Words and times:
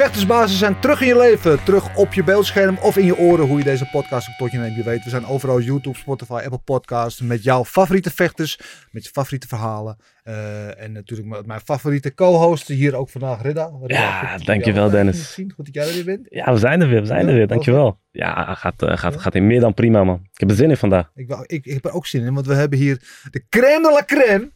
Vechtersbazen 0.00 0.58
zijn 0.58 0.80
terug 0.80 1.00
in 1.00 1.06
je 1.06 1.16
leven, 1.18 1.64
terug 1.64 1.96
op 1.96 2.12
je 2.12 2.24
beeldscherm 2.24 2.78
of 2.82 2.96
in 2.96 3.04
je 3.04 3.18
oren, 3.18 3.46
hoe 3.46 3.58
je 3.58 3.64
deze 3.64 3.88
podcast 3.92 4.28
ook 4.28 4.34
tot 4.34 4.52
je 4.52 4.58
neemt. 4.58 4.76
Je 4.76 4.82
weet, 4.82 5.04
we 5.04 5.10
zijn 5.10 5.26
overal 5.26 5.60
YouTube, 5.60 5.96
Spotify, 5.96 6.32
Apple 6.32 6.58
Podcasts, 6.58 7.20
met 7.20 7.42
jouw 7.42 7.64
favoriete 7.64 8.10
vechters, 8.10 8.58
met 8.90 9.04
je 9.04 9.10
favoriete 9.10 9.48
verhalen. 9.48 9.96
Eh, 10.22 10.82
en 10.82 10.92
natuurlijk 10.92 11.28
met 11.28 11.46
mijn 11.46 11.60
favoriete 11.60 12.14
co-host, 12.14 12.68
hier 12.68 12.94
ook 12.94 13.08
vandaag, 13.08 13.42
Ridda. 13.42 13.70
Ridda, 13.80 13.94
Ja, 13.96 14.38
dankjewel, 14.38 14.90
Dennis. 14.90 15.32
Zien. 15.32 15.52
Goed 15.52 15.64
dat 15.64 15.74
jij 15.74 15.88
er 15.88 15.94
weer 15.94 16.04
bent. 16.04 16.26
Ja, 16.28 16.52
we 16.52 16.58
zijn 16.58 16.80
er 16.80 16.88
weer, 16.88 17.00
we 17.00 17.06
zijn 17.06 17.22
Ja, 17.22 17.28
er 17.28 17.34
weer. 17.34 17.46
Dankjewel. 17.46 17.98
Ja, 18.10 18.54
gaat, 18.54 18.82
eh, 18.82 18.96
gaat, 18.96 19.20
gaat 19.20 19.34
in 19.34 19.46
meer 19.46 19.60
dan 19.60 19.74
prima, 19.74 20.04
man. 20.04 20.20
Ik 20.32 20.40
heb 20.40 20.50
er 20.50 20.56
zin 20.56 20.70
in 20.70 20.76
vandaag. 20.76 21.10
Ik, 21.14 21.30
ik, 21.46 21.66
ik 21.66 21.72
heb 21.72 21.84
er 21.84 21.92
ook 21.92 22.06
zin 22.06 22.24
in, 22.24 22.34
want 22.34 22.46
we 22.46 22.54
hebben 22.54 22.78
hier 22.78 23.02
de 23.30 23.44
crème 23.48 23.82
de 23.82 23.92
la 23.92 24.04
crème 24.04 24.50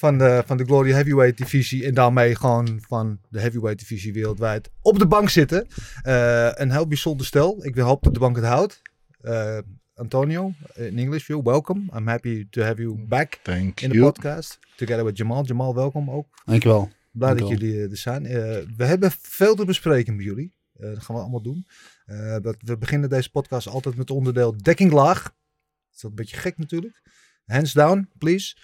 van 0.00 0.18
de, 0.18 0.42
van 0.46 0.56
de 0.56 0.64
Glory 0.64 0.92
Heavyweight 0.92 1.38
divisie. 1.38 1.84
En 1.86 1.94
daarmee 1.94 2.34
gewoon 2.34 2.80
van 2.88 3.20
de 3.28 3.40
heavyweight 3.40 3.78
divisie 3.78 4.12
wereldwijd 4.12 4.70
op 4.82 4.98
de 4.98 5.06
bank 5.06 5.28
zitten. 5.28 5.66
Eh, 6.02 6.50
een 6.54 6.70
heel 6.70 6.86
bijzonder 6.86 7.26
stel. 7.26 7.64
Ik 7.64 7.76
hoop 7.76 8.02
dat 8.02 8.14
de 8.14 8.20
bank 8.20 8.36
het 8.36 8.44
houdt. 8.44 8.82
Eh, 9.20 9.58
Antonio, 9.94 10.52
in 10.74 10.98
English, 10.98 11.26
you 11.26 11.42
welcome. 11.42 11.80
I'm 11.96 12.06
happy 12.06 12.46
to 12.50 12.62
have 12.62 12.82
you 12.82 13.04
back 13.08 13.38
Thank 13.42 13.80
in 13.80 13.90
the 13.90 13.96
you. 13.96 14.12
podcast. 14.12 14.58
Together 14.76 15.04
with 15.04 15.16
Jamal. 15.16 15.44
Jamal, 15.44 15.74
welkom 15.74 16.10
ook. 16.10 16.26
Dankjewel. 16.44 16.90
Blij 17.12 17.34
dat 17.34 17.48
jullie 17.48 17.74
eh, 17.74 17.90
er 17.90 17.96
zijn. 17.96 18.26
Eh, 18.26 18.32
we 18.76 18.84
hebben 18.84 19.10
veel 19.20 19.54
te 19.54 19.64
bespreken 19.64 20.16
met 20.16 20.24
jullie. 20.24 20.54
Eh, 20.72 20.88
dat 20.88 21.02
gaan 21.02 21.16
we 21.16 21.20
allemaal 21.22 21.42
doen. 21.42 21.66
Eh, 22.04 22.36
dat, 22.42 22.56
we 22.58 22.78
beginnen 22.78 23.08
deze 23.08 23.30
podcast 23.30 23.68
altijd 23.68 23.96
met 23.96 24.10
onderdeel 24.10 24.56
dekking 24.56 24.92
laag. 24.92 25.22
Dat 25.22 25.96
is 25.96 26.02
een 26.02 26.14
beetje 26.14 26.36
gek 26.36 26.58
natuurlijk. 26.58 27.02
Hands 27.46 27.72
down, 27.72 28.08
please. 28.18 28.56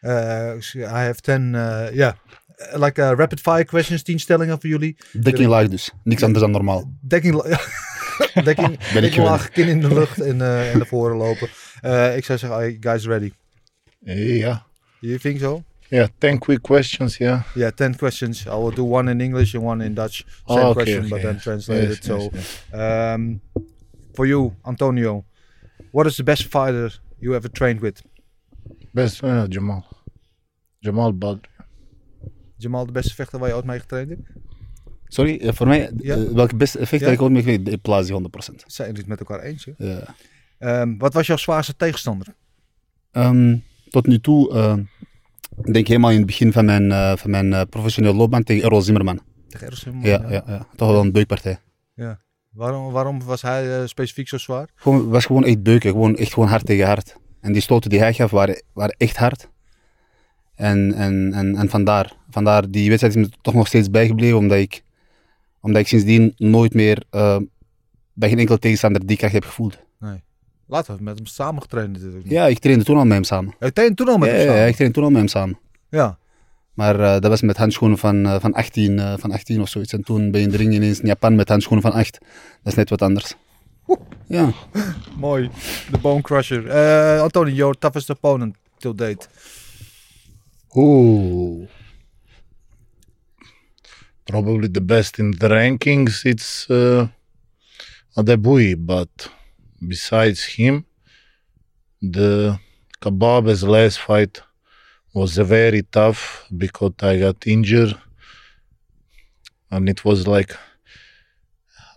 Eh, 0.00 0.52
I 0.74 1.02
have 1.04 1.20
10, 1.20 1.54
eh, 1.54 1.94
ja, 1.94 2.16
like 2.72 3.00
uh, 3.00 3.10
rapid 3.16 3.40
fire 3.40 3.64
questions, 3.64 4.02
10 4.02 4.18
stellingen 4.20 4.60
voor 4.60 4.70
jullie. 4.70 4.96
Dekking 5.12 5.48
laag 5.48 5.68
dus. 5.68 5.90
Niks 6.04 6.22
anders 6.22 6.42
dan 6.42 6.50
normaal. 6.50 6.92
Dekking, 7.00 7.42
dekking, 8.44 8.78
dekking 8.92 9.24
laag, 9.24 9.50
kin 9.50 9.68
in 9.68 9.80
de 9.80 9.94
lucht 9.94 10.20
en, 10.20 10.40
eh 10.40 10.70
en 10.70 10.78
naar 10.78 10.86
voren 10.86 11.16
lopen. 11.16 11.48
Eh, 11.80 12.16
ik 12.16 12.24
zou 12.24 12.38
zeggen, 12.38 12.76
guys 12.80 13.06
ready? 13.06 13.32
Yeah. 14.04 14.56
You 15.00 15.18
think 15.18 15.38
so? 15.40 15.62
Yeah, 15.88 16.08
10 16.18 16.38
quick 16.38 16.62
questions, 16.62 17.16
yeah. 17.16 17.42
Yeah, 17.54 17.70
10 17.74 17.96
questions. 17.96 18.44
I 18.46 18.48
will 18.50 18.74
do 18.74 18.84
one 18.84 19.10
in 19.10 19.20
English 19.20 19.54
and 19.54 19.64
one 19.64 19.84
in 19.84 19.94
Dutch. 19.94 20.22
Same 20.46 20.60
Oh, 20.60 20.68
okay, 20.68 20.72
question, 20.72 20.98
okay. 21.04 21.08
but 21.08 21.20
then 21.22 21.38
translated. 21.40 21.88
Yes, 21.88 22.04
so, 22.04 22.16
yes, 22.32 22.62
yes. 22.72 23.14
Um, 23.14 23.40
for 24.14 24.26
you, 24.26 24.52
Antonio, 24.62 25.24
what 25.90 26.06
is 26.06 26.16
the 26.16 26.22
best 26.22 26.42
fighter 26.46 26.90
you 27.18 27.34
ever 27.34 27.50
trained 27.50 27.80
with? 27.80 28.02
Best 28.92 29.22
uh, 29.22 29.44
Jamal. 29.48 29.84
Jamal 30.78 31.12
Badr. 31.18 31.48
Jamal, 32.56 32.86
de 32.86 32.92
beste 32.92 33.14
vechter 33.14 33.38
waar 33.38 33.48
je 33.48 33.54
ooit 33.54 33.64
mee 33.64 33.80
getraind 33.80 34.08
hebt? 34.08 34.22
Sorry, 35.04 35.38
eh, 35.40 35.52
voor 35.52 35.66
mij, 35.66 35.90
Ja. 35.96 36.16
eh, 36.16 36.22
welke 36.22 36.56
beste 36.56 36.78
effect 36.78 37.02
Ja. 37.02 37.10
ik 37.10 37.22
ooit 37.22 37.32
mee 37.32 37.42
gekregen 37.42 37.70
heb? 37.70 37.82
Plazi 37.82 38.12
100%. 38.12 38.64
Zijn 38.66 38.86
jullie 38.88 39.00
het 39.02 39.10
met 39.10 39.20
elkaar 39.20 39.40
eens? 39.40 39.64
Hè? 39.64 39.72
Ja. 39.76 40.14
Ehm, 40.58 40.96
wat 40.98 41.14
was 41.14 41.26
jouw 41.26 41.36
zwaarste 41.36 41.76
tegenstander? 41.76 42.26
Ehm, 43.10 43.56
tot 43.90 44.06
nu 44.06 44.20
toe, 44.20 44.52
eh, 44.52 44.76
ik 45.64 45.72
denk 45.72 45.86
helemaal 45.86 46.10
in 46.10 46.16
het 46.16 46.26
begin 46.26 46.52
van 46.52 46.64
mijn, 46.64 46.92
eh, 46.92 47.16
van 47.16 47.30
mijn 47.30 47.52
eh, 47.52 47.62
professionele 47.70 48.14
loopbaan 48.14 48.42
tegen 48.42 48.62
Errol 48.64 48.80
Zimmerman. 48.82 49.20
Tegen 49.48 49.66
Errol 49.66 50.00
Ja, 50.02 50.30
ja, 50.30 50.42
ja. 50.46 50.66
Toch 50.76 50.90
wel 50.90 51.00
een 51.00 51.12
beukpartij. 51.12 51.58
Waarom, 52.50 52.92
waarom 52.92 53.22
was 53.24 53.42
hij 53.42 53.80
eh, 53.80 53.86
specifiek 53.86 54.28
zo 54.28 54.38
zwaar? 54.38 54.68
Gewoon, 54.74 55.08
was 55.08 55.26
gewoon 55.26 55.44
echt 55.44 55.62
beuken, 55.62 55.90
gewoon, 55.90 56.16
echt 56.16 56.32
gewoon 56.32 56.48
hard 56.48 56.66
tegen 56.66 56.86
hard. 56.86 57.16
En 57.40 57.52
die 57.52 57.62
stoten 57.62 57.90
die 57.90 57.98
hij 57.98 58.14
gaf 58.14 58.30
waren, 58.30 58.62
waren 58.72 58.94
echt 58.98 59.16
hard. 59.16 59.48
En, 60.54 60.92
en, 60.94 61.32
en, 61.32 61.56
en 61.56 61.68
vandaar, 61.68 62.12
vandaar, 62.30 62.70
die 62.70 62.88
wedstrijd 62.88 63.16
is 63.16 63.22
me 63.22 63.30
toch 63.40 63.54
nog 63.54 63.66
steeds 63.66 63.90
bijgebleven, 63.90 64.38
omdat 64.38 64.58
ik, 64.58 64.82
omdat 65.60 65.80
ik 65.80 65.88
sindsdien 65.88 66.34
nooit 66.36 66.74
meer 66.74 67.02
eh, 67.10 67.36
bij 68.12 68.28
geen 68.28 68.38
enkele 68.38 68.58
tegenstander 68.58 69.06
die 69.06 69.16
kracht 69.16 69.32
heb 69.32 69.44
gevoeld. 69.44 69.78
Laten 70.66 70.96
we 70.96 71.02
met 71.02 71.16
hem 71.16 71.26
samen 71.26 71.62
getraind 71.62 71.92
natuurlijk. 71.92 72.28
Ja, 72.28 72.46
ik 72.46 72.58
trainde 72.58 72.84
toen 72.84 72.96
al 72.96 73.04
met 73.04 73.12
hem 73.12 73.24
samen. 73.24 73.54
Hij 73.58 73.70
trainde 73.70 73.94
toen 73.96 74.08
al 74.08 74.18
met 74.18 74.28
Ja, 74.28 74.34
hem 74.34 74.44
samen? 74.44 74.60
ja, 74.60 74.66
ik 74.66 74.74
trainde 74.74 74.94
toen 74.94 75.04
al 75.04 75.10
met 75.10 75.18
hem 75.18 75.28
samen. 75.28 75.58
Ja. 75.88 76.18
Maar 76.74 77.00
eh, 77.00 77.12
dat 77.12 77.26
was 77.26 77.40
met 77.42 77.56
handschoenen 77.56 77.98
van, 77.98 78.26
eh, 78.26 78.40
van, 78.40 78.52
18, 78.52 78.98
eh, 78.98 79.14
van 79.18 79.32
18 79.32 79.60
of 79.60 79.68
zoiets. 79.68 79.92
En 79.92 80.02
toen 80.02 80.30
ben 80.30 80.40
je 80.40 80.46
in 80.46 80.52
de 80.52 80.58
ring 80.58 80.72
ineens 80.74 81.00
in 81.00 81.06
Japan 81.06 81.34
met 81.34 81.48
handschoenen 81.48 81.90
van 81.90 81.92
8. 82.00 82.18
Dat 82.20 82.28
is 82.72 82.74
net 82.74 82.90
wat 82.90 83.02
anders. 83.02 83.34
Ja. 84.28 84.52
Mooi. 85.16 85.50
De 85.90 85.98
Bone 85.98 86.22
Crusher. 86.22 86.66
Eh 86.68 87.22
Antonio, 87.22 87.54
your 87.54 87.74
toughest 87.74 88.10
opponent 88.10 88.56
till 88.78 88.94
date? 88.94 89.28
Ooh. 90.76 91.68
Probably 94.26 94.68
the 94.68 94.80
best 94.80 95.18
in 95.18 95.32
the 95.32 95.48
rankings, 95.48 96.24
it's 96.24 96.70
uh, 96.70 97.08
Adebui, 98.16 98.76
but 98.76 99.28
besides 99.88 100.44
him, 100.44 100.84
the 102.00 102.58
Kebab's 103.02 103.64
last 103.64 103.98
fight 103.98 104.40
was 105.12 105.36
very 105.36 105.82
tough 105.82 106.46
because 106.56 106.92
I 107.02 107.18
got 107.18 107.44
injured, 107.46 107.98
and 109.72 109.88
it 109.88 110.04
was 110.04 110.28
like 110.28 110.54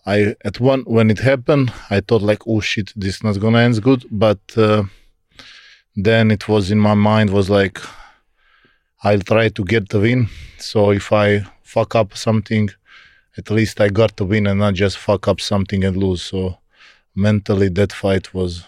I 0.05 0.35
at 0.43 0.59
one 0.59 0.81
when 0.81 1.09
it 1.09 1.19
happened, 1.19 1.71
I 1.89 2.01
thought 2.01 2.21
like, 2.21 2.43
oh 2.47 2.59
shit, 2.59 2.91
this 2.95 3.15
is 3.15 3.23
not 3.23 3.39
gonna 3.39 3.59
end 3.59 3.81
good, 3.81 4.05
but 4.11 4.39
uh, 4.57 4.83
then 5.95 6.31
it 6.31 6.47
was 6.47 6.71
in 6.71 6.79
my 6.79 6.93
mind 6.93 7.29
was 7.29 7.49
like 7.49 7.79
I'll 9.03 9.19
try 9.19 9.49
to 9.49 9.63
get 9.63 9.89
the 9.89 9.99
win. 9.99 10.29
So 10.57 10.91
if 10.91 11.11
I 11.11 11.45
fuck 11.61 11.95
up 11.95 12.15
something, 12.15 12.69
at 13.37 13.49
least 13.49 13.81
I 13.81 13.89
got 13.89 14.15
the 14.15 14.25
win 14.25 14.47
and 14.47 14.59
not 14.59 14.73
just 14.75 14.97
fuck 14.97 15.27
up 15.27 15.41
something 15.41 15.83
and 15.83 15.97
lose. 15.97 16.21
So 16.21 16.57
mentally, 17.15 17.69
that 17.69 17.91
fight 17.91 18.33
was 18.33 18.63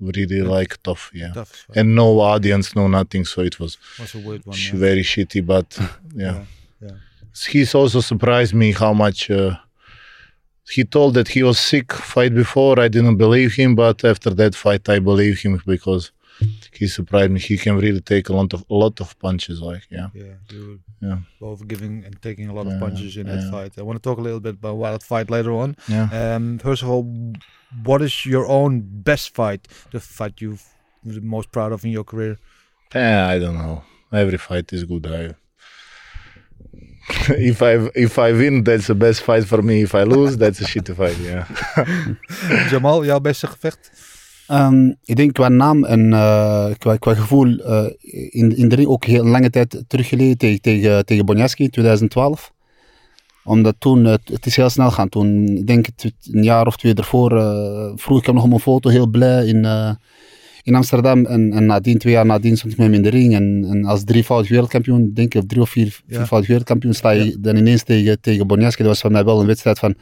really 0.00 0.42
like 0.42 0.82
tough. 0.82 1.10
Yeah. 1.14 1.32
Tough. 1.32 1.66
And 1.74 1.94
no 1.94 2.20
audience, 2.20 2.74
no 2.74 2.88
nothing. 2.88 3.24
So 3.24 3.42
it 3.42 3.60
was 3.60 3.78
was 3.98 4.14
a 4.14 4.18
weird 4.18 4.46
one. 4.46 4.56
sh- 4.56 4.72
yeah. 4.72 4.78
very 4.78 5.02
shitty. 5.02 5.44
But 5.46 5.78
yeah. 6.14 6.44
yeah. 6.80 6.90
He's 7.48 7.74
also 7.74 8.00
surprised 8.00 8.54
me 8.54 8.72
how 8.72 8.92
much. 8.92 9.30
Uh, 9.30 9.56
he 10.76 10.84
told 10.84 11.14
that 11.14 11.28
he 11.28 11.42
was 11.42 11.58
sick 11.58 11.92
fight 11.92 12.34
before. 12.34 12.78
I 12.78 12.88
didn't 12.88 13.16
believe 13.16 13.54
him, 13.54 13.74
but 13.74 14.04
after 14.04 14.30
that 14.40 14.54
fight, 14.54 14.88
I 14.88 14.98
believe 14.98 15.38
him 15.40 15.60
because 15.66 16.10
he 16.72 16.86
surprised 16.86 17.32
me. 17.32 17.40
He 17.40 17.56
can 17.58 17.76
really 17.78 18.00
take 18.00 18.28
a 18.28 18.32
lot 18.32 18.52
of 18.54 18.64
a 18.70 18.74
lot 18.74 19.00
of 19.00 19.18
punches. 19.18 19.60
Like 19.60 19.84
yeah. 19.90 20.08
Yeah, 20.14 20.34
you 20.52 20.60
were 20.68 21.08
Yeah. 21.08 21.18
both 21.40 21.66
giving 21.66 22.04
and 22.06 22.14
taking 22.22 22.48
a 22.48 22.54
lot 22.58 22.66
of 22.70 22.78
punches 22.78 23.16
in 23.16 23.26
that 23.26 23.50
fight. 23.50 23.72
I 23.78 23.82
want 23.82 23.96
to 24.02 24.04
talk 24.08 24.18
a 24.18 24.20
little 24.28 24.40
bit 24.40 24.54
about 24.62 24.80
that 24.82 25.02
fight 25.02 25.28
later 25.30 25.52
on. 25.52 25.76
Yeah. 25.88 26.06
Um, 26.20 26.58
first 26.58 26.82
of 26.84 26.88
all, 26.90 27.04
what 27.88 28.00
is 28.02 28.14
your 28.26 28.46
own 28.46 28.72
best 29.10 29.34
fight? 29.34 29.62
The 29.92 30.00
fight 30.00 30.34
you've 30.40 30.64
the 31.04 31.20
most 31.20 31.50
proud 31.52 31.72
of 31.72 31.84
in 31.84 31.90
your 31.90 32.04
career? 32.04 32.36
Eh, 32.94 33.20
I 33.34 33.38
don't 33.38 33.58
know. 33.58 33.82
Every 34.12 34.38
fight 34.38 34.72
is 34.72 34.84
good. 34.84 35.06
I, 35.06 35.34
if 37.50 37.60
I 37.62 37.88
if 37.92 38.18
I 38.18 38.32
win, 38.32 38.62
that's 38.62 38.86
the 38.86 38.94
best 38.94 39.20
fight 39.20 39.44
for 39.44 39.64
me. 39.64 39.80
If 39.80 39.94
I 39.94 40.02
lose, 40.02 40.36
that's 40.36 40.60
a 40.60 40.64
shitty 40.64 40.94
fight. 40.94 41.16
Yeah. 41.16 41.46
Jamal, 42.70 43.04
jouw 43.04 43.20
beste 43.20 43.46
gevecht? 43.46 43.90
Ehm, 44.46 44.92
ik 45.04 45.16
denk 45.16 45.32
qua 45.32 45.48
naam 45.48 45.84
en 45.84 46.12
eh, 46.12 46.70
qua, 46.78 46.96
qua 46.96 47.14
gevoel 47.14 47.58
eh, 47.58 47.86
in, 48.30 48.56
in 48.56 48.68
de 48.68 48.74
ring 48.74 48.88
ook 48.88 49.04
heel 49.04 49.24
lange 49.24 49.50
tijd 49.50 49.84
teruggeleden 49.86 50.38
tegen, 50.38 50.60
tegen, 50.60 51.04
tegen 51.04 51.24
Bonjaski 51.24 51.64
in 51.64 51.70
2012. 51.70 52.52
Omdat 53.48 53.74
toen, 53.78 54.06
eh, 54.06 54.14
het 54.24 54.46
is 54.46 54.56
heel 54.56 54.70
snel 54.70 54.90
gaan. 54.90 55.08
Toen, 55.08 55.46
ik 55.46 55.66
denk 55.66 55.86
het, 55.86 56.12
een 56.32 56.42
jaar 56.42 56.66
of 56.66 56.76
twee 56.76 56.94
ervoor, 56.94 57.36
eh, 57.36 57.92
vroeg 57.94 58.18
ik 58.18 58.26
hem 58.26 58.34
nog 58.34 58.44
om 58.44 58.52
een 58.52 58.60
foto, 58.60 58.90
heel 58.90 59.06
blij 59.06 59.46
in, 59.46 59.64
eh, 59.64 59.90
in 60.68 60.74
Amsterdam. 60.74 61.26
En, 61.26 61.52
en 61.52 61.66
nadien, 61.66 61.98
twee 61.98 62.12
jaar 62.12 62.26
nadien, 62.26 62.56
stond 62.56 62.72
ik 62.72 62.78
met 62.78 62.86
hem 62.86 62.96
in 62.96 63.02
de 63.02 63.08
ring. 63.08 63.34
En, 63.34 63.66
en 63.70 63.84
als 63.84 64.04
drievoudig 64.04 64.48
wereldkampioen, 64.50 65.10
denk 65.14 65.34
ik, 65.34 65.40
of 65.42 65.46
drie 65.48 65.60
of 65.62 65.70
vier, 65.70 66.00
Ja. 66.06 66.16
viervoudig 66.16 66.48
wereldkampioen, 66.48 66.94
sta 66.94 67.10
je 67.10 67.36
dan 67.40 67.56
ineens 67.56 67.82
tegen, 67.82 68.20
tegen 68.20 68.46
Bonjaski. 68.46 68.82
Dat 68.82 68.90
was 68.92 69.00
voor 69.00 69.10
mij 69.10 69.24
wel 69.24 69.40
een 69.40 69.46
wedstrijd 69.46 69.78
van, 69.78 69.94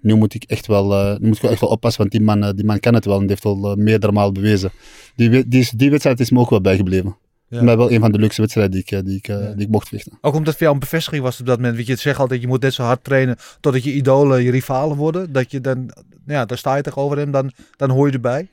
nu 0.00 0.14
moet 0.14 0.34
ik 0.34 0.44
echt 0.46 0.66
wel, 0.66 0.92
eh, 0.92 1.18
nu 1.18 1.26
moet 1.26 1.36
ik 1.36 1.42
wel 1.42 1.50
echt 1.50 1.60
wel 1.60 1.70
oppassen, 1.70 2.00
want 2.00 2.12
die 2.12 2.20
man, 2.22 2.44
eh, 2.44 2.50
die 2.54 2.64
man 2.64 2.80
kan 2.80 2.94
het 2.94 3.04
wel 3.04 3.14
en 3.14 3.20
die 3.20 3.28
heeft 3.28 3.44
al 3.44 3.70
eh, 3.70 3.76
meerdere 3.76 4.12
malen 4.12 4.32
bewezen. 4.32 4.70
Die, 5.16 5.48
die, 5.48 5.68
die 5.76 5.90
wedstrijd 5.90 6.20
is 6.20 6.30
me 6.30 6.38
ook 6.38 6.50
wel 6.50 6.60
bijgebleven. 6.60 7.16
Ja. 7.48 7.56
Voor 7.56 7.64
mij 7.64 7.76
wel 7.76 7.92
een 7.92 8.00
van 8.00 8.12
de 8.12 8.18
leukste 8.18 8.40
wedstrijden 8.40 8.72
die 8.72 8.80
ik, 8.98 9.04
die 9.06 9.16
ik, 9.16 9.26
Ja. 9.26 9.52
die 9.52 9.64
ik 9.64 9.68
mocht 9.70 9.88
vechten. 9.88 10.12
Ook 10.20 10.32
omdat 10.34 10.46
het 10.46 10.52
voor 10.54 10.62
jou 10.62 10.72
een 10.74 10.78
bevestiging 10.80 11.22
was 11.22 11.40
op 11.40 11.46
dat 11.46 11.56
moment. 11.56 11.76
Weet 11.76 11.86
je, 11.86 11.92
het 11.92 12.00
zegt 12.00 12.18
altijd, 12.18 12.40
je 12.40 12.46
moet 12.46 12.62
net 12.62 12.74
zo 12.74 12.82
hard 12.82 13.04
trainen 13.04 13.36
totdat 13.60 13.84
je 13.84 13.92
idolen 13.94 14.42
je 14.42 14.50
rivalen 14.50 14.96
worden. 14.96 15.32
Dat 15.32 15.50
je 15.50 15.60
dan, 15.60 15.90
ja, 16.26 16.44
daar 16.44 16.58
sta 16.58 16.76
je 16.76 16.82
tegenover 16.82 17.16
hem, 17.18 17.30
dan, 17.30 17.50
dan 17.76 17.90
hoor 17.90 18.06
je 18.06 18.12
erbij. 18.12 18.48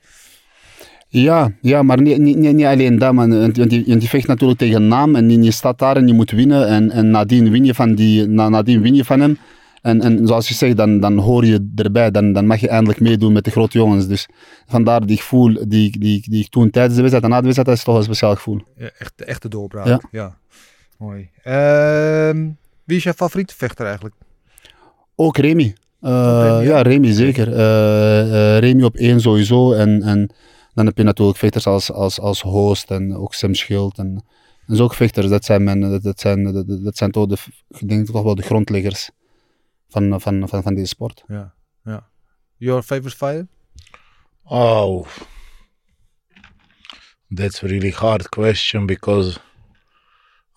Ja, 1.12 1.52
ja 1.60 1.82
maar 1.82 2.00
niet, 2.00 2.18
niet, 2.18 2.36
niet, 2.36 2.64
alleen 2.64 2.98
dat, 2.98 3.12
man. 3.12 3.38
Want, 3.40 3.56
want 3.56 3.72
je, 3.72 4.00
vecht 4.00 4.26
natuurlijk 4.26 4.58
tegen 4.58 4.76
een 4.82 4.88
naam 4.88 5.16
en 5.16 5.42
je- 5.42 5.50
staat 5.50 5.78
daar 5.78 5.96
en 5.96 6.06
je 6.06 6.12
moet 6.12 6.30
winnen. 6.30 6.68
En, 6.68 6.90
en 6.90 7.10
nadien, 7.10 7.50
win 7.50 7.64
je 7.64 7.74
van 7.74 7.94
die, 7.94 8.26
na, 8.26 8.48
nadien 8.48 8.80
win 8.80 8.94
je 8.94 9.04
van 9.04 9.20
hem. 9.20 9.38
En, 9.82 10.00
en 10.00 10.26
zoals 10.26 10.48
je 10.48 10.54
zegt, 10.54 10.76
dan, 10.76 11.00
dan 11.00 11.18
hoor 11.18 11.44
je 11.46 11.70
erbij. 11.74 12.10
Dan, 12.10 12.32
dan 12.32 12.46
mag 12.46 12.60
je 12.60 12.68
eindelijk 12.68 13.00
meedoen 13.00 13.32
met 13.32 13.44
de 13.44 13.50
grote 13.50 13.78
jongens. 13.78 14.06
Dus 14.06 14.28
vandaar 14.66 15.06
die 15.06 15.16
gevoel 15.16 15.68
die, 15.68 15.98
die, 15.98 16.24
die 16.30 16.44
ik 16.44 16.48
toen 16.48 16.70
tijdens 16.70 16.94
de 16.94 17.00
wedstrijd 17.00 17.24
en 17.24 17.30
na 17.30 17.36
de 17.40 17.42
wedstrijd, 17.44 17.68
dat 17.68 17.78
is 17.78 17.84
toch 17.84 17.96
een 17.96 18.02
speciaal 18.02 18.34
gevoel. 18.34 18.60
Ja, 18.76 18.90
echt 18.98 19.12
de 19.16 19.24
echte 19.24 19.48
doorbraak. 19.48 19.86
Ja. 19.86 20.00
Ja. 20.10 20.36
Mooi. 20.98 21.28
Ehm, 21.42 22.48
wie 22.84 22.96
is 22.96 23.02
jouw 23.02 23.12
favoriete 23.12 23.54
vechter 23.56 23.84
eigenlijk? 23.86 24.14
Ook 25.16 25.36
Remy. 25.36 25.74
Eh, 26.00 26.10
Remy, 26.42 26.64
ja. 26.64 26.76
ja, 26.76 26.82
Remy 26.82 27.12
zeker. 27.12 27.52
Eh, 27.52 28.54
eh, 28.56 28.58
Remy 28.62 28.82
op 28.82 28.96
één 28.96 29.20
sowieso. 29.20 29.72
En, 29.72 30.02
en 30.02 30.30
dan 30.74 30.86
heb 30.86 30.96
je 30.96 31.02
natuurlijk 31.02 31.38
vechters 31.38 31.66
als, 31.66 31.92
als, 31.92 32.20
als 32.20 32.40
Host 32.40 32.90
en 32.90 33.16
ook 33.16 33.34
Sam 33.34 33.54
Schild. 33.54 33.98
En, 33.98 34.24
en 34.66 34.76
zulke 34.76 34.94
vechters, 34.94 35.28
dat 35.28 35.44
zijn, 35.44 35.64
mijn, 35.64 35.80
dat, 35.80 36.02
dat 36.02 36.20
zijn, 36.20 36.52
dat, 36.52 36.84
dat 36.84 36.96
zijn 36.96 37.10
toch, 37.10 37.26
de, 37.26 37.36
ik 37.68 37.88
denk 37.88 38.06
toch 38.06 38.22
wel 38.22 38.34
de 38.34 38.42
grondleggers 38.42 39.10
van, 39.88 40.20
van, 40.20 40.48
van, 40.48 40.62
van 40.62 40.74
deze 40.74 40.86
sport. 40.86 41.24
Ja. 41.26 41.54
ja. 41.84 42.08
Your 42.56 42.82
favorite 42.82 43.16
fighter? 43.16 43.46
Oh, 44.44 45.06
that's 47.34 47.62
a 47.62 47.66
really 47.66 47.90
hard 47.90 48.28
question 48.28 48.86
because 48.86 49.38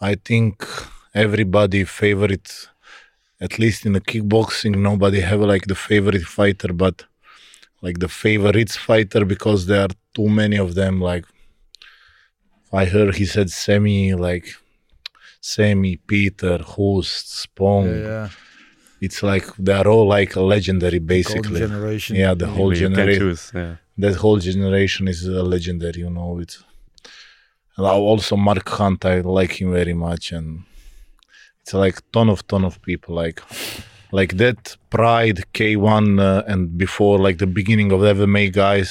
I 0.01 0.15
think 0.21 0.87
everybody 1.13 1.85
favorite, 1.85 2.69
at 3.39 3.57
least 3.57 3.85
in 3.85 3.93
the 3.93 4.01
kickboxing, 4.01 4.75
nobody 4.75 5.21
have 5.21 5.45
like 5.45 5.67
the 5.67 5.75
favorite 5.75 6.25
fighter, 6.25 6.75
but 6.75 7.07
like 7.85 7.97
the 8.05 8.11
favorites 8.23 8.75
fighter 8.89 9.23
because 9.33 9.59
there 9.69 9.83
are 9.87 9.95
too 10.17 10.29
many 10.41 10.57
of 10.65 10.69
them. 10.79 10.95
Like 11.11 11.25
I 12.81 12.85
heard 12.93 13.15
he 13.21 13.25
said 13.35 13.49
Semi, 13.63 14.13
like 14.27 14.47
Semi, 15.53 15.93
Peter, 16.11 16.57
Host, 16.75 17.25
Spong. 17.41 17.87
Yeah, 17.87 18.07
ja. 18.07 18.29
It's 19.05 19.21
like 19.31 19.47
they're 19.65 19.89
all 19.93 20.07
like 20.17 20.33
legendary 20.53 21.01
basically. 21.15 21.41
Golden 21.41 21.53
basically. 21.53 21.75
Generation. 21.75 22.15
Yeah, 22.23 22.33
the 22.43 22.47
whole 22.55 22.73
generation 22.85 23.35
yeah. 23.61 23.75
that 24.03 24.15
whole 24.23 24.39
generation 24.51 25.03
is 25.13 25.19
uh, 25.27 25.43
legendary, 25.55 25.99
you 26.05 26.09
know. 26.17 26.39
It's 26.43 26.57
and 27.77 27.85
also 27.85 28.35
Mark 28.37 28.67
Hunt, 28.69 29.05
I 29.05 29.19
like 29.19 29.53
him 29.61 29.69
very 29.81 29.93
much, 29.93 30.31
and 30.31 30.63
it's 31.61 31.73
like 31.73 31.97
ton 32.13 32.29
of 32.29 32.39
ton 32.47 32.63
of 32.69 32.81
people 32.81 33.11
like 33.23 33.39
like 34.17 34.33
that 34.43 34.61
Pride 34.95 35.39
K1 35.55 36.05
uh, 36.19 36.43
and 36.51 36.61
before 36.85 37.15
like 37.27 37.37
the 37.43 37.51
beginning 37.59 37.89
of 37.95 37.99
MMA 38.17 38.45
guys. 38.63 38.89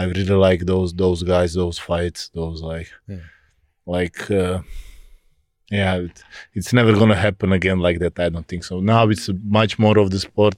I 0.00 0.02
really 0.14 0.38
like 0.48 0.60
those 0.72 0.90
those 1.04 1.20
guys, 1.32 1.50
those 1.62 1.78
fights, 1.88 2.20
those 2.38 2.58
like 2.72 2.88
Yeah. 3.12 3.24
like 3.96 4.18
uh, 4.42 4.58
yeah, 5.80 5.94
it, 6.06 6.16
it's 6.58 6.72
never 6.78 6.92
gonna 7.00 7.20
happen 7.26 7.50
again 7.58 7.78
like 7.86 7.98
that. 8.04 8.14
I 8.26 8.28
don't 8.34 8.48
think 8.50 8.64
so. 8.70 8.74
Now 8.80 9.02
it's 9.12 9.28
much 9.60 9.72
more 9.84 9.96
of 10.02 10.08
the 10.14 10.18
sport. 10.28 10.56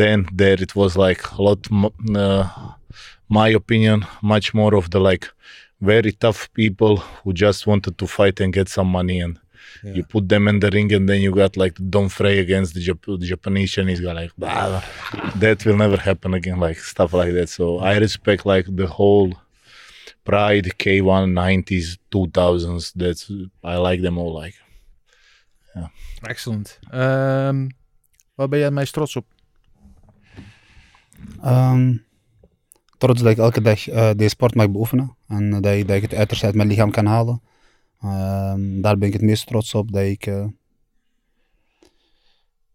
Then 0.00 0.18
there 0.40 0.60
it 0.66 0.72
was 0.80 0.92
like 1.06 1.22
a 1.38 1.42
lot. 1.48 1.60
Uh, 2.24 2.44
my 3.28 3.48
opinion, 3.60 3.98
much 4.34 4.46
more 4.60 4.74
of 4.80 4.84
the 4.92 5.00
like 5.10 5.24
very 5.92 6.12
tough 6.24 6.40
people 6.60 6.94
who 7.22 7.32
just 7.46 7.60
wanted 7.70 7.94
to 8.00 8.06
fight 8.06 8.36
and 8.42 8.52
get 8.58 8.68
some 8.68 8.88
money 8.98 9.18
and. 9.24 9.34
You 9.82 10.02
put 10.04 10.28
them 10.28 10.48
in 10.48 10.60
the 10.60 10.70
ring, 10.70 10.92
and 10.92 11.08
then 11.08 11.20
you 11.20 11.34
got 11.34 11.56
like 11.56 11.74
Don 11.90 12.08
Frey 12.08 12.38
against 12.38 12.74
the, 12.74 12.80
Jap- 12.80 13.18
the 13.20 13.26
Japanese 13.26 13.72
Chinese 13.72 14.00
guy. 14.00 14.12
Like 14.12 14.32
"Bah, 14.38 14.82
that 15.40 15.64
will 15.64 15.76
never 15.76 15.98
happen 15.98 16.34
again. 16.34 16.58
Like 16.58 16.78
stuff 16.78 17.12
like 17.12 17.32
that. 17.34 17.48
So 17.48 17.78
I 17.78 17.98
respect 17.98 18.46
like 18.46 18.66
the 18.76 18.86
whole 18.86 19.32
Pride 20.24 20.74
K1 20.78 21.32
90s 21.32 21.98
2000s. 22.10 22.92
That's 22.94 23.30
I 23.62 23.76
like 23.76 24.02
them 24.02 24.18
all. 24.18 24.32
Like 24.42 24.54
Excellent. 26.22 26.78
Ehm, 26.90 27.68
waar 28.34 28.48
ben 28.48 28.58
jij 28.58 28.66
het 28.66 28.72
meest 28.72 28.92
trots 28.92 29.16
op? 29.16 29.26
Ehm, 31.42 31.96
trots 32.98 33.22
dat 33.22 33.30
ik 33.30 33.38
elke 33.38 33.60
dag 33.60 33.88
eh, 33.88 34.10
deze 34.16 34.28
sport 34.28 34.54
mag 34.54 34.70
beoefenen. 34.70 35.16
En 35.28 35.52
eh, 35.52 35.60
dat, 35.60 35.72
ik, 35.72 35.86
dat 35.86 35.96
ik 35.96 36.02
het 36.02 36.14
uiterste 36.14 36.46
uit 36.46 36.54
mijn 36.54 36.68
lichaam 36.68 36.90
kan 36.90 37.06
halen. 37.06 37.42
Ehm, 38.04 38.80
daar 38.80 38.98
ben 38.98 39.08
ik 39.08 39.12
het 39.12 39.22
meest 39.22 39.46
trots 39.46 39.74
op. 39.74 39.92
Dat 39.92 40.02
ik, 40.02 40.26
eh, 40.26 40.46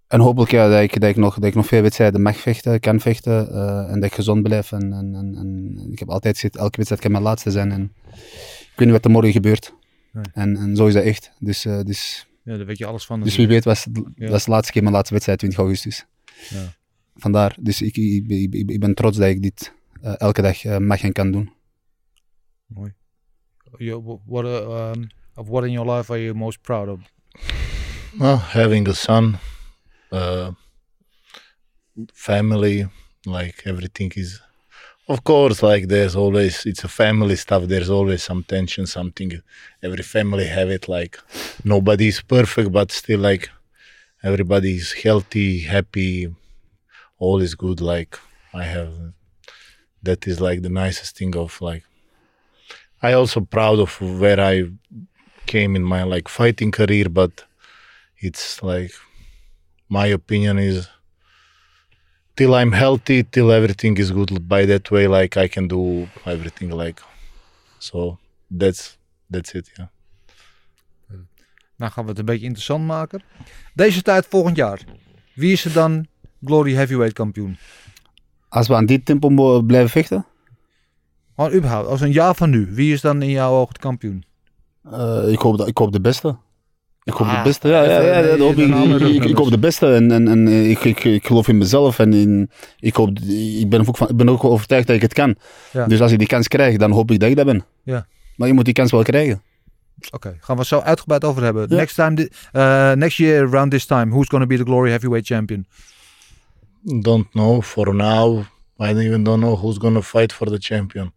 en 0.07 0.19
hopelijk 0.19 0.51
ja, 0.51 0.69
dat, 0.69 0.81
ik, 0.81 0.99
dat, 0.99 1.09
ik 1.09 1.15
nog, 1.15 1.35
dat 1.35 1.43
ik 1.43 1.55
nog 1.55 1.65
veel 1.67 1.81
wedstrijden 1.81 2.21
mag 2.21 2.37
vechten, 2.37 2.79
kan 2.79 2.99
vechten. 2.99 3.49
eh, 3.51 3.91
en 3.91 3.99
dat 3.99 4.09
ik 4.09 4.13
gezond 4.15 4.43
blijf. 4.43 4.71
En, 4.71 4.93
en, 4.93 5.15
en, 5.15 5.35
en 5.35 5.91
ik 5.91 5.99
heb 5.99 6.09
altijd 6.09 6.35
gezegd, 6.35 6.55
elke 6.55 6.75
wedstrijd 6.75 7.01
kan 7.01 7.11
mijn 7.11 7.23
laatste 7.23 7.51
zijn. 7.51 7.71
En 7.71 7.93
ik 8.11 8.73
weet 8.75 8.79
niet 8.87 8.91
wat 8.91 9.05
er 9.05 9.11
morgen 9.11 9.31
gebeurt. 9.31 9.73
Nee. 10.13 10.23
En, 10.33 10.57
en 10.57 10.75
zo 10.75 10.87
is 10.87 10.93
dat 10.93 11.03
echt. 11.03 11.31
Dus, 11.39 11.65
eh, 11.65 11.81
dus, 11.81 12.27
Ja, 12.43 12.57
daar 12.57 12.65
weet 12.65 12.77
je 12.77 12.85
alles 12.85 13.05
van. 13.05 13.21
dus 13.21 13.35
wie 13.35 13.47
weet 13.47 13.63
was, 13.63 13.87
Ja. 14.15 14.29
was 14.29 14.45
de 14.45 14.51
laatste 14.51 14.71
keer 14.71 14.81
mijn 14.81 14.93
laatste 14.93 15.13
wedstrijd 15.13 15.39
20 15.39 15.59
augustus. 15.59 16.05
Ja. 16.49 16.73
Vandaar, 17.15 17.57
dus 17.59 17.81
ik, 17.81 17.97
ik, 17.97 18.53
ik, 18.53 18.79
ben 18.79 18.93
trots 18.93 19.17
dat 19.17 19.27
ik 19.27 19.41
dit 19.41 19.73
elke 20.01 20.41
dag 20.41 20.79
mag 20.79 21.01
en 21.01 21.11
kan 21.11 21.31
doen. 21.31 21.51
Mooi. 22.65 22.93
What, 24.25 24.45
uh, 24.45 24.91
um, 24.95 25.07
of 25.39 25.50
what 25.50 25.63
in 25.63 25.71
your 25.71 25.86
life 25.86 26.12
are 26.12 26.18
you 26.18 26.33
most 26.33 26.62
proud 26.62 26.89
of? 26.89 27.00
well, 28.19 28.38
having 28.38 28.88
a 28.89 28.94
son, 28.94 29.39
uh, 30.12 30.51
family, 32.13 32.88
like 33.25 33.63
everything 33.65 34.12
is. 34.15 34.41
Of 35.07 35.24
course, 35.24 35.63
like 35.63 35.88
there's 35.88 36.15
always 36.15 36.65
it's 36.65 36.83
a 36.83 36.88
family 36.88 37.36
stuff. 37.36 37.63
There's 37.63 37.89
always 37.89 38.21
some 38.21 38.44
tension, 38.44 38.86
something. 38.86 39.31
Every 39.81 40.03
family 40.03 40.45
have 40.45 40.69
it. 40.69 40.88
Like 40.88 41.18
nobody's 41.63 42.21
perfect, 42.21 42.71
but 42.71 42.91
still 42.91 43.21
like 43.21 43.50
everybody's 44.21 44.91
healthy, 44.91 45.62
happy, 45.62 46.36
all 47.18 47.41
is 47.41 47.56
good. 47.56 47.80
Like 47.81 48.19
I 48.53 48.65
have, 48.65 48.94
that 50.03 50.27
is 50.27 50.39
like 50.39 50.62
the 50.62 50.75
nicest 50.83 51.18
thing 51.18 51.36
of 51.36 51.59
like. 51.62 51.83
I 53.01 53.13
also 53.13 53.39
proud 53.39 53.80
of 53.80 53.91
where 54.01 54.41
I 54.41 54.69
came 55.51 55.75
in 55.78 55.84
my 55.84 56.04
like 56.04 56.30
fighting 56.30 56.72
career, 56.72 57.12
but 57.12 57.48
it's 58.16 58.62
like 58.62 58.94
my 59.88 60.13
opinion 60.13 60.57
is 60.57 60.90
till 62.36 62.54
I'm 62.54 62.74
healthy, 62.74 63.24
till 63.30 63.51
everything 63.51 63.98
is 63.98 64.12
good 64.12 64.48
by 64.48 64.66
that 64.66 64.90
way, 64.90 65.07
like 65.07 65.46
I 65.46 65.48
can 65.50 65.68
do 65.68 66.07
everything 66.25 66.72
like 66.84 67.01
so 67.80 68.18
that's 68.60 68.98
that's 69.30 69.54
it, 69.54 69.72
yeah. 69.78 69.90
Nou 71.75 71.92
gaan 71.92 72.04
we 72.04 72.10
het 72.10 72.19
een 72.19 72.25
beetje 72.25 72.46
interessant 72.46 72.86
maken. 72.86 73.22
Deze 73.74 74.01
tijd 74.01 74.25
volgend 74.29 74.56
jaar. 74.56 74.79
Wie 75.34 75.51
is 75.51 75.65
er 75.65 75.74
dan 75.74 76.08
Glory 76.46 76.74
Heavyweight 76.74 77.13
kampioen? 77.13 77.58
Als 78.50 78.68
we 78.68 78.75
aan 78.75 78.86
dit 78.86 79.06
tempo 79.06 79.62
blijven 79.62 79.89
vechten, 79.89 80.25
Gewoon 81.39 81.53
überhaupt, 81.53 81.88
als 81.88 82.01
een 82.01 82.12
jaar 82.12 82.36
van 82.36 82.50
nu. 82.50 82.68
Wie 82.72 82.94
is 82.94 83.01
dan 83.01 83.22
in 83.22 83.29
jouw 83.29 83.51
ogen 83.51 83.74
de 83.74 83.79
kampioen? 83.79 84.24
Eh, 84.91 85.31
ik, 85.31 85.39
hoop 85.39 85.58
dat, 85.58 85.67
ik 85.67 85.77
hoop 85.77 85.91
de 85.91 86.01
beste. 86.01 86.38
Ik 87.03 87.13
hoop 87.13 87.27
Ah, 87.27 87.38
de 87.38 87.43
beste. 87.50 87.67
Ja, 87.67 87.84
ja, 87.84 88.01
ja, 88.01 88.22
dat 88.22 88.39
hoop 88.39 88.51
ik, 88.51 88.58
ik, 88.58 88.65
ik, 88.65 88.67
ik 88.67 89.19
noemen. 89.19 89.38
hoop 89.38 89.50
de 89.50 89.60
beste 89.60 89.93
en, 89.93 90.12
en, 90.12 90.27
en 90.27 90.48
eh, 90.48 90.69
ik, 90.69 90.84
ik, 90.84 91.03
ik 91.03 91.25
geloof 91.27 91.48
in 91.48 91.58
mezelf 91.58 92.00
en 92.00 92.13
in, 92.13 92.50
ik, 92.79 92.96
hoop, 92.96 93.19
ik, 93.60 93.69
ben 93.69 93.88
ook 93.88 93.98
van, 93.98 94.10
ik 94.10 94.15
ben 94.17 94.29
ook 94.29 94.43
overtuigd 94.43 94.88
dat 94.88 94.96
ik 94.96 95.01
het 95.01 95.13
kan. 95.13 95.36
Ja. 95.72 95.86
Dus 95.88 96.01
als 96.01 96.12
ik 96.12 96.17
die 96.19 96.27
kans 96.27 96.48
krijg, 96.48 96.77
dan 96.77 96.91
hoop 96.91 97.12
ik 97.12 97.19
dat 97.19 97.29
ik 97.29 97.36
dat 97.36 97.46
ben. 97.46 97.65
Ja. 97.84 98.08
Maar 98.36 98.48
je 98.48 98.53
moet 98.53 98.65
die 98.65 98.74
kans 98.74 98.91
wel 98.91 99.03
krijgen. 99.03 99.41
Oké, 100.12 100.38
gaan 100.39 100.55
we 100.55 100.62
het 100.62 100.69
zo 100.69 100.79
uitgebreid 100.79 101.24
over 101.24 101.43
hebben. 101.43 101.65
Ja. 101.69 101.75
Next, 101.75 101.96
time, 101.96 102.29
uh, 102.53 102.91
next 102.91 103.17
year, 103.17 103.48
around 103.48 103.72
this 103.72 103.86
time, 103.86 104.12
who's 104.12 104.27
going 104.29 104.43
to 104.43 104.48
be 104.48 104.58
the 104.58 104.63
Glory 104.69 104.89
Heavyweight 104.89 105.25
champion? 105.25 105.65
Don't 107.01 107.29
know 107.31 107.62
for 107.62 107.93
now. 107.96 108.39
I 108.81 108.93
don't 108.93 109.03
even 109.03 109.24
don't 109.24 109.41
know 109.41 109.60
who's 109.60 109.77
gonna 109.77 110.01
fight 110.01 110.31
for 110.34 110.50
the 110.50 110.58
champion 110.60 111.12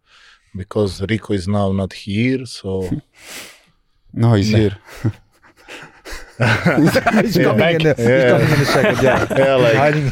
because 0.51 1.01
Rico 1.07 1.33
is 1.33 1.47
now 1.47 1.71
not 1.71 1.93
here, 1.93 2.45
so 2.45 2.81
Nou, 4.13 4.35
he's 4.37 4.47
is 4.47 4.51
Nee. 4.53 4.59
hier. 4.59 4.77
he's, 7.23 7.37
coming 7.37 7.57
back. 7.57 7.75
in 7.75 7.83
the, 7.83 7.93
he's 7.97 8.07
Yeah. 8.07 8.29
coming 8.31 8.53
in 8.53 8.61
a 8.61 8.65
second, 8.65 9.03
yeah. 9.03 9.37
yeah, 9.37 9.55
like 9.55 9.75
Hiding. 9.75 10.11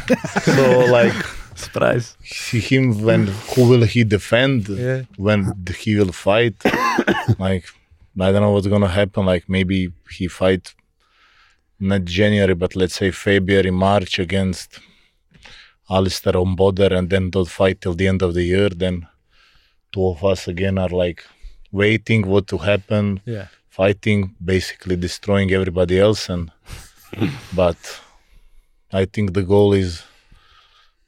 so 0.56 0.64
like 0.98 1.14
Surprise. 1.54 2.16
see 2.24 2.60
him 2.60 3.02
when 3.02 3.26
who 3.54 3.68
will 3.68 3.84
he 3.84 4.04
defend? 4.04 4.68
Yeah. 4.68 5.02
when 5.16 5.40
he 5.78 5.96
will 5.96 6.12
fight. 6.12 6.54
like 7.38 7.64
I 8.20 8.30
don't 8.32 8.42
know 8.42 8.52
what's 8.52 8.66
gonna 8.66 8.88
happen. 8.88 9.24
Like 9.26 9.44
maybe 9.48 9.92
he 10.10 10.28
fight 10.28 10.74
not 11.78 12.04
January, 12.04 12.54
but 12.54 12.76
let's 12.76 12.94
say 12.94 13.10
February, 13.10 13.70
March 13.70 14.18
against 14.18 14.78
Alistair 15.90 16.36
on 16.36 16.54
border, 16.56 16.90
and 16.94 17.10
then 17.10 17.30
don't 17.30 17.48
fight 17.48 17.80
till 17.80 17.94
the 17.94 18.06
end 18.08 18.22
of 18.22 18.34
the 18.34 18.42
year. 18.44 18.68
Then 18.68 19.06
two 19.92 20.06
of 20.06 20.24
us 20.24 20.48
again 20.48 20.78
are 20.78 20.88
like 21.04 21.24
waiting 21.72 22.26
what 22.26 22.46
to 22.48 22.58
happen, 22.58 23.20
Yeah. 23.24 23.46
Fighting, 23.76 24.34
basically 24.44 24.96
destroying 24.96 25.50
everybody 25.52 25.98
else. 25.98 26.28
And 26.32 26.50
but 27.56 27.76
I 28.92 29.06
think 29.06 29.32
the 29.32 29.42
goal 29.42 29.72
is 29.72 30.02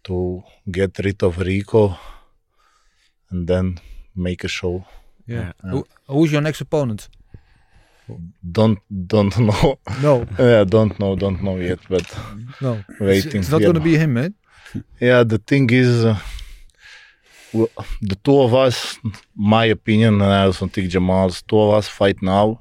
to 0.04 0.42
get 0.70 0.98
rid 0.98 1.22
of 1.22 1.38
Rico 1.38 1.96
and 3.30 3.46
then 3.48 3.78
make 4.16 4.44
a 4.44 4.48
show. 4.48 4.84
Yeah. 5.26 5.52
Ja. 5.64 5.70
Hoe, 5.70 5.86
hoe 6.06 6.24
is 6.24 6.32
next 6.32 6.60
opponent? 6.60 7.08
Don't 8.52 8.78
don't 9.06 9.38
know. 9.48 9.78
No, 10.02 10.26
yeah, 10.38 10.64
don't 10.64 10.98
know, 10.98 11.16
don't 11.16 11.42
know 11.42 11.56
yet. 11.56 11.78
But 11.88 12.04
no. 12.60 12.84
Waiting, 13.00 13.26
It's, 13.26 13.34
it's 13.34 13.50
not 13.50 13.60
yeah. 13.60 13.66
gonna 13.68 13.80
be 13.80 13.96
him, 13.96 14.12
man. 14.12 14.34
yeah, 15.00 15.24
the 15.24 15.38
thing 15.38 15.70
is, 15.70 16.04
uh, 16.04 16.12
w- 16.12 16.20
the 17.54 18.16
two 18.24 18.40
of 18.40 18.52
us, 18.54 18.98
my 19.36 19.66
opinion, 19.66 20.14
and 20.20 20.32
I 20.32 20.44
also 20.44 20.66
think 20.66 20.90
Jamal's, 20.90 21.42
two 21.42 21.60
of 21.60 21.74
us 21.74 21.88
fight 21.88 22.20
now. 22.20 22.60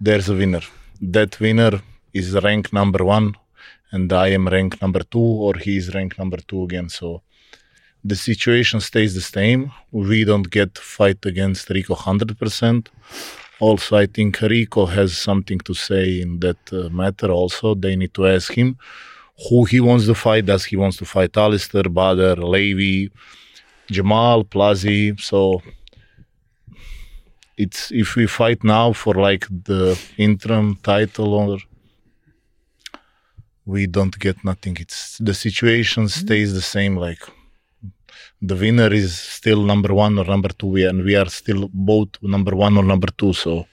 There's 0.00 0.28
a 0.28 0.34
winner. 0.34 0.62
That 1.00 1.38
winner 1.40 1.82
is 2.12 2.34
rank 2.34 2.72
number 2.72 3.04
one, 3.04 3.36
and 3.90 4.12
I 4.12 4.28
am 4.28 4.46
rank 4.46 4.80
number 4.80 5.00
two, 5.00 5.18
or 5.18 5.54
he 5.56 5.76
is 5.76 5.92
rank 5.94 6.16
number 6.18 6.36
two 6.36 6.62
again. 6.62 6.88
So 6.88 7.22
the 8.04 8.16
situation 8.16 8.80
stays 8.80 9.14
the 9.14 9.20
same. 9.20 9.72
We 9.90 10.24
don't 10.24 10.48
get 10.48 10.78
fight 10.78 11.24
against 11.26 11.68
Rico 11.70 11.94
100%. 11.94 12.86
Also, 13.58 13.96
I 13.96 14.06
think 14.06 14.40
Rico 14.40 14.86
has 14.86 15.18
something 15.18 15.58
to 15.60 15.74
say 15.74 16.22
in 16.22 16.38
that 16.40 16.72
uh, 16.72 16.88
matter. 16.88 17.30
Also, 17.30 17.74
they 17.74 17.96
need 17.96 18.14
to 18.14 18.26
ask 18.26 18.52
him 18.52 18.78
who 19.48 19.64
he 19.64 19.80
wants 19.80 20.06
to 20.06 20.14
fight. 20.14 20.46
Does 20.46 20.64
he 20.64 20.76
wants 20.76 20.96
to 20.98 21.04
fight 21.04 21.36
Alistair, 21.36 21.84
Bader, 21.84 22.36
Levy, 22.36 23.10
Jamal, 23.90 24.44
Plazi? 24.44 25.20
So 25.20 25.62
it's 27.56 27.90
if 27.90 28.16
we 28.16 28.26
fight 28.26 28.64
now 28.64 28.92
for 28.92 29.14
like 29.14 29.46
the 29.50 29.98
interim 30.16 30.76
title 30.82 31.34
or 31.34 31.58
we 33.66 33.86
don't 33.86 34.18
get 34.18 34.44
nothing. 34.44 34.76
It's 34.80 35.18
the 35.18 35.34
situation 35.34 36.04
mm-hmm. 36.04 36.26
stays 36.26 36.54
the 36.54 36.66
same. 36.76 36.96
Like 36.96 37.22
the 38.40 38.56
winner 38.56 38.92
is 38.92 39.18
still 39.18 39.62
number 39.62 39.92
one 39.94 40.18
or 40.18 40.24
number 40.24 40.48
two, 40.60 40.76
and 40.88 41.04
we 41.04 41.14
are 41.16 41.30
still 41.40 41.68
both 41.72 42.10
number 42.22 42.54
one 42.56 42.76
or 42.76 42.84
number 42.92 43.08
two. 43.18 43.32
So 43.32 43.66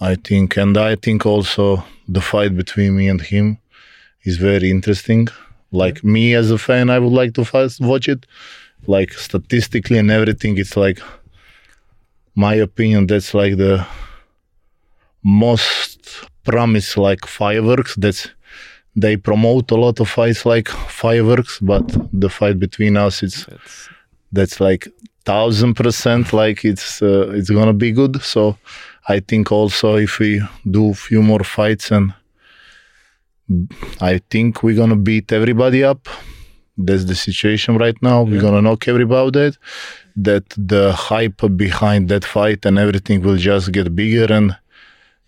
I 0.00 0.14
think, 0.14 0.56
and 0.56 0.76
I 0.76 0.96
think 0.96 1.26
also 1.26 1.84
the 2.08 2.20
fight 2.20 2.56
between 2.56 2.96
me 2.96 3.08
and 3.08 3.20
him 3.20 3.58
is 4.22 4.36
very 4.36 4.70
interesting. 4.70 5.28
Like 5.72 5.96
mm-hmm. 5.96 6.12
me 6.12 6.34
as 6.34 6.50
a 6.50 6.58
fan, 6.58 6.90
I 6.90 6.98
would 6.98 7.12
like 7.12 7.34
to 7.34 7.44
watch 7.80 8.08
it. 8.08 8.26
Like 8.86 9.12
statistically 9.12 9.98
and 9.98 10.10
everything, 10.10 10.58
it's 10.58 10.76
like 10.76 11.00
my 12.34 12.54
opinion. 12.54 13.06
That's 13.06 13.34
like 13.34 13.56
the 13.56 13.86
most 15.22 16.26
promise 16.44 16.96
like 16.96 17.26
fireworks. 17.26 17.94
That's 17.96 18.28
they 18.96 19.16
promote 19.16 19.70
a 19.70 19.76
lot 19.76 20.00
of 20.00 20.08
fights 20.08 20.44
like 20.44 20.68
fireworks, 20.68 21.58
but 21.60 21.84
the 22.12 22.28
fight 22.28 22.58
between 22.58 22.96
us, 22.96 23.22
it's 23.22 23.42
It's- 23.48 23.88
that's 24.32 24.60
like 24.60 24.88
thousand 25.24 25.74
percent 25.74 26.32
like 26.32 26.64
it's 26.64 27.02
uh, 27.02 27.30
it's 27.34 27.50
gonna 27.50 27.72
be 27.74 27.92
good. 27.92 28.22
So 28.22 28.56
I 29.08 29.20
think 29.20 29.52
also 29.52 29.96
if 29.96 30.18
we 30.18 30.40
do 30.70 30.94
few 30.94 31.22
more 31.22 31.44
fights 31.44 31.90
and 31.90 32.14
I 34.00 34.20
think 34.30 34.62
we're 34.62 34.76
gonna 34.76 34.96
beat 34.96 35.32
everybody 35.32 35.82
up. 35.84 36.08
That's 36.86 37.04
the 37.04 37.14
situation 37.14 37.76
right 37.84 38.00
now. 38.02 38.22
We're 38.22 38.40
gonna 38.40 38.62
knock 38.62 38.88
everybody 38.88 39.40
out. 39.46 39.56
That 40.16 40.46
the 40.56 40.92
hype 40.92 41.40
behind 41.56 42.08
that 42.08 42.24
fight 42.24 42.60
and 42.66 42.78
everything 42.78 43.22
will 43.22 43.36
just 43.36 43.66
get 43.72 43.94
bigger 43.94 44.28
and 44.32 44.56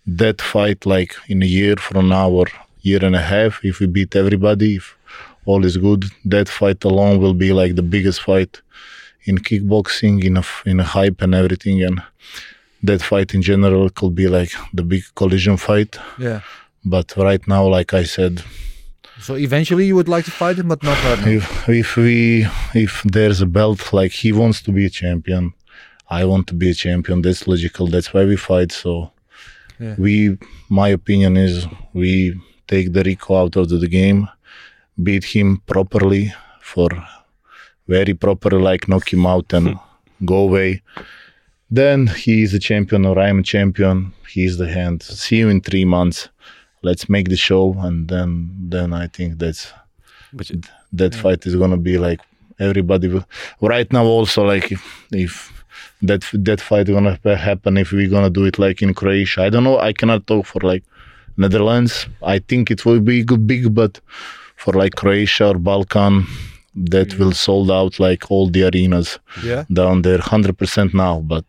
that 0.05 0.41
fight 0.41 0.85
like 0.85 1.15
in 1.27 1.41
a 1.41 1.45
year 1.45 1.75
from 1.77 2.09
now 2.09 2.29
or 2.29 2.47
year 2.81 3.03
and 3.03 3.15
a 3.15 3.21
half, 3.21 3.63
if 3.63 3.79
we 3.79 3.87
beat 3.87 4.15
everybody, 4.15 4.75
if 4.75 4.97
all 5.45 5.65
is 5.65 5.77
good, 5.77 6.05
that 6.25 6.49
fight 6.49 6.83
alone 6.83 7.19
will 7.19 7.33
be 7.33 7.51
like 7.53 7.75
the 7.75 7.81
biggest 7.81 8.21
fight 8.21 8.61
in 9.25 9.37
kickboxing, 9.37 10.23
in 10.23 10.37
a, 10.37 10.43
in 10.65 10.79
a 10.79 10.83
hype 10.83 11.21
and 11.21 11.33
everything. 11.33 11.81
And 11.81 12.01
that 12.83 13.01
fight 13.01 13.33
in 13.33 13.41
general 13.41 13.89
could 13.89 14.15
be 14.15 14.27
like 14.27 14.51
the 14.73 14.83
big 14.83 15.03
collision 15.15 15.57
fight. 15.57 15.97
Yeah. 16.19 16.41
But 16.85 17.15
right 17.15 17.45
now, 17.47 17.65
like 17.67 17.93
I 17.93 18.03
said, 18.03 18.43
So 19.19 19.35
eventually 19.35 19.85
you 19.85 19.95
would 19.95 20.09
like 20.09 20.25
to 20.25 20.31
fight 20.31 20.57
him, 20.57 20.67
but 20.67 20.83
not 20.83 20.97
right 21.03 21.19
now. 21.21 21.31
if 21.31 21.69
if 21.69 21.95
we 21.95 22.45
if 22.73 23.03
there's 23.03 23.41
a 23.41 23.45
belt 23.45 23.93
like 23.93 24.11
he 24.11 24.31
wants 24.31 24.61
to 24.63 24.71
be 24.71 24.85
a 24.85 24.89
champion 24.89 25.53
i 26.09 26.23
want 26.25 26.45
to 26.47 26.53
be 26.53 26.69
a 26.69 26.73
champion 26.73 27.21
that's 27.21 27.47
logical 27.47 27.87
that's 27.87 28.13
why 28.13 28.23
we 28.25 28.35
fight 28.35 28.71
so 28.71 29.11
Yeah. 29.79 29.95
we 29.97 30.37
my 30.69 30.89
opinion 30.99 31.37
is 31.37 31.53
we 31.93 32.39
take 32.67 32.87
the 32.95 33.03
rico 33.03 33.31
out 33.41 33.55
of 33.55 33.65
the 33.69 33.87
game 33.87 34.27
beat 35.05 35.23
him 35.35 35.47
properly 35.73 36.33
for 36.61 36.89
very 37.87 38.13
proper 38.13 38.51
like 38.69 38.87
knock 38.87 39.11
him 39.15 39.25
out 39.25 39.47
and 39.53 39.67
hmm. 39.69 40.25
go 40.25 40.37
away 40.47 40.81
then 41.71 42.07
he 42.07 42.43
is 42.45 42.53
a 42.53 42.59
champion 42.69 43.05
or 43.05 43.17
i'm 43.25 43.39
a 43.39 43.43
champion 43.55 44.13
he's 44.33 44.57
the 44.57 44.69
hand 44.77 45.01
see 45.01 45.37
you 45.41 45.49
in 45.49 45.59
three 45.61 45.85
months 45.85 46.29
let's 46.83 47.09
make 47.09 47.29
the 47.29 47.35
show 47.35 47.73
and 47.79 48.07
then 48.09 48.29
then 48.69 48.93
i 48.93 49.07
think 49.07 49.39
that's 49.39 49.71
but 50.33 50.49
you- 50.49 50.61
that 50.91 51.15
fight 51.15 51.45
is 51.45 51.55
gonna 51.55 51.77
be 51.77 51.97
like 51.97 52.19
everybody 52.59 53.07
will 53.07 53.25
right 53.61 53.91
now 53.91 54.05
also 54.05 54.43
like 54.43 54.71
if, 54.71 54.81
if 55.11 55.63
that 56.01 56.23
that 56.33 56.61
fight 56.61 56.87
gonna 56.87 57.17
happen 57.37 57.77
if 57.77 57.91
we're 57.91 58.09
gonna 58.09 58.29
do 58.29 58.45
it 58.45 58.59
like 58.59 58.81
in 58.81 58.93
croatia 58.93 59.41
i 59.43 59.49
don't 59.49 59.63
know 59.63 59.79
i 59.79 59.91
cannot 59.93 60.25
talk 60.27 60.45
for 60.45 60.59
like 60.61 60.83
netherlands. 61.37 62.07
I 62.21 62.39
think 62.39 62.69
it 62.69 62.85
will 62.85 62.99
be 62.99 63.23
big 63.23 63.73
but 63.73 63.99
for 64.55 64.73
like 64.73 64.95
croatia 64.95 65.47
or 65.47 65.57
balkan 65.57 66.25
that 66.75 67.09
mm. 67.09 67.19
will 67.19 67.31
sold 67.31 67.71
out 67.71 67.99
like 67.99 68.29
all 68.29 68.49
the 68.49 68.63
arenas 68.69 69.19
Yeah. 69.43 69.65
down 69.71 70.03
there 70.03 70.19
100% 70.19 70.93
now 70.93 71.21
but 71.21 71.45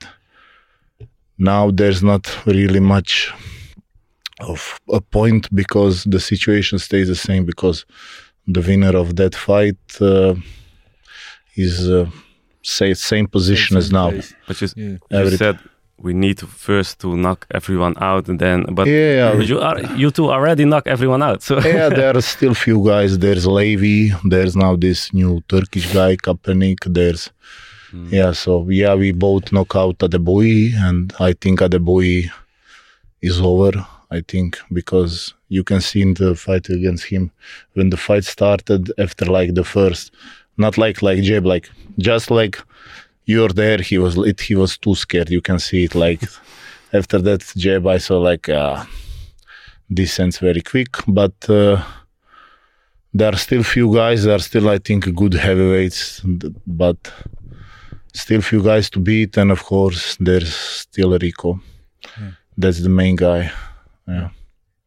now 1.38 1.70
there's 1.70 2.02
not 2.02 2.24
really 2.46 2.80
much 2.80 3.32
of 4.40 4.80
a 4.92 5.00
point 5.00 5.48
because 5.54 6.04
the 6.04 6.20
situation 6.20 6.78
stays 6.78 7.08
the 7.08 7.14
same 7.14 7.44
because 7.44 7.84
the 8.46 8.60
winner 8.60 8.96
of 8.96 9.16
that 9.16 9.34
fight 9.34 9.76
uh, 10.00 10.34
is 11.56 11.88
uh, 11.90 12.08
say 12.62 12.94
same 12.94 13.26
position 13.26 13.76
as 13.76 13.90
now 13.92 14.10
but 14.48 14.60
you, 14.60 14.68
Yeah. 15.10 15.22
you 15.22 15.36
said 15.36 15.58
we 15.98 16.12
need 16.12 16.38
to 16.38 16.46
first 16.46 16.98
to 17.02 17.16
knock 17.16 17.46
everyone 17.52 17.94
out 18.00 18.28
and 18.28 18.38
then 18.40 18.64
but 18.74 18.86
yeah 18.88 19.32
but 19.36 19.46
you 19.46 19.60
are 19.60 19.80
you 19.96 20.10
two 20.10 20.28
already 20.30 20.64
knock 20.64 20.86
everyone 20.86 21.22
out 21.22 21.40
so 21.42 21.60
yeah, 21.60 21.88
there 21.98 22.16
are 22.16 22.20
still 22.20 22.54
few 22.54 22.84
guys. 22.84 23.18
There's 23.18 23.46
Levy. 23.46 24.10
There's 24.24 24.56
now 24.56 24.74
this 24.76 25.12
new 25.14 25.42
Turkish 25.48 25.92
guy, 25.92 26.16
Kaepernick. 26.16 26.80
There's 26.92 27.30
yeah. 28.10 28.32
So 28.32 28.68
yeah, 28.68 28.94
we 28.96 29.12
both 29.12 29.52
knock 29.52 29.76
out 29.76 29.98
Adeboyi, 29.98 30.74
and 30.74 31.12
I 31.20 31.32
think 31.32 31.60
Adeboyi 31.60 32.28
is 33.22 33.40
over. 33.40 33.72
I 34.14 34.22
think 34.30 34.58
because 34.72 35.34
you 35.48 35.64
can 35.64 35.80
see 35.80 36.02
in 36.02 36.14
the 36.14 36.34
fight 36.34 36.68
against 36.68 37.04
him 37.04 37.30
when 37.74 37.90
the 37.90 37.96
fight 37.96 38.24
started 38.24 38.92
after 38.98 39.24
like 39.26 39.54
the 39.54 39.64
first, 39.64 40.12
not 40.56 40.78
like 40.78 41.02
like 41.02 41.22
Jeb, 41.22 41.44
like 41.44 41.70
just 41.98 42.30
like 42.30 42.56
you're 43.26 43.54
there. 43.62 43.78
He 43.78 43.98
was 43.98 44.16
it. 44.16 44.40
He 44.40 44.54
was 44.54 44.78
too 44.78 44.94
scared. 44.94 45.30
You 45.30 45.40
can 45.40 45.58
see 45.58 45.84
it 45.84 45.94
like 45.94 46.22
after 46.92 47.18
that 47.22 47.40
jab. 47.56 47.86
I 47.86 47.98
saw 47.98 48.18
like. 48.18 48.48
Uh, 48.48 48.84
descends 49.92 50.38
very 50.38 50.60
quick, 50.62 50.96
but 51.06 51.34
uh, 51.48 51.82
there 53.12 53.32
are 53.32 53.36
still 53.36 53.62
few 53.62 53.92
guys. 53.94 54.24
There 54.24 54.34
are 54.34 54.40
still, 54.40 54.68
I 54.68 54.78
think, 54.78 55.14
good 55.14 55.34
heavyweights, 55.34 56.22
but 56.66 57.12
still 58.12 58.40
few 58.40 58.62
guys 58.62 58.90
to 58.90 58.98
beat. 58.98 59.36
And 59.36 59.50
of 59.50 59.62
course, 59.62 60.16
there's 60.20 60.54
still 60.54 61.18
Rico. 61.18 61.60
That's 62.56 62.80
the 62.80 62.88
main 62.88 63.16
guy. 63.16 63.52
Yeah. 64.04 64.30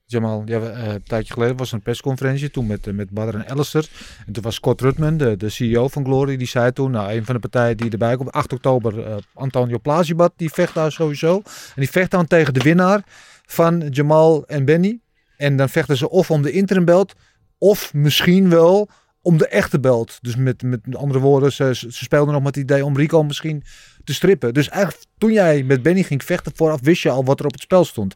Jamal, 0.10 0.42
ja, 0.46 0.60
eh, 0.60 0.94
een 0.94 1.04
tijdje 1.04 1.34
geleden 1.34 1.58
was 1.58 1.72
een 1.72 1.82
persconferentie 1.82 2.52
toen 2.52 2.68
met, 2.68 2.88
eh, 2.88 2.94
met 2.94 3.10
Badr 3.10 3.36
en 3.36 3.50
Alistair. 3.50 3.90
En 4.26 4.34
toen 4.34 4.44
was 4.44 4.56
Scott 4.56 4.82
Rutman, 4.82 5.18
de, 5.18 5.38
de 5.38 5.50
CEO 5.50 5.88
van 5.88 6.06
Glory, 6.06 6.38
die 6.38 6.48
zei 6.48 6.72
toen, 6.72 6.92
nou, 6.92 7.14
een 7.14 7.26
van 7.26 7.34
de 7.34 7.42
partijen 7.42 7.78
die 7.78 7.92
erbij 7.92 8.16
komt, 8.16 8.32
8 8.32 8.54
oktober, 8.54 9.06
eh, 9.06 9.16
Antonio 9.34 9.80
Plazibad, 9.80 10.34
die 10.36 10.50
vecht 10.50 10.74
daar 10.74 10.92
sowieso. 10.92 11.36
En 11.36 11.74
die 11.76 11.90
vecht 11.90 12.12
dan 12.12 12.28
tegen 12.28 12.54
de 12.54 12.60
winnaar 12.60 13.02
van 13.46 13.88
Jamal 13.90 14.46
en 14.46 14.66
Benny. 14.66 15.00
En 15.38 15.58
dan 15.58 15.70
vechten 15.70 15.98
ze 15.98 16.10
of 16.10 16.32
om 16.32 16.42
de 16.42 16.52
interim 16.52 16.86
belt, 16.86 17.14
of 17.58 17.94
misschien 17.94 18.50
wel 18.50 18.90
om 19.22 19.38
de 19.38 19.48
echte 19.48 19.80
belt. 19.80 20.18
Dus 20.22 20.36
met, 20.36 20.64
met 20.64 20.80
andere 20.96 21.20
woorden, 21.20 21.52
ze, 21.52 21.76
ze 21.76 21.92
speelden 21.92 22.34
nog 22.34 22.44
met 22.44 22.56
het 22.56 22.64
idee 22.64 22.86
om 22.86 22.98
Rico 22.98 23.24
misschien 23.24 23.64
te 24.04 24.14
strippen. 24.14 24.54
Dus 24.54 24.70
eigenlijk 24.70 25.06
toen 25.18 25.32
jij 25.32 25.64
met 25.64 25.82
Benny 25.82 26.04
ging 26.04 26.24
vechten, 26.24 26.52
vooraf 26.56 26.80
wist 26.82 27.02
je 27.02 27.10
al 27.10 27.26
wat 27.26 27.40
er 27.40 27.46
op 27.46 27.52
het 27.52 27.62
spel 27.62 27.86
stond. 27.86 28.16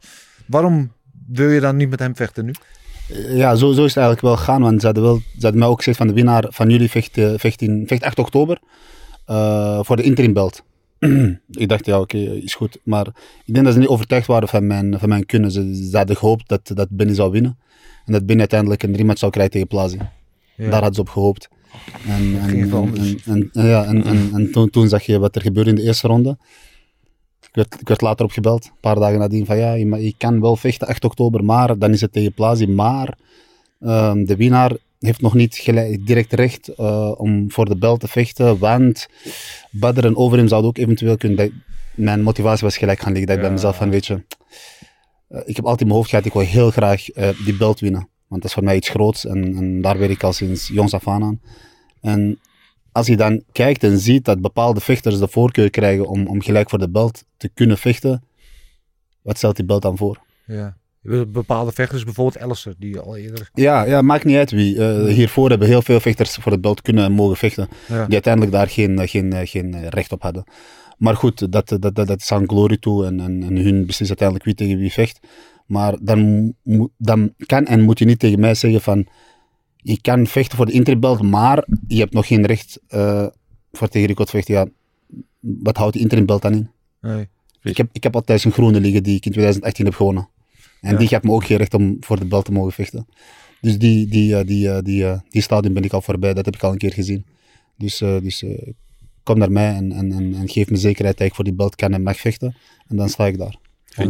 Waarom 0.52 0.92
wil 1.28 1.50
je 1.50 1.60
dan 1.60 1.76
niet 1.76 1.90
met 1.90 2.00
hem 2.00 2.16
vechten 2.16 2.46
nu? 2.46 2.54
Ja, 3.34 3.56
zo, 3.56 3.72
zo 3.72 3.84
is 3.84 3.96
het 3.96 4.04
eigenlijk 4.04 4.22
wel 4.22 4.38
gegaan. 4.38 4.62
Want 4.62 4.80
ze 4.80 4.86
hadden, 4.86 5.04
wel, 5.04 5.16
ze 5.16 5.42
hadden 5.42 5.60
mij 5.60 5.68
ook 5.68 5.78
gezegd 5.78 5.98
van 5.98 6.08
de 6.08 6.14
winnaar 6.14 6.46
van 6.50 6.70
jullie 6.70 6.90
vecht, 6.90 7.18
eh, 7.18 7.34
vecht, 7.36 7.62
in, 7.62 7.84
vecht 7.88 8.04
8 8.04 8.20
oktober 8.20 8.60
eh, 9.26 9.80
voor 9.84 9.96
de 9.96 10.04
interim 10.04 10.34
belt. 10.34 10.64
ik 11.64 11.70
dacht, 11.70 11.86
ja 11.86 12.00
oké, 12.00 12.18
is 12.18 12.56
goed. 12.56 12.78
Maar 12.84 13.08
ik 13.46 13.54
denk 13.54 13.66
dat 13.66 13.74
ze 13.74 13.80
niet 13.80 13.90
overtuigd 13.90 14.28
waren 14.28 14.48
van 14.48 14.68
mijn, 14.68 15.00
van 15.00 15.10
mijn 15.10 15.26
kunnen. 15.26 15.52
Ze, 15.52 15.88
ze 15.92 15.98
hadden 15.98 16.16
gehoopt 16.16 16.50
dat, 16.50 16.72
dat 16.74 16.88
Benny 16.90 17.14
zou 17.14 17.32
winnen. 17.32 17.58
En 18.06 18.14
dat 18.14 18.26
Benny 18.26 18.40
uiteindelijk 18.40 18.84
een 18.84 18.96
rematch 18.96 19.20
zou 19.20 19.32
krijgen 19.32 19.54
tegen 19.54 19.68
Plazi. 19.68 19.98
Ja. 19.98 20.70
Daar 20.70 20.74
hadden 20.74 20.94
ze 20.94 21.02
op 21.02 21.10
gehoopt. 21.10 21.50
En, 22.08 22.40
en, 22.40 22.72
en, 23.26 23.50
en, 23.54 23.68
ja, 23.68 23.84
en, 23.84 24.04
en, 24.04 24.30
en 24.34 24.52
toen, 24.52 24.70
toen 24.70 24.88
zag 24.88 25.04
je 25.04 25.20
wat 25.20 25.36
er 25.36 25.42
gebeurde 25.42 25.70
in 25.70 25.76
de 25.76 25.82
eerste 25.82 26.08
ronde. 26.08 26.38
Ik 27.52 27.58
werd, 27.58 27.80
ik 27.80 27.88
werd 27.88 28.02
later 28.02 28.26
opgebeld, 28.26 28.66
een 28.66 28.72
paar 28.80 28.96
dagen 28.96 29.20
nadien, 29.20 29.46
van 29.46 29.58
ja, 29.58 29.74
je, 29.74 30.14
kan 30.18 30.42
wel 30.42 30.56
vechten 30.56 30.88
8 30.88 31.06
oktober, 31.06 31.44
maar 31.44 31.78
dan 31.78 31.92
is 31.92 32.02
het 32.02 32.12
tegen 32.14 32.34
Plazi. 32.34 32.68
Maar 32.68 33.18
ehm, 33.80 34.24
de 34.24 34.36
winnaar 34.36 34.72
heeft 35.00 35.22
nog 35.22 35.34
niet 35.34 35.56
gelijk, 35.56 36.06
direct 36.06 36.34
recht 36.34 36.68
eh, 36.68 37.12
om 37.18 37.52
voor 37.52 37.66
de 37.66 37.78
bel 37.78 37.98
te 37.98 38.08
vechten, 38.08 38.58
want 38.60 39.08
Badr 39.72 40.06
en 40.06 40.16
Overeem 40.16 40.48
zouden 40.48 40.70
ook 40.70 40.78
eventueel 40.78 41.18
kunnen... 41.18 41.38
dat- 41.38 41.52
mijn 41.96 42.22
motivatie 42.22 42.64
was 42.64 42.78
gelijk 42.78 43.00
gaan 43.00 43.12
liggen, 43.12 43.28
dat 43.28 43.36
ik 43.38 43.42
bij 43.44 43.52
mezelf 43.52 43.76
van, 43.76 43.90
weet 43.90 44.06
je, 44.06 44.24
eh, 45.28 45.42
ik 45.46 45.56
heb 45.56 45.64
altijd 45.66 45.82
in 45.82 45.86
mijn 45.88 45.98
hoofd 45.98 46.10
gehad, 46.10 46.26
ik 46.26 46.34
wil 46.34 46.42
heel 46.42 46.72
graag 46.72 47.10
eh, 47.10 47.30
die 47.46 47.58
belt 47.58 47.80
winnen. 47.80 48.10
Want 48.28 48.42
dat 48.42 48.46
is 48.46 48.54
voor 48.54 48.64
mij 48.64 48.76
iets 48.76 48.90
groots 48.90 49.26
en, 49.26 49.56
en 49.56 49.82
daar 49.82 49.98
werk 49.98 50.12
ik 50.12 50.24
al 50.24 50.34
sinds 50.34 50.68
jongs 50.68 50.94
af 50.94 51.08
aan 51.08 51.24
aan. 51.24 51.42
En 52.02 52.40
als 52.92 53.08
je 53.08 53.18
dan 53.18 53.44
kijkt 53.52 53.84
en 53.84 53.98
ziet 54.00 54.26
dat 54.26 54.42
bepaalde 54.42 54.80
vechters 54.80 55.20
de 55.20 55.28
voorkeur 55.28 55.70
krijgen 55.70 56.08
om, 56.08 56.28
om 56.28 56.42
gelijk 56.42 56.70
voor 56.70 56.80
de 56.80 56.90
belt 56.90 57.24
te 57.38 57.50
kunnen 57.54 57.78
vechten, 57.78 58.24
wat 59.22 59.38
stelt 59.38 59.56
die 59.56 59.66
belt 59.66 59.82
dan 59.82 59.98
voor? 59.98 60.20
Ja. 60.46 60.80
Bepaalde 61.28 61.72
vechters, 61.72 62.04
bijvoorbeeld 62.04 62.44
Alistair, 62.44 62.76
die 62.78 63.00
al 63.00 63.18
eerder... 63.18 63.50
Ja, 63.54 63.84
ja 63.84 64.02
maakt 64.02 64.26
niet 64.26 64.38
uit 64.38 64.52
wie. 64.52 64.86
Eh, 64.86 65.14
hiervoor 65.14 65.50
hebben 65.50 65.68
heel 65.68 65.82
veel 65.82 66.00
vechters 66.00 66.36
voor 66.36 66.52
de 66.52 66.60
belt 66.60 66.82
kunnen 66.82 67.04
en 67.04 67.12
mogen 67.12 67.38
vechten, 67.38 67.68
Ja. 67.88 68.06
die 68.06 68.14
uiteindelijk 68.14 68.54
daar 68.54 68.68
geen, 68.68 69.00
eh, 69.00 69.08
geen, 69.08 69.34
eh, 69.34 69.48
geen 69.48 69.90
recht 69.90 70.12
op 70.12 70.22
hadden. 70.22 70.44
Maar 70.98 71.16
goed, 71.16 71.52
dat, 71.52 71.70
dat, 71.70 71.82
dat, 71.82 71.96
dat 71.96 72.22
is 72.22 72.32
aan 72.32 72.48
Glory 72.48 72.78
toe 72.78 73.06
en, 73.06 73.20
en, 73.20 73.44
en 73.44 73.56
hun 73.56 73.86
beslissen 73.86 74.18
uiteindelijk 74.20 74.46
wie 74.46 74.56
tegen 74.56 74.78
wie 74.78 74.92
vecht. 74.92 75.20
Maar 75.66 75.96
dan, 76.02 76.54
dan 76.98 77.34
kan 77.46 77.66
en 77.66 77.82
moet 77.82 78.00
je 78.00 78.06
niet 78.06 78.20
tegen 78.20 78.40
mij 78.40 78.56
zeggen 78.56 78.82
van 78.82 79.08
je 79.82 80.02
kan 80.02 80.28
vechten 80.28 80.58
voor 80.58 80.66
de 80.66 80.72
interimbelt, 80.72 81.22
maar 81.22 81.68
je 81.88 82.00
hebt 82.00 82.14
nog 82.14 82.28
geen 82.28 82.46
recht 82.46 82.80
eh, 82.88 83.28
voor 83.72 83.88
tegen 83.88 84.08
Rico 84.08 84.24
te 84.24 84.32
vechten. 84.32 84.54
Ja, 84.54 84.68
wat 85.40 85.78
houdt 85.78 85.94
die 85.94 86.02
interimbelt 86.02 86.42
dan 86.42 86.54
in? 86.54 86.70
Nee. 87.02 87.28
Ik 87.62 87.78
heb, 87.78 87.90
ik 87.92 88.04
heb 88.04 88.16
altijd 88.16 88.44
een 88.44 88.52
groene 88.52 88.80
liggen 88.80 89.04
die 89.04 89.16
ik 89.16 89.26
in 89.26 89.32
2018 89.32 89.86
heb 89.86 89.94
gewonnen. 89.94 90.30
En 90.82 90.92
Ja. 90.92 90.98
die 90.98 91.08
geeft 91.08 91.24
me 91.24 91.32
ook 91.32 91.46
geen 91.46 91.58
recht 91.58 91.74
om 91.74 91.98
voor 92.00 92.20
de 92.20 92.26
belt 92.26 92.46
te 92.46 92.52
mogen 92.52 92.72
vechten. 92.72 93.08
Dus 93.62 93.78
die, 93.78 94.08
die, 94.08 94.36
eh, 94.38 94.46
die, 94.48 94.70
eh, 94.72 94.84
die, 94.84 95.06
die 95.30 95.42
stadium 95.42 95.74
ben 95.74 95.84
ik 95.84 95.94
al 95.94 96.02
voorbij, 96.02 96.34
dat 96.34 96.46
heb 96.46 96.56
ik 96.56 96.64
al 96.64 96.72
een 96.72 96.78
keer 96.78 96.94
gezien. 96.94 97.26
Dus, 97.78 97.98
dus 97.98 98.44
kom 99.24 99.38
naar 99.38 99.52
mij 99.52 99.74
en, 99.76 99.92
en, 99.92 100.12
en, 100.12 100.34
en 100.36 100.50
geef 100.50 100.70
me 100.70 100.78
zekerheid 100.78 101.18
dat 101.18 101.28
ik 101.28 101.36
voor 101.36 101.44
die 101.44 101.54
belt 101.54 101.76
kan 101.76 101.94
en 101.94 102.04
mag 102.04 102.18
vechten. 102.20 102.56
En 102.88 102.96
dan 102.96 103.10
sta 103.10 103.26
ik 103.26 103.38
daar. 103.38 103.56
100%. 103.92 104.06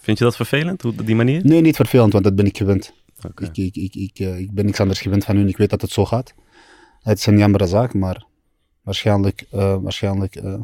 Vind 0.00 0.18
je 0.18 0.24
dat 0.24 0.36
vervelend, 0.36 0.82
hoe, 0.82 0.94
die 1.04 1.14
manier? 1.14 1.40
Nee, 1.44 1.60
niet 1.60 1.76
vervelend, 1.76 2.12
want 2.12 2.24
dat 2.24 2.34
ben 2.36 2.46
ik 2.46 2.56
gewend. 2.56 2.92
Oké. 3.24 3.44
Ik, 3.44 3.56
ik, 3.56 3.76
ik, 3.76 3.94
ik, 3.94 4.18
eh, 4.18 4.38
ik 4.38 4.50
ben 4.52 4.64
niks 4.64 4.80
anders 4.80 5.00
gewend 5.00 5.24
van 5.24 5.36
hun. 5.36 5.48
Ik 5.48 5.56
weet 5.56 5.70
dat 5.70 5.80
het 5.80 5.90
zo 5.90 6.04
gaat. 6.04 6.34
Het 7.02 7.18
is 7.18 7.26
een 7.26 7.38
jammere 7.38 7.66
zaak, 7.66 7.94
maar 7.94 8.26
waarschijnlijk, 8.82 9.46
eh, 9.50 9.76
waarschijnlijk 9.82 10.36
eh, 10.36 10.60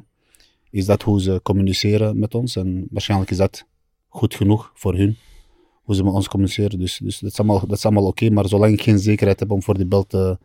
is 0.70 0.86
dat 0.86 1.02
hoe 1.02 1.20
ze 1.20 1.40
communiceren 1.42 2.18
met 2.18 2.34
ons. 2.34 2.56
En 2.56 2.86
waarschijnlijk 2.90 3.30
is 3.30 3.36
dat 3.36 3.64
goed 4.08 4.34
genoeg 4.34 4.70
voor 4.74 4.94
hun, 4.94 5.16
hoe 5.82 5.94
ze 5.94 6.04
met 6.04 6.12
ons 6.12 6.28
communiceren. 6.28 6.78
Dus, 6.78 6.98
dus 7.02 7.18
dat 7.18 7.30
is 7.30 7.38
allemaal, 7.38 7.66
dat 7.66 7.76
is 7.76 7.84
allemaal 7.84 8.06
oké. 8.06 8.30
maar 8.30 8.48
zolang 8.48 8.72
ik 8.72 8.82
geen 8.82 8.98
zekerheid 8.98 9.40
heb 9.40 9.50
om 9.50 9.62
voor 9.62 9.74
die 9.76 9.86
belt 9.86 10.08
te, 10.08 10.38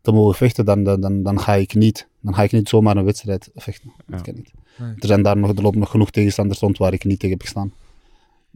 te 0.00 0.12
mogen 0.12 0.34
vechten, 0.34 0.64
dan, 0.64 0.82
dan, 0.82 1.00
dan, 1.00 1.22
dan, 1.22 1.40
ga 1.40 1.54
ik 1.54 1.74
niet, 1.74 2.08
dan 2.20 2.34
ga 2.34 2.42
ik 2.42 2.52
niet 2.52 2.68
zomaar 2.68 2.96
een 2.96 3.04
wedstrijd 3.04 3.50
vechten. 3.54 3.92
Dat 4.06 4.18
Ja. 4.18 4.24
kan 4.24 4.34
niet. 4.34 4.50
Nee. 4.78 4.94
Er, 4.98 5.06
zijn 5.06 5.22
daar 5.22 5.36
nog, 5.36 5.50
er 5.56 5.62
lopen 5.62 5.78
nog 5.78 5.90
genoeg 5.90 6.10
tegenstanders 6.10 6.58
rond 6.60 6.78
waar 6.78 6.92
ik 6.92 7.04
niet 7.04 7.18
tegen 7.18 7.36
heb 7.36 7.42
gestaan. 7.44 7.72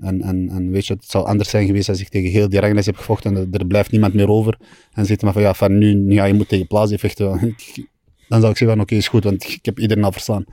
En, 0.00 0.22
en, 0.22 0.48
en 0.48 0.70
weet 0.70 0.86
je, 0.86 0.92
het 0.94 1.10
zou 1.10 1.26
anders 1.26 1.48
zijn 1.50 1.66
geweest 1.66 1.88
als 1.88 2.00
ik 2.00 2.08
tegen 2.08 2.30
heel 2.30 2.48
die 2.48 2.60
ranglijst 2.60 2.86
heb 2.86 2.96
gevochten 2.96 3.36
en 3.36 3.48
er, 3.52 3.66
blijft 3.66 3.90
niemand 3.90 4.14
meer 4.14 4.28
over. 4.28 4.58
En 4.92 5.06
zit 5.06 5.22
maar 5.22 5.32
van 5.32 5.42
ja, 5.42 5.54
van 5.54 5.78
nu, 5.78 5.94
nu 5.94 6.14
ja, 6.14 6.24
je 6.24 6.34
moet 6.34 6.48
tegen 6.48 6.66
Plazi 6.66 6.98
vechten. 6.98 7.26
Dan 8.28 8.40
zou 8.40 8.50
ik 8.52 8.56
zeggen 8.58 8.76
van 8.76 8.80
oké, 8.80 8.94
is 8.94 9.08
goed, 9.08 9.24
want 9.24 9.44
ik 9.48 9.64
heb 9.64 9.78
iedereen 9.78 10.04
al 10.04 10.12
verslaan. 10.12 10.44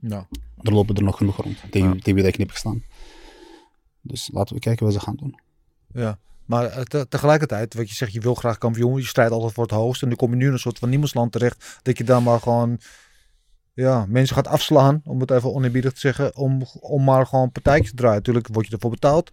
Nou, 0.00 0.24
Er 0.62 0.72
lopen 0.72 0.94
er 0.96 1.02
nog 1.02 1.16
genoeg 1.16 1.36
rond 1.36 1.56
tegen, 1.70 1.88
Ja. 1.88 1.94
tegen 1.94 2.14
wie 2.14 2.24
ik 2.24 2.24
niet 2.24 2.36
heb 2.38 2.50
gestaan. 2.50 2.82
Dus 4.02 4.30
laten 4.32 4.54
we 4.54 4.60
kijken 4.60 4.84
wat 4.84 4.94
ze 4.94 5.00
gaan 5.00 5.16
doen. 5.16 5.40
ja. 5.94 6.18
Maar 6.44 6.64
eh, 6.64 6.82
te- 6.82 7.06
tegelijkertijd, 7.08 7.74
wat 7.74 7.88
je 7.88 7.94
zegt, 7.94 8.12
je 8.12 8.20
wil 8.20 8.34
graag 8.34 8.58
kampioen, 8.58 8.96
je 9.00 9.06
strijdt 9.06 9.32
altijd 9.32 9.52
voor 9.52 9.62
het 9.64 9.72
hoogst. 9.72 10.02
En 10.02 10.08
dan 10.08 10.16
kom 10.16 10.30
je 10.30 10.36
nu 10.36 10.46
in 10.46 10.52
een 10.52 10.58
soort 10.58 10.78
van 10.78 10.88
niemandsland 10.88 11.32
terecht, 11.32 11.78
dat 11.82 11.98
je 11.98 12.04
dan 12.04 12.22
maar 12.22 12.40
gewoon 12.40 12.78
ja, 13.74 14.06
mensen 14.08 14.34
gaat 14.36 14.46
afslaan, 14.48 15.00
om 15.04 15.20
het 15.20 15.30
even 15.30 15.54
oneerbiedig 15.54 15.92
te 15.92 16.00
zeggen, 16.00 16.36
om, 16.36 16.62
om 16.80 17.04
maar 17.04 17.26
gewoon 17.26 17.52
partijtjes 17.52 17.90
te 17.90 17.96
draaien. 17.96 18.16
Natuurlijk 18.16 18.48
word 18.52 18.66
je 18.66 18.72
ervoor 18.72 18.90
betaald, 18.90 19.30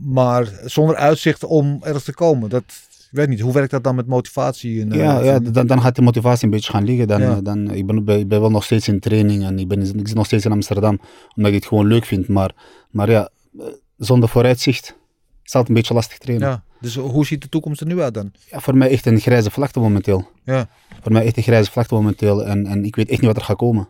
maar 0.00 0.52
zonder 0.64 0.96
uitzicht 0.96 1.44
om 1.44 1.78
ergens 1.82 2.04
te 2.04 2.14
komen. 2.14 2.48
Dat, 2.50 2.62
ik 3.10 3.22
weet 3.22 3.28
niet, 3.28 3.40
hoe 3.40 3.52
werkt 3.52 3.70
dat 3.70 3.84
dan 3.84 3.94
met 3.94 4.06
motivatie? 4.06 4.80
En, 4.80 4.92
eh, 4.92 4.98
ja, 4.98 5.18
ja 5.20 5.32
van- 5.42 5.52
dan, 5.52 5.66
dan 5.66 5.80
gaat 5.80 5.94
de 5.96 6.02
motivatie 6.02 6.44
een 6.44 6.50
beetje 6.50 6.72
gaan 6.72 6.84
liggen. 6.84 7.06
Dan, 7.08 7.20
Ja. 7.20 7.36
eh, 7.36 7.42
dan, 7.42 7.70
ik, 7.70 7.86
ben, 7.86 8.08
ik 8.18 8.28
ben 8.28 8.40
wel 8.40 8.50
nog 8.50 8.64
steeds 8.64 8.88
in 8.88 9.00
training 9.00 9.44
en 9.44 9.58
ik, 9.58 9.68
ben, 9.68 9.80
ik 9.80 10.06
zit 10.06 10.14
nog 10.14 10.26
steeds 10.26 10.44
in 10.44 10.52
Amsterdam, 10.52 11.00
omdat 11.34 11.52
ik 11.52 11.58
het 11.58 11.66
gewoon 11.66 11.86
leuk 11.86 12.04
vind. 12.04 12.28
Maar, 12.28 12.50
maar 12.90 13.10
ja, 13.10 13.28
eh, 13.58 13.64
zonder 13.96 14.28
vooruitzicht 14.28 14.84
is 14.84 14.92
het 15.42 15.54
altijd 15.54 15.68
een 15.68 15.74
beetje 15.74 15.94
lastig 15.94 16.18
trainen. 16.18 16.48
ja. 16.48 16.64
Dus 16.80 16.96
hoe 16.96 17.26
ziet 17.26 17.42
de 17.42 17.48
toekomst 17.48 17.80
er 17.80 17.86
nu 17.86 18.00
uit 18.00 18.14
dan? 18.14 18.32
Ja, 18.50 18.60
voor 18.60 18.76
mij 18.76 18.90
echt 18.90 19.06
een 19.06 19.20
grijze 19.20 19.50
vlakte 19.50 19.80
momenteel. 19.80 20.30
Ja. 20.44 20.68
Voor 21.02 21.12
mij 21.12 21.24
echt 21.24 21.36
een 21.36 21.42
grijze 21.42 21.70
vlakte 21.70 21.94
momenteel. 21.94 22.44
En, 22.44 22.66
en 22.66 22.84
ik 22.84 22.96
weet 22.96 23.08
echt 23.08 23.20
niet 23.20 23.30
wat 23.30 23.36
er 23.36 23.44
gaat 23.44 23.56
komen. 23.56 23.88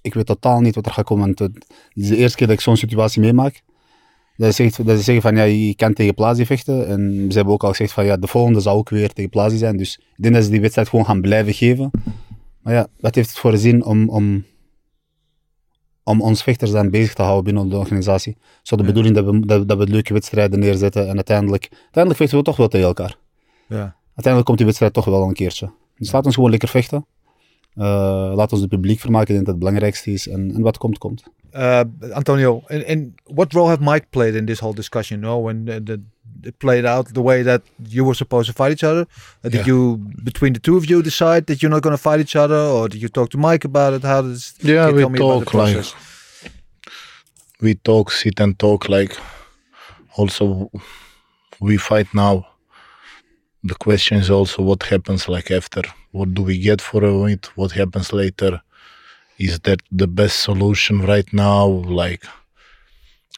Ik 0.00 0.14
weet 0.14 0.26
totaal 0.26 0.60
niet 0.60 0.74
wat 0.74 0.86
er 0.86 0.92
gaat 0.92 1.04
komen. 1.04 1.28
Het 1.28 1.50
is 1.92 2.08
de 2.08 2.16
eerste 2.16 2.36
keer 2.36 2.46
dat 2.46 2.56
ik 2.56 2.62
zo'n 2.62 2.76
situatie 2.76 3.20
meemaak. 3.20 3.62
Dat 4.36 4.54
ze, 4.54 4.62
dat 4.84 4.96
ze 4.96 5.02
zeggen 5.02 5.22
van 5.22 5.36
ja, 5.36 5.42
je 5.42 5.74
kan 5.74 5.92
tegen 5.92 6.14
Plazi 6.14 6.46
vechten. 6.46 6.86
En 6.86 7.26
ze 7.28 7.36
hebben 7.36 7.54
ook 7.54 7.64
al 7.64 7.70
gezegd 7.70 7.92
van 7.92 8.04
ja, 8.04 8.16
de 8.16 8.26
volgende 8.26 8.60
zou 8.60 8.76
ook 8.76 8.88
weer 8.88 9.12
tegen 9.12 9.30
Plazi 9.30 9.56
zijn. 9.56 9.76
Dus 9.76 9.98
ik 10.16 10.22
denk 10.22 10.34
dat 10.34 10.44
ze 10.44 10.50
die 10.50 10.60
wedstrijd 10.60 10.88
gewoon 10.88 11.04
gaan 11.04 11.20
blijven 11.20 11.54
geven. 11.54 11.90
Maar 12.62 12.74
ja, 12.74 12.86
wat 13.00 13.14
heeft 13.14 13.28
het 13.28 13.38
voor 13.38 13.56
zin 13.56 13.84
om, 13.84 14.08
om, 14.08 14.44
om 16.06 16.20
ons 16.20 16.42
vechters 16.42 16.70
dan 16.70 16.90
bezig 16.90 17.14
te 17.14 17.22
houden 17.22 17.44
binnen 17.44 17.68
de 17.68 17.76
organisatie? 17.76 18.36
Zo 18.62 18.76
de 18.76 18.82
Ja. 18.82 18.88
bedoeling 18.88 19.14
dat 19.14 19.24
we, 19.24 19.46
dat, 19.46 19.68
dat 19.68 19.78
we 19.78 19.86
leuke 19.86 20.12
wedstrijden 20.12 20.58
neerzetten. 20.58 21.08
En 21.08 21.14
uiteindelijk, 21.14 21.68
uiteindelijk 21.70 22.16
vechten 22.16 22.38
we 22.38 22.44
toch 22.44 22.56
wel 22.56 22.68
tegen 22.68 22.86
elkaar 22.86 23.16
Ja. 23.68 23.96
uiteindelijk 24.04 24.44
komt 24.44 24.56
die 24.56 24.66
wedstrijd 24.66 24.92
toch 24.92 25.04
wel 25.04 25.22
een 25.22 25.32
keertje. 25.34 25.70
Dus 25.96 26.12
laat 26.12 26.24
ons 26.26 26.34
gewoon 26.34 26.50
lekker 26.50 26.68
vechten. 26.68 27.06
Uh, 27.74 27.84
laat 28.34 28.52
ons 28.52 28.60
het 28.60 28.70
publiek 28.70 29.00
vermaken, 29.00 29.28
ik 29.28 29.34
denk 29.34 29.44
dat 29.46 29.54
het 29.54 29.64
belangrijkste 29.64 30.12
is. 30.12 30.28
En, 30.28 30.54
en 30.54 30.62
wat 30.62 30.78
komt, 30.78 30.98
komt. 30.98 31.24
Uh, 31.56 31.84
Antonio, 32.20 32.50
and, 32.70 32.82
and 32.92 33.00
what 33.38 33.48
role 33.54 33.68
have 33.68 33.80
Mike 33.80 34.06
played 34.16 34.34
in 34.36 34.44
this 34.46 34.60
whole 34.60 34.74
discussion? 34.82 35.20
No, 35.22 35.38
when 35.46 35.64
the, 35.64 35.80
the, 35.80 35.96
it 36.48 36.58
played 36.58 36.84
out 36.84 37.04
the 37.14 37.22
way 37.30 37.42
that 37.50 37.62
you 37.88 38.04
were 38.08 38.14
supposed 38.22 38.46
to 38.50 38.52
fight 38.60 38.72
each 38.76 38.84
other, 38.84 39.04
uh, 39.44 39.48
did 39.48 39.60
Yeah. 39.60 39.66
you 39.72 39.80
between 40.30 40.52
the 40.52 40.60
two 40.60 40.76
of 40.76 40.84
you 40.90 41.02
decide 41.02 41.42
that 41.46 41.56
you're 41.60 41.74
not 41.76 41.82
going 41.86 41.96
to 41.96 42.02
fight 42.08 42.20
each 42.20 42.36
other, 42.36 42.60
or 42.76 42.88
did 42.92 43.00
you 43.04 43.08
talk 43.08 43.28
to 43.30 43.38
Mike 43.38 43.64
about 43.64 43.94
it? 43.96 44.02
How 44.12 44.20
does 44.22 44.42
Yeah, 44.62 44.88
you 44.88 44.94
we 44.96 45.00
tell 45.02 45.10
me 45.10 45.18
about 45.18 45.38
the 45.40 45.44
talk 45.46 45.54
like 45.54 45.86
we 47.60 47.74
talk, 47.74 48.10
sit 48.12 48.38
and 48.40 48.58
talk. 48.58 48.88
Like 48.88 49.16
also, 50.18 50.70
we 51.60 51.76
fight 51.78 52.08
now. 52.14 52.34
The 53.64 53.74
question 53.86 54.18
is 54.18 54.30
also 54.30 54.62
what 54.62 54.82
happens 54.84 55.28
like 55.28 55.50
after. 55.50 55.82
What 56.12 56.34
do 56.34 56.42
we 56.42 56.58
get 56.58 56.80
for 56.80 57.02
it? 57.28 57.46
What 57.56 57.72
happens 57.72 58.12
later? 58.12 58.60
Is 59.38 59.60
that 59.60 59.80
the 59.92 60.06
best 60.06 60.40
solution 60.40 61.02
right 61.02 61.30
now? 61.32 61.66
Like, 61.66 62.24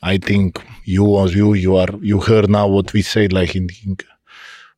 I 0.02 0.18
think 0.18 0.62
you 0.84 1.18
as 1.22 1.34
you 1.34 1.54
you 1.54 1.76
are 1.76 1.90
you 2.00 2.20
heard 2.20 2.48
now 2.48 2.68
what 2.68 2.92
we 2.92 3.02
said. 3.02 3.32
Like 3.32 3.56
in, 3.56 3.68
in 3.84 3.96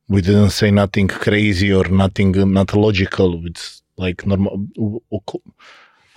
we 0.09 0.21
didn't 0.21 0.49
say 0.49 0.71
nothing 0.71 1.07
crazy 1.07 1.71
or 1.71 1.85
nothing 1.87 2.31
not 2.51 2.73
logical. 2.73 3.45
It's 3.45 3.81
like 3.97 4.25
normal. 4.25 4.67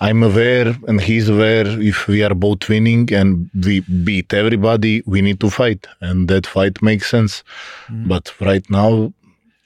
I'm 0.01 0.23
aware 0.23 0.75
and 0.87 0.99
he's 0.99 1.29
aware 1.29 1.65
if 1.65 2.07
we 2.07 2.21
are 2.23 2.35
both 2.35 2.67
winning 2.67 3.13
and 3.13 3.49
we 3.53 3.79
beat 3.79 4.33
everybody, 4.33 5.01
we 5.05 5.21
need 5.21 5.39
to 5.39 5.49
fight. 5.49 5.87
And 6.01 6.27
that 6.27 6.45
fight 6.45 6.81
makes 6.81 7.09
sense. 7.09 7.43
Mm-hmm. 7.87 8.09
But 8.09 8.33
right 8.41 8.69
now, 8.69 9.13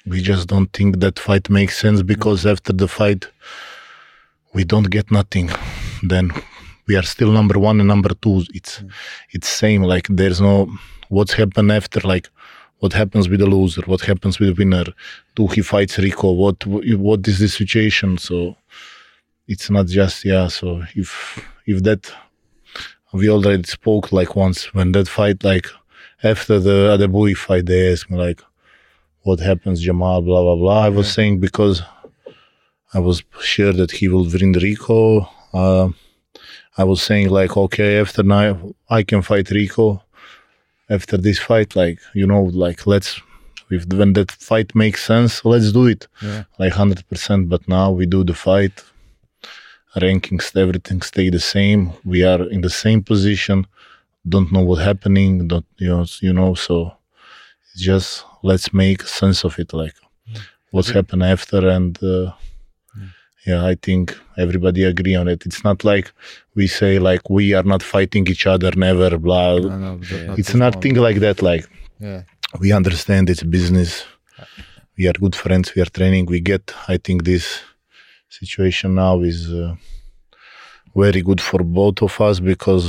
we 0.05 0.21
just 0.21 0.47
don't 0.47 0.71
think 0.73 0.99
that 0.99 1.17
fight 1.17 1.49
makes 1.49 1.79
sense 1.79 2.03
because 2.03 2.45
after 2.45 2.73
the 2.73 2.87
fight, 2.87 3.27
we 4.53 4.63
don't 4.63 4.89
get 4.89 5.11
nothing. 5.11 5.49
Then 6.03 6.31
we 6.87 6.95
are 6.95 7.03
still 7.03 7.31
number 7.31 7.57
one 7.59 7.79
and 7.79 7.87
number 7.87 8.13
two. 8.13 8.43
It's 8.53 8.79
mm. 8.79 8.91
it's 9.31 9.47
same. 9.47 9.83
Like 9.83 10.07
there's 10.09 10.41
no 10.41 10.71
what's 11.09 11.33
happened 11.33 11.71
after. 11.71 11.99
Like 12.01 12.29
what 12.79 12.93
happens 12.93 13.27
with 13.29 13.39
the 13.39 13.45
loser? 13.45 13.83
What 13.85 14.01
happens 14.01 14.39
with 14.39 14.49
the 14.49 14.55
winner? 14.61 14.85
Do 15.35 15.47
he 15.47 15.61
fights 15.61 15.97
Rico? 15.97 16.31
What 16.31 16.65
what 16.65 17.27
is 17.27 17.39
the 17.39 17.47
situation? 17.47 18.17
So 18.17 18.55
it's 19.49 19.69
not 19.71 19.87
just 19.87 20.23
yeah 20.23 20.47
so 20.47 20.83
if 20.95 21.43
if 21.65 21.81
that 21.83 22.13
we 23.11 23.27
already 23.29 23.63
spoke 23.63 24.11
like 24.11 24.35
once 24.35 24.71
when 24.75 24.91
that 24.91 25.07
fight 25.07 25.43
like 25.43 25.67
after 26.23 26.59
the 26.59 26.91
other 26.93 27.07
boy 27.07 27.33
fight 27.33 27.65
they 27.65 27.91
asked 27.91 28.11
me 28.11 28.17
like 28.17 28.41
what 29.23 29.39
happens 29.39 29.81
jamal 29.81 30.21
blah 30.21 30.43
blah 30.43 30.55
blah 30.55 30.81
i 30.85 30.89
was 30.89 31.11
saying 31.11 31.39
because 31.39 31.81
i 32.93 32.99
was 32.99 33.23
sure 33.41 33.73
that 33.73 33.91
he 33.91 34.07
will 34.07 34.25
win 34.25 34.51
rico 34.53 35.29
uh, 35.53 35.89
i 36.77 36.83
was 36.83 37.01
saying 37.01 37.29
like 37.29 37.55
okay 37.57 37.99
after 37.99 38.23
now 38.23 38.57
i 38.89 39.03
can 39.03 39.21
fight 39.21 39.49
rico 39.51 40.01
after 40.89 41.17
this 41.17 41.39
fight 41.39 41.75
like 41.75 41.99
you 42.13 42.25
know 42.25 42.43
like 42.43 42.87
let's 42.87 43.21
if 43.69 43.85
when 43.85 44.13
that 44.13 44.31
fight 44.31 44.73
makes 44.75 45.03
sense, 45.03 45.45
let's 45.45 45.71
do 45.71 45.85
it. 45.87 46.07
Yeah. 46.21 46.43
Like 46.57 46.73
hundred 46.73 47.07
percent. 47.07 47.49
But 47.49 47.67
now 47.67 47.91
we 47.91 48.05
do 48.05 48.23
the 48.23 48.33
fight. 48.33 48.83
Rankings, 49.95 50.55
everything 50.55 51.01
stay 51.01 51.29
the 51.29 51.39
same. 51.39 51.93
We 52.05 52.23
are 52.23 52.43
in 52.49 52.61
the 52.61 52.69
same 52.69 53.03
position. 53.03 53.67
Don't 54.27 54.51
know 54.51 54.61
what 54.61 54.79
happening. 54.79 55.47
Don't 55.47 55.65
you 55.77 55.89
know? 55.89 56.05
You 56.21 56.33
know. 56.33 56.53
So 56.55 56.93
just 57.75 58.25
let's 58.43 58.73
make 58.73 59.03
sense 59.03 59.43
of 59.43 59.57
it. 59.59 59.73
Like 59.73 59.95
what's 60.71 60.89
happened 60.89 61.23
after, 61.23 61.67
and 61.67 62.01
uh, 62.03 62.31
yeah, 63.49 63.71
I 63.71 63.75
think 63.85 64.03
everybody 64.37 64.81
agree 64.93 65.15
on 65.21 65.27
it. 65.33 65.45
It's 65.47 65.63
not 65.63 65.83
like 65.91 66.07
we 66.55 66.65
say 66.67 66.99
like 67.09 67.23
we 67.37 67.45
are 67.57 67.67
not 67.73 67.81
fighting 67.83 68.25
each 68.33 68.45
other, 68.53 68.71
never. 68.87 69.11
Blah. 69.25 69.59
No, 69.59 69.77
no, 69.85 69.91
dat 70.09 70.37
it's 70.39 70.53
nothing 70.65 70.95
like 71.07 71.19
that. 71.25 71.37
Like 71.41 71.65
Ja. 71.99 72.21
we 72.61 72.67
understand 72.79 73.29
it's 73.29 73.43
business. 73.57 73.91
We 74.97 75.07
are 75.09 75.17
good 75.23 75.35
friends. 75.43 75.67
We 75.75 75.81
are 75.81 75.91
training. 75.97 76.25
We 76.35 76.39
get. 76.51 76.63
I 76.93 76.97
think 77.05 77.23
this 77.23 77.45
situation 78.39 78.89
now 78.95 79.15
is 79.31 79.39
uh, 79.63 79.75
very 80.95 81.21
good 81.21 81.41
for 81.41 81.63
both 81.63 82.01
of 82.01 82.13
us 82.21 82.39
because 82.51 82.85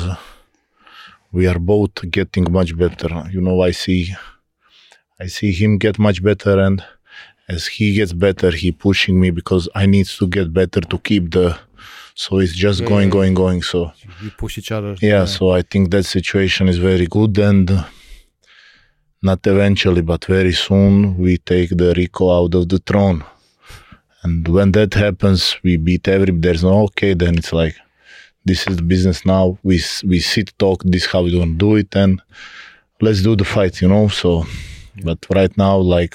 we 1.32 1.46
are 1.46 1.58
both 1.58 1.94
getting 2.10 2.46
much 2.50 2.76
better. 2.76 3.10
You 3.34 3.40
know, 3.40 3.58
I 3.62 3.72
see, 3.72 4.02
I 5.24 5.26
see 5.36 5.52
him 5.52 5.78
get 5.78 5.98
much 5.98 6.18
better, 6.22 6.54
and 6.66 6.82
as 7.54 7.62
he 7.76 7.86
gets 7.98 8.12
better, 8.26 8.50
he 8.62 8.68
pushing 8.86 9.16
me 9.22 9.28
because 9.40 9.64
I 9.74 9.84
need 9.94 10.06
to 10.20 10.26
get 10.36 10.48
better 10.60 10.80
to 10.92 10.96
keep 11.08 11.24
the. 11.36 11.48
So 12.22 12.30
it's 12.42 12.54
just 12.66 12.78
Yeah, 12.80 12.88
going, 12.92 13.08
yeah. 13.08 13.16
going, 13.18 13.34
going. 13.42 13.62
So 13.72 13.78
You 14.24 14.30
push 14.42 14.54
each 14.60 14.72
other. 14.76 14.92
yeah, 15.10 15.24
so 15.36 15.42
I 15.58 15.62
think 15.70 15.90
that 15.94 16.04
situation 16.16 16.64
is 16.72 16.78
very 16.90 17.06
good 17.06 17.34
and 17.50 17.66
not 19.22 19.46
eventually, 19.46 20.02
but 20.02 20.24
very 20.24 20.52
soon 20.52 21.16
we 21.18 21.32
take 21.38 21.70
the 21.80 21.92
Rico 21.96 22.24
out 22.38 22.54
of 22.54 22.68
the 22.68 22.78
throne. 22.78 23.24
And 24.22 24.46
when 24.48 24.72
that 24.72 24.92
happens, 24.94 25.56
we 25.64 25.76
beat 25.86 26.06
every. 26.08 26.32
There's 26.44 26.62
no 26.62 26.74
okay. 26.88 27.14
Then 27.14 27.38
it's 27.38 27.52
like, 27.52 27.74
this 28.44 28.66
is 28.66 28.76
the 28.76 28.82
business 28.82 29.24
now. 29.24 29.58
We 29.62 29.76
we 30.04 30.18
sit 30.20 30.48
talk. 30.58 30.82
This 30.84 31.06
how 31.06 31.22
we 31.22 31.30
gonna 31.38 31.54
do 31.66 31.76
it, 31.76 31.94
and 31.96 32.20
let's 33.00 33.22
do 33.22 33.34
the 33.34 33.44
fight. 33.54 33.80
You 33.82 33.88
know. 33.88 34.08
So, 34.08 34.44
but 35.02 35.18
right 35.34 35.54
now, 35.56 35.76
like, 35.78 36.14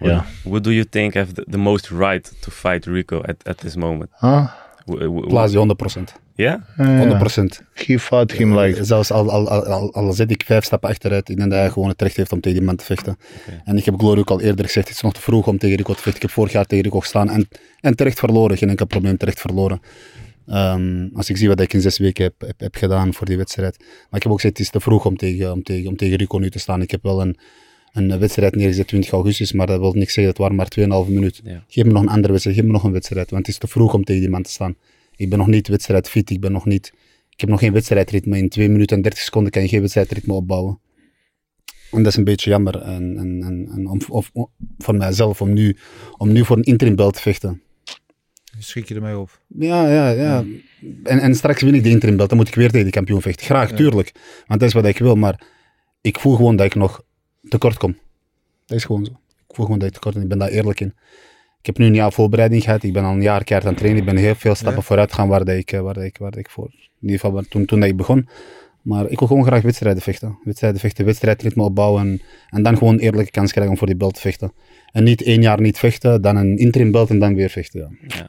yeah, 0.00 0.24
What 0.42 0.64
do 0.64 0.70
you 0.70 0.84
think 0.84 1.14
have 1.14 1.32
the, 1.32 1.44
the 1.50 1.58
most 1.58 1.90
right 1.90 2.32
to 2.40 2.50
fight 2.50 2.84
Rico 2.86 3.22
at, 3.22 3.36
at 3.44 3.58
this 3.58 3.76
moment? 3.76 4.10
huh? 4.12 4.46
W- 4.86 4.98
w- 4.98 5.26
Plazi, 5.26 5.56
100%. 5.56 6.12
Yeah? 6.34 6.60
100%. 6.76 7.62
He 7.74 7.98
fought 7.98 8.32
him 8.32 8.58
like 8.58 8.84
Zelfs 8.84 9.10
al, 9.10 9.30
al, 9.30 9.48
al, 9.48 9.64
al, 9.66 9.94
al 9.94 10.12
zit 10.12 10.30
ik 10.30 10.42
vijf 10.46 10.64
stappen 10.64 10.88
achteruit, 10.90 11.28
ik 11.28 11.36
denk 11.36 11.50
dat 11.50 11.58
hij 11.58 11.70
gewoon 11.70 11.88
het 11.88 12.02
recht 12.02 12.16
heeft 12.16 12.32
om 12.32 12.40
tegen 12.40 12.58
die 12.58 12.66
man 12.66 12.76
te 12.76 12.84
vechten. 12.84 13.18
En 13.64 13.76
ik 13.76 13.84
heb 13.84 13.94
Glory 13.98 14.18
ook 14.18 14.30
al 14.30 14.40
eerder 14.40 14.64
gezegd, 14.64 14.86
het 14.88 14.96
is 14.96 15.02
nog 15.02 15.12
te 15.12 15.20
vroeg 15.20 15.46
om 15.46 15.58
tegen 15.58 15.76
Rico 15.76 15.92
te 15.92 16.02
vechten. 16.02 16.14
Ik 16.14 16.22
heb 16.22 16.30
vorig 16.30 16.52
jaar 16.52 16.64
tegen 16.66 16.84
Rico 16.84 17.00
gestaan 17.00 17.30
en, 17.30 17.48
en 17.80 17.96
terecht 17.96 18.18
verloren, 18.18 18.56
geen 18.56 18.68
enkel 18.68 18.86
probleem, 18.86 19.16
terecht 19.16 19.40
verloren. 19.40 19.80
Ehm, 20.46 21.08
als 21.14 21.28
ik 21.30 21.36
zie 21.36 21.48
wat 21.48 21.60
ik 21.60 21.72
in 21.72 21.80
zes 21.80 21.98
weken 21.98 22.24
heb, 22.24 22.34
heb, 22.38 22.60
heb 22.60 22.74
gedaan 22.74 23.14
voor 23.14 23.26
die 23.26 23.36
wedstrijd. 23.36 23.76
Maar 23.78 24.16
ik 24.16 24.22
heb 24.22 24.32
ook 24.32 24.40
gezegd, 24.40 24.58
het 24.58 24.66
is 24.66 24.72
te 24.72 24.80
vroeg 24.80 25.04
om 25.06 25.16
tegen, 25.16 25.52
om 25.52 25.62
tegen, 25.62 25.88
om 25.88 25.96
tegen 25.96 26.16
Rico 26.16 26.38
nu 26.38 26.50
te 26.50 26.58
staan. 26.58 26.82
Ik 26.82 26.90
heb 26.90 27.02
wel 27.02 27.20
een, 27.20 27.36
een 27.96 28.18
wedstrijd 28.18 28.54
neergezet 28.54 28.86
20 28.86 29.10
augustus, 29.10 29.52
maar 29.52 29.66
dat 29.66 29.80
wil 29.80 29.92
niks 29.92 30.12
zeggen, 30.12 30.32
het 30.32 30.38
waren 30.38 30.56
maar 30.56 31.04
2,5 31.06 31.12
minuut. 31.12 31.40
Ja. 31.44 31.64
Geef 31.68 31.84
me 31.84 31.92
nog 31.92 32.02
een 32.02 32.08
andere 32.08 32.28
wedstrijd, 32.32 32.56
geef 32.58 32.66
me 32.66 32.72
nog 32.72 32.84
een 32.84 32.92
wedstrijd, 32.92 33.30
want 33.30 33.46
het 33.46 33.54
is 33.54 33.60
te 33.60 33.66
vroeg 33.66 33.94
om 33.94 34.04
tegen 34.04 34.20
die 34.20 34.30
man 34.30 34.42
te 34.42 34.50
staan. 34.50 34.76
Ik 35.16 35.28
ben 35.30 35.38
nog 35.38 35.46
niet 35.46 35.68
wedstrijdfit, 35.68 36.30
ik 36.30 36.40
ben 36.40 36.52
nog 36.52 36.64
niet... 36.64 36.92
Ik 37.30 37.40
heb 37.42 37.50
nog 37.50 37.60
geen 37.60 37.72
wedstrijdritme. 37.72 38.38
In 38.38 38.48
2 38.48 38.68
minuten 38.68 38.96
en 38.96 39.02
30 39.02 39.22
seconden 39.22 39.52
kan 39.52 39.62
je 39.62 39.68
geen 39.68 39.80
wedstrijdritme 39.80 40.32
opbouwen. 40.34 40.80
En 41.90 42.02
dat 42.02 42.06
is 42.12 42.16
een 42.16 42.24
beetje 42.24 42.50
jammer. 42.50 42.80
En, 42.82 43.18
en, 43.18 43.42
en, 43.42 43.68
en 43.72 43.86
om, 43.86 44.00
of, 44.08 44.30
om- 44.32 44.50
voor 44.78 44.94
mijzelf 44.94 45.40
om 45.40 45.52
nu, 45.52 45.76
om 46.16 46.32
nu 46.32 46.44
voor 46.44 46.56
een 46.56 46.62
interim 46.62 46.96
belt 46.96 47.14
te 47.14 47.20
vechten. 47.20 47.62
Schrik 48.58 48.88
je 48.88 48.94
ermee 48.94 49.18
op. 49.18 49.40
Ja, 49.58 49.88
ja, 49.88 50.10
ja. 50.10 50.44
En, 51.04 51.18
en 51.20 51.34
straks 51.34 51.62
win 51.62 51.74
ik 51.74 51.82
de 51.82 51.88
interim 51.88 52.16
belt. 52.16 52.28
Dan 52.28 52.38
moet 52.38 52.48
ik 52.48 52.54
weer 52.54 52.68
tegen 52.68 52.84
die 52.84 52.92
kampioen 52.92 53.22
vechten. 53.22 53.46
Graag, 53.46 53.72
tuurlijk. 53.72 54.12
Want 54.46 54.60
dat 54.60 54.68
is 54.68 54.74
wat 54.74 54.84
ik 54.84 54.98
wil. 54.98 55.14
Maar 55.14 55.46
ik 56.00 56.18
voel 56.18 56.36
gewoon 56.36 56.56
dat 56.56 56.66
ik 56.66 56.74
nog 56.74 57.02
tekort 57.48 57.76
kom. 57.76 57.96
Dat 58.66 58.76
is 58.76 58.84
gewoon 58.84 59.04
zo. 59.04 59.12
Ik 59.48 59.54
voel 59.54 59.64
gewoon 59.64 59.78
dat 59.80 59.88
ik 59.88 59.94
tekort 59.94 60.14
kom. 60.14 60.22
Ik 60.22 60.28
ben 60.28 60.38
daar 60.38 60.48
eerlijk 60.48 60.80
in. 60.80 60.94
Ik 61.60 61.66
heb 61.66 61.78
nu 61.78 61.86
een 61.86 61.94
jaar 61.94 62.12
voorbereiding 62.12 62.62
gehad. 62.62 62.82
Ik 62.82 62.92
ben 62.92 63.04
al 63.04 63.12
een 63.12 63.22
jaar 63.22 63.44
keihard 63.44 63.68
aan 63.68 63.74
het 63.74 63.82
trainen. 63.82 64.02
Ik 64.02 64.14
ben 64.14 64.16
heel 64.16 64.34
veel 64.34 64.54
stappen 64.54 64.80
Ja. 64.80 64.86
vooruit 64.86 65.12
gaan 65.12 65.28
waar, 65.28 65.44
dat 65.44 65.56
ik, 65.56 65.72
eh, 65.72 65.80
waar, 65.80 65.94
dat 65.94 66.02
ik, 66.04 66.18
waar 66.18 66.30
dat 66.30 66.40
ik 66.40 66.50
voor... 66.50 66.68
In 67.00 67.08
ieder 67.12 67.20
geval 67.20 67.42
toen, 67.48 67.64
toen 67.64 67.80
dat 67.80 67.88
ik 67.88 67.96
begon. 67.96 68.28
Maar 68.82 69.10
ik 69.10 69.18
wil 69.18 69.28
gewoon 69.28 69.44
graag 69.44 69.62
wedstrijden 69.62 70.02
vechten. 70.02 70.38
Wedstrijden 70.44 70.80
vechten, 70.80 71.04
wedstrijdritme 71.04 71.62
opbouwen. 71.62 72.02
En, 72.02 72.22
en 72.50 72.62
dan 72.62 72.76
gewoon 72.76 72.94
een 72.94 73.00
eerlijke 73.00 73.30
kans 73.30 73.50
krijgen 73.50 73.72
om 73.72 73.78
voor 73.78 73.86
die 73.86 73.96
belt 73.96 74.14
te 74.14 74.20
vechten. 74.20 74.52
En 74.92 75.04
niet 75.04 75.22
één 75.22 75.42
jaar 75.42 75.60
niet 75.60 75.78
vechten, 75.78 76.22
dan 76.22 76.36
een 76.36 76.56
interim 76.56 76.90
belt 76.90 77.10
en 77.10 77.18
dan 77.18 77.34
weer 77.34 77.50
vechten. 77.50 77.98
Ja. 78.06 78.16
Ja. 78.16 78.28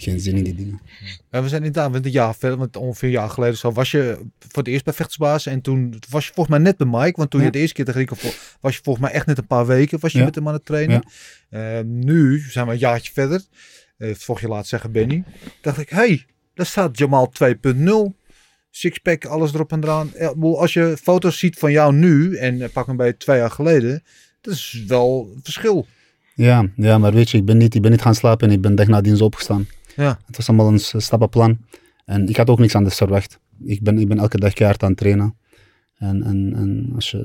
Geen 0.00 0.20
zin 0.20 0.36
in 0.36 0.44
die 0.44 0.54
dingen. 0.54 0.80
Ja, 1.30 1.42
we 1.42 1.48
zijn 1.48 1.64
inderdaad 1.64 1.92
want 1.92 2.04
een 2.04 2.10
jaar 2.10 2.34
verder, 2.34 2.58
want 2.58 2.76
ongeveer 2.76 3.08
een 3.08 3.14
jaar 3.14 3.30
geleden 3.30 3.56
zo 3.56 3.72
was 3.72 3.90
je 3.90 4.18
voor 4.38 4.62
het 4.62 4.66
eerst 4.72 4.84
bij 4.84 4.92
Vechtersbaas 4.94 5.46
en 5.46 5.60
toen 5.60 5.98
was 6.10 6.26
je 6.26 6.32
volgens 6.34 6.56
mij 6.56 6.64
net 6.64 6.76
bij 6.76 6.86
Mike, 6.86 7.16
want 7.16 7.30
toen 7.30 7.40
Ja. 7.40 7.46
je 7.46 7.52
de 7.52 7.58
eerste 7.58 7.74
keer 7.74 7.84
tegen 7.84 8.00
Rico 8.00 8.16
was 8.60 8.76
je 8.76 8.80
volgens 8.82 9.04
mij 9.06 9.14
echt 9.14 9.26
net 9.26 9.38
een 9.38 9.46
paar 9.46 9.66
weken 9.66 10.00
was 10.00 10.12
je 10.12 10.18
Ja. 10.18 10.24
met 10.24 10.34
hem 10.34 10.48
aan 10.48 10.54
het 10.54 10.64
trainen. 10.64 11.02
Eh, 11.50 11.80
nu 11.84 12.38
zijn 12.48 12.66
we 12.66 12.72
een 12.72 12.78
jaartje 12.78 13.12
verder, 13.12 13.42
uh, 13.98 14.14
volg 14.14 14.40
je 14.40 14.48
laat 14.48 14.66
zeggen 14.66 14.92
Benny, 14.92 15.24
dacht 15.60 15.78
ik, 15.78 15.88
hey, 15.88 16.24
daar 16.54 16.66
staat 16.66 16.98
Jamal 16.98 17.32
2.0. 17.32 18.16
Sixpack, 18.70 19.24
alles 19.24 19.54
erop 19.54 19.72
en 19.72 19.82
eraan. 19.84 20.12
Als 20.40 20.72
je 20.72 20.96
foto's 21.02 21.38
ziet 21.38 21.58
van 21.58 21.72
jou 21.72 21.94
nu 21.94 22.36
en 22.36 22.62
eh, 22.62 22.68
pak 22.72 22.86
hem 22.86 22.96
bij 22.96 23.12
twee 23.12 23.38
jaar 23.38 23.50
geleden, 23.50 24.02
dat 24.40 24.54
is 24.54 24.84
wel 24.86 25.36
verschil. 25.42 25.86
Ja, 26.34 26.68
ja, 26.76 26.98
maar 26.98 27.12
weet 27.12 27.30
je, 27.30 27.38
ik 27.38 27.44
ben 27.44 27.56
niet, 27.56 27.74
ik 27.74 27.82
ben 27.82 27.90
niet 27.90 28.00
gaan 28.02 28.14
slapen 28.14 28.48
en 28.48 28.54
ik 28.54 28.60
ben 28.60 28.74
dag 28.74 28.86
nadien 28.86 29.20
opgestaan. 29.20 29.66
Ja. 30.04 30.18
Het 30.26 30.36
was 30.36 30.48
allemaal 30.48 30.68
een 30.72 30.78
stappenplan. 31.02 31.58
En 32.04 32.28
ik 32.28 32.36
had 32.36 32.50
ook 32.50 32.58
niks 32.58 32.74
anders 32.74 32.96
verwacht. 32.96 33.38
Ik 33.64 33.82
ben, 33.82 33.98
ik 33.98 34.08
ben 34.08 34.18
elke 34.18 34.38
dag 34.38 34.52
keihard 34.52 34.82
aan 34.82 34.88
het 34.88 34.98
trainen. 34.98 35.36
En, 35.94 36.22
en, 36.22 36.52
en 36.56 36.92
als, 36.94 37.10
je, 37.10 37.18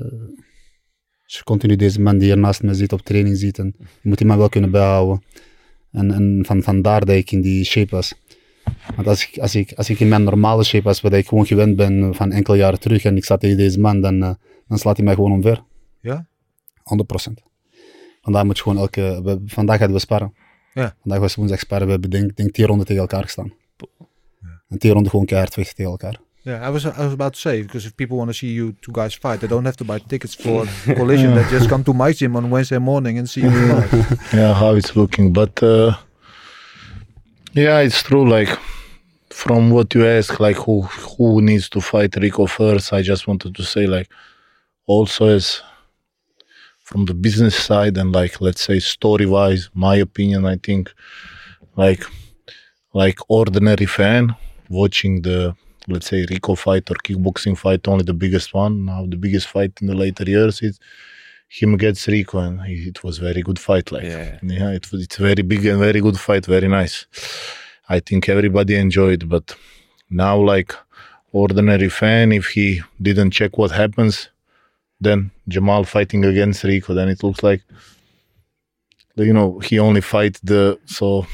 als 1.24 1.36
je 1.36 1.44
continu 1.44 1.76
deze 1.76 2.00
man 2.00 2.18
die 2.18 2.26
hier 2.26 2.38
naast 2.38 2.62
me 2.62 2.74
zit 2.74 2.92
op 2.92 3.00
training 3.00 3.36
ziet, 3.36 3.58
en 3.58 3.74
je 3.78 4.08
moet 4.08 4.18
die 4.18 4.26
man 4.26 4.38
wel 4.38 4.48
kunnen 4.48 4.70
bijhouden. 4.70 5.22
En, 5.90 6.10
en 6.10 6.42
van, 6.46 6.62
vandaar 6.62 7.04
dat 7.04 7.16
ik 7.16 7.30
in 7.30 7.40
die 7.40 7.64
shape 7.64 7.90
was. 7.90 8.14
Want 8.96 9.08
als 9.08 9.28
ik, 9.28 9.38
als, 9.38 9.54
ik, 9.54 9.72
als 9.72 9.90
ik 9.90 10.00
in 10.00 10.08
mijn 10.08 10.22
normale 10.22 10.64
shape 10.64 10.84
was, 10.84 11.00
wat 11.00 11.12
ik 11.12 11.28
gewoon 11.28 11.46
gewend 11.46 11.76
ben 11.76 12.14
van 12.14 12.32
enkele 12.32 12.56
jaren 12.56 12.80
terug, 12.80 13.04
en 13.04 13.16
ik 13.16 13.24
sta 13.24 13.36
tegen 13.36 13.56
deze 13.56 13.80
man, 13.80 14.00
dan, 14.00 14.22
eh, 14.22 14.34
dan 14.68 14.78
slaat 14.78 14.96
hij 14.96 15.04
mij 15.04 15.14
gewoon 15.14 15.32
omver. 15.32 15.62
Ja? 16.00 16.26
100%. 16.82 17.42
Vandaag 18.22 18.44
moet 18.44 18.56
je 18.56 18.62
gewoon 18.62 18.78
elke... 18.78 19.20
we- 19.24 19.40
vandaag 19.46 19.78
hadden 19.78 19.96
we 19.96 20.02
sparren. 20.02 20.34
Ja. 20.74 20.94
Vandaag 21.00 21.20
was 21.20 21.34
woensdag 21.34 21.58
sparren. 21.58 21.86
We 21.86 21.92
hebben 21.92 22.10
denk, 22.10 22.36
denk 22.36 22.52
tien 22.52 22.66
ronden 22.66 22.86
tegen 22.86 23.02
elkaar 23.02 23.22
gestaan. 23.22 23.52
En 24.68 24.78
tien 24.78 24.92
ronden 24.92 25.10
gewoon 25.10 25.26
keihard 25.26 25.52
vechten 25.54 25.74
tegen 25.74 25.90
elkaar. 25.90 26.20
Yeah, 26.42 26.68
I 26.68 26.70
was 26.72 26.84
I 26.84 26.88
was 26.88 27.12
about 27.12 27.32
to 27.32 27.38
say 27.38 27.62
because 27.62 27.86
if 27.86 27.94
people 27.94 28.16
want 28.16 28.28
to 28.28 28.34
see 28.36 28.52
you 28.54 28.74
two 28.80 28.92
guys 28.94 29.14
fight, 29.16 29.38
they 29.38 29.48
don't 29.48 29.64
have 29.64 29.76
to 29.76 29.84
buy 29.84 29.98
tickets 30.06 30.34
for 30.34 30.66
collision. 30.98 31.34
They 31.34 31.44
just 31.50 31.68
come 31.68 31.82
to 31.82 31.92
my 31.92 32.12
gym 32.12 32.36
on 32.36 32.50
Wednesday 32.50 32.78
morning 32.78 33.18
and 33.18 33.28
see 33.30 33.40
you 33.42 33.50
fight. 33.90 34.18
yeah 34.32 34.52
how 34.58 34.76
it's 34.76 34.94
looking 34.94 35.32
but 35.32 35.62
uh, 35.62 35.94
yeah 37.52 37.84
it's 37.84 38.02
true 38.02 38.28
like 38.38 38.58
from 39.30 39.70
what 39.70 39.94
you 39.94 40.06
ask 40.06 40.38
like 40.40 40.58
who 40.58 40.82
who 41.16 41.40
needs 41.40 41.68
to 41.68 41.80
fight 41.80 42.16
rico 42.16 42.46
first 42.46 42.92
i 42.92 43.02
just 43.02 43.26
wanted 43.26 43.54
to 43.54 43.62
say 43.62 43.86
like 43.86 44.08
also 44.86 45.26
as 45.26 45.62
from 46.84 47.00
the 47.06 47.14
business 47.26 47.56
side 47.68 47.96
and 48.00 48.10
like 48.20 48.34
let's 48.46 48.62
say 48.68 48.78
story 48.78 49.26
wise 49.26 49.62
my 49.74 49.96
opinion 50.08 50.40
i 50.54 50.56
think 50.66 50.92
like 51.76 52.02
like 53.02 53.18
ordinary 53.28 53.86
fan 53.98 54.34
watching 54.68 55.22
the 55.22 55.54
let's 55.88 56.08
say 56.10 56.20
rico 56.30 56.54
fight 56.54 56.84
or 56.90 56.96
kickboxing 57.06 57.56
fight 57.64 57.82
only 57.88 58.04
the 58.04 58.18
biggest 58.24 58.48
one 58.54 58.84
now 58.84 59.00
the 59.14 59.16
biggest 59.26 59.46
fight 59.54 59.72
in 59.80 59.86
the 59.90 59.94
later 60.04 60.24
years 60.24 60.56
is 60.62 60.78
him 61.48 61.74
against 61.74 62.06
rico 62.06 62.38
and 62.38 62.60
it 62.66 63.02
was 63.04 63.18
very 63.18 63.42
good 63.48 63.58
fight 63.58 63.86
like 63.92 64.04
Yeah. 64.04 64.38
yeah, 64.42 64.70
it 64.78 64.90
was 64.90 65.02
it's 65.06 65.16
very 65.16 65.42
big 65.42 65.64
and 65.66 65.78
very 65.78 66.00
good 66.06 66.18
fight, 66.26 66.44
very 66.46 66.68
nice. 66.80 67.06
I 67.88 68.00
think 68.00 68.28
everybody 68.28 68.74
enjoyed, 68.76 69.28
but 69.28 69.54
now 70.10 70.36
like 70.38 70.74
ordinary 71.32 71.90
fan, 71.90 72.32
if 72.32 72.46
he 72.56 72.80
didn't 73.00 73.32
check 73.32 73.52
what 73.58 73.70
happens, 73.82 74.30
then 75.00 75.30
Jamal 75.48 75.84
fighting 75.84 76.24
against 76.24 76.64
Rico, 76.64 76.94
then 76.94 77.08
it 77.08 77.22
looks 77.22 77.42
like 77.42 77.62
you 79.16 79.32
know 79.32 79.58
he 79.60 79.78
only 79.78 80.00
fight 80.00 80.40
the 80.42 80.78
so 80.86 81.26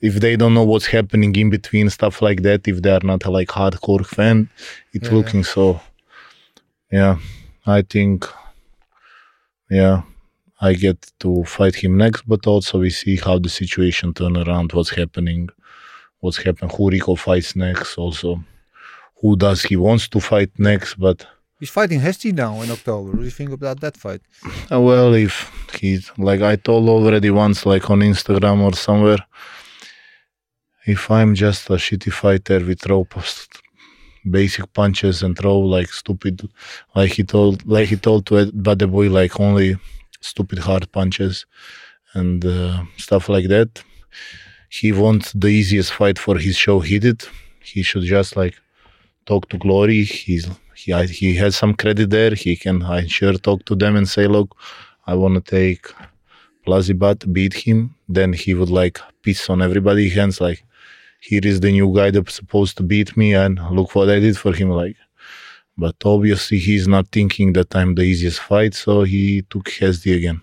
if 0.00 0.14
they 0.14 0.36
don't 0.36 0.54
know 0.54 0.64
what's 0.64 0.86
happening 0.86 1.34
in 1.36 1.50
between 1.50 1.90
stuff 1.90 2.22
like 2.22 2.42
that, 2.42 2.66
if 2.66 2.80
they 2.82 2.90
are 2.90 3.00
not 3.04 3.24
a 3.24 3.30
like 3.30 3.48
hardcore 3.48 4.06
fan, 4.06 4.48
it's 4.92 5.08
Yeah. 5.08 5.14
looking 5.14 5.44
so 5.44 5.80
yeah. 6.90 7.18
I 7.66 7.82
think 7.82 8.26
yeah 9.70 10.02
I 10.60 10.74
get 10.74 11.10
to 11.20 11.44
fight 11.44 11.74
him 11.76 11.96
next, 11.96 12.22
but 12.26 12.46
also 12.46 12.80
we 12.80 12.90
see 12.90 13.16
how 13.16 13.38
the 13.38 13.48
situation 13.48 14.12
turn 14.12 14.36
around, 14.36 14.72
what's 14.72 14.90
happening, 14.90 15.48
what's 16.20 16.36
happened, 16.38 16.72
who 16.72 16.90
Rico 16.90 17.14
fights 17.14 17.56
next, 17.56 17.96
also 17.96 18.42
who 19.20 19.36
does 19.36 19.62
he 19.62 19.76
wants 19.76 20.08
to 20.08 20.20
fight 20.20 20.50
next, 20.58 20.94
but 20.94 21.26
He's 21.60 21.68
fighting 21.68 22.00
Hesty 22.00 22.32
now 22.32 22.62
in 22.62 22.70
October. 22.70 23.10
What 23.10 23.18
do 23.18 23.24
you 23.24 23.30
think 23.30 23.52
about 23.52 23.80
that 23.80 23.96
fight? 23.98 24.22
Uh, 24.72 24.80
well, 24.80 25.12
if 25.12 25.34
he's 25.78 26.10
like 26.16 26.40
I 26.40 26.56
told 26.56 26.88
already 26.88 27.28
once, 27.28 27.66
like 27.66 27.90
on 27.90 28.00
Instagram 28.00 28.62
or 28.62 28.72
somewhere, 28.72 29.18
if 30.86 31.10
I'm 31.10 31.34
just 31.34 31.68
a 31.68 31.74
shitty 31.74 32.12
fighter 32.12 32.60
with 32.64 32.80
throw 32.80 33.06
basic 34.30 34.72
punches 34.72 35.22
and 35.22 35.36
throw 35.36 35.58
like 35.58 35.90
stupid, 35.92 36.48
like 36.96 37.12
he 37.12 37.24
told, 37.24 37.66
like 37.66 37.88
he 37.90 37.96
told 37.96 38.24
to 38.26 38.38
Ed- 38.38 38.62
Bad 38.62 38.90
Boy, 38.90 39.10
like 39.10 39.38
only 39.38 39.76
stupid 40.22 40.60
hard 40.60 40.90
punches 40.92 41.44
and 42.14 42.42
uh, 42.44 42.84
stuff 42.96 43.28
like 43.28 43.48
that. 43.48 43.84
He 44.70 44.92
wants 44.92 45.32
the 45.34 45.48
easiest 45.48 45.92
fight 45.92 46.18
for 46.18 46.38
his 46.38 46.56
show. 46.56 46.80
He 46.80 46.98
did. 46.98 47.22
He 47.62 47.82
should 47.82 48.04
just 48.04 48.34
like 48.34 48.56
talk 49.26 49.50
to 49.50 49.58
Glory. 49.58 50.04
He's 50.04 50.48
he 50.80 50.92
I- 51.00 51.14
he 51.20 51.28
has 51.42 51.52
some 51.62 51.74
credit 51.82 52.08
there. 52.16 52.34
He 52.44 52.52
can 52.64 52.76
I 52.82 53.00
sure 53.18 53.34
talk 53.46 53.60
to 53.68 53.74
them 53.82 53.94
and 53.98 54.08
say, 54.14 54.24
look, 54.36 54.50
I 55.10 55.14
want 55.22 55.34
to 55.38 55.44
take 55.58 55.84
Plazibat, 56.66 57.18
beat 57.36 57.54
him. 57.66 57.78
Then 58.16 58.30
he 58.42 58.50
would 58.58 58.72
like 58.80 58.96
piss 59.22 59.40
on 59.52 59.58
everybody's 59.68 60.14
hands 60.14 60.40
like 60.46 60.60
here 61.28 61.44
is 61.52 61.58
the 61.60 61.72
new 61.78 61.88
guy 61.98 62.10
that's 62.10 62.34
supposed 62.40 62.74
to 62.78 62.82
beat 62.82 63.10
me 63.20 63.28
and 63.34 63.52
look 63.76 63.94
what 63.94 64.08
I 64.16 64.18
did 64.26 64.36
for 64.42 64.52
him 64.60 64.70
like. 64.82 64.96
But 65.76 65.96
obviously 66.04 66.58
he's 66.58 66.86
not 66.88 67.06
thinking 67.16 67.48
that 67.56 67.74
I'm 67.78 67.94
the 67.94 68.02
easiest 68.12 68.40
fight, 68.40 68.72
so 68.74 68.92
he 69.14 69.42
took 69.50 69.66
Hesdy 69.70 70.12
again. 70.20 70.40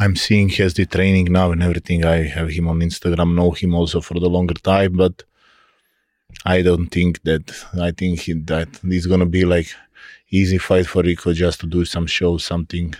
I'm 0.00 0.14
seeing 0.14 0.48
Hesdy 0.48 0.86
training 0.86 1.26
now 1.32 1.50
and 1.52 1.62
everything. 1.62 2.04
I 2.04 2.18
have 2.36 2.50
him 2.50 2.68
on 2.68 2.78
Instagram, 2.80 3.34
know 3.34 3.50
him 3.50 3.74
also 3.74 4.00
for 4.00 4.14
the 4.20 4.30
longer 4.36 4.54
time, 4.54 4.92
but 5.02 5.24
I 6.44 6.62
don't 6.62 6.88
think 6.88 7.22
that 7.22 7.52
I 7.80 7.90
think 7.90 8.20
he, 8.20 8.32
that 8.34 8.68
it's 8.84 9.06
gonna 9.06 9.26
be 9.26 9.44
like 9.44 9.68
easy 10.30 10.58
fight 10.58 10.86
for 10.86 11.02
Rico 11.02 11.32
just 11.32 11.60
to 11.60 11.66
do 11.66 11.84
some 11.84 12.06
show, 12.06 12.38
something. 12.38 12.94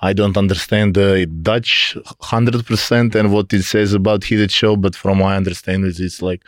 I 0.00 0.12
don't 0.12 0.36
understand 0.36 0.94
the 0.94 1.26
Dutch 1.26 1.96
hundred 2.20 2.66
percent 2.66 3.14
and 3.14 3.32
what 3.32 3.52
it 3.52 3.62
says 3.62 3.94
about 3.94 4.24
heated 4.24 4.50
show, 4.50 4.76
but 4.76 4.94
from 4.94 5.18
my 5.18 5.36
understanding, 5.36 5.92
it's 5.96 6.20
like 6.20 6.42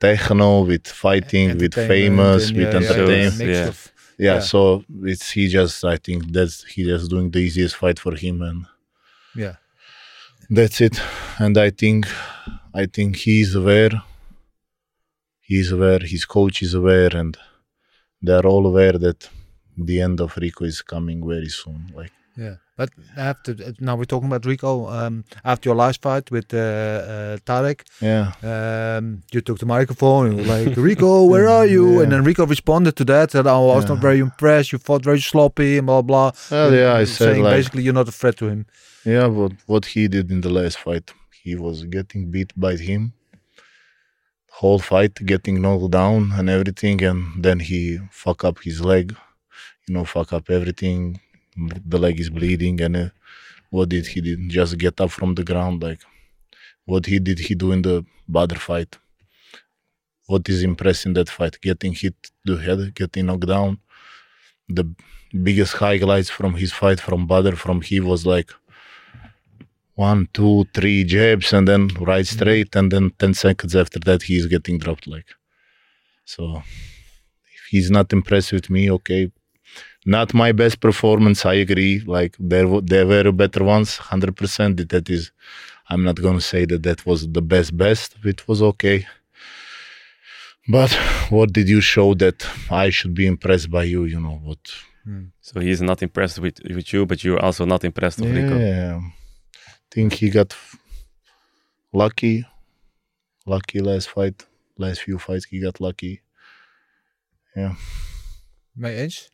techno 0.00 0.62
with 0.62 0.86
fighting, 0.86 1.56
with 1.58 1.74
famous, 1.74 2.48
and, 2.48 2.56
with 2.58 2.66
yeah, 2.66 2.80
yeah, 2.80 2.86
entertainment. 2.86 3.38
mix 3.38 3.48
Yeah. 3.48 3.72
Yeah, 4.18 4.34
Yeah. 4.34 4.40
so 4.40 4.84
it's 5.02 5.30
he 5.30 5.48
just 5.48 5.84
I 5.84 5.96
think 5.96 6.32
that's 6.32 6.64
he 6.64 6.84
just 6.84 7.10
doing 7.10 7.30
the 7.30 7.38
easiest 7.38 7.76
fight 7.76 7.98
for 7.98 8.14
him 8.14 8.42
and 8.42 8.66
yeah. 9.34 9.56
that's 10.50 10.80
it. 10.80 11.00
And 11.38 11.56
I 11.58 11.70
think 11.70 12.06
I 12.74 12.86
think 12.86 13.16
he's 13.16 13.54
aware. 13.54 13.90
He's 15.46 15.70
aware, 15.72 16.00
his 16.00 16.24
coach 16.24 16.62
is 16.62 16.74
aware 16.74 17.16
and 17.16 17.36
they're 18.20 18.46
all 18.46 18.66
aware 18.66 18.92
that 18.92 19.28
the 19.76 20.00
end 20.00 20.20
of 20.20 20.36
Rico 20.36 20.64
is 20.64 20.82
coming 20.82 21.26
very 21.26 21.48
soon. 21.48 21.92
Like 21.94 22.12
Yeah, 22.36 22.56
but 22.76 22.90
after 23.16 23.54
now 23.80 23.96
we're 23.96 24.04
talking 24.04 24.28
about 24.28 24.44
Rico. 24.44 24.88
Um, 24.88 25.24
after 25.44 25.68
your 25.68 25.76
last 25.76 26.02
fight 26.02 26.30
with 26.30 26.52
uh, 26.52 26.58
uh, 26.58 27.36
Tarek, 27.48 27.80
yeah. 28.00 28.32
um, 28.42 29.22
you 29.32 29.40
took 29.40 29.58
the 29.58 29.66
microphone 29.66 30.26
and 30.26 30.34
you 30.36 30.42
were 30.42 30.50
like, 30.56 30.76
"Rico, 30.76 31.24
where 31.32 31.48
are 31.48 31.66
you?" 31.66 31.96
Yeah. 31.96 32.02
And 32.02 32.12
then 32.12 32.24
Rico 32.24 32.44
responded 32.44 32.96
to 32.96 33.04
that, 33.06 33.30
said, 33.30 33.46
"Oh, 33.46 33.70
I 33.70 33.76
was 33.76 33.88
not 33.88 33.98
very 33.98 34.18
impressed. 34.18 34.72
You 34.72 34.78
fought 34.78 35.02
very 35.02 35.20
sloppy 35.20 35.78
and 35.78 35.86
blah 35.86 36.02
blah." 36.02 36.32
Well, 36.50 36.74
yeah, 36.74 36.92
I 36.94 37.04
said 37.04 37.24
saying 37.24 37.42
like 37.42 37.56
basically 37.56 37.82
you're 37.84 38.00
not 38.00 38.08
a 38.08 38.12
threat 38.12 38.36
to 38.38 38.48
him. 38.48 38.66
Yeah, 39.04 39.28
but 39.28 39.52
what 39.66 39.86
he 39.86 40.08
did 40.08 40.30
in 40.30 40.40
the 40.42 40.50
last 40.50 40.78
fight, 40.78 41.14
he 41.42 41.54
was 41.54 41.84
getting 41.84 42.30
beat 42.30 42.52
by 42.56 42.76
him. 42.76 43.12
Whole 44.60 44.78
fight, 44.78 45.14
getting 45.32 45.60
knocked 45.60 45.90
down 45.90 46.32
and 46.32 46.48
everything, 46.48 47.02
and 47.02 47.44
then 47.44 47.58
he 47.60 47.98
fuck 48.10 48.40
up 48.48 48.56
his 48.66 48.80
leg. 48.80 49.14
You 49.86 49.94
know, 49.94 50.04
fuck 50.04 50.32
up 50.32 50.48
everything. 50.48 51.20
The 51.92 51.98
leg 51.98 52.18
is 52.18 52.30
bleeding, 52.30 52.80
and 52.80 52.96
uh, 52.96 53.08
what 53.70 53.90
did 53.90 54.06
he 54.06 54.20
did? 54.20 54.48
Just 54.48 54.78
get 54.78 55.00
up 55.00 55.10
from 55.10 55.34
the 55.34 55.44
ground. 55.44 55.82
Like, 55.82 56.02
what 56.86 57.04
he 57.06 57.18
did, 57.18 57.38
he 57.38 57.54
do 57.54 57.72
in 57.72 57.82
the 57.82 58.04
Badr 58.26 58.56
fight. 58.68 58.96
What 60.26 60.48
is 60.48 60.62
impressive 60.62 61.10
in 61.10 61.14
that 61.14 61.28
fight? 61.28 61.60
Getting 61.60 61.92
hit 61.92 62.16
the 62.44 62.56
head, 62.56 62.94
getting 62.94 63.26
knocked 63.26 63.46
down. 63.46 63.78
The 64.68 64.84
biggest 65.46 65.74
highlights 65.74 66.30
from 66.30 66.54
his 66.54 66.72
fight 66.72 67.00
from 67.00 67.26
Badr, 67.26 67.56
from 67.56 67.82
he 67.82 68.00
was 68.00 68.24
like 68.24 68.50
one, 69.96 70.28
two, 70.32 70.64
three 70.72 71.04
jabs, 71.04 71.52
and 71.52 71.66
then 71.66 71.88
right 72.00 72.24
mm-hmm. 72.24 72.38
straight, 72.38 72.76
and 72.76 72.92
then 72.92 73.10
ten 73.18 73.34
seconds 73.34 73.74
after 73.74 73.98
that, 74.00 74.22
he's 74.22 74.46
getting 74.46 74.78
dropped. 74.78 75.06
Like, 75.06 75.26
so 76.24 76.62
if 77.56 77.62
he's 77.70 77.90
not 77.90 78.12
impressed 78.12 78.52
with 78.52 78.70
me, 78.70 78.90
okay, 78.92 79.32
not 80.04 80.34
my 80.34 80.52
best 80.52 80.80
performance. 80.80 81.44
I 81.44 81.54
agree. 81.54 82.02
Like 82.06 82.36
there, 82.38 82.80
there 82.80 83.06
were 83.06 83.32
better 83.32 83.64
ones, 83.64 83.96
hundred 83.96 84.36
percent. 84.36 84.88
That 84.88 85.10
is, 85.10 85.32
I'm 85.88 86.04
not 86.04 86.16
gonna 86.16 86.40
say 86.40 86.66
that 86.66 86.82
that 86.84 87.04
was 87.04 87.28
the 87.28 87.42
best 87.42 87.76
best. 87.76 88.16
It 88.24 88.46
was 88.46 88.62
okay. 88.62 89.06
But 90.68 90.92
what 91.30 91.52
did 91.52 91.68
you 91.68 91.80
show 91.80 92.14
that 92.14 92.46
I 92.70 92.90
should 92.90 93.14
be 93.14 93.26
impressed 93.26 93.70
by 93.70 93.84
you? 93.84 94.04
You 94.04 94.20
know 94.20 94.40
what? 94.42 94.58
Hmm. 95.04 95.26
So 95.40 95.60
he's 95.60 95.80
not 95.80 96.02
impressed 96.02 96.40
with, 96.40 96.60
with 96.68 96.92
you, 96.92 97.06
but 97.06 97.22
you're 97.22 97.38
also 97.38 97.64
not 97.64 97.84
impressed 97.84 98.20
with 98.20 98.34
Rico. 98.34 98.56
Yeah, 99.88 100.08
think 100.08 100.12
he 100.20 100.30
got 100.30 100.56
lucky. 101.90 102.44
Lucky 103.44 103.80
last 103.80 104.08
fight, 104.08 104.48
last 104.74 105.00
few 105.00 105.18
fights 105.18 105.46
he 105.50 105.58
got 105.60 105.78
lucky. 105.80 106.20
Mee 108.72 108.94
eens? 108.96 109.30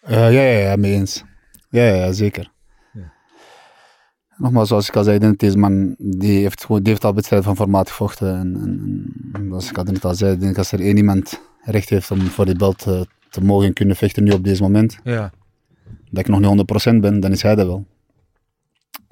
Eh, 0.00 0.14
ja, 0.14 0.28
ja, 0.42 0.58
ja, 0.70 0.76
mee 0.76 0.92
eens. 0.92 1.24
Ja, 1.70 1.82
ja, 1.86 1.94
ja, 1.94 2.12
zeker. 2.12 2.50
Ja. 2.92 3.12
Nogmaals, 4.36 4.68
zoals 4.68 4.88
ik 4.88 4.96
al 4.96 5.04
zei, 5.04 5.36
deze 5.36 5.58
man 5.58 5.94
die 5.98 6.40
heeft, 6.40 6.64
gewoon, 6.64 6.82
die 6.82 6.92
heeft 6.92 7.04
al 7.04 7.14
wedstrijden 7.14 7.46
van 7.48 7.56
formaat 7.56 7.88
gevochten. 7.88 8.28
En, 8.38 8.54
en, 8.56 9.12
en 9.32 9.48
zoals 9.48 9.70
ik 9.70 9.78
al 9.78 9.84
net 9.84 10.04
al 10.04 10.14
zei, 10.14 10.32
ik 10.32 10.40
denk 10.40 10.58
als 10.58 10.72
er 10.72 10.80
één 10.80 10.96
iemand 10.96 11.40
recht 11.62 11.88
heeft 11.88 12.10
om 12.10 12.20
voor 12.20 12.44
dit 12.44 12.58
belt 12.58 12.86
eh, 12.86 13.00
te 13.30 13.40
mogen 13.40 13.66
en 13.66 13.72
kunnen 13.72 13.96
vechten 13.96 14.24
nu 14.24 14.30
op 14.30 14.44
deze 14.44 14.62
moment, 14.62 14.98
Ja. 15.04 15.32
dat 16.10 16.18
ik 16.20 16.28
nog 16.28 16.40
niet 16.56 16.90
100% 16.92 17.00
ben, 17.00 17.20
dan 17.20 17.32
is 17.32 17.42
hij 17.42 17.54
dat 17.54 17.66
wel. 17.66 17.86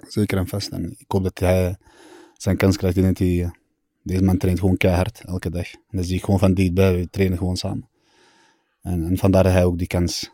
Zeker 0.09 0.39
en 0.39 0.49
vast. 0.49 0.69
En 0.69 0.95
ik 0.99 1.05
hoop 1.09 1.23
dat 1.23 1.39
hij 1.39 1.77
zijn 2.37 2.57
kans 2.57 2.77
krijgt. 2.77 2.97
Ik 2.97 3.03
denk 3.03 3.19
eh, 3.19 3.51
deze 4.03 4.23
man 4.23 4.37
traint 4.37 4.61
gewoon 4.61 4.77
keihard, 4.77 5.21
elke 5.25 5.51
dag. 5.51 5.73
En 5.73 5.97
dat 5.97 6.05
zie 6.05 6.17
ik 6.17 6.25
gewoon 6.25 6.39
van 6.39 6.55
dichtbij, 6.55 6.97
we 6.97 7.11
trainen 7.11 7.39
gewoon 7.39 7.57
samen. 7.57 7.89
En, 8.81 9.05
en 9.05 9.17
vandaar 9.17 9.43
dat 9.43 9.53
hij 9.53 9.65
ook 9.65 9.79
die 9.79 9.87
kans, 9.87 10.31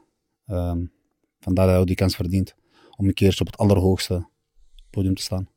ehm, 0.46 0.84
vandaar 1.40 1.64
dat 1.64 1.74
hij 1.74 1.78
ook 1.78 1.86
die 1.86 1.96
kans 1.96 2.16
verdient. 2.16 2.54
Om 2.96 3.06
een 3.06 3.14
keertje 3.14 3.40
op 3.40 3.46
het 3.46 3.56
allerhoogste 3.56 4.28
podium 4.90 5.14
te 5.14 5.22
staan. 5.22 5.48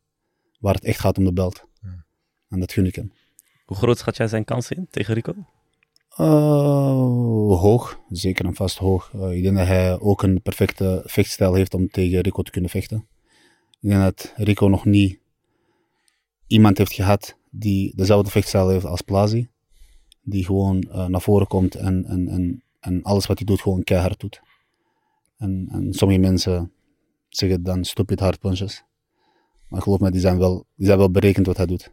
Waar 0.59 0.73
het 0.73 0.83
echt 0.83 0.99
gaat 0.99 1.17
om 1.17 1.23
de 1.23 1.33
belt. 1.33 1.65
En 2.49 2.59
dat 2.59 2.71
gun 2.71 2.85
ik 2.85 2.95
hem. 2.95 3.11
Hoe 3.65 3.77
groot 3.77 3.97
schat 3.97 4.17
jij 4.17 4.27
zijn 4.27 4.45
kans 4.45 4.71
in 4.71 4.87
tegen 4.89 5.13
Rico? 5.13 5.33
Eh, 6.09 7.59
hoog, 7.59 7.99
zeker 8.09 8.45
en 8.45 8.55
vast 8.55 8.77
hoog. 8.77 9.11
Eh, 9.13 9.31
ik 9.31 9.43
denk 9.43 9.57
dat 9.57 9.67
hij 9.67 9.99
ook 9.99 10.23
een 10.23 10.41
perfecte 10.41 11.01
vechtstijl 11.05 11.53
heeft 11.53 11.73
om 11.73 11.87
tegen 11.87 12.19
Rico 12.19 12.41
te 12.41 12.51
kunnen 12.51 12.69
vechten. 12.69 13.07
Ik 13.83 13.89
denk 13.89 14.01
dat 14.01 14.33
Rico 14.35 14.67
nog 14.67 14.85
niet 14.85 15.19
iemand 16.47 16.77
heeft 16.77 16.93
gehad 16.93 17.37
die 17.49 17.95
dezelfde 17.95 18.31
vechtstijl 18.31 18.69
heeft 18.69 18.85
als 18.85 19.01
Plazi. 19.01 19.47
Die 20.21 20.45
gewoon 20.45 20.81
eh, 20.81 21.05
naar 21.05 21.21
voren 21.21 21.47
komt 21.47 21.75
en, 21.75 22.05
en, 22.05 22.27
en, 22.27 22.63
en 22.79 23.03
alles 23.03 23.25
wat 23.25 23.37
hij 23.37 23.47
doet 23.47 23.61
gewoon 23.61 23.83
keihard 23.83 24.19
doet. 24.19 24.41
En, 25.37 25.67
en 25.71 25.93
sommige 25.93 26.19
mensen 26.19 26.71
zeggen 27.29 27.63
dan 27.63 27.83
stupid 27.83 28.19
hard 28.19 28.39
punches. 28.39 28.83
Maar 29.67 29.81
geloof 29.81 29.99
me, 29.99 30.11
die 30.11 30.21
zijn 30.21 30.37
wel, 30.37 30.65
die 30.75 30.85
zijn 30.85 30.97
wel 30.97 31.11
berekend 31.11 31.45
wat 31.45 31.57
hij 31.57 31.65
doet. 31.65 31.91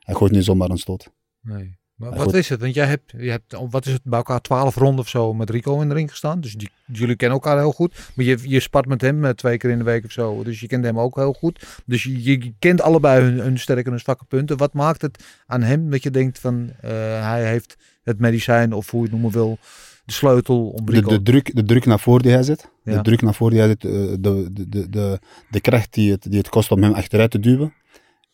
Hij 0.00 0.14
gooit 0.14 0.32
niet 0.32 0.44
zomaar 0.44 0.70
een 0.70 0.78
stoot. 0.78 1.10
Nee. 1.40 1.76
Maar 1.96 2.08
Maar 2.08 2.18
wat 2.18 2.26
goed. 2.26 2.36
is 2.36 2.48
het? 2.48 2.60
Want 2.60 2.74
jij 2.74 2.86
hebt, 2.86 3.12
je 3.18 3.30
hebt, 3.30 3.54
oh, 3.54 3.70
wat 3.70 3.86
is 3.86 3.92
het, 3.92 4.02
bij 4.04 4.18
elkaar 4.18 4.40
twaalf 4.40 4.74
ronden 4.74 4.98
of 5.00 5.08
zo 5.08 5.34
met 5.34 5.50
Rico 5.50 5.80
in 5.80 5.88
de 5.88 5.94
ring 5.94 6.10
gestaan. 6.10 6.40
Dus 6.40 6.54
die, 6.54 6.70
jullie 6.92 7.16
kennen 7.16 7.38
elkaar 7.38 7.58
heel 7.58 7.72
goed. 7.72 7.94
Maar 8.14 8.24
je, 8.24 8.38
je 8.42 8.60
spart 8.60 8.86
met 8.86 9.00
hem 9.00 9.24
eh, 9.24 9.30
twee 9.30 9.56
keer 9.56 9.70
in 9.70 9.78
de 9.78 9.84
week 9.84 10.04
of 10.04 10.10
zo. 10.10 10.42
Dus 10.42 10.60
je 10.60 10.66
kent 10.66 10.84
hem 10.84 10.98
ook 11.00 11.16
heel 11.16 11.32
goed. 11.32 11.66
Dus 11.86 12.02
je, 12.02 12.22
je 12.22 12.52
kent 12.58 12.80
allebei 12.80 13.22
hun, 13.22 13.38
hun 13.38 13.58
sterke 13.58 13.84
en 13.84 13.90
hun 13.90 14.00
zwakke 14.00 14.24
punten. 14.24 14.56
Wat 14.56 14.72
maakt 14.72 15.02
het 15.02 15.24
aan 15.46 15.62
hem 15.62 15.90
dat 15.90 16.02
je 16.02 16.10
denkt 16.10 16.38
van 16.38 16.70
eh, 16.80 16.90
hij 17.28 17.48
heeft 17.48 17.76
het 18.02 18.18
medicijn 18.18 18.72
of 18.72 18.90
hoe 18.90 19.00
je 19.00 19.06
het 19.06 19.14
noemen 19.14 19.32
wil, 19.32 19.58
de 20.04 20.12
sleutel 20.12 20.66
om 20.68 20.88
Rico... 20.88 21.08
de, 21.08 21.22
druk, 21.22 21.54
de 21.54 21.62
druk 21.62 21.86
naar 21.86 22.00
voren 22.00 22.22
die 22.22 22.32
hij 22.32 22.42
zet, 22.42 22.68
Ja. 22.82 22.96
de 22.96 23.02
druk 23.02 23.22
naar 23.22 23.34
voren 23.34 23.52
die 23.54 23.62
hij 23.62 23.68
zet, 23.80 23.84
eh, 23.84 24.16
de, 24.20 24.48
de, 24.52 24.68
de, 24.68 24.90
de, 24.90 25.18
de 25.50 25.60
kracht 25.60 25.92
die 25.94 26.10
het, 26.10 26.22
die 26.30 26.38
het 26.38 26.48
kost 26.48 26.70
om 26.70 26.82
hem 26.82 26.92
achteruit 26.92 27.30
te 27.30 27.40
duwen. 27.40 27.72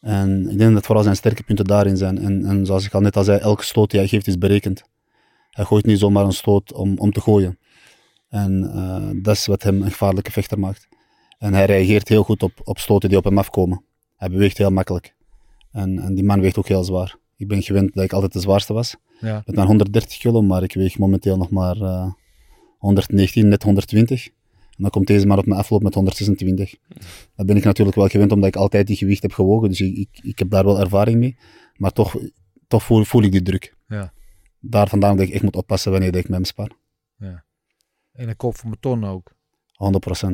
En 0.03 0.51
ik 0.51 0.59
denk 0.59 0.75
dat 0.75 0.87
vooral 0.87 1.03
zijn 1.05 1.17
sterke 1.17 1.43
punten 1.43 1.65
daarin 1.65 1.97
zijn. 1.97 2.19
En, 2.19 2.45
en 2.45 2.67
zoals 2.67 2.85
ik 2.87 2.95
al 2.95 3.01
net 3.01 3.17
al 3.17 3.25
zei, 3.25 3.39
elke 3.39 3.65
stoot 3.65 3.91
die 3.91 4.01
hij 4.01 4.09
geeft 4.09 4.27
is 4.27 4.39
berekend. 4.39 4.83
Hij 5.51 5.65
gooit 5.65 5.87
niet 5.87 5.99
zomaar 5.99 6.25
een 6.25 6.33
stoot 6.33 6.73
om, 6.73 6.99
om 6.99 7.13
te 7.13 7.21
gooien. 7.21 7.59
En 8.29 8.71
eh, 8.75 9.23
dat 9.23 9.35
is 9.35 9.47
wat 9.47 9.63
hem 9.63 9.83
een 9.83 9.91
gevaarlijke 9.91 10.33
vechter 10.33 10.59
maakt. 10.59 10.89
En 11.39 11.55
hij 11.55 11.65
reageert 11.65 12.09
heel 12.09 12.23
goed 12.23 12.43
op, 12.43 12.53
op 12.65 12.79
stoten 12.79 13.09
die 13.09 13.19
op 13.19 13.25
hem 13.25 13.39
afkomen. 13.39 13.85
Hij 14.17 14.31
beweegt 14.31 14.59
heel 14.59 14.71
makkelijk. 14.71 15.15
En, 15.73 15.99
en 15.99 16.15
die 16.15 16.25
man 16.25 16.41
weegt 16.41 16.59
ook 16.59 16.69
heel 16.69 16.85
zwaar. 16.85 17.17
Ik 17.37 17.49
ben 17.49 17.63
gewend 17.63 17.95
dat 17.95 18.05
ik 18.05 18.13
altijd 18.13 18.33
de 18.33 18.41
zwaarste 18.41 18.73
was 18.73 18.97
ja. 19.21 19.43
met 19.47 19.55
mijn 19.55 19.67
130 19.67 20.19
kilo, 20.19 20.43
maar 20.43 20.63
ik 20.63 20.75
weeg 20.75 20.99
momenteel 20.99 21.37
nog 21.37 21.51
maar, 21.51 21.77
eh, 21.77 22.13
119, 22.79 23.49
net 23.49 23.63
120. 23.63 24.29
En 24.77 24.83
dan 24.83 24.91
komt 24.91 25.07
deze 25.07 25.27
man 25.27 25.39
op 25.39 25.47
mijn 25.47 25.61
afloop 25.61 25.83
met 25.83 25.95
126. 25.95 26.75
Dat 27.37 27.47
ben 27.47 27.57
ik 27.57 27.65
natuurlijk 27.65 27.97
wel 27.97 28.09
gewend, 28.09 28.33
omdat 28.33 28.49
ik 28.49 28.57
altijd 28.57 28.87
die 28.87 28.97
gewicht 28.97 29.23
heb 29.23 29.33
gewogen. 29.33 29.69
Dus 29.69 29.81
ik, 29.81 29.97
ik, 29.97 30.09
ik 30.23 30.39
heb 30.39 30.51
daar 30.51 30.65
wel 30.65 30.81
ervaring 30.81 31.19
mee. 31.19 31.37
Maar 31.77 31.93
toch, 31.93 32.17
toch 32.69 32.83
voel, 32.83 33.05
voel 33.05 33.23
ik 33.23 33.33
die 33.33 33.43
druk. 33.43 33.75
Ja. 33.89 34.13
Daar 34.61 34.89
vandaan 34.89 35.17
dat 35.17 35.27
ik 35.27 35.33
echt 35.33 35.43
moet 35.43 35.57
oppassen 35.57 35.91
wanneer 35.91 36.17
ik 36.17 36.23
met 36.29 36.33
hem 36.33 36.45
spar. 36.45 36.71
En 38.13 38.29
een 38.29 38.37
kop 38.37 38.57
van 38.57 38.69
mijn 38.69 38.81
ton 38.81 39.05
ook. 39.05 39.33
100%. 40.23 40.29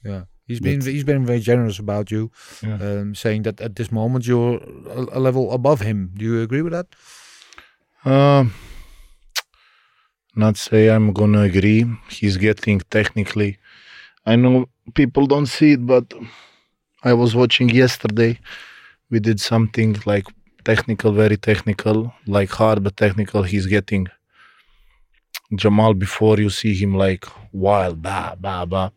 Yeah. 0.00 0.22
He's 0.44 0.58
been 0.60 0.80
he's 0.82 1.04
been 1.04 1.26
very 1.26 1.40
generous 1.40 1.78
about 1.78 2.08
you, 2.08 2.30
Yeah. 2.60 2.80
um, 2.98 3.14
saying 3.14 3.44
that 3.44 3.60
at 3.60 3.74
this 3.74 3.88
moment 3.88 4.24
you're 4.24 4.60
a, 4.88 5.16
a 5.16 5.20
level 5.20 5.52
above 5.52 5.84
him. 5.84 6.10
Do 6.14 6.24
you 6.24 6.42
agree 6.42 6.62
with 6.62 6.72
that? 6.72 6.86
Uh, 8.04 8.46
not 10.34 10.56
say 10.56 10.88
I'm 10.94 11.12
gonna 11.12 11.42
agree. 11.42 11.86
He's 12.08 12.36
getting 12.36 12.82
technically. 12.88 13.58
I 14.24 14.36
know 14.36 14.66
people 14.94 15.26
don't 15.26 15.46
see 15.46 15.72
it, 15.72 15.86
but 15.86 16.12
I 17.02 17.12
was 17.12 17.34
watching 17.34 17.68
yesterday. 17.68 18.38
We 19.10 19.18
did 19.20 19.40
something 19.40 19.96
like 20.06 20.26
technical, 20.64 21.12
very 21.12 21.36
technical, 21.36 22.14
like 22.26 22.50
hard 22.50 22.82
but 22.84 22.96
technical. 22.96 23.42
He's 23.42 23.66
getting 23.66 24.06
Jamal 25.54 25.94
before 25.94 26.38
you 26.38 26.50
see 26.50 26.74
him 26.74 26.94
like 26.94 27.26
wild, 27.52 28.00
bah, 28.00 28.36
bah, 28.38 28.64
bah. 28.64 28.90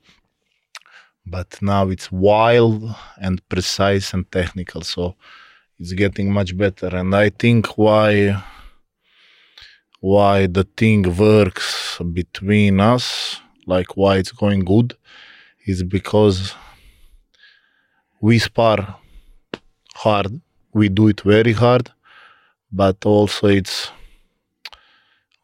But 1.26 1.60
now 1.62 1.90
it's 1.90 2.12
wild 2.12 2.96
and 3.18 3.42
precise 3.50 4.14
and 4.14 4.32
technical. 4.32 4.82
So 4.82 5.16
it's 5.80 5.94
getting 5.94 6.32
much 6.32 6.56
better. 6.56 6.96
And 6.96 7.16
I 7.16 7.30
think 7.30 7.78
why 7.78 8.44
why 10.00 10.46
the 10.46 10.66
thing 10.78 11.02
works 11.18 12.00
between 12.14 12.80
us, 12.80 13.42
like 13.66 13.96
why 13.98 14.18
it's 14.18 14.32
going 14.32 14.66
good, 14.66 14.96
is 15.66 15.84
because 15.84 16.54
we 18.22 18.40
spar 18.40 18.98
hard. 19.96 20.42
We 20.74 20.90
do 20.90 21.08
it 21.08 21.22
very 21.22 21.54
hard, 21.54 21.92
but 22.72 23.06
also 23.06 23.48
it's 23.48 23.92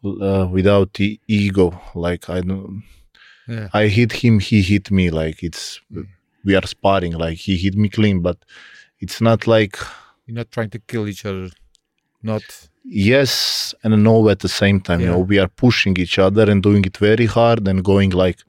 uh, 0.04 0.48
without 0.52 0.94
the 0.94 1.20
ego. 1.28 1.80
Like 1.96 2.30
I 2.30 2.42
don't, 2.42 2.84
Yeah. 3.48 3.70
I 3.74 3.88
hit 3.88 4.12
him, 4.14 4.40
he 4.40 4.62
hit 4.62 4.92
me. 4.92 5.10
Like 5.10 5.44
it's 5.44 5.80
we 6.44 6.56
are 6.56 6.66
sparring. 6.68 7.14
Like 7.14 7.38
he 7.38 7.58
hit 7.58 7.76
me 7.76 7.90
clean, 7.90 8.22
but 8.22 8.38
it's 9.00 9.22
not 9.22 9.48
like 9.48 9.78
You're 10.26 10.36
not 10.36 10.52
trying 10.52 10.70
to 10.72 10.80
kill 10.80 11.08
each 11.08 11.26
other. 11.26 11.50
Not. 12.24 12.44
yes 12.84 13.74
and 13.84 14.04
no 14.04 14.30
at 14.30 14.40
the 14.40 14.50
same 14.50 14.80
time. 14.82 15.00
You 15.02 15.08
know, 15.08 15.20
we 15.20 15.40
are 15.40 15.48
pushing 15.48 15.98
each 15.98 16.18
other 16.20 16.50
and 16.50 16.62
doing 16.62 16.84
it 16.86 16.98
very 16.98 17.26
hard 17.26 17.68
and 17.68 17.84
going 17.84 18.12
like 18.12 18.40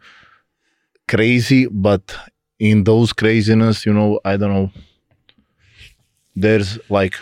crazy. 1.09 1.67
But 1.67 2.15
in 2.59 2.85
those 2.85 3.13
craziness, 3.13 3.87
you 3.87 3.93
know, 3.93 4.21
I 4.25 4.37
don't 4.37 4.53
know. 4.53 4.71
There's 6.35 6.79
like, 6.89 7.17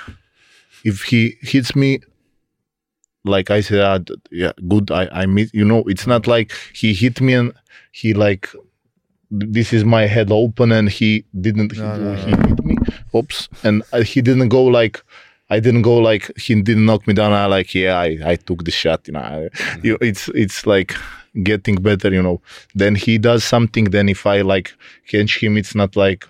if 0.84 1.02
he 1.02 1.36
hits 1.40 1.74
me, 1.74 2.00
like 3.24 3.50
I 3.50 3.60
said, 3.60 3.80
ah, 3.80 3.98
yeah, 4.30 4.52
good. 4.68 4.90
I 4.90 5.08
I 5.22 5.26
meet. 5.26 5.50
You 5.52 5.64
know, 5.64 5.82
it's 5.86 6.06
not 6.06 6.26
like 6.26 6.52
he 6.72 6.94
hit 6.94 7.20
me 7.20 7.34
and 7.34 7.52
he 7.92 8.14
like. 8.14 8.48
This 9.32 9.72
is 9.72 9.84
my 9.84 10.06
head 10.06 10.32
open 10.32 10.72
and 10.72 10.88
he 10.88 11.24
didn't. 11.40 11.76
No, 11.76 11.96
no, 11.96 12.14
he, 12.14 12.30
he 12.30 12.30
hit 12.30 12.64
me. 12.64 12.76
Oops, 13.14 13.48
and 13.62 13.82
uh, 13.92 14.02
he 14.02 14.20
didn't 14.22 14.48
go 14.48 14.64
like 14.64 15.04
I 15.50 15.58
didn't 15.58 15.82
go 15.82 15.96
like 15.98 16.30
he 16.38 16.54
didn't 16.62 16.86
knock 16.86 17.06
me 17.06 17.14
down. 17.14 17.32
I 17.32 17.46
like 17.46 17.74
yeah, 17.74 17.98
I, 17.98 18.18
I 18.24 18.36
took 18.36 18.64
the 18.64 18.70
shot. 18.70 19.06
You 19.06 19.14
know, 19.14 19.20
I, 19.20 19.48
you, 19.82 19.98
it's 20.00 20.28
it's 20.28 20.66
like 20.66 20.94
getting 21.42 21.76
better. 21.76 22.10
You 22.10 22.22
know, 22.22 22.40
then 22.74 22.94
he 22.94 23.18
does 23.18 23.42
something. 23.44 23.86
Then 23.86 24.08
if 24.08 24.26
I 24.26 24.42
like 24.42 24.72
catch 25.08 25.42
him, 25.42 25.56
it's 25.56 25.74
not 25.74 25.96
like 25.96 26.26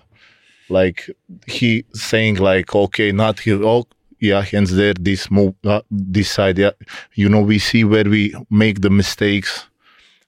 like 0.69 1.09
he 1.45 1.85
saying 1.93 2.35
like 2.37 2.73
okay, 2.75 3.11
not 3.11 3.39
here. 3.39 3.63
Oh 3.63 3.85
yeah, 4.19 4.41
hands 4.41 4.75
there. 4.75 4.93
This 4.93 5.29
move, 5.29 5.55
uh, 5.65 5.81
this 5.91 6.31
side. 6.31 6.57
Yeah, 6.57 6.71
you 7.13 7.29
know, 7.29 7.41
we 7.41 7.59
see 7.59 7.83
where 7.83 8.05
we 8.05 8.33
make 8.49 8.81
the 8.81 8.89
mistakes, 8.89 9.67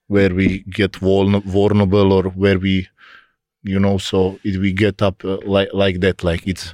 where 0.07 0.33
we 0.33 0.59
get 0.69 0.97
vulnerable, 0.97 2.13
or 2.13 2.23
where 2.23 2.59
we, 2.59 2.87
you 3.63 3.79
know, 3.79 3.97
so 3.97 4.39
it, 4.43 4.59
we 4.59 4.71
get 4.71 5.01
up 5.01 5.25
uh, 5.25 5.37
like 5.45 5.69
like 5.73 5.99
that. 6.01 6.23
Like 6.23 6.45
it's 6.47 6.73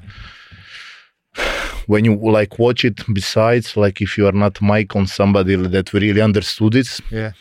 when 1.91 2.03
you 2.05 2.13
like 2.39 2.53
watch 2.65 2.81
it 2.89 2.97
besides 3.19 3.67
like 3.83 3.97
if 4.05 4.11
you 4.17 4.25
are 4.29 4.37
not 4.43 4.61
mic 4.61 4.89
on 4.99 5.05
somebody 5.19 5.55
that 5.75 5.87
really 5.93 6.21
understood 6.29 6.73
it 6.81 6.89
Yeah. 7.19 7.31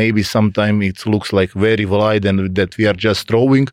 maybe 0.00 0.22
sometime 0.36 0.76
it 0.90 0.98
looks 1.12 1.30
like 1.38 1.50
very 1.68 1.84
wide 1.96 2.24
and 2.28 2.38
that 2.58 2.70
we 2.78 2.84
are 2.90 2.98
just 3.08 3.20
throwing 3.28 3.68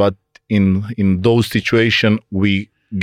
but 0.00 0.14
in 0.56 0.64
in 1.02 1.08
those 1.26 1.46
situation 1.56 2.10
we 2.40 2.50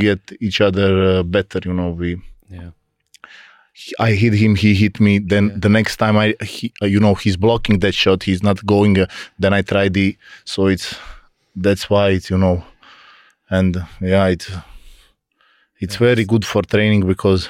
get 0.06 0.22
each 0.46 0.60
other 0.68 0.90
uh, 1.12 1.24
better 1.36 1.60
you 1.68 1.74
know 1.80 1.92
we 2.02 2.10
Yeah. 2.50 2.72
I 4.08 4.12
hit 4.22 4.34
him, 4.34 4.56
he 4.56 4.72
hit 4.84 4.96
me. 5.00 5.14
Then 5.34 5.46
Yeah. 5.50 5.60
the 5.66 5.70
next 5.70 5.96
time 5.98 6.16
I, 6.26 6.28
he, 6.54 6.66
uh, 6.82 6.86
you 6.94 7.00
know, 7.00 7.16
he's 7.24 7.38
blocking 7.38 7.80
that 7.80 7.96
shot. 8.04 8.20
He's 8.30 8.44
not 8.44 8.58
going. 8.66 8.94
Uh, 9.00 9.08
then 9.42 9.52
I 9.60 9.62
try 9.64 9.90
the. 9.98 10.08
So 10.46 10.68
it's 10.74 10.88
that's 11.66 11.90
why 11.92 12.06
it's 12.16 12.30
you 12.30 12.38
know, 12.38 12.64
and 13.50 13.72
yeah, 14.00 14.28
it's 14.36 14.48
it's 15.84 15.98
very 16.08 16.24
good 16.34 16.46
for 16.52 16.62
training 16.74 17.02
because 17.14 17.42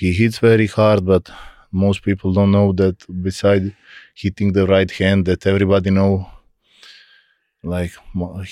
he 0.00 0.08
hits 0.20 0.36
very 0.50 0.66
hard, 0.78 1.00
but 1.14 1.24
most 1.70 1.98
people 2.08 2.30
don't 2.38 2.52
know 2.58 2.68
that 2.82 2.96
beside 3.28 3.64
hitting 4.22 4.52
the 4.58 4.66
right 4.74 4.90
hand, 5.00 5.20
that 5.28 5.46
everybody 5.52 5.90
know. 5.90 6.14
Like 7.76 7.92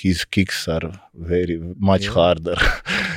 his 0.03 0.25
kicks 0.25 0.67
are 0.75 0.87
very 1.13 1.57
much 1.89 2.05
harder. 2.07 2.57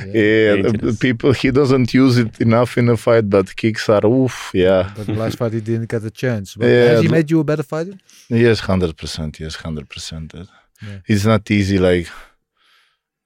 yeah, 0.05 0.53
the 0.87 0.95
people 1.05 1.29
he 1.41 1.49
doesn't 1.59 1.89
use 2.03 2.15
it 2.23 2.33
enough 2.39 2.71
in 2.77 2.87
a 2.89 2.97
fight, 3.05 3.25
but 3.35 3.47
kicks 3.55 3.89
are 3.95 4.05
oof. 4.05 4.35
Yeah, 4.53 4.91
But 4.95 5.07
the 5.07 5.13
last 5.21 5.35
fight 5.39 5.53
he 5.53 5.61
didn't 5.69 5.89
get 5.89 6.03
a 6.03 6.11
chance. 6.23 6.47
But 6.55 6.67
Yeah, 6.67 6.89
has 6.91 7.01
he 7.01 7.07
made 7.17 7.27
you 7.31 7.39
a 7.39 7.43
better 7.51 7.63
fighter? 7.63 7.95
Yes, 8.29 8.59
hundred 8.59 8.93
percent. 9.01 9.31
Yes, 9.39 9.55
hundred 9.55 9.87
percent. 9.89 10.27
Yeah. 10.35 10.99
It's 11.11 11.25
not 11.25 11.49
easy. 11.49 11.79
Like 11.89 12.07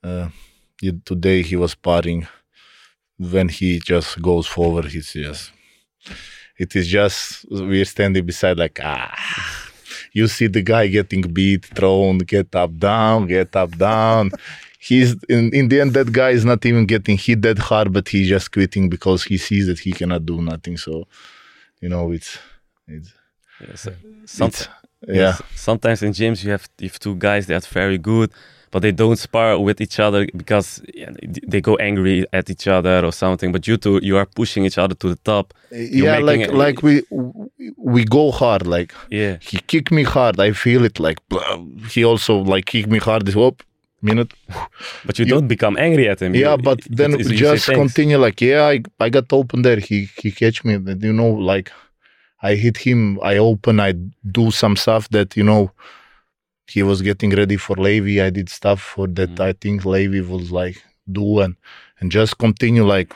uh, 0.10 0.30
today, 1.06 1.41
he 1.41 1.56
was 1.56 1.72
sparring. 1.72 2.28
When 3.17 3.50
he 3.50 3.80
just 3.80 4.22
goes 4.22 4.48
forward, 4.48 4.86
he's 4.86 5.13
just. 5.13 5.52
It 6.58 6.76
is 6.76 6.88
just 6.88 7.46
we're 7.50 7.86
standing 7.86 8.26
beside 8.26 8.58
like 8.58 8.80
ah. 8.84 9.15
You 10.13 10.28
see 10.28 10.48
the 10.48 10.62
guy 10.62 10.88
getting 10.88 11.22
beat, 11.22 11.65
thrown, 11.65 12.20
get 12.20 12.54
up, 12.56 12.78
down, 12.78 13.28
get 13.28 13.56
up, 13.56 13.78
down. 13.78 14.32
He's 14.80 15.15
in, 15.30 15.54
in 15.54 15.70
the 15.70 15.82
end. 15.82 15.94
That 15.94 16.12
guy 16.12 16.32
is 16.32 16.44
not 16.44 16.65
even 16.65 16.86
getting 16.86 17.17
hit 17.17 17.44
that 17.44 17.60
hard, 17.60 17.94
but 17.94 18.10
he's 18.10 18.28
just 18.28 18.52
quitting 18.52 18.89
because 18.89 19.24
he 19.24 19.38
sees 19.38 19.67
that 19.67 19.80
he 19.80 19.91
cannot 19.94 20.26
do 20.26 20.41
nothing. 20.41 20.78
So, 20.78 21.08
you 21.80 21.89
know, 21.89 22.12
it's 22.12 22.39
it's, 22.88 23.13
Yes. 23.67 23.88
Some, 24.26 24.48
it's 24.48 24.67
yeah. 25.08 25.13
yes, 25.13 25.41
Sometimes 25.56 26.04
in 26.04 26.12
gyms 26.13 26.44
you 26.44 26.52
have 26.52 26.67
if 26.80 27.00
two 27.00 27.15
guys 27.15 27.48
that 27.48 27.63
are 27.65 27.74
very 27.74 27.98
good, 27.98 28.32
but 28.72 28.82
they 28.82 28.92
don't 28.92 29.18
spar 29.18 29.60
with 29.60 29.80
each 29.82 30.00
other 30.00 30.22
because 30.42 30.82
they 31.52 31.62
go 31.62 31.76
angry 31.90 32.26
at 32.34 32.50
each 32.50 32.68
other 32.68 33.06
or 33.06 33.12
something. 33.12 33.52
But 33.52 33.68
you 33.68 33.76
two, 33.78 34.00
you 34.02 34.16
are 34.18 34.26
pushing 34.26 34.64
each 34.66 34.78
other 34.78 34.96
to 34.96 35.08
the 35.10 35.20
top. 35.32 35.54
Eh, 35.72 35.88
yeah 36.04 36.18
like 36.30 36.42
it- 36.46 36.54
like 36.54 36.78
we 36.88 36.94
we 37.78 38.02
go 38.06 38.32
hard 38.32 38.64
like 38.76 38.92
Yeah. 39.10 39.38
he 39.50 39.58
kicked 39.72 39.92
me 39.98 40.04
hard 40.16 40.36
i 40.48 40.52
feel 40.64 40.82
it 40.90 41.00
like 41.00 41.20
he 41.94 42.02
also 42.12 42.34
like 42.54 42.66
kicked 42.66 42.90
me 42.96 43.00
hard 43.08 43.22
this 43.26 43.36
whoop 43.36 43.58
minute 44.02 44.32
But 45.06 45.18
you, 45.20 45.26
You- 45.26 45.34
don't 45.34 45.48
become 45.48 45.76
angry 45.88 46.06
at 46.14 46.20
him. 46.22 46.32
yeah 46.36 46.56
You- 46.56 46.64
but 46.70 46.80
then 46.98 47.12
it- 47.14 47.26
say 47.26 47.36
just 47.36 47.66
continue 47.84 48.18
like 48.26 48.38
yeah 48.42 48.64
I, 48.74 48.78
I 49.06 49.10
got 49.10 49.32
open 49.40 49.62
there 49.62 49.80
he 49.80 49.98
he 50.22 50.30
catch 50.32 50.58
me 50.66 50.74
you 51.08 51.14
know 51.20 51.32
like 51.54 51.72
i 52.50 52.56
hit 52.56 52.78
him 52.88 53.00
i 53.32 53.38
open 53.38 53.80
i 53.80 53.92
do 54.40 54.46
some 54.52 54.76
stuff 54.84 55.04
that 55.16 55.30
you 55.38 55.44
know 55.50 55.64
he 56.74 56.84
was 56.84 57.02
getting 57.02 57.32
ready 57.32 57.58
for 57.58 57.76
Levy. 57.76 58.22
I 58.22 58.30
did 58.30 58.50
stuff 58.50 58.82
for 58.82 59.08
that 59.08 59.36
Mm. 59.36 59.46
I 59.50 59.54
think 59.54 59.86
Levy 59.86 60.22
was 60.22 60.52
like 60.52 60.78
do 61.12 61.40
and 61.40 61.56
and 62.00 62.12
just 62.12 62.38
continue 62.38 62.86
like 62.86 63.14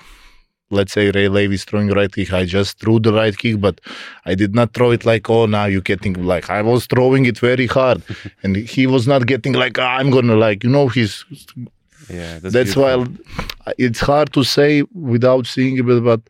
let's 0.71 0.93
say 0.93 1.11
Ray 1.11 1.27
Levy's 1.27 1.63
throwing 1.63 1.89
right 1.89 2.11
kick. 2.11 2.33
I 2.33 2.45
just 2.45 2.79
threw 2.79 2.99
the 2.99 3.13
right 3.13 3.37
kick, 3.37 3.61
but 3.61 3.79
I 4.25 4.35
did 4.35 4.55
not 4.55 4.73
throw 4.73 4.91
it 4.91 5.05
like 5.05 5.29
oh 5.29 5.45
now 5.45 5.65
you're 5.65 5.89
getting 5.93 6.13
like 6.33 6.49
I 6.49 6.61
was 6.61 6.85
throwing 6.87 7.25
it 7.25 7.39
very 7.39 7.67
hard, 7.67 8.03
and 8.43 8.55
he 8.55 8.87
was 8.87 9.07
not 9.07 9.25
getting 9.27 9.53
like 9.53 9.79
"Ah, 9.79 9.97
I'm 9.99 10.09
gonna 10.11 10.35
like 10.35 10.63
you 10.63 10.69
know 10.69 10.87
he's 10.87 11.23
Yeah, 12.09 12.39
that's, 12.39 12.75
why 12.75 13.05
it's 13.77 13.99
hard 13.99 14.33
to 14.33 14.43
say 14.43 14.83
without 14.93 15.47
seeing 15.47 15.77
it, 15.77 16.03
but 16.03 16.21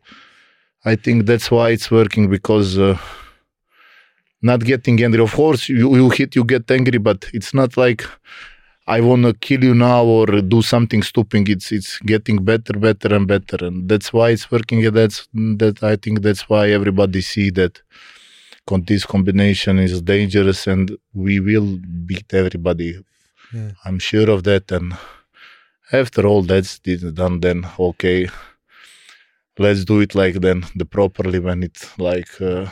I 0.84 0.94
think 0.96 1.26
that's 1.26 1.50
why 1.50 1.70
it's 1.70 1.90
working 1.90 2.30
because 2.30 2.78
uh, 2.78 2.96
not 4.46 4.60
getting 4.64 5.02
angry. 5.04 5.22
Of 5.22 5.32
course, 5.32 5.68
you, 5.68 5.94
you 5.96 6.10
hit, 6.10 6.36
you 6.36 6.44
get 6.44 6.70
angry, 6.70 6.98
but 6.98 7.20
it's 7.32 7.52
not 7.52 7.76
like 7.76 8.02
I 8.86 9.00
want 9.00 9.24
to 9.24 9.34
kill 9.34 9.64
you 9.64 9.74
now 9.74 10.04
or 10.04 10.26
do 10.26 10.62
something 10.62 11.02
stupid. 11.02 11.48
It's 11.48 11.72
it's 11.72 11.98
getting 12.12 12.38
better, 12.44 12.74
better, 12.88 13.14
and 13.16 13.26
better, 13.26 13.58
and 13.66 13.88
that's 13.90 14.12
why 14.12 14.30
it's 14.30 14.50
working. 14.50 14.86
And 14.86 14.96
that's 14.96 15.28
that 15.62 15.82
I 15.82 15.96
think 15.96 16.22
that's 16.22 16.48
why 16.48 16.70
everybody 16.70 17.20
see 17.20 17.50
that 17.50 17.82
con- 18.68 18.84
this 18.86 19.04
combination 19.04 19.78
is 19.78 20.00
dangerous, 20.02 20.66
and 20.66 20.96
we 21.14 21.40
will 21.40 21.78
beat 22.08 22.32
everybody. 22.32 22.90
Yeah. 23.52 23.72
I'm 23.84 23.98
sure 23.98 24.30
of 24.30 24.44
that. 24.44 24.70
And 24.70 24.94
after 25.92 26.26
all 26.26 26.42
that's 26.42 26.78
done, 26.78 27.40
then 27.40 27.66
okay, 27.78 28.28
let's 29.58 29.84
do 29.84 30.00
it 30.00 30.14
like 30.14 30.36
then 30.40 30.64
the 30.76 30.84
properly 30.84 31.40
when 31.40 31.62
it's 31.62 31.98
like 31.98 32.40
uh, 32.40 32.66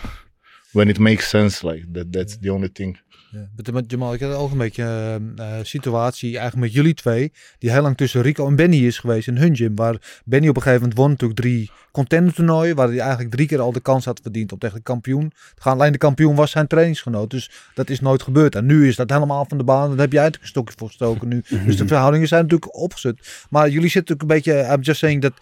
when 0.74 0.88
it 0.88 0.98
makes 0.98 1.28
sense. 1.28 1.66
Like 1.66 1.86
that. 1.92 2.12
That's 2.12 2.38
the 2.40 2.52
only 2.52 2.68
thing. 2.68 2.98
Ja. 3.34 3.72
Met, 3.72 3.90
Jamal, 3.90 4.14
ik 4.14 4.20
had 4.20 4.34
ook 4.34 4.50
een 4.50 4.58
beetje 4.58 5.20
situatie 5.62 6.38
eigenlijk 6.38 6.66
met 6.66 6.72
jullie 6.72 6.94
twee, 6.94 7.32
die 7.58 7.70
heel 7.70 7.82
lang 7.82 7.96
tussen 7.96 8.22
Rico 8.22 8.46
en 8.46 8.56
Benny 8.56 8.76
is 8.86 8.98
geweest 8.98 9.28
in 9.28 9.36
hun 9.36 9.56
gym. 9.56 9.74
Waar 9.74 10.22
Benny 10.24 10.48
op 10.48 10.56
een 10.56 10.62
gegeven 10.62 10.80
moment 10.80 10.98
won 10.98 11.10
natuurlijk 11.10 11.40
drie 11.40 11.70
contender 11.92 12.34
toernooien, 12.34 12.76
waar 12.76 12.88
hij 12.88 12.98
eigenlijk 12.98 13.30
drie 13.30 13.46
keer 13.46 13.60
al 13.60 13.72
de 13.72 13.80
kans 13.80 14.04
had 14.04 14.20
verdiend 14.22 14.52
om 14.52 14.58
tegen 14.58 14.76
de 14.76 14.82
kampioen 14.82 15.28
te 15.28 15.62
gaan. 15.62 15.72
Alleen 15.72 15.92
de 15.92 15.98
kampioen 15.98 16.34
was 16.34 16.50
zijn 16.50 16.66
trainingsgenoot, 16.66 17.30
dus 17.30 17.50
dat 17.74 17.90
is 17.90 18.00
nooit 18.00 18.22
gebeurd. 18.22 18.54
En 18.54 18.66
nu 18.66 18.88
is 18.88 18.96
dat 18.96 19.10
helemaal 19.10 19.44
van 19.48 19.58
de 19.58 19.64
baan, 19.64 19.88
daar 19.90 19.98
heb 19.98 20.12
jij 20.12 20.20
eigenlijk 20.20 20.42
een 20.42 20.48
stokje 20.48 20.74
voor 20.78 20.88
gestoken 20.88 21.28
nu. 21.28 21.42
Dus 21.66 21.76
de 21.76 21.86
verhoudingen 21.86 22.28
zijn 22.28 22.42
natuurlijk 22.42 22.76
opgezet. 22.76 23.46
Maar 23.50 23.68
jullie 23.68 23.90
zitten 23.90 24.16
natuurlijk 24.16 24.46
een 24.46 24.54
beetje, 24.54 24.72
I'm 24.74 24.80
just 24.80 24.98
saying 24.98 25.20
that 25.20 25.32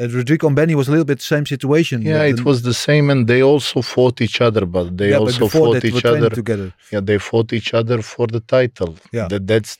uh, 0.00 0.08
Rodrigo 0.08 0.46
and 0.46 0.56
Benny 0.56 0.74
was 0.74 0.88
a 0.88 0.90
little 0.90 1.04
bit 1.04 1.20
same 1.20 1.44
situation. 1.46 2.00
Yeah, 2.02 2.18
But 2.18 2.28
it 2.38 2.44
was 2.44 2.62
the 2.62 2.72
same, 2.74 3.10
and 3.10 3.26
they 3.26 3.42
also 3.42 3.82
fought 3.82 4.20
each 4.26 4.40
other, 4.40 4.64
but 4.64 4.96
they 4.96 5.10
yeah, 5.10 5.18
also 5.18 5.40
before 5.46 5.74
fought 5.74 5.84
each 5.84 6.04
other. 6.04 6.30
together. 6.30 6.72
Yeah, 6.92 7.00
they 7.00 7.18
fought 7.18 7.52
each 7.52 7.74
other 7.74 8.00
for 8.02 8.26
the 8.26 8.40
title. 8.40 8.96
Yeah. 9.12 9.28
That 9.28 9.46
that's 9.46 9.78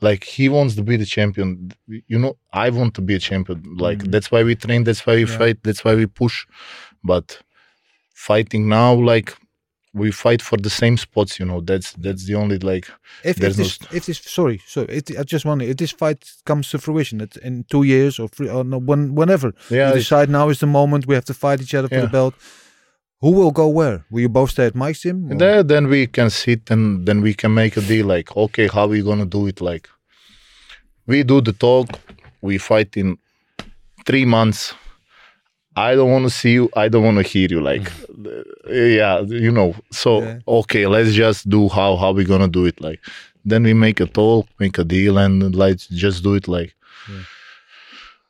like 0.00 0.22
he 0.24 0.48
wants 0.48 0.74
to 0.76 0.82
be 0.82 0.96
the 0.96 1.06
champion. 1.16 1.72
You 2.12 2.18
know, 2.22 2.36
I 2.52 2.70
want 2.70 2.94
to 2.94 3.02
be 3.02 3.14
a 3.14 3.18
champion. 3.30 3.58
Like 3.86 3.98
Mm. 4.02 4.10
that's 4.12 4.30
why 4.32 4.42
we 4.48 4.54
train. 4.54 4.84
That's 4.84 5.04
why 5.06 5.14
we 5.22 5.26
Yeah. 5.26 5.38
fight. 5.38 5.58
That's 5.66 5.82
why 5.84 5.94
we 6.00 6.06
push. 6.06 6.36
But 7.02 7.26
fighting 8.28 8.68
now, 8.68 8.94
like 8.94 9.28
we 9.94 10.10
fight 10.10 10.42
for 10.42 10.58
the 10.58 10.70
same 10.70 10.96
spots. 10.96 11.38
You 11.38 11.46
know, 11.46 11.60
that's 11.60 11.92
that's 11.92 12.26
the 12.26 12.34
only 12.34 12.58
like 12.58 12.86
If, 13.22 13.30
if 13.30 13.36
There's 13.36 13.58
no 13.58 13.64
this, 13.64 13.78
if 13.92 14.06
this, 14.06 14.18
sorry, 14.18 14.60
so 14.66 14.82
it, 14.82 15.16
I 15.18 15.22
just 15.22 15.44
wonder 15.44 15.64
if 15.64 15.76
this 15.76 15.92
fight 15.92 16.30
comes 16.44 16.68
to 16.70 16.78
fruition 16.78 17.20
it, 17.20 17.36
in 17.36 17.64
two 17.70 17.84
years 17.84 18.18
or 18.18 18.28
three, 18.28 18.50
or 18.50 18.64
no, 18.64 18.78
when, 18.78 19.14
whenever 19.14 19.54
yeah. 19.70 19.88
you 19.88 19.94
decide 19.94 20.28
now 20.28 20.48
is 20.48 20.58
the 20.58 20.66
moment 20.66 21.06
we 21.06 21.14
have 21.14 21.24
to 21.26 21.34
fight 21.34 21.60
each 21.62 21.74
other 21.74 21.88
for 21.88 22.00
the 22.00 22.08
belt. 22.08 22.34
Who 23.20 23.30
will 23.30 23.52
go 23.52 23.68
where? 23.68 24.04
Will 24.10 24.20
you 24.20 24.28
both 24.28 24.50
stay 24.50 24.66
at 24.66 24.74
Mike's 24.74 25.00
gym? 25.00 25.32
or- 25.32 25.38
There, 25.38 25.62
then 25.62 25.88
we 25.88 26.06
can 26.06 26.28
sit 26.28 26.70
and 26.70 27.06
then 27.06 27.22
we 27.22 27.32
can 27.32 27.54
make 27.54 27.74
a 27.78 27.80
deal. 27.80 28.06
Like, 28.06 28.36
okay, 28.36 28.66
how 28.68 28.82
are 28.82 28.88
we 28.88 29.00
gonna 29.00 29.24
do 29.24 29.46
it? 29.46 29.62
Like, 29.62 29.88
we 31.06 31.22
do 31.22 31.40
the 31.40 31.54
talk. 31.54 31.88
We 32.42 32.58
fight 32.58 32.96
in 32.96 33.16
three 34.04 34.26
months. 34.26 34.74
I 35.76 35.94
don't 35.96 36.10
want 36.10 36.24
to 36.24 36.30
see 36.30 36.52
you. 36.52 36.68
I 36.76 36.88
don't 36.88 37.02
want 37.04 37.16
to 37.18 37.22
hear 37.38 37.48
you. 37.50 37.60
Like, 37.60 37.90
yeah, 38.70 39.20
you 39.26 39.50
know. 39.50 39.74
So 39.90 40.20
Yeah. 40.22 40.36
okay, 40.44 40.86
let's 40.86 41.12
just 41.14 41.50
do 41.50 41.68
how 41.68 41.96
how 41.98 42.14
we 42.16 42.24
gonna 42.24 42.48
do 42.50 42.64
it. 42.66 42.80
Like, 42.80 43.00
then 43.48 43.62
we 43.62 43.74
make 43.74 44.02
a 44.02 44.06
talk, 44.06 44.46
make 44.56 44.80
a 44.80 44.84
deal, 44.84 45.18
and 45.18 45.54
let's 45.54 45.86
just 45.90 46.22
do 46.22 46.34
it. 46.34 46.46
Like, 46.46 46.74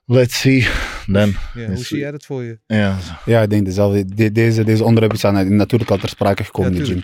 let's 0.07 0.41
see. 0.41 0.67
Then 1.07 1.37
Yeah, 1.55 1.67
hoe 1.69 1.77
zie 1.85 1.99
jij 1.99 2.11
dat 2.11 2.25
voor 2.25 2.43
je? 2.43 2.59
yeah, 2.67 2.97
Ja, 3.25 3.43
ik 3.43 3.51
denk 3.51 3.65
dezelfde. 3.65 4.05
De- 4.05 4.33
deze, 4.33 4.65
deze 4.65 4.85
onderwerpen 4.85 5.19
zijn 5.19 5.57
natuurlijk 5.57 5.91
al 5.91 5.99
ter 5.99 6.09
sprake 6.09 6.45
gekomen 6.45 6.73
Ja, 6.73 6.79
in 6.79 6.85
de 6.85 6.91
gym. 6.91 7.03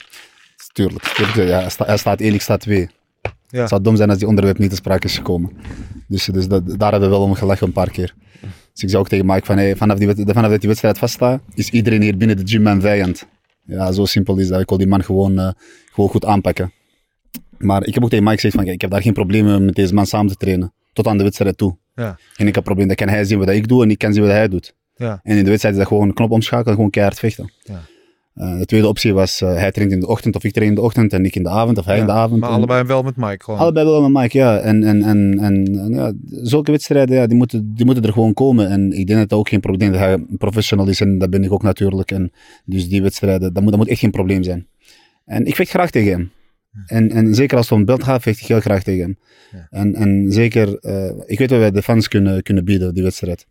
Tuurlijk. 0.73 1.05
tuurlijk 1.05 1.37
ja, 1.37 1.61
hij, 1.61 1.71
sta- 1.71 1.85
hij 1.87 1.97
staat 1.97 2.21
1, 2.21 2.35
ik 2.35 2.41
sta 2.43 2.57
2. 2.57 2.89
Ja. 3.49 3.61
Het 3.61 3.69
zou 3.69 3.83
dom 3.83 3.97
zijn 3.97 4.09
als 4.09 4.19
die 4.19 4.29
onderwerp 4.29 4.59
niet 4.59 4.69
ter 4.69 4.79
sprake 4.79 5.07
is 5.07 5.17
gekomen. 5.17 5.53
Dus, 6.09 6.25
dus 6.25 6.49
dat, 6.49 6.79
daar 6.79 6.91
hebben 6.91 7.11
we 7.11 7.17
wel 7.17 7.25
om 7.25 7.35
gelachen 7.35 7.67
een 7.67 7.73
paar 7.73 7.91
keer. 7.91 8.15
Dus 8.81 8.89
ik 8.89 8.95
zei 8.97 9.03
ook 9.03 9.09
tegen 9.09 9.27
Mike 9.27 9.47
van, 9.47 9.57
hey, 9.57 9.77
vanaf, 9.77 9.99
die, 9.99 10.09
vanaf 10.27 10.51
dat 10.51 10.61
die 10.61 10.69
wedstrijd 10.69 10.99
vaststaat, 10.99 11.41
is 11.55 11.71
iedereen 11.71 12.03
hier 12.03 12.17
binnen 12.17 12.37
de 12.37 12.43
gym 12.47 12.63
mijn 12.63 12.81
vijand. 12.81 13.27
Ja, 13.65 13.93
zo 13.93 14.05
simpel 14.05 14.39
is 14.39 14.49
dat. 14.49 14.61
Ik 14.61 14.69
wil 14.69 14.79
die 14.79 14.87
man 14.87 15.05
gewoon, 15.05 15.39
eh, 15.39 15.51
gewoon 15.93 16.11
goed 16.11 16.25
aanpakken. 16.25 16.73
Maar 17.59 17.87
ik 17.87 17.95
heb 17.95 18.03
ook 18.03 18.09
tegen 18.09 18.25
Mike 18.25 18.37
gezegd 18.37 18.55
van, 18.55 18.65
kijk, 18.65 18.75
ik 18.75 18.81
heb 18.81 18.91
daar 18.91 19.03
geen 19.03 19.13
probleem 19.13 19.45
mee 19.45 19.59
met 19.59 19.75
deze 19.75 19.95
man 19.95 20.07
samen 20.07 20.33
te 20.33 20.37
trainen. 20.37 20.73
Tot 20.93 21.07
aan 21.07 21.17
de 21.17 21.23
wedstrijd 21.23 21.59
toe. 21.59 21.77
Ja. 21.95 22.19
En 22.37 22.47
ik 22.47 22.55
heb 22.55 22.65
probleem, 22.65 22.89
dat 22.89 22.97
kan 22.97 23.09
hij 23.09 23.25
zien 23.25 23.39
wat 23.39 23.49
ik 23.49 23.69
doe 23.69 23.83
en 23.83 23.91
ik 23.91 23.99
kan 23.99 24.13
zien 24.13 24.23
wat 24.23 24.33
hij 24.33 24.49
doet. 24.49 24.75
Ja. 24.95 25.21
En 25.23 25.37
in 25.37 25.45
de 25.45 25.49
wedstrijd 25.51 25.75
is 25.75 25.81
dat 25.81 25.89
gewoon 25.89 26.09
een 26.09 26.15
knop 26.15 26.31
omschakelen, 26.31 26.75
gewoon 26.75 26.91
keihard 26.91 27.19
vechten. 27.19 27.53
Ja. 27.63 27.81
Eh, 28.35 28.59
de 28.59 28.65
tweede 28.65 28.89
optie 28.89 29.15
was, 29.15 29.41
eh, 29.41 29.55
hij 29.55 29.71
traint 29.71 29.93
in 29.93 30.01
de 30.01 30.07
ochtend 30.07 30.37
of 30.37 30.45
ik 30.45 30.53
train 30.53 30.69
in 30.69 30.75
de 30.75 30.81
ochtend 30.81 31.13
en 31.13 31.25
ik 31.25 31.37
in 31.37 31.43
de 31.43 31.49
avond 31.49 31.79
of 31.79 31.85
hij 31.85 31.99
in 31.99 32.07
de 32.07 32.13
avond. 32.13 32.41
Maar 32.41 32.51
En- 32.51 32.57
allebei 32.57 32.85
wel 32.85 33.03
met 33.03 33.17
Mike 33.17 33.45
gewoon. 33.45 33.61
Allebei 33.61 33.87
wel 33.87 34.11
met 34.11 34.23
Mike, 34.23 34.39
ja. 34.39 34.59
En, 34.59 34.85
en, 34.85 35.03
en, 35.03 35.39
en, 35.39 35.79
en 35.79 35.93
ja, 35.93 36.13
zulke 36.27 36.71
wedstrijden, 36.71 37.17
ja, 37.17 37.27
die, 37.27 37.37
moeten, 37.37 37.75
die 37.75 37.85
moeten 37.85 38.05
er 38.05 38.13
gewoon 38.13 38.35
komen. 38.35 38.69
En 38.69 38.93
ik 38.93 39.07
denk 39.07 39.19
dat 39.19 39.29
dat 39.29 39.39
ook 39.39 39.49
geen 39.49 39.61
probleem 39.61 39.93
is. 39.93 39.99
Dat 39.99 40.07
hij 40.07 40.25
professional 40.39 40.89
is 40.89 41.01
en 41.01 41.19
dat 41.19 41.31
ben 41.31 41.45
ik 41.45 41.53
ook 41.53 41.63
natuurlijk. 41.63 42.11
En 42.11 42.33
dus 42.65 42.89
die 42.89 43.03
wedstrijden, 43.03 43.53
dat 43.53 43.63
moet, 43.63 43.71
dat 43.71 43.81
moet 43.81 43.89
echt 43.91 44.01
geen 44.01 44.11
probleem 44.11 44.43
zijn. 44.43 44.67
En 45.25 45.47
ik 45.47 45.57
vecht 45.57 45.71
graag 45.71 45.91
tegen 45.91 46.13
hem. 46.13 46.31
En, 46.87 47.11
en 47.11 47.35
zeker 47.35 47.57
als 47.57 47.69
het 47.69 47.79
om 47.79 47.85
beeld 47.85 48.05
gaat, 48.05 48.23
vecht 48.23 48.41
ik 48.41 48.47
heel 48.47 48.61
graag 48.61 48.83
tegen 48.83 49.03
hem. 49.03 49.19
Ja. 49.53 49.67
En, 49.71 49.95
en 49.95 50.33
zeker, 50.33 50.79
eh, 50.79 51.11
ik 51.27 51.39
weet 51.39 51.51
wat 51.51 51.59
wij 51.59 51.71
de 51.71 51.83
fans 51.83 52.09
kunnen, 52.09 52.43
kunnen 52.43 52.65
bieden, 52.65 52.95
die 52.95 53.03
wedstrijd. 53.03 53.47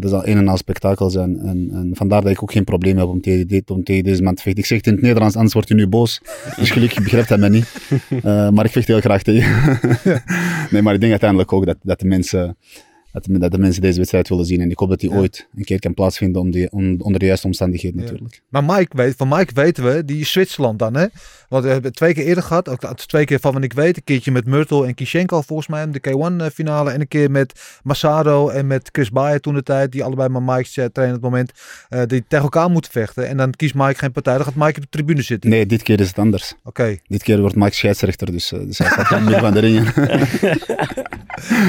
Dat 0.00 0.10
zal 0.10 0.26
een 0.26 0.36
en 0.36 0.48
al 0.48 0.56
spektakel 0.56 1.10
zijn. 1.10 1.38
En, 1.38 1.70
en 1.72 1.90
vandaar 1.94 2.22
dat 2.22 2.30
ik 2.30 2.42
ook 2.42 2.52
geen 2.52 2.64
probleem 2.64 2.98
heb 2.98 3.06
om 3.06 3.20
tegen, 3.20 3.48
dit, 3.48 3.70
om 3.70 3.84
tegen 3.84 4.04
deze 4.04 4.22
man 4.22 4.34
te 4.34 4.42
vechten. 4.42 4.62
Ik 4.62 4.68
zeg 4.68 4.78
het 4.78 4.86
in 4.86 4.92
het 4.92 5.02
Nederlands, 5.02 5.34
anders 5.34 5.54
wordt 5.54 5.68
hij 5.68 5.78
nu 5.78 5.86
boos. 5.86 6.20
Dus 6.56 6.70
gelukkig 6.70 7.02
begrijpt 7.02 7.28
hij 7.28 7.38
mij 7.38 7.48
niet. 7.48 7.74
Uh, 8.10 8.22
maar 8.54 8.64
ik 8.64 8.70
vecht 8.70 8.86
heel 8.86 9.00
graag 9.00 9.22
tegen. 9.22 9.78
nee, 10.70 10.82
maar 10.82 10.94
ik 10.94 11.00
denk 11.00 11.10
uiteindelijk 11.10 11.52
ook 11.52 11.66
dat, 11.66 11.76
dat, 11.82 12.00
de 12.00 12.06
mensen, 12.06 12.56
dat, 13.12 13.24
de, 13.24 13.38
dat 13.38 13.50
de 13.50 13.58
mensen 13.58 13.82
deze 13.82 13.96
wedstrijd 13.96 14.28
willen 14.28 14.44
zien. 14.44 14.60
En 14.60 14.70
ik 14.70 14.78
hoop 14.78 14.88
dat 14.88 15.00
die 15.00 15.10
Ja. 15.10 15.16
ooit 15.16 15.48
een 15.56 15.64
keer 15.64 15.78
kan 15.78 15.94
plaatsvinden 15.94 16.40
om 16.40 16.50
die, 16.50 16.70
om, 16.70 17.00
onder 17.00 17.18
de 17.20 17.26
juiste 17.26 17.46
omstandigheden 17.46 17.98
Ja. 17.98 18.04
natuurlijk. 18.04 18.40
Maar 18.48 18.64
Mike 18.64 18.96
weet, 18.96 19.14
van 19.16 19.28
Mike 19.28 19.54
weten 19.54 19.84
we, 19.84 20.04
die 20.04 20.20
is 20.20 20.30
Zwitserland 20.32 20.78
dan, 20.78 20.94
hè? 20.96 21.06
Want 21.48 21.64
we 21.64 21.70
hebben 21.70 21.88
het 21.88 21.96
twee 21.98 22.14
keer 22.14 22.24
eerder 22.24 22.44
gehad, 22.44 22.68
ook 22.68 22.94
twee 22.96 23.24
keer 23.24 23.40
van 23.40 23.52
wat 23.52 23.62
ik 23.62 23.72
weet. 23.72 23.96
Een 23.96 24.04
keertje 24.04 24.30
met 24.32 24.46
Myrtle 24.46 24.86
en 24.86 24.94
Kishenko 24.94 25.40
volgens 25.42 25.68
mij, 25.68 25.82
in 25.82 25.92
de 25.92 26.00
K1-finale. 26.00 26.90
En 26.90 27.00
een 27.00 27.08
keer 27.08 27.30
met 27.30 27.60
Massaro 27.82 28.48
en 28.48 28.66
met 28.66 28.88
Chris 28.92 29.10
Bayer 29.10 29.40
toen 29.40 29.54
de 29.54 29.62
tijd, 29.62 29.92
die 29.92 30.04
allebei 30.04 30.28
maar 30.28 30.42
Mike's 30.42 30.76
eh, 30.76 30.84
trainen 30.84 31.16
op 31.16 31.22
het 31.22 31.30
moment, 31.30 31.52
eh, 31.88 32.02
die 32.06 32.24
tegen 32.28 32.44
elkaar 32.44 32.70
moeten 32.70 32.90
vechten. 32.90 33.28
En 33.28 33.36
dan 33.36 33.50
kiest 33.50 33.74
Mike 33.74 33.94
geen 33.98 34.12
partij, 34.12 34.34
dan 34.34 34.44
gaat 34.44 34.54
Mike 34.54 34.76
op 34.76 34.82
de 34.82 34.86
tribune 34.90 35.22
zitten. 35.22 35.50
Nee, 35.50 35.66
dit 35.66 35.82
keer 35.82 36.00
is 36.00 36.08
het 36.08 36.18
anders. 36.18 36.54
Oké. 36.64 36.96
Dit 37.06 37.22
keer 37.22 37.40
wordt 37.40 37.56
Mike 37.56 37.74
scheidsrechter, 37.74 38.32
dus, 38.32 38.52
eh, 38.52 38.58
dus 38.60 38.78
hij 38.78 38.88
staat 38.90 39.20
midden 39.20 39.40
van 39.40 39.52
de 39.52 39.60
ringen. 39.60 39.92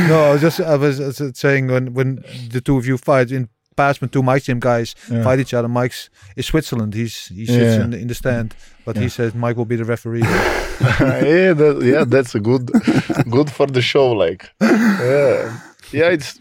No, 0.08 0.38
just 0.38 0.60
I 0.60 0.64
was 0.78 1.00
saying 1.36 1.68
when, 1.68 1.94
when 1.94 2.24
the 2.50 2.62
two 2.62 2.78
of 2.78 2.86
you 2.86 2.98
fight 2.98 3.32
in 3.32 3.50
past 3.76 4.02
when 4.02 4.10
two 4.10 4.22
Mike's 4.22 4.46
gym 4.46 4.60
guys 4.60 4.94
Yeah. 5.10 5.24
fight 5.24 5.40
each 5.40 5.54
other, 5.54 5.68
Mike's 5.68 6.10
is 6.36 6.46
Switzerland. 6.46 6.94
He's 6.94 7.28
he 7.28 7.46
sits 7.46 7.76
Yeah. 7.78 7.84
in, 7.84 7.90
the, 7.92 7.98
in 7.98 8.08
the 8.08 8.14
stand, 8.16 8.56
but 8.86 8.96
he 8.98 9.04
Yeah. 9.04 9.10
says 9.10 9.34
Mike 9.34 9.58
will 9.58 9.66
be 9.66 9.76
the 9.78 9.86
referee. 9.86 10.22
yeah, 10.24 11.54
that, 11.54 11.82
yeah, 11.84 12.04
that's 12.06 12.36
a 12.36 12.40
good, 12.40 12.70
good 13.30 13.50
for 13.52 13.68
the 13.68 13.82
show. 13.82 14.12
Like, 14.12 14.50
yeah, 14.62 15.60
yeah. 15.92 16.10
It's 16.10 16.40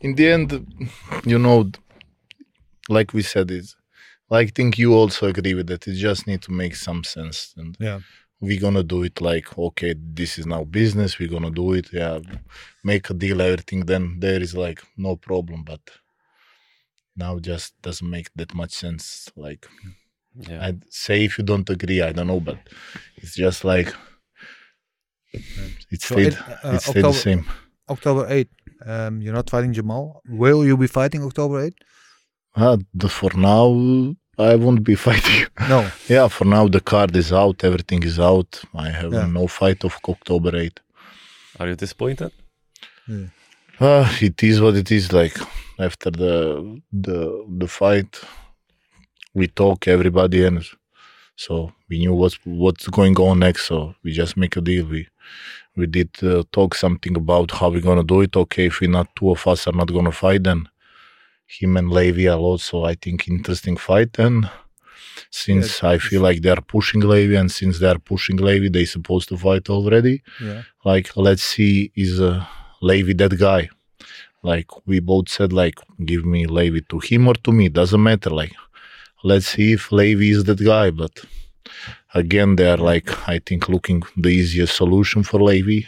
in 0.00 0.14
the 0.14 0.28
end, 0.28 0.66
you 1.26 1.38
know, 1.38 1.70
like 2.88 3.12
we 3.12 3.22
said, 3.22 3.50
it's 3.50 3.76
like 4.28 4.48
I 4.48 4.52
think 4.54 4.78
you 4.78 4.94
also 4.94 5.26
agree 5.26 5.54
with 5.54 5.66
that. 5.68 5.86
It 5.88 5.94
just 5.94 6.26
need 6.26 6.42
to 6.42 6.52
make 6.52 6.76
some 6.76 7.02
sense, 7.04 7.52
and 7.56 7.76
Yeah. 7.80 8.00
We're 8.40 8.60
gonna 8.60 8.82
do 8.82 9.02
it 9.02 9.20
like, 9.20 9.58
okay, 9.58 9.94
this 9.98 10.38
is 10.38 10.46
now 10.46 10.64
business. 10.64 11.18
We're 11.18 11.28
gonna 11.28 11.50
do 11.50 11.72
it. 11.74 11.92
Yeah, 11.92 12.20
make 12.84 13.10
a 13.10 13.14
deal, 13.14 13.40
everything. 13.42 13.80
Then 13.86 14.18
there 14.20 14.40
is 14.40 14.54
like 14.56 14.82
no 14.96 15.16
problem, 15.16 15.62
but 15.64 15.80
now 17.16 17.38
just 17.38 17.74
doesn't 17.82 18.08
make 18.08 18.28
that 18.36 18.54
much 18.54 18.72
sense. 18.72 19.30
Like, 19.36 19.66
Yeah. 20.48 20.64
I'd 20.66 20.82
say 20.90 21.24
if 21.24 21.38
you 21.38 21.44
don't 21.44 21.68
agree, 21.70 22.00
I 22.00 22.12
don't 22.12 22.28
know, 22.28 22.40
but 22.40 22.58
it's 23.16 23.34
just 23.34 23.64
like 23.64 23.92
it 25.90 26.00
So 26.02 26.14
stayed, 26.14 26.32
it, 26.34 26.38
uh, 26.64 26.74
it 26.76 26.82
stayed 26.82 27.04
the 27.04 27.08
October, 27.08 27.18
same. 27.18 27.44
October 27.88 28.26
8, 28.28 28.48
um, 28.86 29.20
you're 29.22 29.34
not 29.34 29.50
fighting 29.50 29.72
Jamal. 29.72 30.22
Will 30.28 30.64
you 30.64 30.76
be 30.76 30.86
fighting 30.86 31.22
October 31.24 31.64
8? 31.66 31.74
Ah, 32.56 32.76
the, 32.94 33.08
for 33.08 33.30
now, 33.36 34.14
I 34.40 34.54
won't 34.56 34.82
be 34.84 34.94
fighting. 35.08 35.46
No. 35.68 35.80
yeah, 36.08 36.28
for 36.28 36.44
now 36.56 36.64
the 36.68 36.80
card 36.80 37.14
is 37.16 37.32
out, 37.32 37.62
everything 37.64 38.02
is 38.10 38.18
out. 38.18 38.50
I 38.74 38.88
have 39.00 39.12
Yeah. 39.12 39.26
no 39.26 39.46
fight 39.46 39.84
of 39.84 39.94
October 40.08 40.52
8. 40.56 40.80
Are 41.58 41.68
you 41.68 41.76
disappointed? 41.76 42.32
Ah, 43.80 44.08
it 44.20 44.42
is 44.42 44.60
what 44.60 44.76
it 44.76 44.90
is. 44.90 45.12
Like 45.12 45.36
after 45.78 46.10
the 46.10 46.80
the 46.92 47.18
the 47.60 47.66
fight, 47.68 48.20
we 49.34 49.46
talk 49.48 49.88
everybody, 49.88 50.44
and 50.44 50.64
so 51.36 51.72
we 51.88 51.98
knew 51.98 52.14
what's 52.14 52.38
what's 52.44 52.86
going 52.88 53.16
on 53.18 53.38
next. 53.40 53.66
So 53.66 53.94
we 54.04 54.12
just 54.12 54.36
make 54.36 54.56
a 54.56 54.60
deal. 54.60 54.86
We 54.86 55.08
we 55.76 55.86
did 55.86 56.10
uh, 56.22 56.42
talk 56.52 56.74
something 56.74 57.16
about 57.16 57.50
how 57.52 57.70
we're 57.70 57.80
gonna 57.88 58.04
do 58.04 58.20
it. 58.20 58.36
Okay, 58.36 58.66
if 58.66 58.80
we 58.80 58.86
not 58.86 59.08
two 59.16 59.30
of 59.30 59.46
us 59.46 59.66
are 59.66 59.72
not 59.76 59.92
gonna 59.92 60.12
fight, 60.12 60.44
then 60.44 60.68
him 61.58 61.76
and 61.76 61.88
Levy 61.90 62.26
are 62.28 62.38
also 62.38 62.84
I 62.84 62.94
think 63.02 63.28
interesting 63.28 63.76
fight. 63.76 64.12
And 64.18 64.48
since 65.30 65.82
I 65.84 65.98
feel 65.98 66.22
like 66.22 66.38
they 66.42 66.50
are 66.56 66.64
pushing 66.74 67.00
Levy, 67.14 67.36
and 67.36 67.50
since 67.60 67.78
they 67.80 67.88
are 67.94 67.98
pushing 68.12 68.36
Levy, 68.36 68.68
they 68.68 68.84
supposed 68.96 69.28
to 69.30 69.36
fight 69.46 69.68
already 69.76 70.16
Yeah. 70.48 70.62
like 70.84 71.08
let's 71.26 71.42
see 71.54 71.74
is 72.04 72.20
uh, 72.20 72.44
Levy 72.80 73.14
that 73.14 73.34
guy 73.38 73.62
like 74.42 74.70
we 74.86 74.96
both 75.00 75.28
said 75.28 75.52
like 75.52 75.78
give 76.10 76.24
me 76.24 76.40
Levy 76.46 76.80
to 76.90 76.98
him 77.08 77.28
or 77.28 77.34
to 77.44 77.50
me 77.52 77.68
doesn't 77.68 78.02
matter 78.10 78.30
like 78.30 78.54
let's 79.22 79.48
see 79.54 79.72
if 79.72 79.92
Levy 79.92 80.30
is 80.30 80.44
that 80.44 80.60
guy. 80.64 80.90
But 80.90 81.12
again, 82.14 82.56
they 82.56 82.68
are 82.70 82.82
like 82.92 83.08
I 83.28 83.38
think 83.46 83.68
looking 83.68 84.02
the 84.16 84.30
easiest 84.30 84.74
solution 84.76 85.22
for 85.22 85.38
Levy. 85.40 85.86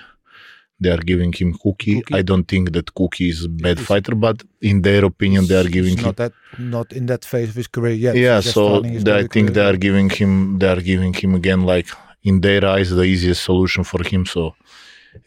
They 0.83 0.91
are 0.97 1.05
giving 1.13 1.33
him 1.41 1.51
Cookie. 1.63 1.97
Cookie. 2.01 2.15
I 2.19 2.23
don't 2.31 2.47
think 2.53 2.65
that 2.77 2.87
Cookie 2.99 3.29
is 3.35 3.45
a 3.45 3.49
bad 3.67 3.79
fighter, 3.89 4.15
but 4.27 4.37
in 4.71 4.77
their 4.87 5.05
opinion, 5.13 5.43
they 5.49 5.59
are 5.65 5.71
giving 5.79 5.97
He's 5.97 6.01
him 6.01 6.07
not 6.11 6.17
that 6.23 6.33
not 6.77 6.89
in 6.99 7.05
that 7.13 7.23
phase 7.31 7.49
of 7.53 7.57
his 7.63 7.69
career 7.77 7.95
yet. 8.07 8.15
yeah 8.27 8.41
so 8.55 8.63
they- 8.81 8.99
i 8.99 9.03
career 9.03 9.29
think 9.35 9.47
they 9.57 9.65
are 9.71 9.79
giving 9.87 10.09
him 10.21 10.31
they 10.61 10.69
are 10.75 10.83
giving 10.93 11.13
him 11.23 11.31
again 11.41 11.61
like 11.75 11.89
in 12.31 12.35
their 12.47 12.63
eyes 12.75 12.89
the 13.01 13.07
easiest 13.15 13.43
solution 13.51 13.83
for 13.91 14.01
him 14.13 14.23
so 14.35 14.43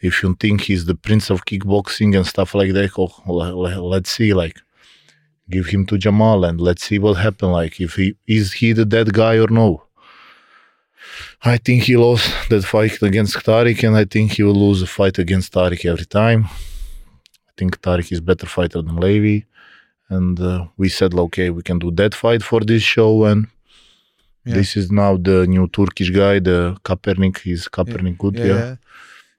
if 0.08 0.14
you 0.22 0.28
think 0.42 0.56
he's 0.68 0.84
the 0.90 0.94
prince 1.06 1.26
of 1.34 1.38
kickboxing 1.50 2.10
and 2.16 2.24
stuff 2.34 2.50
like 2.60 2.72
that 2.78 2.90
oh, 3.02 3.10
le- 3.38 3.56
le- 3.64 3.82
let's 3.94 4.10
see 4.16 4.30
like 4.42 4.56
give 5.54 5.66
him 5.74 5.82
to 5.90 5.94
jamal 6.04 6.38
and 6.48 6.56
let's 6.68 6.82
see 6.88 6.98
what 7.04 7.14
happen 7.28 7.48
like 7.60 7.74
if 7.86 7.92
he 8.00 8.06
is 8.38 8.46
he 8.60 8.68
the 8.80 8.84
dead 8.94 9.08
guy 9.20 9.34
or 9.44 9.50
no 9.62 9.68
I 11.44 11.58
think 11.58 11.84
he 11.84 11.96
lost 11.96 12.28
that 12.50 12.64
fight 12.64 13.00
against 13.02 13.36
Tariq, 13.36 13.82
and 13.86 13.96
I 13.96 14.04
think 14.04 14.32
he 14.32 14.42
will 14.42 14.54
lose 14.68 14.82
a 14.82 14.86
fight 14.86 15.18
against 15.18 15.52
Tariq 15.52 15.84
every 15.84 16.06
time. 16.06 16.44
I 17.48 17.52
think 17.56 17.80
Tariq 17.80 18.10
is 18.12 18.20
better 18.20 18.46
fighter 18.46 18.82
than 18.82 18.96
Levy 18.96 19.46
and 20.08 20.38
uh, 20.38 20.66
we 20.76 20.88
said 20.88 21.12
okay 21.14 21.50
we 21.50 21.62
can 21.62 21.78
do 21.78 21.90
that 21.90 22.14
fight 22.14 22.42
for 22.42 22.60
this 22.60 22.82
show 22.82 23.24
and 23.24 23.46
Yeah. 24.44 24.54
this 24.58 24.76
is 24.76 24.86
now 24.92 25.16
the 25.16 25.38
new 25.54 25.66
turkish 25.78 26.10
guy 26.10 26.38
the 26.38 26.58
kaepernick. 26.84 27.38
He's 27.38 27.66
kaepernick 27.68 28.16
good 28.18 28.36
Yeah, 28.38 28.46
yeah, 28.46 28.54
yeah. 28.58 28.74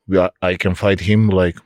We 0.10 0.50
i 0.52 0.56
can 0.64 0.76
fight 0.76 1.00
him 1.00 1.22
like 1.42 1.58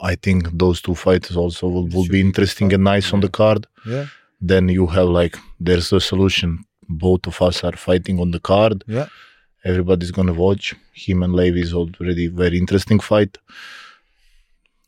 i 0.00 0.14
think 0.24 0.40
those 0.62 0.78
two 0.80 0.94
fights 0.94 1.34
also 1.42 1.66
will, 1.74 1.88
will 1.94 2.08
be 2.16 2.20
interesting 2.28 2.72
and 2.72 2.84
nice 2.84 3.12
on 3.14 3.20
the 3.20 3.28
card. 3.40 3.66
Yeah, 3.92 4.06
then 4.50 4.68
you 4.68 4.86
have 4.96 5.08
like 5.20 5.34
there's 5.66 5.92
a 5.92 6.00
solution 6.00 6.50
both 6.90 7.26
of 7.26 7.40
us 7.40 7.64
are 7.64 7.76
fighting 7.76 8.18
on 8.20 8.30
the 8.30 8.40
card 8.40 8.84
yeah. 8.86 9.06
everybody's 9.62 10.10
gonna 10.10 10.32
watch 10.34 10.74
him 10.92 11.22
and 11.22 11.34
Levy 11.34 11.60
is 11.60 11.72
already 11.72 12.28
very 12.34 12.56
interesting 12.56 13.00
fight 13.02 13.38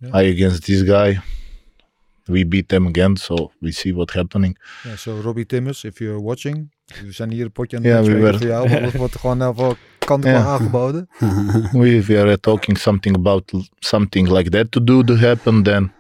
Yeah. 0.01 0.17
i 0.21 0.23
against 0.31 0.65
this 0.67 0.83
guy 0.83 1.21
we 2.29 2.45
beat 2.45 2.69
them 2.69 2.87
again 2.87 3.17
so 3.17 3.51
we 3.61 3.71
see 3.73 3.93
what 3.93 4.11
happening 4.13 4.57
Ja, 4.85 4.97
zo 4.97 5.21
Robbie 5.21 5.47
Timmers, 5.47 5.85
if 5.85 5.99
you're 5.99 6.21
watching. 6.23 6.71
We 7.05 7.13
zijn 7.13 7.31
hier 7.31 7.45
een 7.45 7.53
potje 7.53 7.77
aan 7.77 7.85
het 7.85 8.07
we 8.07 8.13
were- 8.13 8.39
voor 8.39 8.47
jou. 8.47 8.69
Het 8.69 8.97
wordt 8.97 9.17
gewoon 9.19 9.39
naar 9.39 9.55
voor 9.55 9.77
kanten 9.99 10.31
Ja. 10.31 10.45
aangeboden. 10.45 11.09
we, 11.73 12.05
we 12.07 12.19
are 12.19 12.41
talking 12.41 12.79
something 12.79 13.17
about 13.17 13.53
something 13.79 14.29
like 14.29 14.51
that 14.51 14.71
to 14.71 14.85
do 14.85 15.03
to 15.03 15.15
happen 15.17 15.63
then 15.63 15.93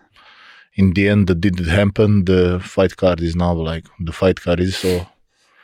in 0.72 0.92
the 0.92 1.09
end 1.09 1.26
that 1.26 1.40
didn't 1.42 1.66
happen 1.68 2.24
the 2.24 2.59
fight 2.61 2.94
card 2.94 3.20
is 3.20 3.34
now 3.34 3.68
like 3.68 3.88
the 4.05 4.12
fight 4.12 4.40
card 4.40 4.61
is 4.61 4.78
so 4.80 5.07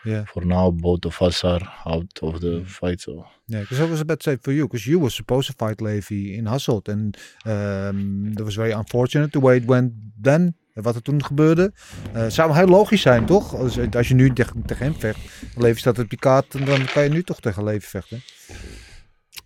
Yeah. 0.05 0.25
for 0.27 0.47
now 0.47 0.71
both 0.71 1.05
of 1.05 1.23
us 1.23 1.45
are 1.45 1.73
out 1.85 2.23
of 2.23 2.41
the 2.41 2.63
fight 2.65 3.01
so 3.01 3.27
Yeah, 3.51 3.63
because 3.63 3.81
I 3.81 3.89
was 3.89 4.01
about 4.01 4.21
to 4.21 4.31
say 4.31 4.39
for 4.41 4.53
you, 4.53 4.67
because 4.67 4.85
you 4.85 4.99
were 4.99 5.11
supposed 5.11 5.47
to 5.47 5.67
fight 5.67 5.81
Levy 5.81 6.35
in 6.37 6.47
Hasselt. 6.47 6.89
And 6.89 7.17
um, 7.47 8.35
that 8.35 8.45
was 8.45 8.57
very 8.57 8.73
unfortunate 8.73 9.33
the 9.33 9.41
way 9.41 9.57
it 9.57 9.65
went 9.65 9.93
then. 10.23 10.57
En 10.75 10.83
wat 10.83 10.95
er 10.95 11.03
toen 11.03 11.25
gebeurde. 11.25 11.73
Eh, 12.13 12.27
zou 12.29 12.55
heel 12.55 12.67
logisch 12.67 13.01
zijn, 13.01 13.27
toch? 13.27 13.55
Als, 13.55 13.79
als 13.95 14.09
je 14.09 14.15
nu 14.15 14.33
tegen, 14.33 14.63
tegen 14.67 14.85
hem 14.85 14.95
vecht. 14.95 15.19
Levy 15.57 15.79
staat 15.79 15.99
op 15.99 16.11
je 16.11 16.17
kaart. 16.17 16.55
En 16.55 16.65
dan 16.65 16.85
kan 16.85 17.03
je 17.03 17.09
nu 17.09 17.23
toch 17.23 17.41
tegen 17.41 17.65
Levy 17.65 17.87
vechten. 17.87 18.23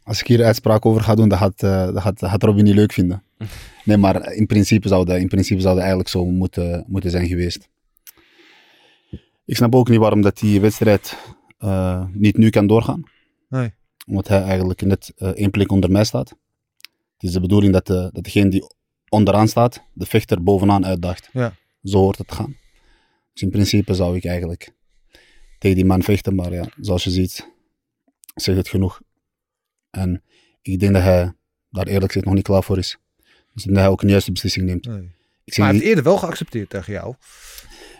Als 0.03 0.21
ik 0.21 0.27
hier 0.27 0.45
uitspraak 0.45 0.87
over 0.87 1.03
ga 1.03 1.15
doen, 1.15 1.29
dat 1.29 1.39
gaat, 1.39 1.63
eh, 1.63 1.85
dat 1.85 2.03
gaat, 2.03 2.19
dat 2.21 2.31
gaat 2.31 2.43
Robin 2.43 2.65
niet 2.65 2.75
leuk 2.75 2.93
vinden. 2.93 3.23
Nee, 3.85 3.97
maar 3.97 4.33
in 4.33 4.47
principe 4.47 4.89
zou 4.89 5.05
dat, 5.05 5.17
in 5.17 5.29
principe 5.29 5.61
zou 5.61 5.73
dat 5.73 5.81
eigenlijk 5.81 6.09
zo 6.09 6.25
moeten, 6.25 6.85
moeten 6.89 7.11
zijn 7.11 7.27
geweest. 7.27 7.69
Ik 9.45 9.57
snap 9.57 9.75
ook 9.75 9.89
niet 9.89 9.99
waarom 9.99 10.21
dat 10.21 10.39
die 10.39 10.61
wedstrijd 10.61 11.19
eh, 11.59 12.07
niet 12.13 12.37
nu 12.37 12.51
kan 12.51 12.67
doorgaan. 12.67 13.03
Nee. 13.49 13.73
Omdat 14.07 14.29
hij 14.29 14.43
eigenlijk 14.43 14.83
net 14.83 15.13
eh, 15.17 15.29
één 15.29 15.51
plek 15.51 15.71
onder 15.73 15.91
mij 15.91 16.05
staat. 16.05 16.29
Het 17.13 17.23
is 17.31 17.33
de 17.33 17.41
bedoeling 17.41 17.73
dat, 17.73 17.87
de, 17.87 18.11
dat 18.13 18.25
degene 18.25 18.51
die 18.51 18.75
onderaan 19.09 19.49
staat, 19.49 19.83
de 19.93 20.07
vechter 20.07 20.43
bovenaan 20.43 20.87
uitdaagt. 20.87 21.29
Ja. 21.33 21.55
Zo 21.83 21.99
hoort 21.99 22.19
het 22.19 22.29
te 22.29 22.35
gaan. 22.35 22.57
Dus 23.33 23.43
in 23.43 23.51
principe 23.51 23.95
zou 23.95 24.17
ik 24.17 24.25
eigenlijk 24.25 24.73
tegen 25.59 25.77
die 25.77 25.85
man 25.87 26.03
vechten, 26.03 26.35
maar 26.35 26.53
ja, 26.53 26.69
zoals 26.81 27.05
je 27.05 27.11
ziet, 27.11 27.49
zegt 28.35 28.59
het 28.59 28.69
genoeg. 28.69 29.01
En 29.91 30.23
ik 30.63 30.81
denk 30.81 30.93
dat 30.93 31.03
hij 31.03 31.33
daar 31.71 31.87
eerlijk 31.87 32.07
gezegd 32.07 32.25
nog 32.27 32.35
niet 32.35 32.45
klaar 32.45 32.63
voor 32.63 32.79
is. 32.79 32.99
Dus 33.55 33.65
dat 33.65 33.77
hij 33.77 33.89
ook 33.89 34.03
een 34.03 34.09
juiste 34.09 34.33
beslissing 34.33 34.67
neemt. 34.67 34.87
nee. 34.87 35.11
Ik 35.45 35.53
zie 35.55 35.63
Maar 35.63 35.73
hij 35.73 35.73
niet- 35.73 35.83
heeft 35.83 35.85
eerder 35.97 36.05
wel 36.05 36.17
geaccepteerd 36.19 36.71
tegen 36.71 36.93
jou. 36.93 37.15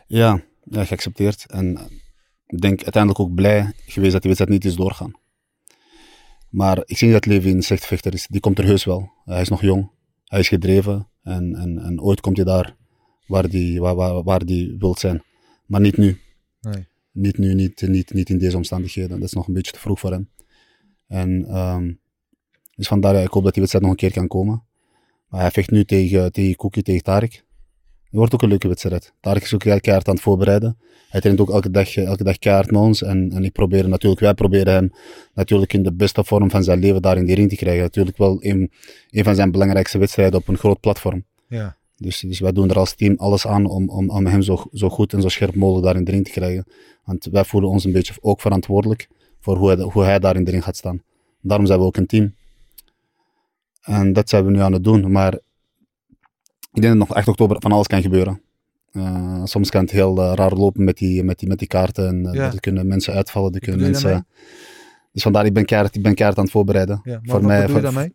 ja, 0.07 0.43
ja, 0.63 0.85
geaccepteerd. 0.85 1.47
En 1.47 1.79
ik 2.47 2.61
denk 2.61 2.83
uiteindelijk 2.83 3.21
ook 3.23 3.35
blij 3.35 3.73
geweest 3.87 4.13
dat 4.13 4.23
die 4.23 4.31
wedstrijd 4.31 4.51
niet 4.51 4.65
is 4.65 4.77
doorgaan. 4.77 5.21
Maar 6.49 6.83
ik 6.85 6.97
zie 6.97 7.07
niet 7.07 7.17
dat 7.17 7.27
Levi 7.27 7.51
een 7.51 7.63
slechte 7.63 7.87
vechter 7.87 8.13
is. 8.13 8.27
Die 8.27 8.41
komt 8.41 8.59
er 8.59 8.65
heus 8.65 8.85
wel. 8.85 9.11
Hij 9.25 9.41
is 9.41 9.49
nog 9.49 9.61
jong. 9.61 9.91
Hij 10.25 10.41
is 10.41 10.49
gedreven. 10.49 11.09
En, 11.23 11.55
en, 11.55 11.79
en 11.79 12.01
ooit 12.01 12.21
komt 12.21 12.37
hij 12.37 12.47
daar 12.47 12.77
waar 13.27 13.49
die, 13.49 13.81
waar, 13.81 13.95
waar, 13.95 14.23
waar 14.23 14.45
die 14.45 14.77
wilt 14.79 14.99
zijn. 14.99 15.23
Maar 15.67 15.81
niet 15.81 15.97
nu. 15.97 16.21
Nee. 16.61 16.87
Niet 17.13 17.39
nu, 17.39 17.55
niet, 17.55 17.81
niet, 17.81 18.13
niet 18.13 18.31
in 18.31 18.39
deze 18.39 18.57
omstandigheden. 18.57 19.21
Dat 19.21 19.29
is 19.29 19.35
nog 19.35 19.47
een 19.47 19.55
beetje 19.55 19.73
te 19.73 19.79
vroeg 19.79 20.01
voor 20.01 20.11
hem. 20.11 20.31
En 21.07 21.45
ehm, 21.45 21.93
dus 22.75 22.87
vandaar, 22.87 23.23
ik 23.23 23.33
hoop 23.33 23.45
dat 23.45 23.53
die 23.53 23.63
wedstrijd 23.63 23.85
nog 23.85 23.91
een 23.91 24.09
keer 24.09 24.13
kan 24.13 24.29
komen. 24.29 24.65
Maar 25.29 25.41
hij 25.41 25.51
vecht 25.51 25.71
nu 25.71 25.85
tegen, 25.85 26.33
tegen 26.33 26.57
Cookie, 26.57 26.83
tegen 26.83 27.03
Tarek. 27.03 27.45
Het 28.13 28.21
wordt 28.21 28.35
ook 28.35 28.43
een 28.43 28.49
leuke 28.49 28.69
wedstrijd. 28.69 29.13
Tarek 29.21 29.43
is 29.43 29.55
ook 29.55 29.63
heel 29.63 29.81
keihard 29.81 30.09
aan 30.09 30.15
het 30.15 30.23
voorbereiden. 30.23 30.79
Hij 31.09 31.21
traint 31.21 31.41
ook 31.41 31.51
elke 31.51 31.71
dag, 31.71 31.97
elke 31.97 32.25
dag 32.25 32.39
keihard 32.39 32.71
met 32.71 32.81
ons. 32.81 33.03
En, 33.03 33.31
en 33.33 33.45
ik 33.45 33.53
probeer 33.53 33.89
natuurlijk, 33.89 34.21
wij 34.21 34.35
proberen 34.35 34.73
hem 34.73 34.93
natuurlijk 35.35 35.73
in 35.73 35.83
de 35.83 35.93
beste 35.93 36.25
vorm 36.25 36.51
van 36.51 36.65
zijn 36.65 36.79
leven 36.79 37.03
daar 37.03 37.17
in 37.17 37.25
die 37.25 37.35
ring 37.35 37.49
te 37.49 37.57
krijgen. 37.57 37.83
Natuurlijk 37.83 38.17
wel 38.17 38.45
een, 38.45 38.71
een 39.11 39.25
van 39.25 39.35
zijn 39.35 39.51
belangrijkste 39.51 39.99
wedstrijden 39.99 40.41
op 40.41 40.49
een 40.49 40.59
groot 40.59 40.81
platform. 40.81 41.25
Ja. 41.49 41.77
Dus, 41.97 42.21
dus 42.21 42.41
wij 42.41 42.53
doen 42.53 42.71
er 42.71 42.79
als 42.79 42.95
team 42.95 43.15
alles 43.17 43.47
aan 43.47 43.67
om, 43.67 43.89
om, 43.89 44.11
om 44.11 44.27
hem 44.27 44.43
zo, 44.43 44.65
zo 44.73 44.89
goed 44.89 45.13
en 45.13 45.23
zo 45.23 45.29
scherp 45.29 45.55
mogelijk 45.55 45.87
daar 45.87 45.97
in 45.97 46.05
de 46.05 46.11
ring 46.11 46.25
te 46.25 46.31
krijgen. 46.31 46.67
Want 47.05 47.25
wij 47.31 47.45
voelen 47.45 47.71
ons 47.71 47.85
een 47.85 47.93
beetje 47.93 48.15
ook 48.21 48.41
verantwoordelijk 48.41 49.09
voor 49.41 49.57
hoe 49.57 49.69
hij, 49.69 49.85
hoe 49.85 50.05
hij 50.05 50.19
daar 50.19 50.37
in 50.37 50.45
de 50.45 50.51
ring 50.51 50.65
gaat 50.65 50.77
staan. 50.77 51.03
Daarom 51.41 51.67
zijn 51.67 51.79
we 51.79 51.85
ook 51.85 51.97
een 51.97 52.07
team. 52.07 52.35
En 53.83 54.13
dat 54.13 54.29
zijn 54.29 54.45
we 54.45 54.51
nu 54.51 54.61
aan 54.61 54.73
het 54.73 54.85
doen. 54.85 55.11
Maar 55.11 55.39
ik 56.73 56.83
denk 56.83 56.99
dat 56.99 57.09
nog 57.09 57.17
8 57.17 57.29
oktober 57.29 57.57
van 57.61 57.73
alles 57.73 57.87
kan 57.87 58.03
gebeuren. 58.03 58.41
Eh, 58.93 59.41
soms 59.45 59.71
kan 59.71 59.81
het 59.83 59.91
heel 59.91 60.23
eh, 60.23 60.33
raar 60.35 60.53
lopen 60.53 60.85
met 60.85 60.97
die, 60.97 61.25
met 61.25 61.39
die, 61.39 61.49
met 61.49 61.59
die 61.59 61.69
kaarten. 61.69 62.09
En 62.09 62.33
Ja. 62.33 62.53
er 62.53 62.61
kunnen 62.61 62.87
mensen 62.87 63.15
uitvallen. 63.15 63.53
Er 63.53 63.61
kunnen 63.61 63.81
mensen, 63.81 64.27
dus 65.13 65.23
vandaar, 65.23 65.45
ik 65.47 65.53
ben 65.53 65.65
keihard, 65.65 65.95
ik 65.97 66.03
ben 66.03 66.15
keihard 66.15 66.39
aan 66.39 66.45
het 66.45 66.53
voorbereiden. 66.55 67.01
Ja, 67.05 67.19
voor 67.23 67.33
wat 67.33 67.43
mij, 67.43 67.61
bedoel 67.61 67.77
je 67.77 67.83
daarmee? 67.83 68.15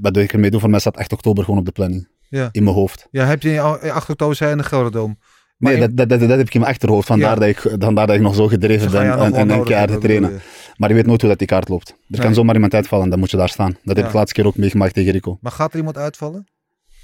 Wat 0.00 0.14
doe 0.14 0.22
ik 0.22 0.32
ermee 0.32 0.50
doe? 0.50 0.60
Voor 0.60 0.70
mij 0.70 0.80
staat 0.80 0.96
8 0.96 1.12
oktober 1.12 1.44
gewoon 1.44 1.58
op 1.60 1.66
de 1.66 1.72
planning. 1.72 2.08
Ja. 2.28 2.48
In 2.52 2.62
mijn 2.64 2.76
hoofd. 2.76 3.08
Ja, 3.10 3.24
heb 3.26 3.42
je 3.42 3.60
al- 3.60 3.78
8 3.78 4.10
oktober 4.10 4.36
zei 4.36 4.50
in 4.50 4.56
de 4.56 4.62
Gelderdoom. 4.64 5.18
Maar 5.56 5.72
Nee, 5.72 5.80
dat, 5.94 6.08
dat, 6.08 6.20
dat, 6.20 6.28
heb 6.28 6.40
ik 6.46 6.54
in 6.54 6.60
mijn 6.60 6.72
achterhoofd. 6.72 7.06
Vandaar, 7.06 7.38
dat, 7.40 7.48
ik, 7.48 7.58
vandaar 7.78 8.06
dat 8.06 8.16
ik 8.16 8.22
nog 8.22 8.34
zo 8.34 8.46
gedreven 8.48 8.90
ben 8.90 9.18
en, 9.18 9.50
en, 9.50 9.64
keihard 9.64 9.90
te 9.92 9.98
trainen. 9.98 10.30
je. 10.30 10.38
Maar 10.76 10.88
je 10.88 10.94
weet 10.94 11.06
nooit 11.06 11.20
hoe 11.20 11.30
dat 11.30 11.38
die 11.38 11.46
kaart 11.48 11.68
loopt. 11.68 11.88
Er 11.88 11.96
Nee. 12.06 12.20
kan 12.20 12.34
zomaar 12.34 12.54
iemand 12.54 12.74
uitvallen 12.74 13.04
en 13.04 13.10
dan 13.10 13.18
moet 13.18 13.30
je 13.30 13.36
daar 13.36 13.48
staan. 13.48 13.76
Dat 13.84 13.96
heb 13.96 14.06
ik 14.06 14.12
laatste 14.12 14.34
keer 14.34 14.46
ook 14.46 14.56
meegemaakt 14.56 14.94
tegen 14.94 15.12
Rico. 15.12 15.38
Maar 15.40 15.52
gaat 15.52 15.72
er 15.72 15.78
iemand 15.78 15.96
uitvallen? 15.96 16.46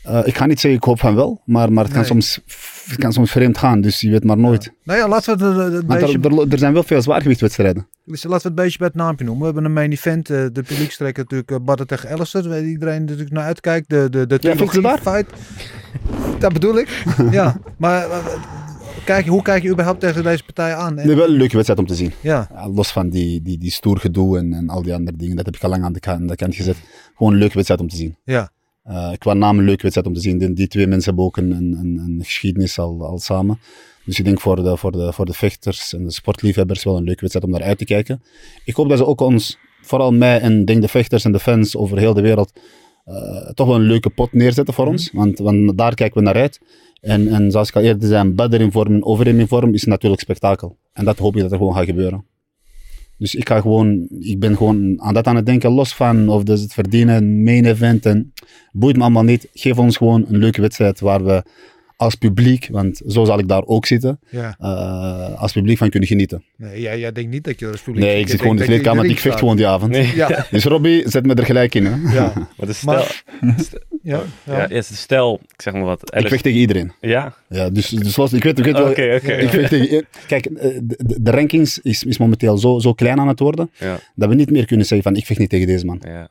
Eh, 0.02 0.20
ik 0.24 0.36
ga 0.36 0.46
niet 0.46 0.60
zeggen, 0.60 0.80
ik 0.80 0.84
hoop 0.86 0.98
van 1.00 1.14
wel, 1.14 1.42
maar, 1.44 1.72
maar 1.72 1.84
het, 1.84 1.92
kan 1.92 2.04
soms, 2.04 2.40
het 2.88 2.96
kan 2.98 3.12
soms 3.12 3.30
vreemd 3.30 3.58
gaan, 3.58 3.80
dus 3.80 4.00
je 4.00 4.10
weet 4.10 4.24
maar 4.24 4.38
nooit. 4.38 4.72
Nou 4.84 4.98
ja, 4.98 5.08
laten 5.08 5.38
we 5.38 5.44
het, 5.44 5.72
het, 5.72 5.86
beetje, 5.86 6.18
er, 6.20 6.52
er, 6.52 6.58
zijn 6.58 6.72
wel 6.72 6.82
veel 6.82 7.02
zwaargewichtswedstrijden. 7.02 7.88
dus 8.04 8.22
laten 8.24 8.42
we 8.42 8.46
het 8.46 8.54
beetje 8.54 8.78
bij 8.78 8.86
het 8.86 8.96
naampje 8.96 9.24
noemen. 9.24 9.40
We 9.40 9.46
hebben 9.52 9.64
een 9.64 9.72
main 9.72 9.92
event. 9.92 10.30
eh, 10.30 10.36
de 10.52 10.62
publiekstrekker 10.62 11.22
natuurlijk 11.22 11.50
uh, 11.50 11.56
Badder 11.62 11.86
tegen 11.86 12.10
Alistair. 12.10 12.48
Waar 12.48 12.64
iedereen 12.64 13.00
natuurlijk 13.04 13.30
naar 13.30 13.44
uitkijkt. 13.44 13.88
De, 13.90 14.08
de, 14.10 14.26
de 14.26 14.38
Ja, 14.40 14.56
fight. 14.96 15.26
Dat 16.38 16.52
bedoel 16.52 16.78
ik. 16.78 17.04
ja, 17.30 17.56
maar 17.76 18.10
eh, 18.10 18.16
kijk, 19.04 19.26
hoe 19.26 19.42
kijk 19.42 19.62
je 19.62 19.70
überhaupt 19.70 20.00
tegen 20.00 20.22
deze 20.22 20.44
partij 20.44 20.74
aan? 20.74 20.98
En- 20.98 21.06
Nee, 21.06 21.16
wel 21.16 21.24
een 21.28 21.30
leuke 21.36 21.54
wedstrijd 21.54 21.80
om 21.80 21.86
te 21.86 21.94
zien. 21.94 22.12
ja, 22.20 22.48
Ja, 22.54 22.68
los 22.68 22.92
van 22.92 23.08
die, 23.08 23.42
die, 23.42 23.58
die 23.58 23.70
stoer 23.70 23.98
gedoe 23.98 24.38
en, 24.38 24.52
en 24.52 24.68
al 24.68 24.82
die 24.82 24.94
andere 24.94 25.16
dingen, 25.16 25.36
dat 25.36 25.44
heb 25.46 25.54
ik 25.56 25.62
al 25.62 25.68
lang 25.70 25.84
aan 25.84 25.92
de, 25.92 26.00
kant, 26.00 26.20
aan 26.20 26.26
de 26.26 26.36
kant 26.36 26.54
gezet. 26.54 26.76
Gewoon 27.16 27.32
een 27.32 27.38
leuke 27.38 27.54
wedstrijd 27.54 27.80
om 27.80 27.88
te 27.88 27.96
zien. 27.96 28.16
ja, 28.24 28.50
Eh, 28.82 29.12
qua 29.18 29.32
naam 29.34 29.58
een 29.58 29.64
leuke 29.64 29.82
wedstrijd 29.82 30.06
om 30.06 30.14
te 30.14 30.20
zien. 30.20 30.38
Die, 30.38 30.52
die 30.52 30.68
twee 30.68 30.86
mensen 30.86 31.04
hebben 31.04 31.24
ook 31.24 31.36
een, 31.36 31.50
een, 31.50 31.98
een, 32.04 32.20
geschiedenis 32.22 32.78
al, 32.78 33.06
al 33.06 33.18
samen. 33.18 33.58
Dus 34.04 34.18
ik 34.18 34.24
denk 34.24 34.40
voor 34.40 34.62
de, 34.62 34.76
voor, 34.76 34.92
de, 34.92 35.12
voor 35.12 35.26
de 35.26 35.32
vechters 35.32 35.92
en 35.92 36.04
de 36.04 36.10
sportliefhebbers 36.10 36.84
wel 36.84 36.96
een 36.96 37.04
leuke 37.04 37.20
wedstrijd 37.20 37.46
om 37.46 37.52
naar 37.52 37.62
uit 37.62 37.78
te 37.78 37.84
kijken. 37.84 38.22
Ik 38.64 38.74
hoop 38.74 38.88
dat 38.88 38.98
ze 38.98 39.06
ook 39.06 39.20
ons, 39.20 39.58
vooral 39.82 40.12
mij 40.12 40.40
en 40.40 40.64
denk 40.64 40.82
de 40.82 40.88
vechters 40.88 41.24
en 41.24 41.32
de 41.32 41.38
fans 41.38 41.76
over 41.76 41.98
heel 41.98 42.14
de 42.14 42.20
wereld, 42.20 42.52
eh, 43.04 43.50
toch 43.54 43.66
wel 43.66 43.76
een 43.76 43.82
leuke 43.82 44.10
pot 44.10 44.32
neerzetten 44.32 44.74
voor 44.74 44.86
ons. 44.86 45.10
Want, 45.12 45.38
want 45.38 45.78
daar 45.78 45.94
kijken 45.94 46.18
we 46.18 46.24
naar 46.24 46.36
uit. 46.36 46.60
En, 47.00 47.28
en 47.28 47.50
zoals 47.50 47.68
ik 47.68 47.76
al 47.76 47.82
eerder 47.82 48.08
zei, 48.08 48.30
Badr 48.30 48.60
in 48.60 48.72
vorm 48.72 48.94
en 48.94 49.04
Overeem 49.04 49.40
in 49.40 49.48
vorm 49.48 49.74
is 49.74 49.84
natuurlijk 49.84 50.22
spektakel. 50.22 50.76
En 50.92 51.04
dat 51.04 51.18
hoop 51.18 51.36
ik 51.36 51.42
dat 51.42 51.52
er 51.52 51.58
gewoon 51.58 51.74
gaat 51.74 51.84
gebeuren. 51.84 52.24
Dus 53.22 53.34
ik 53.34 53.48
ga 53.48 53.60
gewoon, 53.60 54.08
ik 54.18 54.38
ben 54.38 54.56
gewoon 54.56 55.02
aan 55.02 55.14
dat 55.14 55.26
aan 55.26 55.36
het 55.36 55.46
denken, 55.46 55.70
los 55.70 55.94
van 55.94 56.28
of 56.28 56.42
dus 56.42 56.60
het 56.60 56.72
verdienen, 56.72 57.42
main 57.42 57.64
event 57.64 58.06
en 58.06 58.32
boeit 58.72 58.96
me 58.96 59.02
allemaal 59.02 59.22
niet. 59.22 59.48
Geef 59.52 59.78
ons 59.78 59.96
gewoon 59.96 60.24
een 60.28 60.36
leuke 60.36 60.60
wedstrijd 60.60 61.00
waar 61.00 61.24
we 61.24 61.42
als 62.02 62.14
publiek, 62.14 62.68
want 62.70 63.00
zo 63.06 63.24
zal 63.24 63.38
ik 63.38 63.48
daar 63.48 63.64
ook 63.64 63.86
zitten, 63.86 64.20
Ja. 64.30 64.56
eh, 64.58 65.40
als 65.40 65.52
publiek 65.52 65.78
van 65.78 65.88
kunnen 65.90 66.08
genieten. 66.08 66.44
Nee, 66.56 66.80
jij, 66.80 66.98
jij 66.98 67.12
denkt 67.12 67.30
niet 67.30 67.44
dat 67.44 67.58
je 67.58 67.66
als 67.66 67.80
publiek... 67.80 68.04
Nee, 68.04 68.20
ik 68.20 68.28
zit 68.28 68.40
gewoon 68.40 68.54
in 68.54 68.60
de 68.60 68.66
kleedkamer, 68.66 69.04
ik 69.04 69.18
vecht 69.18 69.38
gewoon 69.38 69.56
die 69.56 69.66
avond. 69.66 69.96
Ja, 69.96 70.46
Dus 70.50 70.64
Robbie, 70.64 71.08
zet 71.10 71.26
me 71.26 71.34
er 71.34 71.44
gelijk 71.44 71.74
in. 71.74 71.86
Hè. 71.86 72.12
ja, 72.14 72.32
Maar 72.56 72.66
de 72.66 72.72
stel, 72.72 72.92
Maar- 72.94 73.22
ja, 74.02 74.20
ja. 74.44 74.56
ja. 74.56 74.68
is 74.68 74.86
de 74.88 74.94
stel, 74.94 75.40
ik 75.54 75.62
zeg 75.62 75.72
maar 75.72 75.82
wat. 75.84 76.16
Ik 76.16 76.28
vecht 76.28 76.42
tegen 76.42 76.58
iedereen. 76.58 76.92
Ja? 77.00 77.34
Ja, 77.48 77.70
dus, 77.70 77.88
dus 77.88 78.16
los, 78.16 78.32
ik 78.32 78.42
weet, 78.44 78.58
ik 78.58 78.64
weet 78.64 78.74
wel, 78.78 78.88
Oké, 78.90 79.14
oké. 79.22 79.32
ik 79.32 79.48
vecht 79.48 79.68
tegen, 79.68 80.06
kijk, 80.26 80.46
eh, 80.46 80.78
de, 80.82 80.98
de, 81.06 81.22
de 81.22 81.30
rankings 81.30 81.78
is, 81.78 82.02
is 82.04 82.18
momenteel 82.18 82.58
zo, 82.58 82.78
zo 82.78 82.92
klein 82.92 83.20
aan 83.20 83.28
het 83.28 83.38
worden, 83.38 83.70
Ja, 83.78 83.98
dat 84.14 84.28
we 84.28 84.34
niet 84.34 84.50
meer 84.50 84.66
kunnen 84.66 84.86
zeggen 84.86 85.12
van 85.12 85.20
ik 85.20 85.26
vecht 85.26 85.38
niet 85.40 85.50
tegen 85.50 85.66
deze 85.66 85.84
man. 85.86 86.02
ja. 86.06 86.28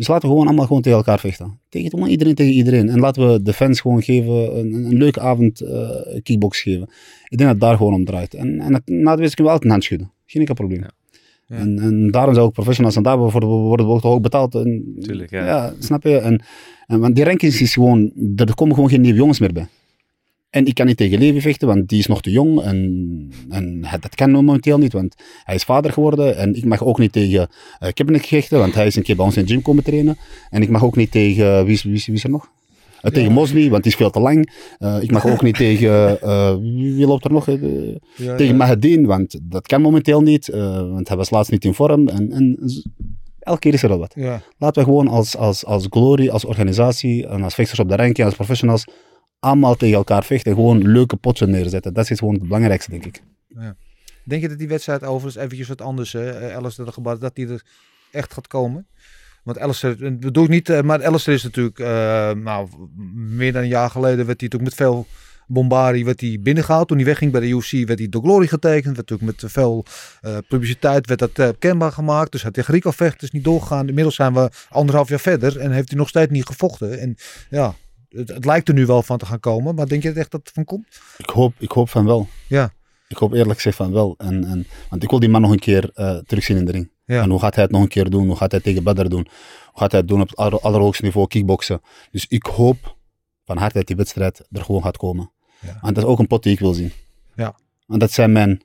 Dus 0.00 0.08
laten 0.08 0.28
we 0.28 0.34
gewoon 0.34 0.46
allemaal 0.46 0.66
gewoon 0.66 0.82
tegen 0.82 0.98
elkaar 0.98 1.18
vechten. 1.18 1.58
Tegen 1.68 1.90
gewoon 1.90 2.08
iedereen 2.08 2.34
tegen 2.34 2.52
iedereen. 2.52 2.88
En 2.88 3.00
laten 3.00 3.32
we 3.32 3.42
de 3.42 3.52
fans 3.52 3.80
gewoon 3.80 4.02
geven, 4.02 4.58
een, 4.58 4.72
een 4.72 4.96
leuke 4.96 5.20
avond 5.20 5.60
eh 5.60 6.22
kickbox 6.22 6.60
geven. 6.60 6.82
Ik 7.28 7.38
denk 7.38 7.40
dat 7.40 7.50
het 7.50 7.60
daar 7.60 7.76
gewoon 7.76 7.94
om 7.94 8.04
draait. 8.04 8.34
En, 8.34 8.60
en 8.60 8.74
het, 8.74 8.88
na 8.88 9.14
de 9.14 9.20
wedstrijd 9.20 9.34
kunnen 9.34 9.44
we 9.44 9.50
altijd 9.50 9.64
een 9.64 9.70
hand 9.70 9.84
schudden. 9.84 10.12
Geen 10.26 10.40
enkel 10.40 10.54
probleem. 10.54 10.80
Ja. 10.80 10.90
Ja. 11.46 11.56
En, 11.56 11.78
en 11.78 12.10
daarom 12.10 12.34
zijn 12.34 12.46
ook 12.46 12.52
professionals 12.52 12.96
en 12.96 13.02
daarvoor 13.02 13.30
worden 13.30 13.48
we 13.48 13.54
worden 13.54 13.86
we 13.86 14.02
ook 14.02 14.22
betaald. 14.22 14.54
En, 14.54 14.96
Tuurlijk, 15.00 15.30
ja. 15.30 15.74
snap 15.78 16.02
je? 16.02 16.16
En, 16.16 16.42
en, 16.86 17.00
want 17.00 17.14
die 17.14 17.24
rankings 17.24 17.60
is 17.60 17.72
gewoon, 17.72 18.12
er 18.36 18.54
komen 18.54 18.74
gewoon 18.74 18.90
geen 18.90 19.00
nieuwe 19.00 19.18
jongens 19.18 19.38
meer 19.38 19.52
bij. 19.52 19.68
En 20.50 20.66
ik 20.66 20.74
kan 20.74 20.86
niet 20.86 20.96
tegen 20.96 21.18
Levi 21.18 21.40
vechten, 21.40 21.68
want 21.68 21.88
die 21.88 21.98
is 21.98 22.06
nog 22.06 22.22
te 22.22 22.30
jong. 22.30 22.62
En, 22.62 23.30
en 23.48 23.86
dat 24.00 24.14
kan 24.14 24.30
momenteel 24.30 24.78
niet, 24.78 24.92
want 24.92 25.14
hij 25.44 25.54
is 25.54 25.62
vader 25.62 25.92
geworden. 25.92 26.36
En 26.36 26.54
ik 26.54 26.64
mag 26.64 26.84
ook 26.84 26.98
niet 26.98 27.12
tegen 27.12 27.48
uh, 27.80 28.18
vechten, 28.20 28.58
want 28.58 28.74
hij 28.74 28.86
is 28.86 28.96
een 28.96 29.02
keer 29.02 29.16
bij 29.16 29.24
ons 29.24 29.36
in 29.36 29.44
de 29.44 29.52
gym 29.52 29.62
komen 29.62 29.84
trainen. 29.84 30.18
En 30.50 30.62
ik 30.62 30.68
mag 30.68 30.84
ook 30.84 30.96
niet 30.96 31.10
tegen, 31.10 31.64
wie 31.64 31.74
is, 31.74 31.82
wie 31.82 31.94
is, 31.94 32.06
wie 32.06 32.14
is 32.14 32.24
er 32.24 32.30
nog? 32.30 32.50
Uh, 33.02 33.10
tegen 33.10 33.32
Mosley, 33.32 33.70
want 33.70 33.82
die 33.82 33.92
is 33.92 33.98
veel 33.98 34.10
te 34.10 34.20
lang. 34.20 34.52
Uh, 34.78 35.02
ik 35.02 35.10
mag 35.10 35.26
ook 35.26 35.42
niet 35.42 35.56
tegen, 35.66 36.18
wie, 36.60 37.06
loopt 37.06 37.24
er 37.24 37.32
nog? 37.32 37.46
Ja, 37.46 37.56
tegen 38.16 38.44
ja. 38.44 38.54
Mahedin, 38.54 39.06
want 39.06 39.38
dat 39.42 39.66
kan 39.66 39.80
momenteel 39.80 40.20
niet. 40.20 40.46
want 40.90 41.08
hij 41.08 41.16
was 41.16 41.30
laatst 41.30 41.50
niet 41.50 41.64
in 41.64 41.74
vorm. 41.74 42.08
En, 42.08 42.32
en 42.32 42.58
elke 43.38 43.60
keer 43.60 43.72
is 43.72 43.82
er 43.82 43.88
wel 43.88 43.98
wat. 43.98 44.14
Laten 44.58 44.82
we 44.82 44.88
gewoon 44.88 45.08
als, 45.08 45.36
als, 45.36 45.64
als 45.64 45.86
Glory, 45.90 46.28
als 46.28 46.44
organisatie 46.44 47.26
en 47.26 47.42
als 47.42 47.54
vechters 47.54 47.80
op 47.80 47.88
de 47.88 47.96
ranking, 47.96 48.26
als 48.26 48.36
professionals, 48.36 48.84
allemaal 49.40 49.76
tegen 49.76 49.96
elkaar 49.96 50.24
vechten. 50.24 50.54
Gewoon 50.54 50.92
leuke 50.92 51.16
potsen 51.16 51.50
neerzetten. 51.50 51.94
Dat 51.94 52.10
is 52.10 52.18
gewoon 52.18 52.34
het 52.34 52.42
belangrijkste, 52.42 52.90
denk 52.90 53.04
ik. 53.04 53.22
Denk 54.24 54.42
je 54.42 54.48
dat 54.48 54.58
die 54.58 54.68
wedstrijd 54.68 55.04
overigens 55.04 55.44
eventjes 55.44 55.68
wat 55.68 55.80
anders, 55.80 56.12
hè? 56.12 56.30
eh, 56.30 56.56
Alistair 56.56 56.86
de 56.86 56.94
Gebar, 56.94 57.18
dat 57.18 57.34
die 57.34 57.48
er 57.48 57.62
echt 58.10 58.32
gaat 58.32 58.46
komen? 58.46 58.86
Want 59.42 59.58
Alistair, 59.58 60.04
eh, 60.04 60.16
bedoel 60.18 60.44
ik 60.44 60.50
niet, 60.50 60.68
eh, 60.68 60.80
maar 60.80 61.04
Alistair 61.04 61.36
is 61.36 61.42
natuurlijk, 61.42 61.78
eh, 61.78 61.86
nou, 62.30 62.68
meer 63.14 63.52
dan 63.52 63.62
een 63.62 63.68
jaar 63.68 63.90
geleden 63.90 64.26
werd 64.26 64.40
hij 64.40 64.48
natuurlijk 64.48 64.62
met 64.62 64.74
veel 64.74 65.06
bombardie 65.50 66.04
werd 66.04 66.20
hij 66.20 66.38
binnengehaald. 66.40 66.88
Toen 66.88 66.96
hij 66.96 67.06
wegging 67.06 67.32
bij 67.32 67.40
de 67.40 67.48
UFC 67.48 67.86
werd 67.86 67.98
hij 67.98 68.08
door 68.08 68.22
Glory 68.22 68.46
getekend. 68.46 68.96
Werd 68.96 69.10
natuurlijk 69.10 69.40
met 69.40 69.52
veel 69.52 69.84
eh, 70.20 70.36
publiciteit 70.48 71.06
werd 71.06 71.20
dat 71.20 71.38
eh, 71.38 71.48
kenbaar 71.58 71.92
gemaakt. 71.92 72.32
Dus 72.32 72.42
hij 72.42 72.50
tegen 72.50 72.74
Rico 72.74 72.90
vecht 72.90 73.22
is 73.22 73.30
niet 73.30 73.44
doorgegaan. 73.44 73.88
Inmiddels 73.88 74.14
zijn 74.14 74.34
we 74.34 74.50
anderhalf 74.68 75.08
jaar 75.08 75.20
verder 75.20 75.58
en 75.58 75.70
heeft 75.70 75.88
hij 75.88 75.98
nog 75.98 76.08
steeds 76.08 76.30
niet 76.30 76.46
gevochten. 76.46 76.98
En 77.00 77.16
ja, 77.50 77.74
het, 78.10 78.28
het 78.28 78.44
lijkt 78.44 78.68
er 78.68 78.74
nu 78.74 78.86
wel 78.86 79.02
van 79.02 79.18
te 79.18 79.26
gaan 79.26 79.40
komen. 79.40 79.74
Maar 79.74 79.86
denk 79.86 80.02
je 80.02 80.12
echt 80.12 80.30
dat 80.30 80.40
het 80.40 80.50
van 80.54 80.64
komt? 80.64 81.00
Ik 81.16 81.30
hoop, 81.30 81.54
ik 81.58 81.70
hoop 81.70 81.88
van 81.88 82.04
wel. 82.04 82.28
Ja. 82.46 82.72
Ik 83.08 83.16
hoop 83.16 83.32
eerlijk 83.32 83.54
gezegd 83.54 83.76
van 83.76 83.92
wel. 83.92 84.14
En, 84.18 84.44
en, 84.44 84.66
want 84.88 85.02
ik 85.02 85.10
wil 85.10 85.18
die 85.18 85.28
man 85.28 85.40
nog 85.40 85.50
een 85.50 85.58
keer 85.58 85.90
uh, 85.94 86.16
terugzien 86.16 86.56
in 86.56 86.64
de 86.64 86.72
ring. 86.72 86.90
Ja. 87.04 87.22
En 87.22 87.30
hoe 87.30 87.40
gaat 87.40 87.54
hij 87.54 87.64
het 87.64 87.72
nog 87.72 87.82
een 87.82 87.88
keer 87.88 88.10
doen? 88.10 88.26
Hoe 88.26 88.36
gaat 88.36 88.50
hij 88.50 88.60
tegen 88.60 88.82
Badr 88.82 89.08
doen? 89.08 89.28
Hoe 89.70 89.80
gaat 89.80 89.90
hij 89.90 90.00
het 90.00 90.08
doen 90.08 90.20
op 90.20 90.28
het 90.28 90.36
aller, 90.36 90.60
allerhoogste 90.60 91.04
niveau 91.04 91.26
kickboksen? 91.26 91.80
Dus 92.10 92.26
ik 92.26 92.46
hoop 92.46 92.96
van 93.44 93.56
harte 93.56 93.78
dat 93.78 93.86
die 93.86 93.96
wedstrijd 93.96 94.46
er 94.50 94.64
gewoon 94.64 94.82
gaat 94.82 94.96
komen. 94.96 95.32
Ja. 95.60 95.78
Want 95.80 95.94
dat 95.94 96.04
is 96.04 96.10
ook 96.10 96.18
een 96.18 96.26
pot 96.26 96.42
die 96.42 96.52
ik 96.52 96.58
wil 96.58 96.72
zien. 96.72 96.92
Ja. 97.34 97.56
Want 97.86 98.00
dat 98.00 98.12
zijn 98.12 98.32
mijn, 98.32 98.62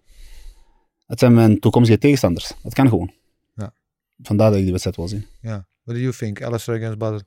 dat 1.05 1.19
zijn 1.19 1.33
mijn 1.33 1.59
toekomstige 1.59 1.99
tegenstanders. 1.99 2.53
Dat 2.63 2.73
kan 2.73 2.89
gewoon. 2.89 3.13
Ja. 3.55 3.73
Vandaar 4.21 4.47
dat 4.47 4.57
ik 4.57 4.63
die 4.63 4.71
wedstrijd 4.71 4.97
wil 4.97 5.07
zien. 5.07 5.25
Ja. 5.41 5.67
What 5.83 5.95
do 5.95 6.01
you 6.01 6.13
think? 6.13 6.43
Alistair 6.43 6.77
against 6.77 6.97
Badr? 6.97 7.23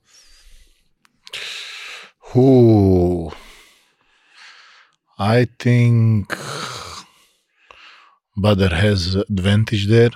Ooh. 2.36 3.30
I 5.18 5.48
think 5.58 6.36
Badr 8.36 8.74
has 8.74 9.14
advantage 9.14 9.86
there. 9.88 10.10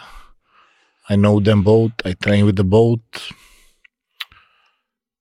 I 1.09 1.17
know 1.17 1.41
them 1.41 1.63
both. 1.63 1.93
I 2.05 2.13
train 2.13 2.45
with 2.45 2.57
the 2.57 2.65
both. 2.65 3.01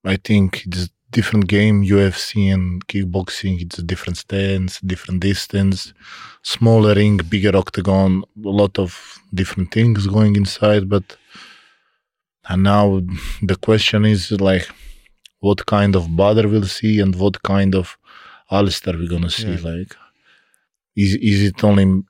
I 0.04 0.18
think 0.18 0.66
it's 0.66 0.90
different 1.12 1.48
game. 1.48 1.84
UFC 1.84 2.54
and 2.54 2.86
kickboxing. 2.88 3.62
It's 3.62 3.80
a 3.80 3.84
different 3.84 4.18
stance, 4.18 4.80
different 4.82 5.22
distance, 5.22 5.94
smaller 6.44 6.94
ring, 6.96 7.18
bigger 7.18 7.56
octagon. 7.56 8.24
A 8.46 8.50
lot 8.50 8.78
of 8.78 9.20
different 9.34 9.72
things 9.72 10.08
going 10.08 10.36
inside. 10.36 10.90
But 10.90 11.18
and 12.50 12.64
now 12.64 13.02
the 13.42 13.56
question 13.56 14.06
is 14.06 14.32
like, 14.32 14.68
what 15.42 15.66
kind 15.66 15.96
of 15.96 16.16
Badr 16.16 16.48
we'll 16.48 16.72
see 16.80 17.00
and 17.02 17.14
what 17.16 17.42
kind 17.44 17.76
of 17.76 17.98
Alistair 18.50 18.94
we're 18.98 19.10
gonna 19.10 19.30
see. 19.30 19.56
Yeah. 19.56 19.70
Like, 19.72 19.96
is 20.96 21.16
is 21.16 21.40
it 21.50 21.64
only 21.64 22.04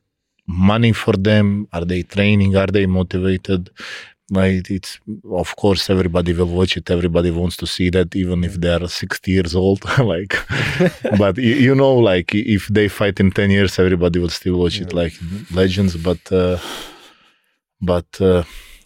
money 0.48 0.92
for 0.92 1.14
them? 1.14 1.68
Are 1.74 1.86
they 1.86 2.04
training? 2.04 2.56
Are 2.56 2.68
they 2.68 2.86
motivated? 2.86 3.70
Like 4.30 4.70
it's 4.72 4.98
of 5.30 5.56
course 5.58 5.90
everybody 5.90 6.32
will 6.34 6.54
watch 6.60 6.78
it. 6.78 6.90
Everybody 6.90 7.32
wants 7.32 7.58
to 7.58 7.68
see 7.68 7.90
that, 7.90 8.16
even 8.16 8.44
if 8.44 8.54
they 8.62 8.74
are 8.74 8.88
sixty 8.88 9.32
years 9.32 9.56
old. 9.56 9.84
like, 10.14 10.34
but 11.18 11.38
you, 11.38 11.56
you 11.68 11.76
know, 11.76 11.96
like 11.96 12.34
if 12.34 12.68
they 12.68 12.88
fight 12.88 13.20
in 13.20 13.32
ten 13.32 13.50
years, 13.52 13.78
everybody 13.78 14.20
will 14.20 14.30
still 14.30 14.58
watch 14.58 14.80
it. 14.80 14.94
Like 14.94 15.14
legends, 15.52 15.98
but 15.98 16.24
uh, 16.32 16.58
but 17.82 18.10
uh, 18.22 18.44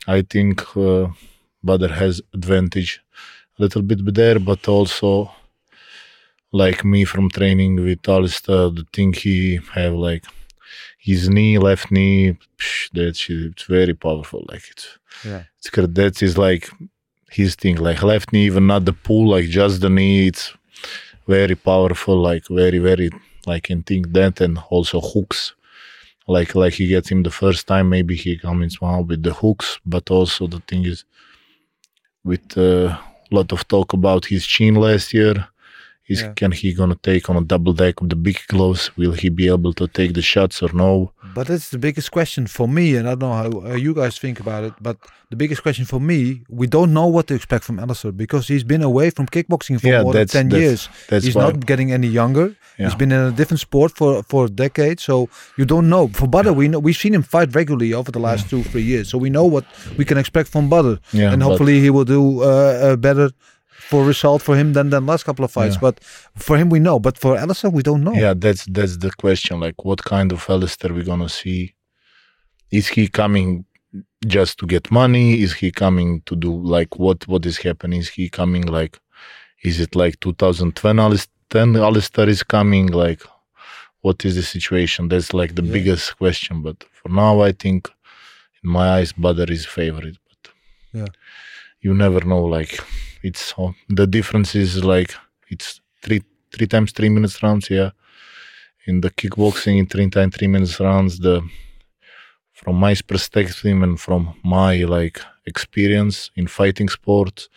I 0.07 0.23
think 0.23 0.75
uh, 0.75 1.07
Badr 1.63 1.93
has 1.93 2.21
advantage 2.33 3.04
little 3.57 3.81
bit 3.81 4.13
there, 4.13 4.39
but 4.39 4.67
also 4.67 5.31
like 6.51 6.85
me 6.85 7.03
from 7.05 7.29
training 7.29 7.75
with 7.75 8.07
Alistair, 8.07 8.69
the 8.69 8.85
thing 8.93 9.13
he 9.13 9.59
have 9.73 9.93
like 9.93 10.25
his 10.97 11.29
knee, 11.29 11.57
left 11.57 11.91
knee, 11.91 12.37
psh, 12.57 12.89
that's 12.93 13.29
it's 13.29 13.63
very 13.63 13.93
powerful. 13.93 14.45
Like 14.51 14.63
it's 14.71 14.87
Yeah. 15.23 15.43
it's 15.57 15.69
that 15.99 16.21
is 16.21 16.37
like 16.37 16.69
his 17.29 17.55
thing, 17.55 17.75
like 17.77 18.01
left 18.03 18.31
knee, 18.31 18.45
even 18.45 18.67
not 18.67 18.85
the 18.85 18.93
pull, 18.93 19.29
like 19.29 19.47
just 19.49 19.81
the 19.81 19.89
knee. 19.89 20.27
It's 20.27 20.53
very 21.27 21.55
powerful, 21.55 22.17
like 22.29 22.45
very 22.47 22.79
very 22.79 23.09
like 23.45 23.69
in 23.69 23.83
think 23.83 24.13
that 24.13 24.41
and 24.41 24.57
also 24.69 24.99
hooks. 25.01 25.53
Like 26.27 26.55
like 26.55 26.73
he 26.73 26.87
gets 26.87 27.09
him 27.11 27.23
the 27.23 27.31
first 27.43 27.67
time, 27.67 27.89
maybe 27.89 28.15
he 28.15 28.37
comes 28.37 28.81
well 28.81 29.03
with 29.03 29.21
the 29.23 29.33
hooks, 29.33 29.79
but 29.85 30.09
also 30.09 30.47
the 30.47 30.61
thing 30.67 30.85
is 30.85 31.05
with 32.23 32.57
uh, 32.57 32.97
a 33.31 33.35
lot 33.35 33.51
of 33.51 33.67
talk 33.67 33.93
about 33.93 34.25
his 34.25 34.45
chin 34.45 34.75
last 34.75 35.13
year. 35.13 35.47
Is 36.07 36.21
Yeah. 36.21 36.33
can 36.35 36.51
he 36.51 36.73
gonna 36.73 36.99
take 37.01 37.29
on 37.29 37.37
a 37.37 37.41
double 37.41 37.73
deck 37.73 38.01
of 38.01 38.09
the 38.09 38.15
big 38.15 38.39
gloves? 38.47 38.91
Will 38.95 39.13
he 39.13 39.29
be 39.29 39.47
able 39.47 39.73
to 39.73 39.87
take 39.87 40.13
the 40.13 40.21
shots 40.21 40.61
or 40.61 40.71
no? 40.73 41.11
But 41.35 41.47
that's 41.47 41.69
the 41.75 41.77
biggest 41.87 42.09
question 42.17 42.43
for 42.57 42.67
me, 42.77 42.85
and 42.97 43.05
I 43.11 43.13
don't 43.19 43.29
know 43.29 43.33
how, 43.43 43.49
how 43.69 43.75
you 43.87 43.93
guys 44.01 44.13
think 44.23 44.37
about 44.45 44.61
it. 44.69 44.73
But 44.87 44.95
the 45.31 45.35
biggest 45.43 45.61
question 45.65 45.85
for 45.93 45.99
me, 46.11 46.19
we 46.61 46.65
don't 46.75 46.91
know 46.97 47.07
what 47.15 47.25
to 47.27 47.33
expect 47.39 47.63
from 47.67 47.77
Alistair 47.83 48.13
because 48.23 48.43
he's 48.51 48.63
been 48.73 48.83
away 48.91 49.07
from 49.15 49.25
kickboxing 49.35 49.77
for 49.81 49.87
Yeah, 49.89 50.03
more 50.03 50.13
than 50.13 50.27
ten 50.27 50.47
that's- 50.49 50.61
years. 50.63 50.81
That's 51.09 51.25
he's 51.25 51.35
not 51.45 51.53
getting 51.71 51.89
any 51.91 52.07
younger. 52.21 52.47
Yeah. 52.77 52.85
He's 52.85 52.95
been 53.03 53.11
in 53.17 53.21
a 53.31 53.31
different 53.39 53.61
sport 53.67 53.91
for 53.99 54.11
for 54.31 54.43
decades, 54.65 55.01
so 55.09 55.15
you 55.59 55.65
don't 55.73 55.87
know. 55.93 56.03
For 56.19 56.27
Butter, 56.35 56.53
we 56.61 56.65
know 56.71 56.79
we've 56.87 57.01
seen 57.05 57.13
him 57.17 57.23
fight 57.35 57.49
regularly 57.61 57.91
over 57.99 58.11
the 58.17 58.23
last 58.29 58.49
two 58.51 58.61
three 58.71 58.85
years, 58.93 59.05
so 59.11 59.17
we 59.25 59.29
know 59.37 59.45
what 59.55 59.65
we 59.99 60.03
can 60.09 60.17
expect 60.23 60.47
from 60.55 60.63
Butter, 60.75 60.95
Yeah, 61.19 61.31
and 61.33 61.39
hopefully 61.47 61.77
he 61.85 61.89
will 61.95 62.05
do 62.17 62.21
uh, 62.43 62.47
uh, 62.47 62.95
better 63.07 63.27
for 63.89 64.03
result 64.05 64.41
for 64.41 64.55
him 64.55 64.73
than 64.73 64.89
than 64.89 65.05
last 65.05 65.23
couple 65.25 65.45
of 65.45 65.51
fights. 65.51 65.75
Yeah. 65.75 65.81
But 65.81 65.95
for 66.45 66.57
him, 66.57 66.69
we 66.69 66.79
know. 66.79 66.99
But 66.99 67.17
for 67.17 67.37
Alistair, 67.37 67.69
we 67.71 67.83
don't 67.83 68.03
know. 68.03 68.13
Yeah, 68.13 68.33
that's 68.35 68.65
that's 68.65 68.97
the 68.97 69.11
question. 69.11 69.59
Like, 69.59 69.85
what 69.85 70.03
kind 70.03 70.31
of 70.31 70.49
Alistair 70.49 70.93
we 70.93 71.03
gonna 71.03 71.29
see? 71.29 71.73
Is 72.71 72.87
he 72.87 73.07
coming 73.07 73.65
just 74.27 74.57
to 74.59 74.65
get 74.65 74.91
money? 74.91 75.39
Is 75.45 75.53
he 75.53 75.71
coming 75.71 76.21
to 76.27 76.35
do 76.35 76.51
like 76.77 76.97
what 76.99 77.27
what 77.27 77.45
is 77.45 77.57
happening? 77.57 77.99
Is 77.99 78.09
he 78.09 78.29
coming 78.29 78.63
like? 78.65 78.99
Is 79.63 79.79
it 79.79 79.95
like 79.95 80.19
2010 80.19 80.99
Alistair, 80.99 81.31
10 81.49 81.75
Alistair 81.77 82.29
is 82.29 82.43
coming? 82.43 82.87
Like, 82.87 83.21
what 84.01 84.23
is 84.25 84.35
the 84.35 84.43
situation? 84.43 85.07
That's 85.09 85.33
like 85.33 85.55
the 85.55 85.63
Yeah. 85.63 85.73
biggest 85.73 86.17
question. 86.17 86.61
But 86.61 86.77
for 86.91 87.09
now, 87.09 87.41
I 87.41 87.51
think, 87.51 87.89
in 88.63 88.69
my 88.69 88.87
eyes, 88.97 89.11
Badr 89.13 89.51
is 89.51 89.65
favorite. 89.65 90.17
But 90.29 90.51
Yeah. 90.99 91.07
you 91.81 91.93
never 91.95 92.21
know. 92.25 92.43
Like, 92.57 92.79
it's 93.27 93.53
the 93.99 94.07
difference 94.17 94.55
is 94.55 94.71
like 94.93 95.11
it's 95.53 95.67
three 96.03 96.21
three 96.53 96.67
times 96.73 96.91
three 96.91 97.09
minutes 97.09 97.41
rounds. 97.43 97.69
Yeah 97.69 97.91
in 98.87 99.01
the 99.01 99.09
kickboxing 99.09 99.79
in 99.79 99.85
three 99.87 100.07
times 100.15 100.35
three 100.35 100.51
minutes 100.55 100.79
rounds 100.79 101.17
the 101.17 101.35
from 102.59 102.75
my 102.75 102.93
perspective 103.11 103.81
and 103.85 103.99
from 103.99 104.21
my 104.43 104.73
like 104.83 105.17
experience 105.47 106.29
in 106.35 106.45
fighting 106.45 106.87
sports 106.87 107.49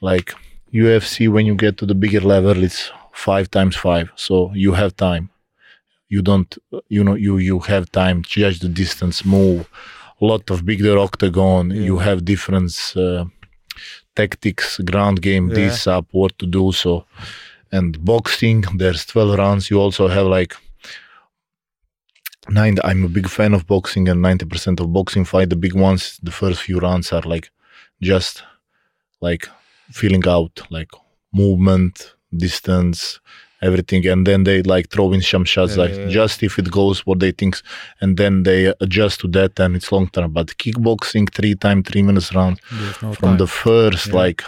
like 0.00 0.28
ufc 0.72 1.28
when 1.34 1.44
you 1.46 1.56
get 1.64 1.76
to 1.78 1.84
the 1.84 1.98
bigger 2.02 2.20
level 2.20 2.62
it's 2.62 2.92
five 3.14 3.50
times 3.50 3.76
five. 3.76 4.10
So 4.16 4.52
you 4.54 4.72
have 4.72 4.96
time. 4.96 5.30
You 6.08 6.20
don't, 6.22 6.56
you 6.88 7.02
know, 7.02 7.14
you 7.14 7.38
you 7.38 7.60
have 7.60 7.90
time 7.90 8.22
to 8.22 8.28
judge 8.28 8.58
the 8.60 8.68
distance, 8.68 9.24
move. 9.24 9.68
A 10.20 10.24
lot 10.24 10.50
of 10.50 10.64
bigger 10.64 10.98
octagon. 10.98 11.70
You 11.70 11.98
have 11.98 12.24
different 12.24 12.72
uh, 12.96 13.24
tactics, 14.16 14.78
ground 14.80 15.20
game, 15.22 15.48
Yeah. 15.48 15.54
this 15.56 15.86
up, 15.86 16.06
what 16.12 16.38
to 16.38 16.46
do. 16.46 16.72
So, 16.72 17.04
and 17.72 18.02
boxing, 18.04 18.64
there's 18.76 19.04
12 19.06 19.38
rounds. 19.38 19.70
You 19.70 19.80
also 19.80 20.08
have 20.08 20.26
like 20.26 20.54
nine. 22.48 22.76
I'm 22.84 23.04
a 23.04 23.08
big 23.08 23.28
fan 23.28 23.54
of 23.54 23.66
boxing, 23.66 24.08
and 24.08 24.20
90% 24.22 24.80
of 24.80 24.92
boxing 24.92 25.24
fight, 25.24 25.50
the 25.50 25.56
big 25.56 25.74
ones, 25.74 26.18
the 26.22 26.30
first 26.30 26.62
few 26.62 26.78
rounds 26.78 27.12
are 27.12 27.22
like 27.22 27.50
just 28.00 28.42
like 29.20 29.48
feeling 29.90 30.22
out, 30.26 30.60
like 30.70 30.90
movement, 31.32 32.14
distance, 32.36 33.20
everything, 33.64 34.06
and 34.12 34.26
then 34.26 34.44
they 34.44 34.62
like 34.74 34.86
throw 34.90 35.12
in 35.16 35.22
some 35.22 35.44
shots, 35.44 35.72
Yeah, 35.76 35.82
like 35.84 35.94
yeah, 35.96 36.08
just 36.18 36.42
if 36.42 36.58
it 36.58 36.68
goes 36.70 37.06
what 37.06 37.18
they 37.20 37.32
think, 37.32 37.54
and 38.00 38.16
then 38.16 38.42
they 38.44 38.60
adjust 38.84 39.20
to 39.20 39.28
that, 39.28 39.58
and 39.60 39.76
it's 39.76 39.90
long 39.92 40.08
term. 40.14 40.30
But 40.38 40.48
kickboxing, 40.62 41.26
three 41.38 41.54
time, 41.54 41.82
three 41.82 42.02
minutes 42.02 42.34
round, 42.34 42.56
no 43.02 43.12
from 43.14 43.30
time. 43.30 43.36
the 43.38 43.46
first 43.46 44.06
Yeah. 44.08 44.22
like 44.24 44.42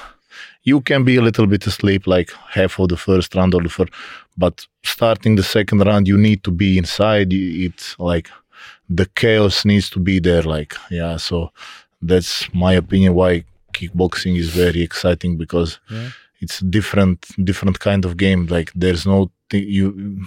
you 0.70 0.80
can 0.80 1.04
be 1.04 1.16
a 1.16 1.22
little 1.22 1.46
bit 1.46 1.64
asleep 1.66 2.02
like 2.06 2.30
half 2.56 2.78
of 2.80 2.88
the 2.88 2.96
first 2.96 3.34
round 3.36 3.54
or 3.54 3.62
the 3.62 3.68
first 3.68 3.92
but 4.36 4.66
starting 4.84 5.36
the 5.36 5.42
second 5.56 5.78
round 5.88 6.08
you 6.08 6.18
need 6.18 6.40
to 6.42 6.50
be 6.50 6.76
inside 6.76 7.28
it's 7.32 7.96
like 8.10 8.28
the 8.98 9.06
chaos 9.20 9.64
needs 9.64 9.88
to 9.90 10.00
be 10.00 10.18
there 10.20 10.42
like 10.42 10.74
yeah 10.90 11.16
so 11.18 11.50
that's 12.02 12.52
my 12.52 12.72
opinion 12.82 13.14
why 13.14 13.44
kickboxing 13.72 14.36
is 14.42 14.48
very 14.50 14.82
exciting 14.82 15.36
because 15.36 15.78
Yeah. 15.90 16.08
It's 16.40 16.60
different 16.70 17.26
different 17.44 17.78
kind 17.78 18.04
of 18.04 18.16
game 18.16 18.46
like 18.56 18.72
there's 18.80 19.04
no 19.06 19.30
thi- 19.50 19.66
you 19.78 20.20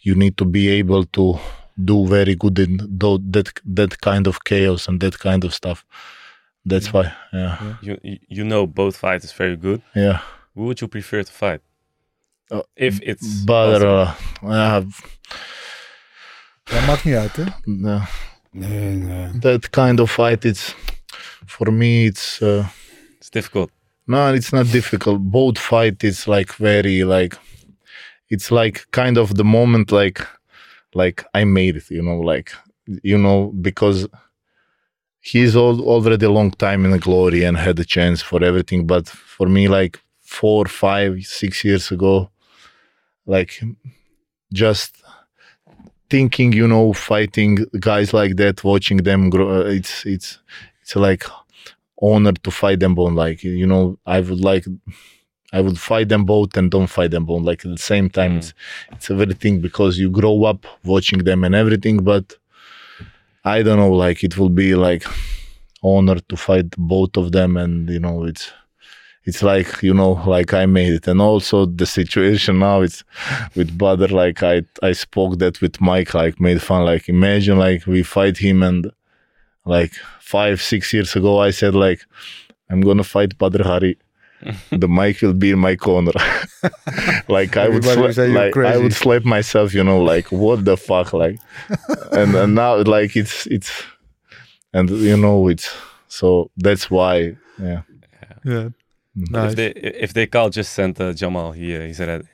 you 0.00 0.14
need 0.14 0.36
to 0.36 0.44
be 0.44 0.68
able 0.80 1.04
to 1.04 1.38
do 1.84 2.06
very 2.06 2.34
good 2.34 2.58
in 2.58 2.78
tho- 2.98 3.22
that 3.32 3.48
that 3.76 3.96
kind 4.00 4.26
of 4.26 4.38
chaos 4.44 4.88
and 4.88 5.00
that 5.00 5.18
kind 5.18 5.44
of 5.44 5.52
stuff 5.52 5.84
that's 6.68 6.92
why 6.92 7.12
yeah 7.32 7.76
You, 7.82 7.96
you 8.02 8.18
you 8.28 8.44
know 8.44 8.66
both 8.66 8.96
fighters 8.96 9.32
very 9.38 9.56
good. 9.56 9.80
yeah 9.94 10.18
Who 10.54 10.64
would 10.64 10.80
you 10.80 10.88
prefer 10.88 11.22
to 11.22 11.32
fight? 11.32 11.60
Uh, 12.50 12.62
if 12.74 12.98
it's 13.02 13.44
But 13.44 13.80
possible. 13.80 14.00
uh, 14.00 14.14
yeah, 14.42 14.84
Dat 16.64 16.86
maakt 16.86 17.04
niet 17.04 17.14
uit, 17.14 17.36
hè? 17.36 17.44
no, 17.64 18.00
Nee, 18.50 18.94
nee. 18.94 19.38
that 19.38 19.70
kind 19.70 20.00
of 20.00 20.10
fight, 20.10 20.44
it's 20.44 20.74
for 21.46 21.72
me, 21.72 22.04
it's 22.04 22.40
uh, 22.42 22.66
it's 23.18 23.30
difficult. 23.30 23.70
No, 24.08 24.32
it's 24.32 24.52
not 24.52 24.66
difficult. 24.72 25.20
Both 25.20 25.58
fight, 25.58 26.02
is 26.02 26.26
like 26.26 26.54
very 26.54 27.04
like, 27.04 27.36
it's 28.30 28.50
like 28.50 28.86
kind 28.90 29.18
of 29.18 29.36
the 29.36 29.44
moment 29.44 29.92
like, 29.92 30.26
like 30.94 31.24
I 31.34 31.44
made 31.44 31.76
it, 31.76 31.90
you 31.90 32.02
know, 32.02 32.18
like 32.18 32.52
you 33.02 33.18
know 33.18 33.52
because 33.60 34.08
he's 35.20 35.54
all, 35.54 35.80
already 35.82 36.24
a 36.24 36.30
long 36.30 36.50
time 36.52 36.84
in 36.84 36.90
the 36.90 36.98
glory 36.98 37.44
and 37.44 37.56
had 37.56 37.78
a 37.78 37.84
chance 37.84 38.22
for 38.22 38.42
everything. 38.42 38.86
But 38.86 39.08
for 39.08 39.46
me, 39.46 39.68
like 39.68 40.00
four, 40.20 40.64
five, 40.66 41.24
six 41.24 41.64
years 41.64 41.90
ago, 41.90 42.30
like 43.26 43.60
just 44.52 44.96
thinking, 46.10 46.52
you 46.52 46.66
know, 46.66 46.92
fighting 46.92 47.66
guys 47.78 48.12
like 48.14 48.36
that, 48.36 48.64
watching 48.64 48.98
them 48.98 49.30
grow, 49.30 49.60
uh, 49.60 49.64
it's 49.64 50.06
it's 50.06 50.38
it's 50.82 50.96
like 50.96 51.24
honor 52.00 52.32
to 52.32 52.50
fight 52.50 52.80
them 52.80 52.94
both. 52.94 53.12
Like 53.12 53.42
you 53.44 53.66
know, 53.66 53.98
I 54.06 54.20
would 54.20 54.40
like. 54.40 54.66
I 55.50 55.62
would 55.62 55.78
fight 55.78 56.10
them 56.10 56.26
both 56.26 56.54
and 56.58 56.70
don't 56.70 56.88
fight 56.88 57.10
them 57.10 57.24
both. 57.24 57.42
Like 57.42 57.64
at 57.64 57.70
the 57.70 57.78
same 57.78 58.10
time, 58.10 58.32
Mm. 58.32 58.38
it's 58.38 58.54
it's 58.92 59.10
everything 59.10 59.60
because 59.62 59.98
you 59.98 60.10
grow 60.10 60.44
up 60.44 60.66
watching 60.84 61.20
them 61.24 61.42
and 61.42 61.54
everything. 61.54 61.98
But 62.04 62.36
I 63.44 63.62
don't 63.62 63.78
know, 63.78 63.92
like 63.92 64.22
it 64.24 64.36
will 64.36 64.50
be 64.50 64.74
like 64.74 65.04
honor 65.82 66.16
to 66.28 66.36
fight 66.36 66.70
both 66.76 67.16
of 67.16 67.32
them, 67.32 67.56
and 67.56 67.88
you 67.88 67.98
know, 67.98 68.24
it's 68.24 68.52
it's 69.24 69.42
like 69.42 69.82
you 69.82 69.94
know, 69.94 70.12
like 70.26 70.52
I 70.52 70.66
made 70.66 70.92
it, 70.92 71.08
and 71.08 71.20
also 71.20 71.64
the 71.64 71.86
situation 71.86 72.58
now 72.58 72.82
it's 72.82 73.02
with 73.54 73.76
brother. 73.78 74.08
Like 74.08 74.42
I 74.42 74.62
I 74.82 74.92
spoke 74.92 75.38
that 75.38 75.62
with 75.62 75.80
Mike, 75.80 76.12
like 76.12 76.40
made 76.40 76.60
fun. 76.60 76.84
Like 76.84 77.08
imagine 77.08 77.58
like 77.58 77.86
we 77.86 78.02
fight 78.02 78.36
him, 78.38 78.62
and 78.62 78.90
like 79.64 79.92
five 80.30 80.60
six 80.60 80.92
years 80.92 81.16
ago, 81.16 81.38
I 81.48 81.52
said 81.52 81.74
like 81.74 82.00
I'm 82.70 82.80
gonna 82.82 83.04
fight 83.04 83.38
Badr 83.38 83.62
Hari. 83.62 83.96
the 84.70 84.86
mic 84.88 85.20
will 85.22 85.34
be 85.34 85.50
in 85.50 85.58
my 85.58 85.74
corner. 85.76 86.12
like 87.28 87.56
I 87.56 87.68
would, 87.68 87.82
sla- 87.82 88.02
would 88.02 88.14
say 88.14 88.30
you're 88.30 88.38
like 88.38 88.56
I 88.56 88.76
would 88.78 88.92
slap 88.94 89.24
myself, 89.24 89.74
you 89.74 89.82
know, 89.84 90.00
like 90.14 90.30
what 90.30 90.64
the 90.64 90.76
fuck, 90.76 91.12
like, 91.12 91.38
and 92.12 92.34
and 92.36 92.54
now 92.54 92.76
like 92.82 93.16
it's 93.16 93.46
it's, 93.46 93.70
and 94.72 94.90
you 94.90 95.16
know 95.16 95.48
it's 95.48 95.68
so 96.08 96.50
that's 96.64 96.88
why, 96.90 97.36
yeah. 97.58 97.82
Ja. 98.44 98.68
If 99.16 99.30
Nice. 99.30 99.54
they 99.56 99.72
if 100.04 100.12
they 100.12 100.26
call, 100.26 100.50
just 100.50 100.72
send 100.72 101.00
uh, 101.00 101.12
Jamal. 101.12 101.52
Here, 101.52 101.80
he 101.80 101.88
he's 101.88 101.98
ready. 101.98 102.24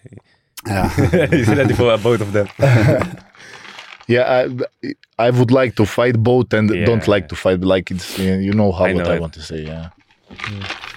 Ja. 0.66 0.88
he's 1.30 1.48
ready 1.48 1.74
for 1.74 1.96
both 1.98 2.20
of 2.20 2.32
them. 2.32 2.48
Yeah, 4.06 4.46
I, 4.46 4.94
I 5.28 5.30
would 5.32 5.50
like 5.50 5.74
to 5.74 5.84
fight 5.84 6.22
both 6.22 6.54
and 6.54 6.70
Yeah. 6.70 6.86
don't 6.86 7.06
like 7.06 7.26
to 7.26 7.36
fight. 7.36 7.64
Like 7.64 7.94
it's 7.94 8.16
you 8.16 8.50
know 8.52 8.72
how 8.76 8.86
I 8.86 8.92
what 8.92 9.02
know 9.02 9.12
I 9.12 9.14
it. 9.14 9.20
want 9.20 9.32
to 9.32 9.40
say. 9.40 9.62
Yeah. 9.62 9.84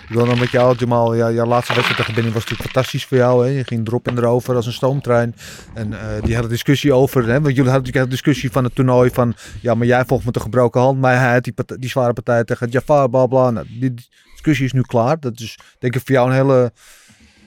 Ik 0.09 0.13
wil 0.13 0.25
nog 0.25 0.39
met 0.39 0.49
jou, 0.51 0.75
Jamal. 0.77 1.15
Ja, 1.15 1.31
jouw 1.31 1.45
laatste 1.45 1.73
wedstrijd 1.73 1.99
tegen 1.99 2.13
Benny 2.13 2.31
was 2.31 2.41
natuurlijk 2.43 2.69
fantastisch 2.71 3.05
voor 3.05 3.17
jou. 3.17 3.45
Hè? 3.47 3.51
Je 3.57 3.63
ging 3.63 3.87
erop 3.87 4.07
en 4.07 4.17
erover 4.17 4.55
als 4.55 4.65
een 4.65 4.73
stoomtrein. 4.73 5.35
En 5.73 5.93
eh, 5.93 6.23
die 6.23 6.35
hele 6.35 6.47
discussie 6.47 6.93
over. 6.93 7.21
Hè? 7.25 7.33
Want 7.41 7.55
jullie 7.55 7.71
hadden 7.71 7.73
natuurlijk 7.73 8.03
een 8.05 8.09
discussie 8.09 8.51
van 8.51 8.63
het 8.63 8.75
toernooi. 8.75 9.09
Van 9.09 9.33
ja, 9.61 9.73
maar 9.73 9.87
jij 9.87 10.05
volgt 10.05 10.25
met 10.25 10.35
een 10.35 10.41
gebroken 10.41 10.81
hand. 10.81 10.99
Maar 10.99 11.19
hij 11.19 11.33
had 11.33 11.43
die, 11.43 11.53
part- 11.53 11.81
die 11.81 11.89
zware 11.89 12.13
partij 12.13 12.43
tegen 12.43 12.69
Jafar, 12.69 13.09
bla 13.09 13.25
bla. 13.25 13.49
Nou, 13.51 13.65
die 13.79 13.93
discussie 14.31 14.65
is 14.65 14.71
nu 14.71 14.81
klaar. 14.81 15.19
Dat 15.19 15.39
is 15.39 15.57
denk 15.79 15.95
ik 15.95 16.01
voor 16.05 16.15
jou 16.15 16.29
een 16.29 16.35
hele 16.35 16.71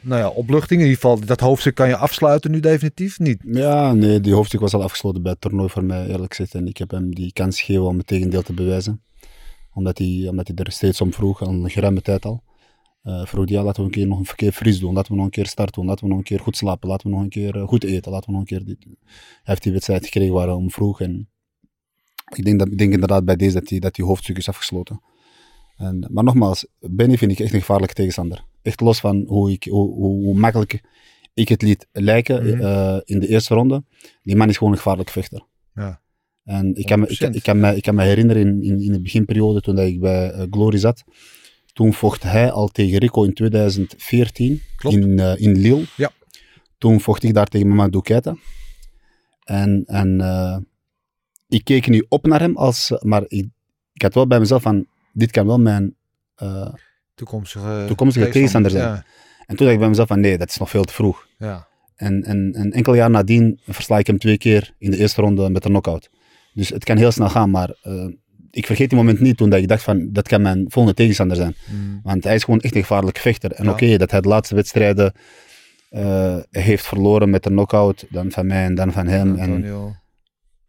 nou 0.02 0.20
ja, 0.20 0.28
opluchting. 0.28 0.80
In 0.80 0.86
ieder 0.86 1.00
geval, 1.00 1.20
dat 1.26 1.40
hoofdstuk 1.40 1.74
kan 1.74 1.88
je 1.88 1.96
afsluiten 1.96 2.50
nu 2.50 2.60
definitief 2.60 3.18
niet. 3.18 3.42
Ja, 3.46 3.92
nee, 3.92 4.20
die 4.20 4.34
hoofdstuk 4.34 4.60
was 4.60 4.74
al 4.74 4.82
afgesloten 4.82 5.22
bij 5.22 5.32
het 5.32 5.40
toernooi 5.40 5.68
voor 5.68 5.84
mij, 5.84 6.06
eerlijk 6.06 6.34
gezegd. 6.34 6.54
En 6.54 6.66
ik 6.66 6.76
heb 6.76 6.90
hem 6.90 7.14
die 7.14 7.32
kans 7.32 7.60
gegeven 7.60 7.86
om 7.86 7.98
het 7.98 8.06
tegendeel 8.06 8.42
te 8.42 8.52
bewijzen. 8.52 9.02
Omdat 9.72 9.98
hij, 9.98 10.26
omdat 10.28 10.48
hij 10.48 10.56
er 10.56 10.72
steeds 10.72 11.00
om 11.00 11.12
vroeg, 11.12 11.42
al 11.42 11.48
een 11.48 11.70
geruime 11.70 12.02
tijd 12.02 12.24
al. 12.24 12.42
Eh 13.02 13.26
vroeg 13.26 13.48
hij, 13.48 13.62
laten 13.62 13.80
we 13.80 13.86
een 13.86 13.94
keer 13.94 14.06
nog 14.06 14.18
een 14.18 14.34
keer 14.36 14.52
fris 14.52 14.78
doen. 14.78 14.94
Laten 14.94 15.10
we 15.10 15.16
nog 15.16 15.26
een 15.26 15.32
keer 15.32 15.46
start 15.46 15.74
doen. 15.74 15.86
Laten 15.86 16.04
we 16.04 16.10
nog 16.10 16.18
een 16.18 16.24
keer 16.24 16.40
goed 16.40 16.56
slapen. 16.56 16.88
Laten 16.88 17.06
we 17.06 17.12
nog 17.12 17.22
een 17.22 17.28
keer 17.28 17.56
eh, 17.56 17.68
goed 17.68 17.84
eten. 17.84 18.12
Laten 18.12 18.26
we 18.26 18.32
nog 18.32 18.40
een 18.40 18.46
keer 18.46 18.64
dit. 18.64 18.84
Hij 18.84 18.96
heeft 19.42 19.62
die 19.62 19.72
wedstrijd 19.72 20.04
gekregen 20.04 20.34
waar 20.34 20.46
hij 20.46 20.56
om 20.56 20.70
vroeg. 20.70 21.00
En 21.00 21.28
ik 22.34 22.44
denk, 22.44 22.58
dat, 22.58 22.68
ik 22.68 22.78
denk 22.78 22.92
inderdaad 22.92 23.24
bij 23.24 23.36
deze 23.36 23.54
dat 23.54 23.66
die, 23.66 23.80
dat 23.80 23.94
die 23.94 24.04
hoofdstuk 24.04 24.36
is 24.36 24.48
afgesloten. 24.48 25.00
En, 25.76 26.08
maar 26.10 26.24
nogmaals, 26.24 26.66
Benny 26.78 27.18
vind 27.18 27.32
ik 27.32 27.40
echt 27.40 27.52
een 27.52 27.60
gevaarlijke 27.60 27.94
tegenstander. 27.94 28.44
Echt 28.62 28.80
los 28.80 29.00
van 29.00 29.24
hoe, 29.26 29.50
ik, 29.50 29.64
hoe, 29.64 29.94
hoe, 29.94 30.34
makkelijk 30.38 30.80
ik 31.34 31.48
het 31.48 31.62
liet 31.62 31.86
lijken 31.92 32.42
Mhm. 32.46 32.60
eh, 32.62 32.98
in 33.04 33.20
de 33.20 33.28
eerste 33.28 33.54
ronde. 33.54 33.84
Die 34.22 34.36
man 34.36 34.48
is 34.48 34.56
gewoon 34.56 34.72
een 34.72 34.78
gevaarlijk 34.78 35.10
vechter. 35.10 35.46
Ja. 35.74 36.00
En 36.44 36.74
ik 36.74 36.86
kan, 36.86 37.00
me, 37.00 37.06
ik, 37.08 37.18
100%. 37.18 37.34
ik, 37.36 37.42
kan 37.42 37.60
me, 37.60 37.76
ik 37.76 37.82
kan 37.82 37.94
me 37.94 38.02
herinneren 38.04 38.42
in, 38.46 38.62
in, 38.62 38.80
in 38.80 38.92
de 38.92 39.00
beginperiode 39.00 39.60
toen 39.60 39.74
dat 39.76 39.86
ik 39.86 40.00
bij 40.00 40.30
eh, 40.30 40.46
Glory 40.50 40.78
zat. 40.78 41.04
Toen 41.72 41.92
vocht 41.92 42.22
hij 42.22 42.50
al 42.50 42.68
tegen 42.68 42.98
Rico 42.98 43.22
in 43.24 43.32
2014 43.34 44.62
Klopt. 44.76 44.96
in, 44.96 45.18
eh, 45.18 45.32
in 45.40 45.56
Lille. 45.58 45.84
Ja. 45.96 46.10
Toen 46.78 47.00
vocht 47.00 47.22
ik 47.22 47.34
daar 47.34 47.46
tegen 47.46 47.68
Mamadou 47.68 48.02
Keita. 48.02 48.36
En, 49.44 49.84
en 49.86 50.20
ik 51.48 51.64
keek 51.64 51.88
niet 51.88 52.06
op 52.08 52.26
naar 52.26 52.40
hem, 52.40 52.56
als, 52.56 52.92
maar 53.00 53.24
ik, 53.28 53.46
ik 53.92 54.02
had 54.02 54.14
wel 54.14 54.26
bij 54.26 54.38
mezelf 54.38 54.62
van, 54.62 54.86
dit 55.12 55.30
kan 55.30 55.46
wel 55.46 55.58
mijn... 55.60 55.96
Toekomstige, 57.20 57.84
Toekomstige 57.86 58.28
tegenstander 58.28 58.70
zijn. 58.70 58.84
Ja, 58.84 59.04
en 59.46 59.56
toen 59.56 59.56
dacht 59.56 59.72
ik 59.72 59.78
bij 59.78 59.88
mezelf 59.88 60.08
van, 60.08 60.20
nee, 60.20 60.38
dat 60.38 60.48
is 60.48 60.56
nog 60.56 60.70
veel 60.70 60.84
te 60.84 60.92
vroeg. 60.92 61.26
ja. 61.38 61.68
En, 61.96 62.24
en, 62.24 62.52
en 62.54 62.72
enkele 62.72 62.96
jaar 62.96 63.10
nadien 63.10 63.60
versla 63.66 63.98
ik 63.98 64.06
hem 64.06 64.18
twee 64.18 64.38
keer 64.38 64.74
in 64.78 64.90
de 64.90 64.96
eerste 64.96 65.20
ronde 65.20 65.50
met 65.50 65.64
een 65.64 65.70
knockout. 65.70 66.10
Dus 66.54 66.68
het 66.68 66.84
kan 66.84 66.96
heel 66.96 67.10
snel 67.10 67.28
gaan, 67.28 67.50
maar 67.50 67.74
eh, 67.82 68.06
ik 68.50 68.66
vergeet 68.66 68.88
die 68.88 68.98
moment 68.98 69.20
niet 69.20 69.36
toen 69.36 69.50
dat 69.50 69.58
ik 69.58 69.68
dacht 69.68 69.82
van, 69.82 70.08
dat 70.12 70.28
kan 70.28 70.42
mijn 70.42 70.64
volgende 70.68 70.96
tegenstander 70.96 71.36
zijn. 71.36 71.54
Mm. 71.70 72.00
Want 72.02 72.24
hij 72.24 72.34
is 72.34 72.44
gewoon 72.44 72.60
echt 72.60 72.74
een 72.74 72.80
gevaarlijke 72.80 73.20
vechter. 73.20 73.52
En 73.52 73.64
Ja. 73.64 73.70
oké, 73.70 73.96
dat 73.96 74.10
hij 74.10 74.20
de 74.20 74.28
laatste 74.28 74.54
wedstrijden 74.54 75.12
eh, 75.90 76.36
heeft 76.50 76.86
verloren 76.86 77.30
met 77.30 77.46
een 77.46 77.52
knockout, 77.52 78.06
dan 78.10 78.30
van 78.30 78.46
mij 78.46 78.64
en 78.64 78.74
dan 78.74 78.92
van 78.92 79.06
hem. 79.06 79.36
En, 79.36 79.60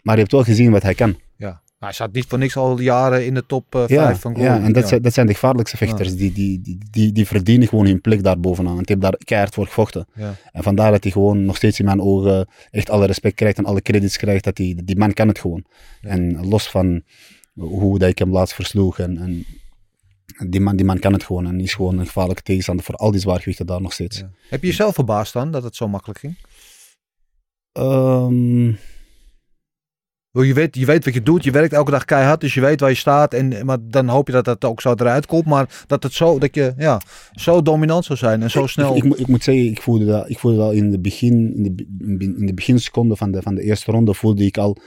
maar 0.02 0.14
je 0.16 0.20
hebt 0.22 0.32
wel 0.32 0.43
gezien 0.43 0.72
wat 0.72 0.84
hij 0.84 0.93
kan. 0.93 1.16
Hij 1.82 1.92
zat 1.92 2.12
niet 2.14 2.26
voor 2.28 2.38
niks 2.38 2.58
al 2.58 2.80
jaren 2.80 3.26
in 3.26 3.34
de 3.34 3.46
top 3.46 3.76
eh, 3.76 3.80
5 3.80 3.90
Ja, 3.90 4.16
van 4.16 4.34
Glory. 4.34 4.50
ja, 4.50 4.56
en 4.64 4.74
dat, 4.74 4.82
Ja. 4.84 4.88
Zijn, 4.90 5.02
dat 5.02 5.14
zijn 5.14 5.28
de 5.28 5.34
gevaarlijkste 5.34 5.78
vechters. 5.78 6.16
Die, 6.16 6.32
die, 6.32 6.62
die, 6.62 6.78
die, 6.92 7.12
die 7.12 7.28
verdienen 7.28 7.68
gewoon 7.68 7.86
hun 7.86 8.02
plek 8.02 8.24
daar 8.24 8.40
bovenaan. 8.40 8.74
Want 8.76 8.88
die 8.88 8.96
hebben 8.96 9.12
daar 9.12 9.26
keihard 9.26 9.54
voor 9.54 9.66
gevochten. 9.66 10.06
En 10.52 10.64
vandaar 10.64 10.92
dat 10.92 11.04
hij 11.04 11.12
gewoon 11.12 11.46
nog 11.46 11.56
steeds 11.56 11.80
in 11.80 11.86
mijn 11.86 12.02
ogen 12.02 12.48
echt 12.72 12.90
alle 12.90 13.06
respect 13.06 13.36
krijgt 13.36 13.58
en 13.58 13.66
alle 13.66 13.82
credits 13.82 14.18
krijgt. 14.18 14.44
Dat 14.44 14.56
die, 14.56 14.84
die 14.84 14.98
man 14.98 15.14
kan 15.14 15.28
het 15.28 15.40
gewoon. 15.40 15.66
En 16.02 16.48
los 16.48 16.70
van 16.70 17.02
hoe 17.54 18.00
dat 18.00 18.10
ik 18.10 18.20
hem 18.20 18.32
laatst 18.32 18.56
versloeg. 18.56 19.00
En, 19.00 19.18
en 19.18 19.46
Die 20.50 20.62
man, 20.62 20.76
die 20.76 20.86
man 20.86 21.00
kan 21.00 21.14
het 21.14 21.24
gewoon 21.24 21.48
en 21.48 21.60
is 21.60 21.74
gewoon 21.74 21.98
een 21.98 22.06
gevaarlijke 22.06 22.42
tegenstander 22.44 22.86
voor 22.86 22.96
al 22.96 23.12
die 23.12 23.20
zwaargewichten 23.20 23.66
daar 23.66 23.82
nog 23.82 23.94
steeds. 23.94 24.24
Heb 24.50 24.62
je 24.62 24.68
jezelf 24.68 24.96
verbaasd 24.96 25.34
dan 25.34 25.52
dat 25.52 25.64
het 25.64 25.76
zo 25.76 25.88
makkelijk 25.88 26.20
ging? 26.20 26.36
Ehm, 27.72 28.72
Je 30.34 30.54
weet, 30.54 30.76
je 30.76 30.86
weet 30.86 31.06
wat 31.06 31.14
je 31.14 31.24
doet, 31.24 31.44
je 31.44 31.52
werkt 31.52 31.74
elke 31.74 31.92
dag 31.92 32.06
keihard, 32.06 32.42
dus 32.42 32.54
je 32.54 32.62
weet 32.62 32.80
waar 32.80 32.90
je 32.90 32.96
staat. 32.96 33.34
En, 33.34 33.66
maar 33.66 33.78
dan 33.82 34.08
hoop 34.08 34.28
je 34.28 34.34
dat 34.34 34.46
dat 34.46 34.66
ook 34.66 34.82
zo 34.82 34.94
eruit 34.94 35.26
komt. 35.26 35.46
Maar 35.46 35.84
dat 35.88 36.04
het 36.04 36.14
zo, 36.14 36.40
dat 36.40 36.56
je 36.56 36.74
ja, 36.78 37.02
zo 37.34 37.62
dominant 37.62 38.06
zou 38.06 38.18
zijn 38.20 38.42
en 38.42 38.50
zo 38.52 38.68
snel. 38.68 38.90
Ik, 38.96 38.98
ik, 38.98 39.04
moet- 39.10 39.20
ik 39.20 39.28
moet 39.28 39.44
zeggen, 39.44 39.66
ik 39.66 39.82
voelde 39.82 40.06
dat, 40.06 40.30
ik 40.30 40.40
voelde 40.40 40.58
dat 40.58 40.74
in 40.74 40.92
de, 40.92 41.00
begin, 41.00 41.56
in, 41.56 41.76
de, 41.76 42.34
in 42.38 42.46
de 42.46 42.54
beginseconden 42.54 43.18
van 43.18 43.32
de, 43.32 43.42
van 43.42 43.56
de 43.56 43.62
eerste 43.62 43.92
ronde 43.92 44.14
voelde 44.14 44.46
ik 44.46 44.58
al 44.58 44.78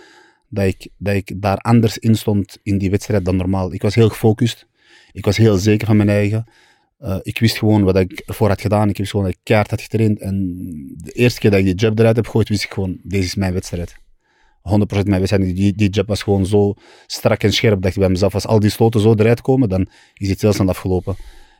dat 0.49 0.65
ik, 0.65 0.89
dat 0.99 1.15
ik 1.15 1.33
daar 1.43 1.57
anders 1.59 1.99
in 1.99 2.15
stond 2.15 2.59
in 2.63 2.79
die 2.79 2.91
wedstrijd 2.91 3.25
dan 3.25 3.37
normaal. 3.37 3.73
Ik 3.73 3.83
was 3.83 3.95
heel 3.95 4.09
gefocust. 4.09 4.67
Ik 5.13 5.25
was 5.25 5.37
heel 5.37 5.57
zeker 5.57 5.87
van 5.87 5.97
mijn 5.97 6.09
eigen. 6.09 6.45
Eh, 6.99 7.17
ik 7.23 7.39
wist 7.39 7.59
gewoon 7.59 7.83
wat 7.83 7.97
ik 7.97 8.23
ervoor 8.27 8.49
had 8.49 8.61
gedaan. 8.61 8.89
Ik 8.89 8.97
wist 8.97 9.11
gewoon 9.11 9.27
dat 9.27 9.35
ik 9.35 9.41
keihard 9.43 9.71
had 9.71 9.81
getraind. 9.81 10.21
En 10.21 10.55
de 10.97 11.11
eerste 11.13 11.41
keer 11.41 11.51
dat 11.51 11.59
ik 11.59 11.65
die 11.67 11.75
jab 11.75 11.99
eruit 11.99 12.17
heb 12.17 12.25
gegooid, 12.27 12.49
wist 12.49 12.65
ik 12.65 12.73
gewoon, 12.73 12.99
deze 13.03 13.25
is 13.27 13.35
mijn 13.35 13.53
wedstrijd. 13.53 14.03
100% 14.69 14.73
mijn 15.05 15.21
wedstrijd. 15.21 15.57
Die, 15.57 15.75
die 15.75 15.89
jab 15.91 16.07
was 16.09 16.23
gewoon 16.23 16.47
zo 16.47 16.75
strak 17.07 17.43
en 17.43 17.53
scherp 17.53 17.83
dat 17.83 17.91
ik 17.91 17.99
bij 17.99 18.09
mezelf, 18.09 18.35
als 18.35 18.47
al 18.47 18.61
die 18.61 18.71
stoten 18.71 19.01
zo 19.01 19.15
eruit 19.15 19.41
komen, 19.41 19.69
dan 19.69 19.87
is 20.15 20.29
het 20.29 20.41
heel 20.41 20.53
snel 20.53 20.69
afgelopen. 20.69 21.17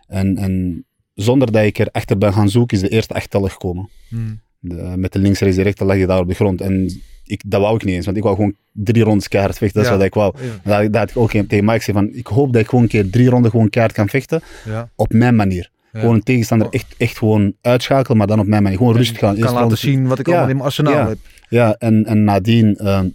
En, 0.07 0.37
en 0.37 0.85
zonder 1.15 1.53
dat 1.53 1.65
ik 1.65 1.79
er 1.79 1.89
achter 1.93 2.19
ben 2.19 2.33
gaan 2.33 2.49
zoeken, 2.49 2.77
is 2.77 2.83
de 2.83 2.89
eerste 2.89 3.15
echt 3.15 3.31
tellen 3.31 3.51
gekomen. 3.51 3.89
Hmm. 4.09 4.41
De- 4.59 4.93
met 4.97 5.13
de 5.13 5.19
links, 5.19 5.41
rechts, 5.41 5.59
rechter 5.59 5.87
lag 5.87 5.97
je 5.97 6.07
daar 6.07 6.21
op 6.21 6.29
de 6.29 6.35
grond. 6.35 6.61
En 6.61 7.03
ik, 7.25 7.43
dat 7.47 7.61
wou 7.61 7.75
ik 7.77 7.85
niet 7.85 7.95
eens, 7.95 8.05
want 8.05 8.17
ik 8.17 8.23
wou 8.23 8.35
gewoon 8.37 8.55
drie 8.73 9.03
rondes 9.05 9.29
keihard 9.29 9.59
vechten. 9.59 9.77
Dat 9.83 9.85
is 9.85 9.91
Ja. 9.91 9.97
wat 9.99 10.07
ik 10.07 10.15
wou. 10.15 10.35
Ja. 10.65 10.81
Dat, 10.83 10.93
dat 10.93 11.01
had 11.01 11.11
ik 11.11 11.17
ook 11.17 11.31
tegen 11.49 11.65
Mike 11.65 11.83
zei 11.83 11.97
van, 11.97 12.09
ik 12.13 12.27
hoop 12.27 12.53
dat 12.53 12.63
ik 12.63 12.69
gewoon 12.69 12.85
een 12.85 12.91
keer 12.91 13.11
drie 13.11 13.29
ronden 13.29 13.51
gewoon 13.51 13.71
keihard 13.71 13.97
kan 13.97 14.09
vechten, 14.09 14.43
Ja. 14.65 14.91
op 14.97 15.13
mijn 15.13 15.37
manier. 15.37 15.73
Gewoon 15.93 16.15
een 16.15 16.23
tegenstander 16.23 16.67
echt, 16.71 16.95
echt 16.99 17.19
gewoon 17.19 17.55
uitschakelen, 17.61 18.19
maar 18.19 18.27
dan 18.27 18.39
op 18.41 18.47
mijn 18.47 18.63
manier. 18.63 18.79
Gewoon 18.79 18.97
rustig 18.97 19.19
gaan. 19.19 19.35
kan 19.35 19.43
Eerste 19.43 19.61
laten 19.61 19.79
zien 19.79 20.07
wat 20.07 20.19
ik 20.19 20.27
allemaal 20.27 20.49
in 20.49 20.55
mijn 20.55 20.67
arsenaal 20.67 21.09
heb. 21.09 21.19
Ja, 21.55 21.75
en, 21.79 22.05
en 22.05 22.25
nadien, 22.25 22.77
ehm, 22.77 23.09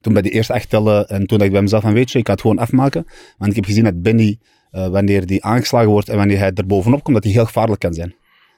toen 0.00 0.12
bij 0.12 0.22
de 0.22 0.30
eerste 0.30 0.52
echt 0.52 0.68
tellen, 0.68 1.08
en 1.08 1.26
toen 1.26 1.38
dacht 1.38 1.42
ik 1.42 1.52
bij 1.52 1.62
mezelf 1.62 1.82
van, 1.82 1.92
weet 1.92 2.10
je, 2.10 2.18
ik 2.18 2.26
ga 2.26 2.32
het 2.32 2.40
gewoon 2.40 2.58
afmaken. 2.58 3.06
Want 3.38 3.50
ik 3.50 3.56
heb 3.56 3.64
gezien 3.64 3.84
dat 3.84 4.02
Benny, 4.02 4.38
eh, 4.70 4.88
wanneer 4.88 5.26
die 5.26 5.44
aangeslagen 5.44 5.88
wordt 5.88 6.08
en 6.08 6.16
wanneer 6.16 6.38
hij 6.38 6.52
er 6.52 6.66
bovenop 6.66 7.02
komt, 7.02 7.14
dat 7.14 7.24
hij 7.24 7.32
heel 7.32 7.44
gevaarlijk 7.44 7.80
kan 7.80 7.94
zijn. 7.94 8.14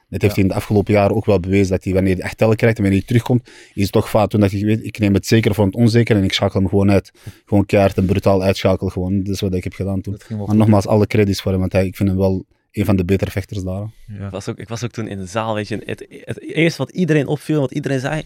Dat 0.09 0.21
heeft 0.21 0.33
hij 0.33 0.43
in 0.43 0.49
de 0.49 0.55
afgelopen 0.55 0.93
jaren 0.93 1.15
ook 1.15 1.25
wel 1.25 1.39
bewezen, 1.39 1.69
dat 1.69 1.83
hij 1.83 1.93
wanneer 1.93 2.15
hij 2.15 2.23
echt 2.23 2.37
tellen 2.37 2.55
krijgt 2.55 2.77
en 2.77 2.83
wanneer 2.83 2.99
hij 2.99 3.07
terugkomt, 3.09 3.49
is 3.73 3.83
het 3.83 3.91
toch 3.91 4.09
vaak. 4.09 4.29
Toen 4.29 4.39
dacht 4.39 4.53
ik, 4.53 4.65
weet, 4.65 4.85
ik 4.85 4.99
neem 4.99 5.13
het 5.13 5.25
zeker 5.25 5.53
voor 5.53 5.65
het 5.65 5.75
onzeker 5.75 6.15
en 6.15 6.23
ik 6.23 6.33
schakel 6.33 6.59
hem 6.59 6.69
gewoon 6.69 6.91
uit. 6.91 7.11
Gewoon 7.45 7.65
keihard 7.65 7.97
en 7.97 8.05
brutaal 8.05 8.43
uitschakelen 8.43 8.91
gewoon. 8.91 9.23
Dat 9.23 9.33
is 9.33 9.41
wat 9.41 9.53
ik 9.53 9.63
heb 9.63 9.73
gedaan 9.73 10.01
toen. 10.01 10.17
Dat 10.27 10.47
Maar 10.47 10.55
nogmaals, 10.55 10.87
alle 10.87 11.07
credits 11.07 11.41
voor 11.41 11.51
hem, 11.51 11.59
want 11.59 11.71
hij, 11.71 11.85
ik 11.85 11.95
vind 11.95 12.09
hem 12.09 12.17
wel 12.17 12.45
een 12.71 12.85
van 12.85 12.95
de 12.95 13.05
betere 13.05 13.31
vechters 13.31 13.63
daar. 13.63 13.83
Ik 14.07 14.29
was, 14.31 14.49
ook, 14.49 14.57
ik 14.57 14.67
was 14.69 14.83
ook 14.83 14.91
toen 14.91 15.07
in 15.07 15.17
de 15.17 15.25
zaal, 15.25 15.53
weet 15.53 15.67
je. 15.67 15.81
Het, 15.85 16.05
het 16.09 16.41
eerste 16.41 16.83
wat 16.83 16.91
iedereen 16.91 17.27
opviel, 17.27 17.59
wat 17.59 17.71
iedereen 17.71 17.99
zei, 17.99 18.23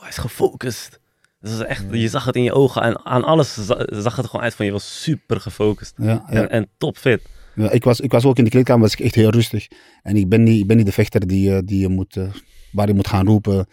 hij 0.00 0.08
is 0.08 0.16
gefocust. 0.16 1.00
Dat 1.40 1.52
is 1.52 1.58
echt, 1.58 1.84
je 1.90 2.08
zag 2.08 2.24
het 2.24 2.36
in 2.36 2.42
je 2.42 2.52
ogen 2.52 2.82
en 2.82 3.04
aan 3.04 3.24
alles 3.24 3.54
za- 3.66 3.86
zag 3.90 4.16
het 4.16 4.26
gewoon 4.26 4.44
uit 4.44 4.54
van 4.54 4.66
je 4.66 4.72
was 4.72 5.02
super 5.02 5.40
gefocust. 5.40 5.94
Ja, 5.96 6.06
ja. 6.06 6.24
En, 6.40 6.50
en 6.50 6.68
topfit. 6.78 7.22
Ja, 7.54 7.70
ik, 7.70 7.84
was, 7.84 8.00
ik 8.00 8.10
was 8.10 8.24
ook 8.24 8.38
in 8.38 8.44
de 8.44 8.50
kleedkamer 8.50 8.82
was 8.82 8.92
ik 8.92 9.00
echt 9.00 9.14
heel 9.14 9.30
rustig. 9.30 9.68
En 10.02 10.16
ik 10.16 10.28
ben 10.28 10.42
niet, 10.42 10.60
ik 10.60 10.66
ben 10.66 10.76
niet 10.76 10.86
de 10.86 10.92
vechter 10.92 11.26
die, 11.26 11.54
eh, 11.54 11.58
die 11.64 11.80
je 11.80 11.88
moet, 11.88 12.16
eh, 12.16 12.24
waar 12.72 12.86
je 12.88 12.94
moet 12.94 13.08
gaan 13.08 13.26
roepen. 13.26 13.66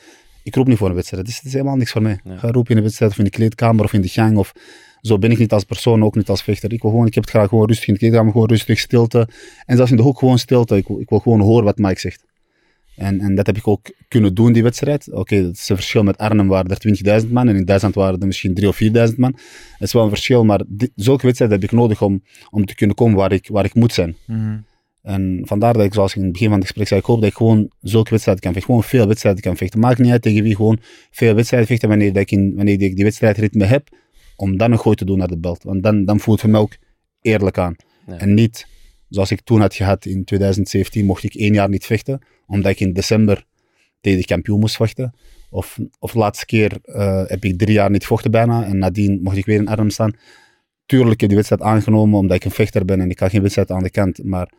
Ik 0.44 0.56
roep 0.56 0.68
niet 0.68 0.78
voor 0.78 0.90
een 0.90 0.96
wedstrijd. 0.96 1.22
Het 1.22 1.32
is, 1.32 1.38
het 1.38 1.46
is 1.48 1.54
helemaal 1.54 1.76
niks 1.76 1.92
voor 1.92 2.02
mij. 2.02 2.20
Ja. 2.24 2.38
Ga 2.38 2.52
roepen 2.52 2.72
in 2.72 2.78
een 2.78 2.84
wedstrijd 2.84 3.12
of 3.12 3.18
in 3.18 3.24
de 3.24 3.30
kleedkamer 3.30 3.86
of 3.86 3.94
in 3.94 4.02
de 4.02 4.08
gang. 4.08 4.38
Of, 4.38 4.52
zo 5.02 5.18
ben 5.18 5.32
ik 5.32 5.38
niet 5.38 5.52
als 5.52 5.64
persoon, 5.64 6.04
ook 6.04 6.16
niet 6.16 6.30
als 6.30 6.44
vechter. 6.44 6.74
Ik, 6.74 6.82
wil 6.82 6.92
gewoon, 6.92 7.06
ik 7.08 7.14
heb 7.14 7.24
het 7.24 7.34
graag 7.34 7.50
gewoon 7.50 7.68
rustig 7.68 7.88
in 7.88 7.94
de 7.94 8.00
kleedkamer, 8.00 8.32
gewoon 8.32 8.48
rustig, 8.48 8.80
stilte. 8.80 9.28
En 9.66 9.76
zelfs 9.76 9.92
in 9.92 9.98
de 9.98 10.04
hoek 10.04 10.20
gewoon 10.20 10.40
stilte. 10.40 10.76
Ik, 10.76 10.88
wil- 10.88 11.00
ik 11.00 11.10
wil 11.10 11.20
gewoon 11.20 11.40
horen 11.42 11.64
wat 11.64 11.78
Mike 11.78 12.00
zegt. 12.00 12.24
En, 12.98 13.20
en 13.20 13.36
dat 13.36 13.46
heb 13.46 13.58
ik 13.58 13.68
ook 13.68 13.92
kunnen 14.08 14.34
doen, 14.34 14.54
die 14.54 14.64
wedstrijd. 14.64 15.12
Oké, 15.12 15.42
dat 15.42 15.54
is 15.54 15.70
een 15.70 15.76
verschil 15.76 16.04
met 16.04 16.18
Arnhem, 16.18 16.48
waar 16.48 16.66
er 16.66 17.22
20.000 17.24 17.32
man. 17.32 17.48
En 17.48 17.56
in 17.56 17.66
Duitsland 17.66 17.96
waren 17.96 18.20
er 18.20 18.28
misschien 18.28 18.58
3.000 18.62 18.68
of 18.68 18.80
4.000 18.84 18.90
man. 19.16 19.32
Dat 19.32 19.88
is 19.88 19.94
wel 19.94 20.04
een 20.04 20.10
verschil, 20.10 20.46
maar 20.46 20.62
dit, 20.68 20.92
zulke 20.96 21.26
wedstrijden 21.26 21.60
heb 21.60 21.70
ik 21.70 21.78
nodig 21.78 22.02
om, 22.02 22.24
om 22.50 22.66
te 22.66 22.76
kunnen 22.76 22.96
komen 22.96 23.18
waar 23.18 23.32
ik, 23.32 23.48
waar 23.48 23.66
ik 23.66 23.74
moet 23.74 23.94
zijn. 23.94 24.16
Mhm. 24.26 24.58
En 25.02 25.42
vandaar 25.44 25.74
dat 25.74 25.84
ik, 25.84 25.94
zoals 25.94 26.12
ik 26.12 26.18
in 26.18 26.24
het 26.24 26.32
begin 26.32 26.48
van 26.48 26.58
het 26.58 26.68
gesprek 26.68 26.88
zei, 26.88 27.00
ik 27.00 27.06
hoop 27.06 27.20
dat 27.22 27.30
ik 27.30 27.36
gewoon 27.36 27.72
zulke 27.82 28.10
wedstrijden 28.10 28.44
kan 28.44 28.54
vechten. 28.54 28.74
Gewoon 28.74 28.90
veel 28.90 29.08
wedstrijden 29.08 29.42
kan 29.42 29.58
vechten. 29.58 29.80
Maakt 29.80 30.00
niet 30.00 30.12
uit 30.12 30.22
tegen 30.22 30.44
wie, 30.44 30.56
gewoon 30.56 30.80
veel 31.12 31.34
wedstrijden 31.34 31.68
vechten 31.68 31.90
wanneer, 31.90 32.14
dat 32.14 32.22
ik, 32.22 32.32
in, 32.32 32.56
wanneer 32.56 32.82
ik 32.82 32.96
die 32.96 33.04
wedstrijdritme 33.04 33.66
heb, 33.66 33.90
om 34.36 34.58
dan 34.58 34.72
een 34.72 34.80
gooi 34.80 34.96
te 34.96 35.06
doen 35.06 35.18
naar 35.18 35.28
de 35.28 35.38
belt. 35.38 35.64
Want 35.64 35.84
dan, 35.84 36.06
dan 36.06 36.20
voelt 36.20 36.42
het 36.42 36.50
voor 36.50 36.50
mij 36.50 36.60
ook 36.60 36.78
eerlijk 37.22 37.58
aan. 37.58 37.76
Ja. 38.08 38.18
En 38.18 38.34
niet, 38.34 38.68
zoals 39.10 39.32
ik 39.32 39.42
toen 39.42 39.60
had 39.60 39.74
gehad 39.74 40.06
in 40.06 40.24
2017, 40.24 41.06
mocht 41.06 41.24
ik 41.24 41.36
één 41.36 41.54
jaar 41.54 41.70
niet 41.70 41.86
vechten, 41.86 42.20
omdat 42.48 42.72
ik 42.72 42.80
in 42.80 42.94
december 42.94 43.46
tegen 44.02 44.20
de 44.20 44.26
kampioen 44.26 44.60
moest 44.60 44.76
vechten. 44.76 45.14
Of, 45.50 45.80
laatste 46.14 46.46
keer 46.46 46.78
eh, 46.84 47.24
heb 47.26 47.44
ik 47.44 47.58
drie 47.58 47.74
jaar 47.74 47.90
niet 47.92 48.02
gevochten 48.02 48.32
bijna, 48.32 48.66
en 48.66 48.78
nadien 48.78 49.22
mocht 49.22 49.38
ik 49.38 49.46
weer 49.46 49.60
in 49.60 49.68
Arnhem 49.68 49.90
staan. 49.90 50.14
Tuurlijk 50.86 51.12
heb 51.12 51.22
ik 51.22 51.28
die 51.28 51.36
wedstrijd 51.36 51.62
aangenomen, 51.62 52.20
omdat 52.20 52.36
ik 52.36 52.46
een 52.46 52.52
vechter 52.52 52.86
ben 52.86 53.02
en 53.02 53.10
ik 53.10 53.20
had 53.20 53.30
geen 53.30 53.42
wedstrijd 53.42 53.72
aan 53.72 53.84
de 53.84 53.90
kant. 53.90 54.24
Maar, 54.24 54.52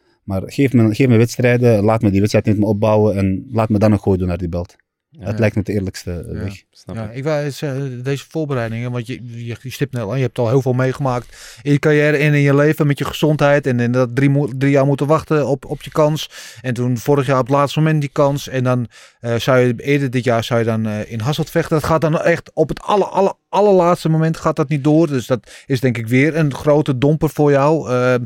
geef, 0.47 0.73
me, 0.73 1.17
wedstrijden, 1.17 1.85
laat 1.85 2.03
me 2.03 2.11
die 2.11 2.21
wedstrijd 2.21 2.47
niet 2.47 2.59
meer 2.59 2.67
opbouwen 2.67 3.17
en 3.17 3.49
laat 3.53 3.69
me 3.69 3.79
dan 3.79 3.93
een 3.93 4.01
gooi 4.01 4.19
doen 4.19 4.29
naar 4.29 4.39
die 4.39 4.49
belt. 4.49 4.77
Dat 5.25 5.39
lijkt 5.39 5.57
me 5.57 5.63
de 5.63 5.73
eerlijkste 5.73 6.11
Ja. 6.33 6.39
weg. 6.43 6.63
Snap 6.71 6.97
Ja, 6.97 7.11
ik. 7.11 7.25
wou 7.25 7.51
eh, 7.61 7.73
deze 8.03 8.25
voorbereidingen, 8.29 8.91
want 8.91 9.07
je, 9.07 9.45
je, 9.47 9.57
je 9.63 9.71
stipt 9.71 9.93
net 9.93 10.03
al, 10.03 10.15
je 10.15 10.23
hebt 10.23 10.39
al 10.39 10.49
heel 10.49 10.63
veel 10.63 10.73
meegemaakt 10.73 11.59
in 11.63 11.73
je 11.73 11.79
carrière 11.79 12.17
en 12.17 12.35
in 12.35 12.41
je 12.41 12.55
leven 12.55 12.87
met 12.87 12.99
je 12.99 13.05
gezondheid. 13.05 13.67
En 13.67 13.81
in 13.81 13.93
dat 13.93 14.17
drie, 14.17 14.57
drie 14.59 14.71
jaar 14.71 14.87
moeten 14.87 15.07
wachten 15.07 15.47
op, 15.47 15.65
op 15.65 15.83
je 15.83 15.91
kans. 15.91 16.31
En 16.63 16.75
toen 16.75 16.99
vorig 16.99 17.27
jaar 17.27 17.39
op 17.39 17.47
het 17.47 17.57
laatste 17.57 17.79
moment 17.81 18.01
die 18.01 18.11
kans. 18.13 18.49
En 18.49 18.65
dan 18.65 18.89
eh, 19.21 19.35
zou 19.35 19.59
je 19.59 19.75
eerder 19.77 20.11
dit 20.11 20.25
jaar 20.25 20.45
zou 20.45 20.59
je 20.61 20.67
dan 20.67 20.87
eh, 20.87 21.13
in 21.13 21.21
Hasselt 21.21 21.51
vechten. 21.51 21.77
Dat 21.81 21.89
gaat 21.89 22.01
dan 22.01 22.21
echt 22.21 22.51
op 22.55 22.69
het 22.69 22.81
aller, 22.83 23.07
aller, 23.07 23.33
allerlaatste 23.49 24.09
moment 24.09 24.37
gaat 24.37 24.57
dat 24.57 24.69
niet 24.69 24.85
door. 24.85 25.07
Dus 25.07 25.27
dat 25.27 25.51
is 25.67 25.81
denk 25.81 25.99
ik 25.99 26.07
weer 26.07 26.37
een 26.37 26.55
grote 26.55 26.99
domper 26.99 27.31
voor 27.31 27.51
jou. 27.51 27.89
Eh, 27.91 28.15
eh, 28.15 28.21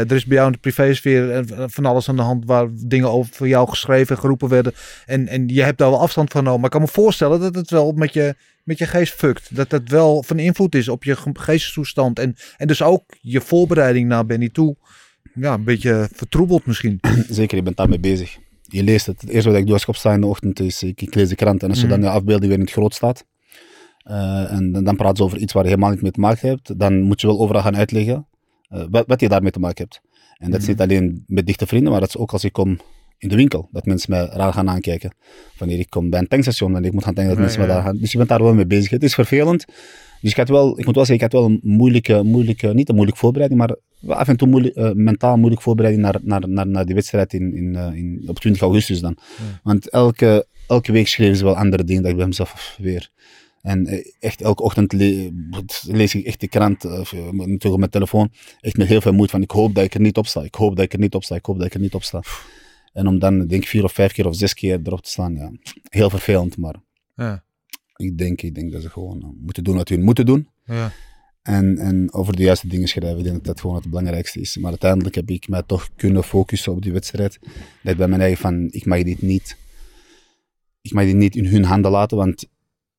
er 0.00 0.12
is 0.12 0.24
bij 0.24 0.36
jou 0.36 0.46
in 0.46 0.52
de 0.52 0.58
privésfeer 0.58 1.30
eh, 1.30 1.64
van 1.66 1.84
alles 1.86 2.08
aan 2.08 2.16
de 2.16 2.22
hand 2.22 2.44
waar 2.46 2.68
dingen 2.72 3.10
over 3.10 3.46
jou 3.46 3.68
geschreven 3.68 4.14
en 4.14 4.20
geroepen 4.20 4.48
werden. 4.48 4.72
En, 5.06 5.28
en 5.28 5.48
je 5.48 5.62
hebt 5.62 5.78
daar 5.78 5.90
wel 5.90 6.00
afstand 6.00 6.30
van 6.32 6.40
genomen. 6.40 6.60
Maar 6.60 6.70
ik 6.70 6.76
kan 6.78 6.86
me 6.86 6.92
voorstellen 7.02 7.40
dat 7.40 7.54
het 7.54 7.70
wel 7.70 7.92
met 7.92 8.12
je, 8.12 8.34
met 8.64 8.78
je 8.78 8.86
geest 8.86 9.12
fukt. 9.12 9.56
Dat 9.56 9.70
het 9.70 9.88
wel 9.90 10.22
van 10.22 10.38
invloed 10.38 10.74
is 10.74 10.88
op 10.88 11.04
je 11.04 11.16
ge- 11.16 11.30
geestestoestand. 11.32 12.18
En, 12.18 12.36
en 12.56 12.66
dus 12.66 12.82
ook 12.82 13.02
je 13.20 13.40
voorbereiding 13.40 14.08
naar 14.08 14.26
Benny 14.26 14.48
toe. 14.48 14.76
Ja, 15.34 15.54
een 15.54 15.64
beetje 15.64 16.08
vertroebeld 16.12 16.66
misschien. 16.66 17.00
Zeker, 17.28 17.56
je 17.56 17.62
bent 17.62 17.76
daarmee 17.76 18.00
bezig. 18.00 18.36
Je 18.62 18.82
leest 18.82 19.06
het. 19.06 19.20
Het 19.20 19.30
eerste 19.30 19.48
wat 19.50 19.58
ik 19.58 19.64
doe 19.64 19.72
als 19.72 19.82
ik 19.82 19.88
opsta 19.88 20.12
in 20.14 20.20
de 20.20 20.26
ochtend 20.26 20.60
is, 20.60 20.82
ik, 20.82 21.02
ik 21.02 21.14
lees 21.14 21.28
de 21.28 21.34
krant. 21.34 21.62
En 21.62 21.68
als 21.68 21.78
je 21.80 21.86
Mhm. 21.86 21.92
dan 21.92 22.02
de 22.04 22.08
afbeelding 22.16 22.46
weer 22.46 22.58
in 22.58 22.64
het 22.64 22.72
groot 22.74 22.94
staat, 22.94 23.24
eh, 24.04 24.52
en 24.52 24.72
dan, 24.84 24.96
praat 24.96 25.16
ze 25.16 25.22
over 25.22 25.38
iets 25.38 25.52
waar 25.52 25.62
je 25.62 25.68
helemaal 25.68 25.90
niet 25.90 26.02
mee 26.02 26.10
te 26.10 26.20
maken 26.20 26.48
hebt, 26.48 26.78
dan 26.78 27.00
moet 27.00 27.20
je 27.20 27.26
wel 27.26 27.40
overal 27.40 27.62
gaan 27.62 27.76
uitleggen 27.76 28.26
eh, 28.68 28.84
wat, 28.90 29.06
wat 29.06 29.20
je 29.20 29.28
daarmee 29.28 29.50
te 29.50 29.60
maken 29.60 29.84
hebt. 29.84 30.00
En 30.38 30.50
dat 30.50 30.60
is 30.60 30.66
niet 30.66 30.80
alleen 30.80 31.24
met 31.26 31.46
dichte 31.46 31.66
vrienden, 31.66 31.90
maar 31.90 32.00
dat 32.00 32.08
is 32.08 32.16
ook 32.16 32.32
als 32.32 32.44
ik 32.44 32.52
kom 32.52 32.78
in 33.18 33.28
de 33.28 33.36
winkel, 33.36 33.68
dat 33.72 33.86
mensen 33.86 34.10
mij 34.10 34.24
raar 34.24 34.52
gaan 34.52 34.68
aankijken. 34.68 35.14
Wanneer 35.58 35.78
ik 35.78 35.90
kom 35.90 36.10
bij 36.10 36.20
een 36.20 36.28
tankstation, 36.28 36.72
wanneer 36.72 36.88
ik 36.88 36.94
moet 36.94 37.04
gaan 37.04 37.14
tanken, 37.14 37.32
dat 37.32 37.42
mensen 37.42 37.60
ja. 37.60 37.66
daar 37.66 37.82
gaan... 37.82 37.96
Dus 37.96 38.12
je 38.12 38.16
bent 38.16 38.28
daar 38.28 38.42
wel 38.42 38.54
mee 38.54 38.66
bezig. 38.66 38.90
Het 38.90 39.02
is 39.02 39.14
vervelend. 39.14 39.64
Dus 40.20 40.30
ik, 40.30 40.36
had 40.36 40.48
wel, 40.48 40.78
ik 40.78 40.86
moet 40.86 40.94
wel 40.94 41.04
zeggen, 41.04 41.26
ik 41.26 41.32
had 41.32 41.40
wel 41.40 41.50
een 41.50 41.60
moeilijke, 41.62 42.22
moeilijke 42.22 42.74
niet 42.74 42.88
een 42.88 42.94
moeilijke 42.94 43.20
voorbereiding, 43.20 43.60
maar 43.60 43.76
af 44.16 44.28
en 44.28 44.36
toe 44.36 44.48
moeilijk, 44.48 44.76
eh, 44.76 44.90
mentaal 44.92 45.36
moeilijke 45.36 45.62
voorbereiding 45.62 46.04
naar, 46.04 46.20
naar, 46.22 46.48
naar, 46.48 46.66
naar 46.66 46.84
die 46.84 46.94
wedstrijd 46.94 47.32
in, 47.32 47.54
in, 47.56 47.74
in, 47.94 48.22
op 48.26 48.38
20 48.38 48.62
augustus 48.62 49.00
dan. 49.00 49.16
Want 49.62 49.88
elke, 49.90 50.46
elke 50.68 50.92
week 50.92 51.08
schreven 51.08 51.36
ze 51.36 51.44
wel 51.44 51.56
andere 51.56 51.84
dingen, 51.84 52.02
dat 52.02 52.10
ik 52.10 52.16
bij 52.16 52.26
mezelf 52.26 52.52
"Pff, 52.54 52.76
weer. 52.80 53.10
En 53.64 53.86
eh, 53.86 54.06
echt 54.18 54.40
elke 54.40 54.62
ochtend 54.62 54.92
le- 54.92 55.30
lees 55.86 56.14
ik 56.14 56.24
echt 56.26 56.40
de 56.40 56.48
krant, 56.48 56.84
eh, 56.84 56.98
of 57.00 57.12
eh, 57.12 57.24
natuurlijk 57.30 57.64
op 57.64 57.78
mijn 57.78 57.90
telefoon, 57.90 58.32
echt 58.60 58.76
met 58.76 58.86
heel 58.86 59.00
veel 59.00 59.12
moeite 59.12 59.32
van 59.32 59.42
ik 59.42 59.50
hoop 59.50 59.74
dat 59.74 59.84
ik 59.84 59.94
er 59.94 60.00
niet 60.00 60.16
op 60.16 60.26
sta, 60.26 60.42
ik 60.42 60.54
hoop 60.54 60.76
dat 60.76 60.84
ik 60.84 60.92
er 60.92 60.98
niet 60.98 61.14
op 61.14 61.24
sta, 61.24 61.34
ik 61.34 61.44
hoop 61.44 61.56
dat 61.58 61.66
ik 61.66 61.74
er 61.74 61.80
niet 61.80 61.94
op 61.94 62.02
sta. 62.02 62.20
En 62.92 63.06
om 63.06 63.18
dan 63.18 63.38
denk 63.46 63.62
ik 63.62 63.68
vier 63.68 63.84
of 63.84 63.92
vijf 63.92 64.12
keer 64.12 64.26
of 64.26 64.36
zes 64.36 64.54
keer 64.54 64.80
erop 64.84 65.02
te 65.02 65.10
staan, 65.10 65.34
ja, 65.34 65.52
heel 65.88 66.10
vervelend, 66.10 66.56
maar 66.56 66.74
Ja, 67.14 67.44
ik 67.96 68.18
denk, 68.18 68.42
ik 68.42 68.54
denk 68.54 68.72
dat 68.72 68.82
ze 68.82 68.90
gewoon 68.90 69.36
moeten 69.40 69.64
doen 69.64 69.76
wat 69.76 69.88
hun 69.88 70.02
moeten 70.02 70.26
doen. 70.26 70.48
ja. 70.64 70.92
En, 71.42 71.78
en 71.78 72.12
over 72.12 72.36
de 72.36 72.42
juiste 72.42 72.68
dingen 72.68 72.88
schrijven. 72.88 73.18
Ik 73.18 73.24
denk 73.24 73.36
dat 73.36 73.44
dat 73.44 73.60
gewoon 73.60 73.76
het 73.76 73.88
belangrijkste 73.88 74.40
is. 74.40 74.56
Maar 74.56 74.70
uiteindelijk 74.70 75.14
heb 75.14 75.30
ik 75.30 75.48
mij 75.48 75.62
toch 75.62 75.88
kunnen 75.96 76.24
focussen 76.24 76.72
op 76.72 76.82
die 76.82 76.92
wedstrijd. 76.92 77.38
Dat 77.82 77.92
ik 77.92 77.96
bij 77.96 78.08
mijn 78.08 78.20
eigen 78.20 78.38
van, 78.38 78.68
ik 78.70 78.84
mag 78.86 79.02
dit 79.02 79.22
niet, 79.22 79.56
ik 80.80 80.92
mag 80.92 81.04
dit 81.04 81.14
niet 81.14 81.36
in 81.36 81.46
hun 81.46 81.64
handen 81.64 81.90
laten, 81.90 82.16
want 82.16 82.46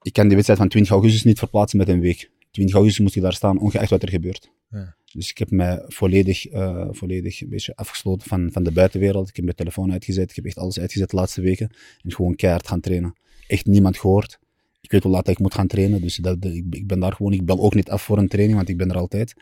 ik 0.06 0.14
kan 0.14 0.24
die 0.26 0.34
wedstrijd 0.34 0.60
van 0.60 0.70
20 0.70 0.92
augustus 0.92 1.24
niet 1.24 1.40
verplaatsen 1.40 1.78
met 1.78 1.90
een 1.90 2.00
week. 2.00 2.30
20 2.52 2.76
augustus 2.76 3.04
moet 3.06 3.16
ik 3.16 3.22
daar 3.22 3.34
staan, 3.34 3.60
ongeacht 3.60 3.90
wat 3.90 4.02
er 4.04 4.10
gebeurt. 4.10 4.52
Ja. 4.70 4.96
Dus 5.14 5.30
ik 5.30 5.38
heb 5.38 5.52
mij 5.52 5.84
volledig, 5.88 6.48
eh, 6.48 6.88
volledig 6.92 7.42
een 7.42 7.50
beetje 7.50 7.76
afgesloten 7.76 8.28
van, 8.28 8.50
van 8.52 8.64
de 8.64 8.72
buitenwereld. 8.72 9.30
Ik 9.30 9.36
heb 9.36 9.46
mijn 9.46 9.58
telefoon 9.58 9.92
uitgezet, 9.92 10.30
ik 10.30 10.36
heb 10.36 10.46
echt 10.46 10.58
alles 10.58 10.80
uitgezet 10.80 11.10
de 11.10 11.16
laatste 11.16 11.42
weken. 11.42 11.70
En 12.02 12.14
gewoon 12.14 12.36
keihard 12.36 12.68
gaan 12.68 12.80
trainen. 12.80 13.14
Echt 13.48 13.66
niemand 13.66 13.98
gehoord. 13.98 14.40
Ik 14.82 14.92
weet 14.92 15.04
hoe 15.04 15.12
laat 15.12 15.28
ik 15.28 15.40
moet 15.40 15.54
gaan 15.54 15.68
trainen, 15.68 16.02
dus 16.02 16.16
dat, 16.16 16.46
ik, 16.46 16.66
ik 16.70 16.88
ben 16.88 17.00
daar 17.00 17.14
gewoon. 17.14 17.34
Ik 17.34 17.46
bel 17.46 17.60
ook 17.60 17.76
niet 17.76 17.90
af 17.90 18.02
voor 18.04 18.18
een 18.18 18.28
training, 18.28 18.58
want 18.58 18.70
ik 18.70 18.78
ben 18.78 18.90
er 18.90 18.98
altijd. 18.98 19.34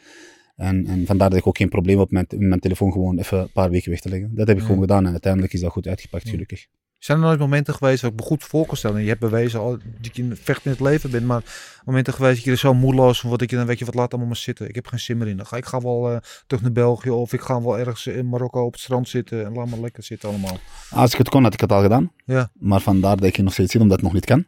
En, 0.56 0.86
en 0.88 1.06
vandaar 1.06 1.30
dat 1.30 1.40
ik 1.40 1.48
ook 1.48 1.58
geen 1.58 1.70
probleem 1.70 2.00
heb 2.00 2.12
met 2.12 2.36
mijn 2.40 2.60
telefoon 2.60 2.92
gewoon 2.92 3.18
even 3.18 3.40
een 3.40 3.52
paar 3.52 3.70
weken 3.70 3.90
weg 3.90 4.00
te 4.00 4.10
leggen. 4.10 4.36
Dat 4.36 4.48
heb 4.48 4.56
ik 4.56 4.62
Ja. 4.62 4.68
gewoon 4.68 4.82
gedaan 4.82 5.06
en 5.06 5.12
uiteindelijk 5.12 5.54
is 5.54 5.60
dat 5.60 5.72
goed 5.72 5.88
uitgepakt, 5.88 6.30
gelukkig. 6.30 6.66
Zijn 7.04 7.18
er 7.18 7.24
nooit 7.24 7.40
momenten 7.40 7.74
geweest, 7.74 8.02
wat 8.02 8.12
ik 8.12 8.20
me 8.20 8.24
goed 8.26 8.44
voor 8.44 8.66
kan 8.66 8.78
stellen, 8.78 9.02
je 9.02 9.08
hebt 9.08 9.20
bewezen 9.20 9.60
al 9.60 9.78
dat 10.02 10.16
je 10.16 10.36
vecht 10.36 10.66
in 10.66 10.72
het 10.72 10.80
leven 10.80 11.12
bent, 11.12 11.26
maar 11.26 11.44
momenten 11.86 12.14
geweest 12.14 12.36
dat 12.36 12.44
je 12.44 12.52
er 12.52 12.58
zo 12.58 12.74
moedeloos 12.74 13.20
van 13.20 13.28
wordt, 13.28 13.42
dat 13.42 13.52
je 13.52 13.58
dan 13.58 13.66
weet 13.66 13.80
je 13.80 13.86
wat, 13.86 13.94
laat 13.96 14.10
allemaal 14.12 14.28
maar 14.28 14.38
zitten. 14.38 14.68
Ik 14.70 14.76
heb 14.76 14.88
geen 14.88 15.00
zin 15.00 15.18
meer 15.18 15.28
in. 15.28 15.38
Dan 15.38 15.46
ga 15.46 15.58
ik 15.58 15.66
ga 15.66 15.82
wel 15.82 16.12
eh, 16.12 16.18
terug 16.48 16.64
naar 16.64 16.72
België 16.72 17.10
of 17.10 17.34
ik 17.34 17.42
ga 17.42 17.62
wel 17.62 17.80
ergens 17.80 18.08
in 18.08 18.30
Marokko 18.30 18.66
op 18.66 18.72
het 18.72 18.82
strand 18.82 19.10
zitten 19.10 19.46
en 19.46 19.54
laat 19.54 19.70
maar 19.70 19.80
lekker 19.80 20.04
zitten 20.04 20.30
allemaal. 20.30 20.58
Als 20.90 21.12
ik 21.12 21.18
het 21.18 21.30
kon, 21.30 21.44
had 21.44 21.54
ik 21.54 21.60
het 21.60 21.72
al 21.72 21.82
gedaan. 21.82 22.12
Ja. 22.26 22.52
Maar 22.60 22.82
vandaar 22.82 23.16
dat 23.16 23.26
ik 23.26 23.36
hier 23.36 23.44
nog 23.46 23.54
steeds 23.54 23.72
zit, 23.72 23.82
omdat 23.82 23.96
het 23.98 24.06
nog 24.06 24.14
niet 24.14 24.26
kan. 24.26 24.46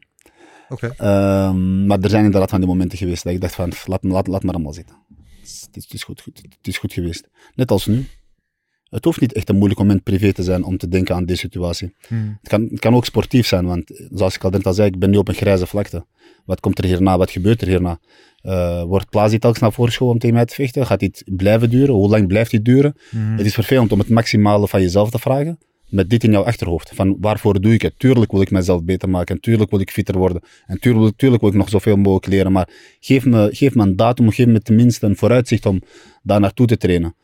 Oké. 0.69 0.93
Ehm, 0.97 1.85
maar 1.85 1.99
er 1.99 2.09
zijn 2.09 2.25
inderdaad 2.25 2.49
van 2.49 2.59
die 2.59 2.69
momenten 2.69 2.97
geweest 2.97 3.23
dat 3.23 3.33
ik 3.33 3.41
dacht 3.41 3.55
van, 3.55 3.71
laat, 3.85 4.03
laat, 4.03 4.27
laat 4.27 4.43
maar 4.43 4.53
allemaal 4.53 4.73
zitten. 4.73 4.95
Het 5.39 5.75
is- 5.75 5.83
het 5.83 5.93
is 5.93 6.03
goed, 6.03 6.21
goed, 6.21 6.37
het 6.57 6.67
is 6.67 6.77
goed 6.77 6.93
geweest. 6.93 7.27
Net 7.55 7.71
als 7.71 7.85
nu. 7.85 8.05
Het 8.89 9.05
hoeft 9.05 9.21
niet 9.21 9.33
echt 9.33 9.49
een 9.49 9.55
moeilijk 9.55 9.79
moment 9.79 10.03
privé 10.03 10.33
te 10.33 10.43
zijn 10.43 10.63
om 10.63 10.77
te 10.77 10.87
denken 10.87 11.15
aan 11.15 11.25
deze 11.25 11.39
situatie. 11.39 11.95
Hmm. 12.07 12.37
Het 12.41 12.49
kan, 12.49 12.67
het 12.71 12.79
kan 12.79 12.95
ook 12.95 13.05
sportief 13.05 13.47
zijn, 13.47 13.65
want 13.65 14.07
zoals 14.11 14.35
ik 14.35 14.43
al 14.43 14.49
net 14.49 14.65
al 14.65 14.73
zei, 14.73 14.87
ik 14.87 14.99
ben 14.99 15.09
nu 15.09 15.17
op 15.17 15.27
een 15.27 15.35
grijze 15.35 15.67
vlakte. 15.67 16.05
Wat 16.45 16.59
komt 16.59 16.77
er 16.77 16.85
hierna? 16.85 17.17
Wat 17.17 17.31
gebeurt 17.31 17.61
er 17.61 17.67
hierna? 17.67 17.99
Eh, 18.41 18.83
wordt 18.83 19.09
Plazi 19.09 19.39
telkens 19.39 19.61
naar 19.61 19.71
voren 19.71 19.89
geschoven 19.89 20.13
om 20.13 20.19
tegen 20.19 20.35
mij 20.35 20.45
te 20.45 20.53
vechten? 20.53 20.85
Gaat 20.85 20.99
dit 20.99 21.23
blijven 21.25 21.69
duren? 21.69 21.95
Hoe 21.95 22.09
lang 22.09 22.27
blijft 22.27 22.51
dit 22.51 22.65
duren? 22.65 22.95
Hmm. 23.09 23.37
Het 23.37 23.45
is 23.45 23.53
vervelend 23.53 23.91
om 23.91 23.99
het 23.99 24.09
maximale 24.09 24.67
van 24.67 24.81
jezelf 24.81 25.09
te 25.09 25.19
vragen, 25.19 25.57
met 25.89 26.09
dit 26.09 26.23
in 26.23 26.31
jouw 26.31 26.43
achterhoofd. 26.43 26.91
Van 26.93 27.17
waarvoor 27.19 27.61
doe 27.61 27.73
ik 27.73 27.81
het? 27.81 27.93
Tuurlijk 27.97 28.31
wil 28.31 28.41
ik 28.41 28.51
mezelf 28.51 28.83
beter 28.83 29.09
maken, 29.09 29.35
en 29.35 29.41
tuurlijk 29.41 29.71
wil 29.71 29.79
ik 29.79 29.91
fitter 29.91 30.17
worden, 30.17 30.41
en 30.65 30.79
tuurlijk, 30.79 31.17
tuurlijk 31.17 31.41
wil 31.41 31.51
ik 31.51 31.57
nog 31.57 31.69
zoveel 31.69 31.95
mogelijk 31.95 32.27
leren, 32.27 32.51
maar 32.51 32.69
geef 32.99 33.25
me, 33.25 33.49
geef 33.51 33.75
me 33.75 33.83
een 33.83 33.95
datum, 33.95 34.31
geef 34.31 34.45
me 34.45 34.59
tenminste 34.59 35.05
een 35.05 35.15
vooruitzicht 35.15 35.65
om 35.65 35.81
daar 36.23 36.39
naartoe 36.39 36.67
te 36.67 36.77
trainen. 36.77 37.15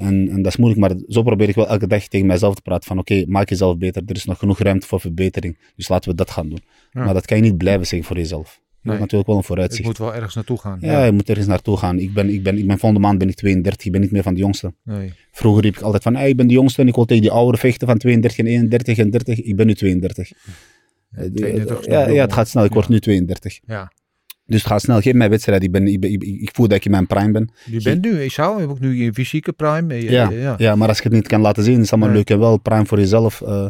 En, 0.00 0.28
en 0.30 0.42
dat 0.42 0.52
is 0.52 0.56
moeilijk, 0.56 0.80
maar 0.80 0.92
zo 1.08 1.22
probeer 1.22 1.48
ik 1.48 1.54
wel 1.54 1.68
elke 1.68 1.86
dag 1.86 2.06
tegen 2.06 2.26
mijzelf 2.26 2.54
te 2.54 2.62
praten 2.62 2.88
van 2.88 2.98
oké, 2.98 3.24
maak 3.26 3.48
jezelf 3.48 3.78
beter, 3.78 4.02
er 4.06 4.14
is 4.16 4.24
nog 4.24 4.38
genoeg 4.38 4.58
ruimte 4.58 4.86
voor 4.86 5.00
verbetering, 5.00 5.58
dus 5.76 5.88
laten 5.88 6.10
we 6.10 6.16
dat 6.16 6.30
gaan 6.30 6.48
doen. 6.48 6.60
Ja. 6.92 7.04
Maar 7.04 7.14
dat 7.14 7.26
kan 7.26 7.36
je 7.36 7.42
niet 7.42 7.58
blijven 7.58 7.86
zeggen 7.86 8.08
voor 8.08 8.16
jezelf. 8.16 8.60
Je 8.82 8.88
Nee. 8.88 8.92
moet 8.92 9.00
natuurlijk 9.00 9.28
wel 9.28 9.38
een 9.38 9.44
vooruitzicht. 9.46 9.84
moet 9.88 9.98
wel 9.98 10.14
ergens 10.14 10.34
naartoe 10.34 10.58
gaan. 10.58 10.78
Ja, 10.80 11.04
je 11.04 11.12
moet 11.12 11.28
ergens 11.28 11.46
naartoe 11.46 11.76
gaan. 11.76 11.98
Ik 11.98 12.12
ben, 12.14 12.28
ik 12.28 12.42
ben, 12.42 12.58
ik 12.58 12.66
ben 12.66 12.78
volgende 12.78 13.06
maand 13.06 13.18
ben 13.18 13.28
ik 13.28 13.34
32, 13.34 13.86
ik 13.86 13.92
ben 13.92 14.00
niet 14.00 14.10
meer 14.10 14.22
van 14.22 14.34
de 14.34 14.40
jongste. 14.40 14.74
Nee. 14.84 15.12
Vroeger 15.32 15.62
riep 15.62 15.76
ik 15.76 15.82
altijd 15.82 16.02
van, 16.02 16.14
hey, 16.16 16.28
ik 16.28 16.36
ben 16.36 16.46
de 16.46 16.52
jongste 16.54 16.82
en 16.82 16.88
ik 16.88 16.94
wil 16.94 17.04
tegen 17.04 17.22
die 17.22 17.30
ouderen 17.30 17.58
vechten 17.60 17.86
van 17.88 17.98
32 17.98 18.38
en 18.38 18.46
31 18.46 18.98
en 18.98 19.10
30. 19.10 19.40
Ik 19.40 19.56
ben 19.56 19.66
nu 19.66 19.74
32. 19.74 20.30
Eh, 20.32 21.22
de- 21.22 21.30
32 21.32 21.80
is 21.80 21.86
nog 21.86 21.94
ja, 21.96 22.08
ja, 22.08 22.22
het 22.22 22.32
gaat 22.32 22.48
snel. 22.48 22.64
Ik 22.64 22.72
word 22.72 22.88
nu 22.88 23.00
32. 23.00 23.60
Ja. 23.66 23.92
Dus 24.50 24.62
het 24.62 24.70
gaat 24.72 24.80
snel. 24.80 25.00
Geef 25.00 25.12
mij 25.12 25.30
wedstrijd. 25.30 25.62
Ik, 25.62 25.72
ben, 25.72 25.86
ik, 25.86 26.00
ben, 26.00 26.12
ik, 26.12 26.22
ik 26.22 26.50
voel 26.52 26.68
dat 26.68 26.76
ik 26.76 26.84
in 26.84 26.90
mijn 26.90 27.06
prime 27.06 27.30
ben. 27.30 27.50
Je 27.64 27.82
bent 27.82 28.04
nu, 28.04 28.22
ik 28.22 28.32
zou, 28.32 28.52
je 28.54 28.58
hebt 28.60 28.70
ook 28.72 28.80
nu 28.80 29.04
je 29.04 29.12
fysieke 29.12 29.52
prime. 29.52 30.02
Ja, 30.10 30.30
ja. 30.30 30.54
ja. 30.58 30.74
maar 30.76 30.88
als 30.88 30.96
je 30.96 31.02
het 31.02 31.12
niet 31.12 31.26
kan 31.26 31.40
laten 31.40 31.62
zien, 31.64 31.74
is 31.74 31.80
het 31.80 31.90
allemaal 31.90 32.08
Nee. 32.08 32.16
leuk 32.18 32.30
en 32.30 32.38
wel. 32.38 32.58
Prime 32.58 32.86
voor 32.86 32.98
jezelf. 32.98 33.40
eh, 33.42 33.66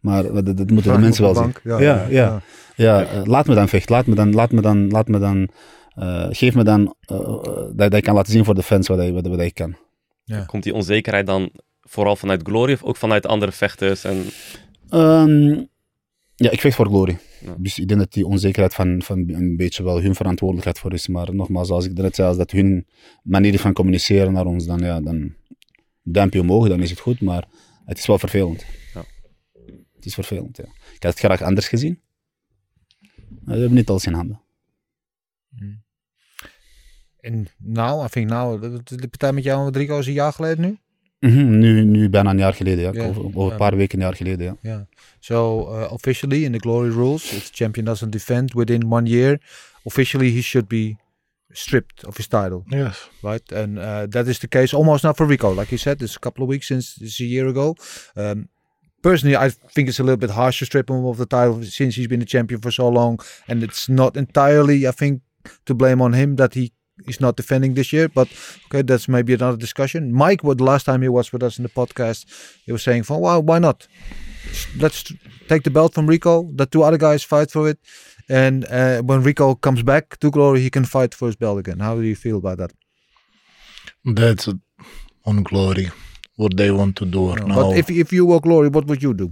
maar 0.00 0.22
dat, 0.22 0.34
dat 0.44 0.56
moeten 0.56 0.76
Prime 0.76 0.96
de 0.96 0.98
mensen 1.02 1.22
wel 1.22 1.32
de 1.32 1.38
zien. 1.38 1.54
Ja, 1.78 2.06
ja, 2.08 2.42
ja. 2.76 3.02
eh, 3.04 3.20
laat 3.24 3.46
me 3.46 3.54
dan 3.54 3.68
vechten. 3.68 3.94
Laat 3.94 4.06
me 4.06 4.14
dan, 4.14 4.32
laat 4.34 4.52
me 4.52 4.60
dan, 4.60 4.88
laat 4.88 5.08
me 5.08 5.18
dan, 5.18 5.48
eh, 5.94 6.26
geef 6.30 6.54
me 6.54 6.62
dan 6.64 6.94
dat, 7.06 7.76
dat 7.76 7.94
ik 7.94 8.02
kan 8.02 8.14
laten 8.14 8.32
zien 8.32 8.44
voor 8.44 8.54
de 8.54 8.62
fans 8.62 8.88
wat, 8.88 9.00
ik- 9.00 9.12
wat, 9.12 9.26
wat 9.26 9.40
ik 9.40 9.54
kan. 9.54 9.76
Komt 10.46 10.62
die 10.62 10.74
onzekerheid 10.74 11.26
dan 11.26 11.50
vooral 11.80 12.16
vanuit 12.16 12.42
Glory 12.42 12.72
of 12.72 12.82
ook 12.82 12.96
vanuit 12.96 13.26
andere 13.26 13.52
vechters? 13.52 14.04
En, 14.04 14.24
Ehm, 14.88 15.48
ja, 16.34 16.50
ik 16.50 16.60
vecht 16.60 16.76
voor 16.76 16.86
glory. 16.86 17.18
Ja. 17.40 17.56
Dus 17.58 17.78
ik 17.78 17.88
denk 17.88 18.00
dat 18.00 18.12
die 18.12 18.26
onzekerheid 18.26 18.74
van, 18.74 19.02
van 19.02 19.28
een 19.28 19.56
beetje 19.56 19.82
wel 19.82 20.02
hun 20.02 20.14
verantwoordelijkheid 20.14 20.78
voor 20.78 20.92
is. 20.92 21.08
Maar 21.08 21.34
nogmaals, 21.34 21.68
zoals 21.68 21.84
ik 21.84 21.92
net 21.92 22.14
zei, 22.14 22.28
als 22.28 22.36
dat 22.36 22.50
hun 22.50 22.86
manier 23.22 23.58
van 23.58 23.72
communiceren 23.72 24.32
naar 24.32 24.46
ons, 24.46 24.66
dan, 24.66 24.78
ja, 24.78 25.00
dan 25.00 25.34
duimpje 26.02 26.40
omhoog, 26.40 26.68
dan 26.68 26.82
is 26.82 26.90
het 26.90 27.00
goed. 27.00 27.20
Maar 27.20 27.48
het 27.84 27.98
is 27.98 28.06
wel 28.06 28.18
vervelend. 28.18 28.64
Ja. 28.94 29.04
Het 29.94 30.06
is 30.06 30.14
vervelend, 30.14 30.56
ja. 30.56 30.64
Ik 30.64 31.02
had 31.02 31.12
het 31.12 31.18
graag 31.18 31.42
anders 31.42 31.68
gezien. 31.68 32.00
Maar 33.28 33.54
we 33.54 33.60
hebben 33.60 33.78
niet 33.78 33.88
alles 33.88 34.06
in 34.06 34.12
handen. 34.12 34.40
En 37.20 37.46
nou, 37.58 38.04
I 38.04 38.08
think 38.08 38.28
nou, 38.28 38.60
de, 38.84 39.08
partij 39.08 39.32
met 39.32 39.44
jou 39.44 39.66
en 39.66 39.72
Rico 39.72 39.98
is 39.98 40.06
een 40.06 40.12
jaar 40.12 40.32
geleden 40.32 40.64
nu? 40.64 40.78
Mhm, 41.20 41.58
nu, 41.58 41.84
nu 41.84 42.08
bijna 42.08 42.30
een 42.30 42.38
jaar 42.38 42.54
geleden, 42.54 42.84
ja. 42.84 42.90
Ja. 43.02 43.08
Over, 43.08 43.24
over 43.24 43.44
Ja. 43.44 43.50
een 43.50 43.56
paar 43.56 43.76
weken 43.76 43.98
een 43.98 44.04
jaar 44.04 44.14
geleden, 44.16 44.44
ja. 44.46 44.56
Yeah. 44.60 44.80
So 45.18 45.60
uh, 45.80 45.92
officially 45.92 46.44
in 46.44 46.52
the 46.52 46.58
glory 46.58 46.90
rules, 46.90 47.32
if 47.32 47.44
the 47.50 47.54
champion 47.54 47.84
doesn't 47.86 48.12
defend 48.12 48.52
within 48.52 48.84
one 48.92 49.08
year, 49.10 49.40
officially 49.82 50.30
he 50.34 50.40
should 50.42 50.68
be 50.68 50.96
stripped 51.52 52.06
of 52.06 52.16
his 52.16 52.26
title, 52.26 52.62
Yes. 52.66 53.10
right? 53.22 53.52
And 53.52 53.78
uh, 53.78 54.02
that 54.08 54.26
is 54.26 54.38
the 54.38 54.48
case 54.48 54.76
almost 54.76 55.02
now 55.02 55.12
for 55.14 55.26
Rico. 55.26 55.54
Like 55.54 55.68
you 55.70 55.78
said, 55.78 56.02
it's 56.02 56.16
a 56.16 56.18
couple 56.20 56.42
of 56.42 56.48
weeks 56.48 56.66
since 56.66 57.04
it's 57.04 57.20
a 57.20 57.24
year 57.24 57.46
ago. 57.48 57.74
Um, 58.14 58.48
personally, 59.00 59.46
I 59.46 59.50
think 59.72 59.88
it's 59.88 59.98
a 60.00 60.02
little 60.02 60.18
bit 60.26 60.30
harsh 60.30 60.58
to 60.58 60.64
strip 60.64 60.88
him 60.90 61.04
of 61.04 61.16
the 61.16 61.26
title 61.26 61.64
since 61.64 61.96
he's 61.96 62.06
been 62.08 62.20
the 62.20 62.26
champion 62.26 62.60
for 62.60 62.70
so 62.70 62.88
long, 62.90 63.20
and 63.46 63.62
it's 63.62 63.88
not 63.88 64.16
entirely, 64.16 64.86
I 64.86 64.92
think, 64.92 65.20
to 65.64 65.74
blame 65.74 66.00
on 66.02 66.12
him 66.12 66.36
that 66.36 66.54
he 66.54 66.70
is 67.06 67.20
not 67.20 67.36
defending 67.36 67.74
this 67.74 67.92
year. 67.92 68.08
But 68.08 68.28
okay, 68.66 68.82
that's 68.82 69.08
maybe 69.08 69.34
another 69.34 69.56
discussion. 69.56 70.12
Mike, 70.12 70.42
what 70.44 70.58
the 70.58 70.64
last 70.64 70.84
time 70.86 71.02
he 71.02 71.08
was 71.08 71.32
with 71.32 71.42
us 71.42 71.58
in 71.58 71.62
the 71.62 71.68
podcast, 71.70 72.24
he 72.66 72.72
was 72.72 72.82
saying, 72.82 73.04
"For 73.04 73.18
why, 73.20 73.36
why 73.38 73.58
not? 73.58 73.86
let's 74.78 75.04
take 75.48 75.62
the 75.62 75.70
belt 75.70 75.94
from 75.94 76.06
Rico. 76.06 76.48
The 76.54 76.66
two 76.66 76.82
other 76.82 76.96
guys 76.98 77.22
fight 77.22 77.50
for 77.50 77.68
it, 77.68 77.78
and 78.28 78.64
uh, 78.70 79.02
when 79.02 79.22
Rico 79.22 79.54
comes 79.54 79.82
back 79.82 80.18
to 80.20 80.30
glory, 80.30 80.60
he 80.60 80.70
can 80.70 80.84
fight 80.84 81.14
for 81.14 81.26
his 81.26 81.36
belt 81.36 81.58
again. 81.58 81.80
How 81.80 81.94
do 81.96 82.02
you 82.02 82.16
feel 82.16 82.38
about 82.38 82.58
that? 82.58 82.72
That's 84.04 84.48
on 85.24 85.42
glory. 85.42 85.90
What 86.36 86.56
they 86.56 86.70
want 86.70 86.96
to 86.96 87.04
do 87.04 87.34
No, 87.34 87.46
now. 87.46 87.54
But 87.62 87.76
if 87.78 87.90
if 87.90 88.12
you 88.12 88.24
were 88.26 88.40
glory, 88.40 88.68
what 88.68 88.86
would 88.86 89.02
you 89.02 89.12
do? 89.14 89.30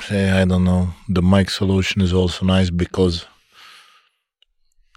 say 0.00 0.30
I 0.30 0.44
don't 0.44 0.64
know. 0.64 0.88
The 1.08 1.22
mic 1.22 1.50
solution 1.50 2.00
is 2.02 2.12
also 2.12 2.46
nice 2.46 2.70
because 2.70 3.26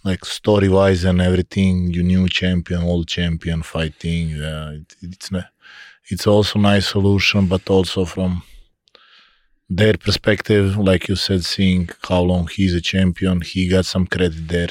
like 0.03 0.25
story 0.25 0.69
wise 0.69 1.03
and 1.03 1.21
everything, 1.21 1.91
you 1.93 2.03
new 2.03 2.27
champion, 2.27 2.81
old 2.83 3.07
champion 3.07 3.61
fighting. 3.61 4.29
Yeah, 4.29 4.71
it, 4.71 4.95
it's 5.01 5.29
it's 6.09 6.27
also 6.27 6.59
nice 6.59 6.87
solution, 6.87 7.47
but 7.47 7.69
also 7.69 8.05
from 8.05 8.43
their 9.69 9.93
perspective, 9.93 10.77
like 10.77 11.07
you 11.07 11.15
said, 11.15 11.45
seeing 11.45 11.89
how 12.09 12.21
long 12.21 12.47
he's 12.47 12.73
a 12.73 12.81
champion, 12.81 13.41
he 13.41 13.69
got 13.69 13.85
some 13.85 14.05
credit 14.05 14.47
there. 14.47 14.69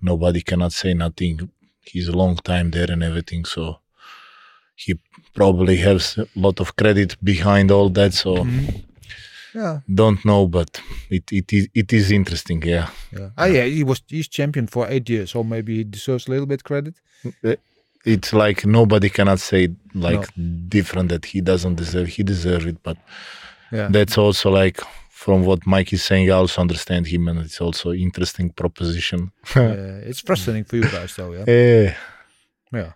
Nobody 0.00 0.40
cannot 0.42 0.72
say 0.72 0.94
nothing. 0.94 1.50
He's 1.84 2.08
a 2.08 2.16
long 2.16 2.36
time 2.36 2.70
there 2.70 2.90
and 2.90 3.02
everything, 3.02 3.44
so 3.44 3.78
he 4.74 4.98
probably 5.34 5.76
has 5.76 6.18
a 6.18 6.26
lot 6.34 6.60
of 6.60 6.74
credit 6.76 7.16
behind 7.22 7.70
all 7.70 7.88
that. 7.90 8.14
So 8.14 8.36
mm-hmm. 8.36 8.78
Yeah, 9.54 9.80
don't 9.94 10.24
know, 10.24 10.46
but 10.48 10.80
it 11.10 11.30
it 11.32 11.52
is 11.52 11.68
it 11.74 11.92
is 11.92 12.10
interesting. 12.10 12.62
Yeah, 12.62 12.88
yeah. 13.12 13.30
Ah, 13.36 13.46
yeah. 13.46 13.64
He 13.64 13.84
was 13.84 14.02
he's 14.08 14.28
champion 14.28 14.66
for 14.66 14.86
eight 14.88 15.08
years, 15.10 15.30
so 15.30 15.44
maybe 15.44 15.76
he 15.76 15.84
deserves 15.84 16.26
a 16.28 16.30
little 16.30 16.46
bit 16.46 16.62
credit. 16.64 16.94
it's 18.04 18.32
like 18.32 18.66
nobody 18.66 19.08
cannot 19.08 19.38
say 19.40 19.68
like 19.94 20.28
different 20.68 21.08
that 21.10 21.24
he 21.26 21.40
doesn't 21.40 21.76
deserve. 21.76 22.08
He 22.08 22.22
deserves 22.22 22.64
it, 22.66 22.82
but 22.82 22.96
Yeah. 23.72 23.88
that's 23.92 24.18
also 24.18 24.50
like 24.50 24.80
from 25.10 25.44
what 25.44 25.66
Mike 25.66 25.92
is 25.92 26.02
saying. 26.02 26.28
I 26.30 26.34
also 26.34 26.60
understand 26.60 27.06
him, 27.06 27.28
and 27.28 27.38
it's 27.38 27.60
also 27.60 27.92
interesting 27.92 28.50
proposition. 28.50 29.30
uh, 29.56 30.08
it's 30.08 30.20
frustrating 30.20 30.64
for 30.64 30.76
you 30.76 30.82
guys, 30.90 31.14
though. 31.16 31.32
Yeah. 31.32 31.44
Eh, 31.46 31.94
Yeah. 32.72 32.92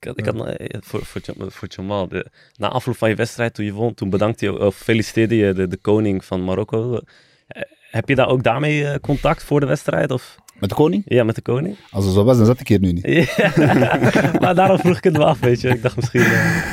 Ik 0.00 0.06
had, 0.06 0.18
ik 0.18 0.24
had 0.24 0.46
eh, 0.46 0.80
voor, 0.80 1.04
voor, 1.04 1.22
voor 1.52 1.68
Jamal, 1.68 2.08
de, 2.08 2.26
na 2.56 2.68
afloop 2.68 2.96
van 2.96 3.08
je 3.08 3.14
wedstrijd 3.14 3.54
toen 3.54 3.64
je 3.64 3.72
won, 3.72 3.94
toen 3.94 4.10
bedankte 4.10 4.44
je, 4.44 4.58
of 4.58 4.76
feliciteerde 4.76 5.36
je 5.36 5.52
de, 5.52 5.68
de 5.68 5.76
koning 5.76 6.24
van 6.24 6.44
Marokko. 6.44 7.00
Eh, 7.46 7.62
heb 7.90 8.08
je 8.08 8.14
daar 8.14 8.28
ook 8.28 8.42
daarmee 8.42 8.86
eh, 8.86 9.00
contact 9.00 9.44
voor 9.44 9.60
de 9.60 9.66
wedstrijd? 9.66 10.10
Of? 10.10 10.36
Met 10.60 10.68
de 10.68 10.74
koning? 10.74 11.02
Ja, 11.06 11.24
met 11.24 11.34
de 11.34 11.42
koning? 11.42 11.76
Als 11.90 12.04
het 12.04 12.14
zo 12.14 12.24
was, 12.24 12.36
dan 12.36 12.46
zat 12.46 12.60
ik 12.60 12.68
hier 12.68 12.80
nu 12.80 12.92
niet. 12.92 13.06
Ja. 13.36 13.52
maar 14.40 14.54
daarom 14.54 14.78
vroeg 14.78 14.96
ik 14.96 15.04
het 15.04 15.16
wel 15.16 15.26
af, 15.26 15.40
weet 15.40 15.60
je. 15.60 15.68
Ik 15.68 15.82
dacht 15.82 15.96
misschien... 15.96 16.26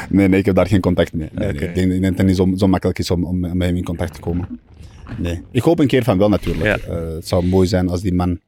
Nee, 0.09 0.27
nee, 0.27 0.39
ik 0.39 0.45
heb 0.45 0.55
daar 0.55 0.67
geen 0.67 0.81
contact 0.81 1.13
mee. 1.13 1.29
Nee. 1.31 1.53
Ik 1.53 1.75
denk 1.75 2.01
dat 2.01 2.17
het 2.17 2.25
niet 2.25 2.35
zo, 2.35 2.51
zo 2.55 2.67
makkelijk 2.67 2.99
is 2.99 3.11
om, 3.11 3.23
om 3.23 3.39
met 3.39 3.67
hem 3.67 3.75
in 3.75 3.83
contact 3.83 4.13
te 4.13 4.19
komen. 4.19 4.59
Nee. 5.17 5.41
Ik 5.51 5.61
hoop 5.61 5.79
een 5.79 5.87
keer 5.87 6.03
van 6.03 6.17
wel 6.17 6.29
natuurlijk. 6.29 6.65
Ja. 6.85 6.93
Het 6.95 7.27
zou 7.27 7.45
mooi 7.45 7.67
zijn 7.67 7.89
als 7.89 8.01
die 8.01 8.13
man, 8.13 8.39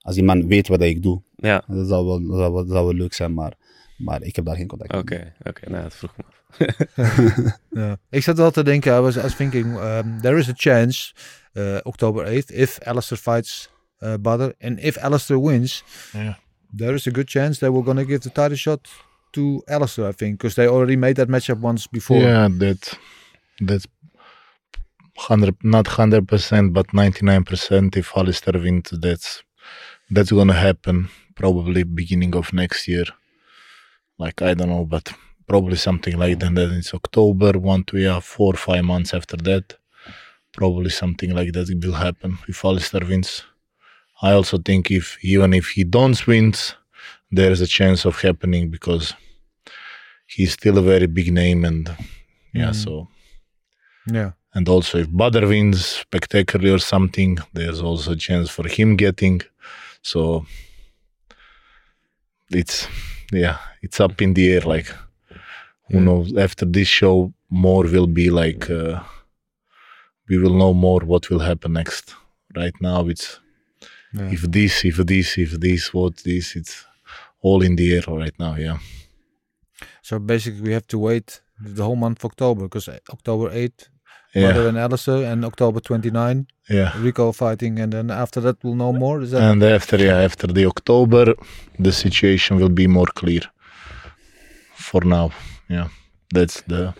als 0.00 0.14
die 0.14 0.24
man 0.24 0.46
weet 0.46 0.68
wat 0.68 0.82
ik 0.82 1.02
doe. 1.02 1.22
ja, 1.36 1.64
Dat 1.66 1.88
zou 1.88 2.06
wel, 2.06 2.26
dat 2.26 2.36
zou 2.38 2.54
dat 2.54 2.68
zou 2.68 2.84
wel 2.84 2.94
leuk 2.94 3.14
zijn, 3.14 3.34
maar, 3.34 3.52
maar 3.98 4.22
ik 4.22 4.36
heb 4.36 4.44
daar 4.44 4.56
geen 4.56 4.66
contact 4.66 4.92
oké. 4.92 5.14
mee. 5.14 5.32
Oké, 5.42 5.70
nou, 5.70 5.82
dat 5.82 5.94
vroeg 5.94 6.10
ik 6.10 6.16
me 6.16 6.24
af. 6.24 6.36
Yeah. 7.70 7.96
Ik 8.10 8.22
zat 8.22 8.36
wel 8.36 8.50
te 8.50 8.62
denken, 8.62 8.96
I 8.96 9.00
was, 9.00 9.16
I 9.16 9.20
was 9.20 9.34
thinking, 9.34 9.76
um, 9.76 10.20
there 10.20 10.38
is 10.38 10.48
a 10.48 10.52
chance, 10.56 11.12
uh, 11.52 11.76
October 11.76 12.26
8th, 12.26 12.54
if 12.54 12.78
Alistair 12.78 13.18
fights 13.18 13.70
uh, 14.00 14.14
Badr, 14.20 14.50
and 14.60 14.78
if 14.80 14.96
Alistair 14.96 15.38
wins, 15.38 15.84
yeah. 16.12 16.34
there 16.76 16.94
is 16.94 17.06
a 17.06 17.10
good 17.10 17.28
chance 17.28 17.58
they 17.58 17.70
were 17.70 17.84
going 17.84 17.96
to 17.96 18.04
give 18.04 18.20
the 18.20 18.30
title 18.30 18.56
shot 18.56 18.88
to 19.32 19.62
Alistair, 19.66 20.08
I 20.08 20.12
think, 20.12 20.38
because 20.38 20.54
they 20.54 20.66
already 20.68 20.96
made 20.96 21.16
that 21.16 21.28
matchup 21.28 21.60
once 21.60 21.86
before. 21.86 22.20
Yeah, 22.20 22.48
that 22.58 22.98
that's 23.60 23.86
hundred 25.16 25.56
not 25.62 25.86
hundred 25.86 26.26
percent, 26.26 26.72
but 26.72 26.92
ninety 26.92 27.24
nine 27.24 27.44
percent. 27.44 27.96
If 27.96 28.16
Alistair 28.16 28.60
wins, 28.60 28.90
that's 28.90 29.42
that's 30.10 30.32
gonna 30.32 30.54
happen 30.54 31.08
probably 31.34 31.82
beginning 31.84 32.34
of 32.34 32.52
next 32.52 32.88
year. 32.88 33.04
Like 34.18 34.42
I 34.42 34.54
don't 34.54 34.68
know, 34.68 34.84
but 34.84 35.12
probably 35.46 35.76
something 35.76 36.16
like 36.18 36.38
that. 36.40 36.54
Then 36.54 36.72
it's 36.72 36.94
October, 36.94 37.52
one, 37.58 37.84
two, 37.84 37.98
yeah, 37.98 38.20
four, 38.20 38.54
five 38.54 38.84
months 38.84 39.14
after 39.14 39.36
that. 39.38 39.74
Probably 40.52 40.90
something 40.90 41.34
like 41.34 41.52
that 41.52 41.68
will 41.82 41.92
happen 41.92 42.38
if 42.48 42.64
Alistair 42.64 43.02
wins. 43.06 43.44
I 44.20 44.32
also 44.32 44.58
think 44.58 44.90
if 44.90 45.16
even 45.22 45.54
if 45.54 45.68
he 45.68 45.84
don't 45.84 46.26
wins, 46.26 46.74
there 47.30 47.50
is 47.50 47.60
a 47.60 47.66
chance 47.66 48.04
of 48.04 48.20
happening 48.20 48.70
because 48.70 49.14
he's 50.26 50.52
still 50.52 50.78
a 50.78 50.82
very 50.82 51.06
big 51.06 51.32
name 51.32 51.64
and 51.64 51.88
yeah, 52.52 52.70
mm. 52.70 52.74
so 52.74 53.08
yeah. 54.10 54.32
and 54.54 54.68
also 54.68 54.98
if 54.98 55.08
Badr 55.16 55.46
wins 55.46 55.84
spectacularly 55.86 56.70
or 56.70 56.78
something, 56.78 57.38
there's 57.52 57.80
also 57.80 58.12
a 58.12 58.16
chance 58.16 58.50
for 58.50 58.66
him 58.66 58.96
getting. 58.96 59.42
So 60.02 60.46
it's 62.50 62.88
yeah, 63.32 63.58
it's 63.82 64.00
up 64.00 64.20
in 64.22 64.34
the 64.34 64.52
air. 64.54 64.60
Like 64.74 64.88
who 65.90 66.00
knows? 66.00 66.36
After 66.36 66.64
this 66.66 66.88
show, 66.88 67.32
more 67.50 67.84
will 67.84 68.06
be 68.06 68.28
like 68.30 68.68
uh, 68.70 69.00
we 70.28 70.36
will 70.38 70.54
know 70.54 70.72
more 70.74 71.00
what 71.00 71.30
will 71.30 71.40
happen 71.50 71.72
next. 71.72 72.14
Right 72.56 72.74
now, 72.80 73.00
it's 73.08 73.40
Yeah. 74.14 74.30
if 74.36 74.42
this, 74.56 74.84
if 74.84 74.96
this, 75.12 75.28
if 75.38 75.50
this, 75.64 75.92
what 75.94 76.14
this. 76.24 76.56
It's 76.56 76.74
all 77.46 77.60
in 77.62 77.76
the 77.76 77.86
air 77.96 78.04
right 78.24 78.36
now. 78.38 78.54
Yeah. 78.56 78.78
So 80.02 80.18
basically, 80.18 80.62
we 80.68 80.72
have 80.72 80.86
to 80.88 80.98
wait 80.98 81.40
the 81.76 81.84
whole 81.84 81.96
month 81.96 82.18
of 82.24 82.30
October 82.30 82.62
because 82.68 82.88
October 83.16 83.50
8, 83.52 83.88
Yeah. 84.34 84.52
Badr 84.52 84.68
and 84.68 84.78
Alistair, 84.78 85.20
and 85.32 85.44
October 85.44 85.80
29, 85.80 86.46
Yeah. 86.70 86.90
Rico 87.02 87.32
fighting, 87.32 87.78
and 87.82 87.92
then 87.92 88.10
after 88.10 88.40
that, 88.40 88.56
we'll 88.62 88.74
know 88.82 88.92
more. 88.92 89.20
Is 89.22 89.30
that 89.32 89.42
And 89.42 89.62
after 89.62 89.96
yeah, 89.98 90.18
after 90.28 90.46
the 90.46 90.64
October, 90.66 91.34
the 91.78 91.92
situation 91.92 92.56
will 92.60 92.74
be 92.82 92.86
more 92.86 93.10
clear. 93.20 93.42
For 94.90 95.04
now, 95.04 95.30
yeah, 95.68 95.88
that's 96.34 96.62
the 96.66 96.92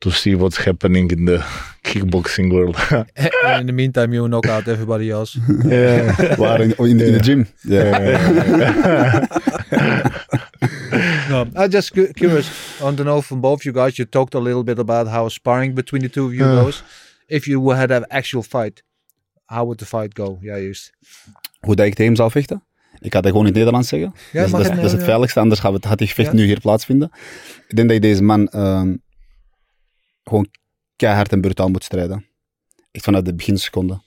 to 0.00 0.10
see 0.10 0.34
what's 0.34 0.56
happening 0.64 1.10
in 1.10 1.24
the 1.26 1.38
kickboxing 1.84 2.50
world. 2.52 2.76
And 2.90 3.06
in 3.60 3.66
the 3.66 3.72
meantime, 3.72 4.12
you 4.14 4.26
knock 4.28 4.46
out 4.46 4.66
everybody 4.68 5.10
else. 5.10 5.38
yeah, 5.64 6.36
Waar 6.38 6.60
in, 6.60 6.72
in, 6.78 6.98
de- 6.98 7.06
in 7.06 7.12
de 7.12 7.20
gym. 7.20 7.46
Yeah. 7.62 9.26
no, 11.28 11.46
I'm 11.56 11.70
just 11.70 11.92
cu- 11.94 12.12
curious 12.12 12.48
on 12.82 12.96
the 12.96 13.04
know 13.04 13.22
from 13.22 13.40
both 13.40 13.64
you 13.64 13.72
guys. 13.72 13.96
You 13.98 14.04
talked 14.04 14.34
a 14.34 14.40
little 14.40 14.64
bit 14.64 14.78
about 14.78 15.06
how 15.08 15.28
sparring 15.28 15.74
between 15.74 16.02
the 16.02 16.08
two 16.08 16.26
of 16.26 16.32
you 16.34 16.44
Uh. 16.44 16.62
goes. 16.64 16.82
If 17.28 17.46
you 17.48 17.70
had 17.70 17.90
an 17.90 18.04
actual 18.10 18.42
fight, 18.42 18.82
how 19.46 19.64
would 19.64 19.78
the 19.78 19.86
fight 19.86 20.14
go? 20.14 20.38
Yeah, 20.42 20.58
juist. 20.58 20.90
Hoe 21.60 21.74
dat 21.76 21.86
ik 21.86 21.92
tegen 21.94 22.04
hem 22.06 22.16
zou 22.16 22.30
vechten? 22.30 22.62
Ik 23.04 23.12
ga 23.12 23.20
dat 23.20 23.30
gewoon 23.30 23.40
in 23.46 23.46
het 23.52 23.54
Nederlands 23.56 23.88
zeggen. 23.88 24.12
Ja, 24.32 24.40
dat, 24.40 24.44
is- 24.46 24.50
dat, 24.50 24.62
het, 24.66 24.74
dat 24.76 24.84
is 24.84 24.92
het 24.92 25.02
veiligste, 25.02 25.40
anders 25.40 25.60
gaat, 25.60 25.84
het, 25.84 25.98
die 25.98 26.06
gevecht 26.08 26.28
Ja. 26.30 26.34
nu 26.36 26.44
hier 26.44 26.60
plaatsvinden. 26.60 27.10
Ik 27.68 27.76
denk 27.76 27.88
dat 27.88 27.96
je 27.96 28.00
deze 28.02 28.22
man 28.22 28.48
ehm, 28.48 28.96
gewoon 30.22 30.46
keihard 30.96 31.32
en 31.32 31.40
brutaal 31.40 31.68
moet 31.68 31.84
strijden. 31.84 32.26
Echt 32.90 33.04
vanuit 33.04 33.24
de 33.24 33.34
beginseconde. 33.34 34.00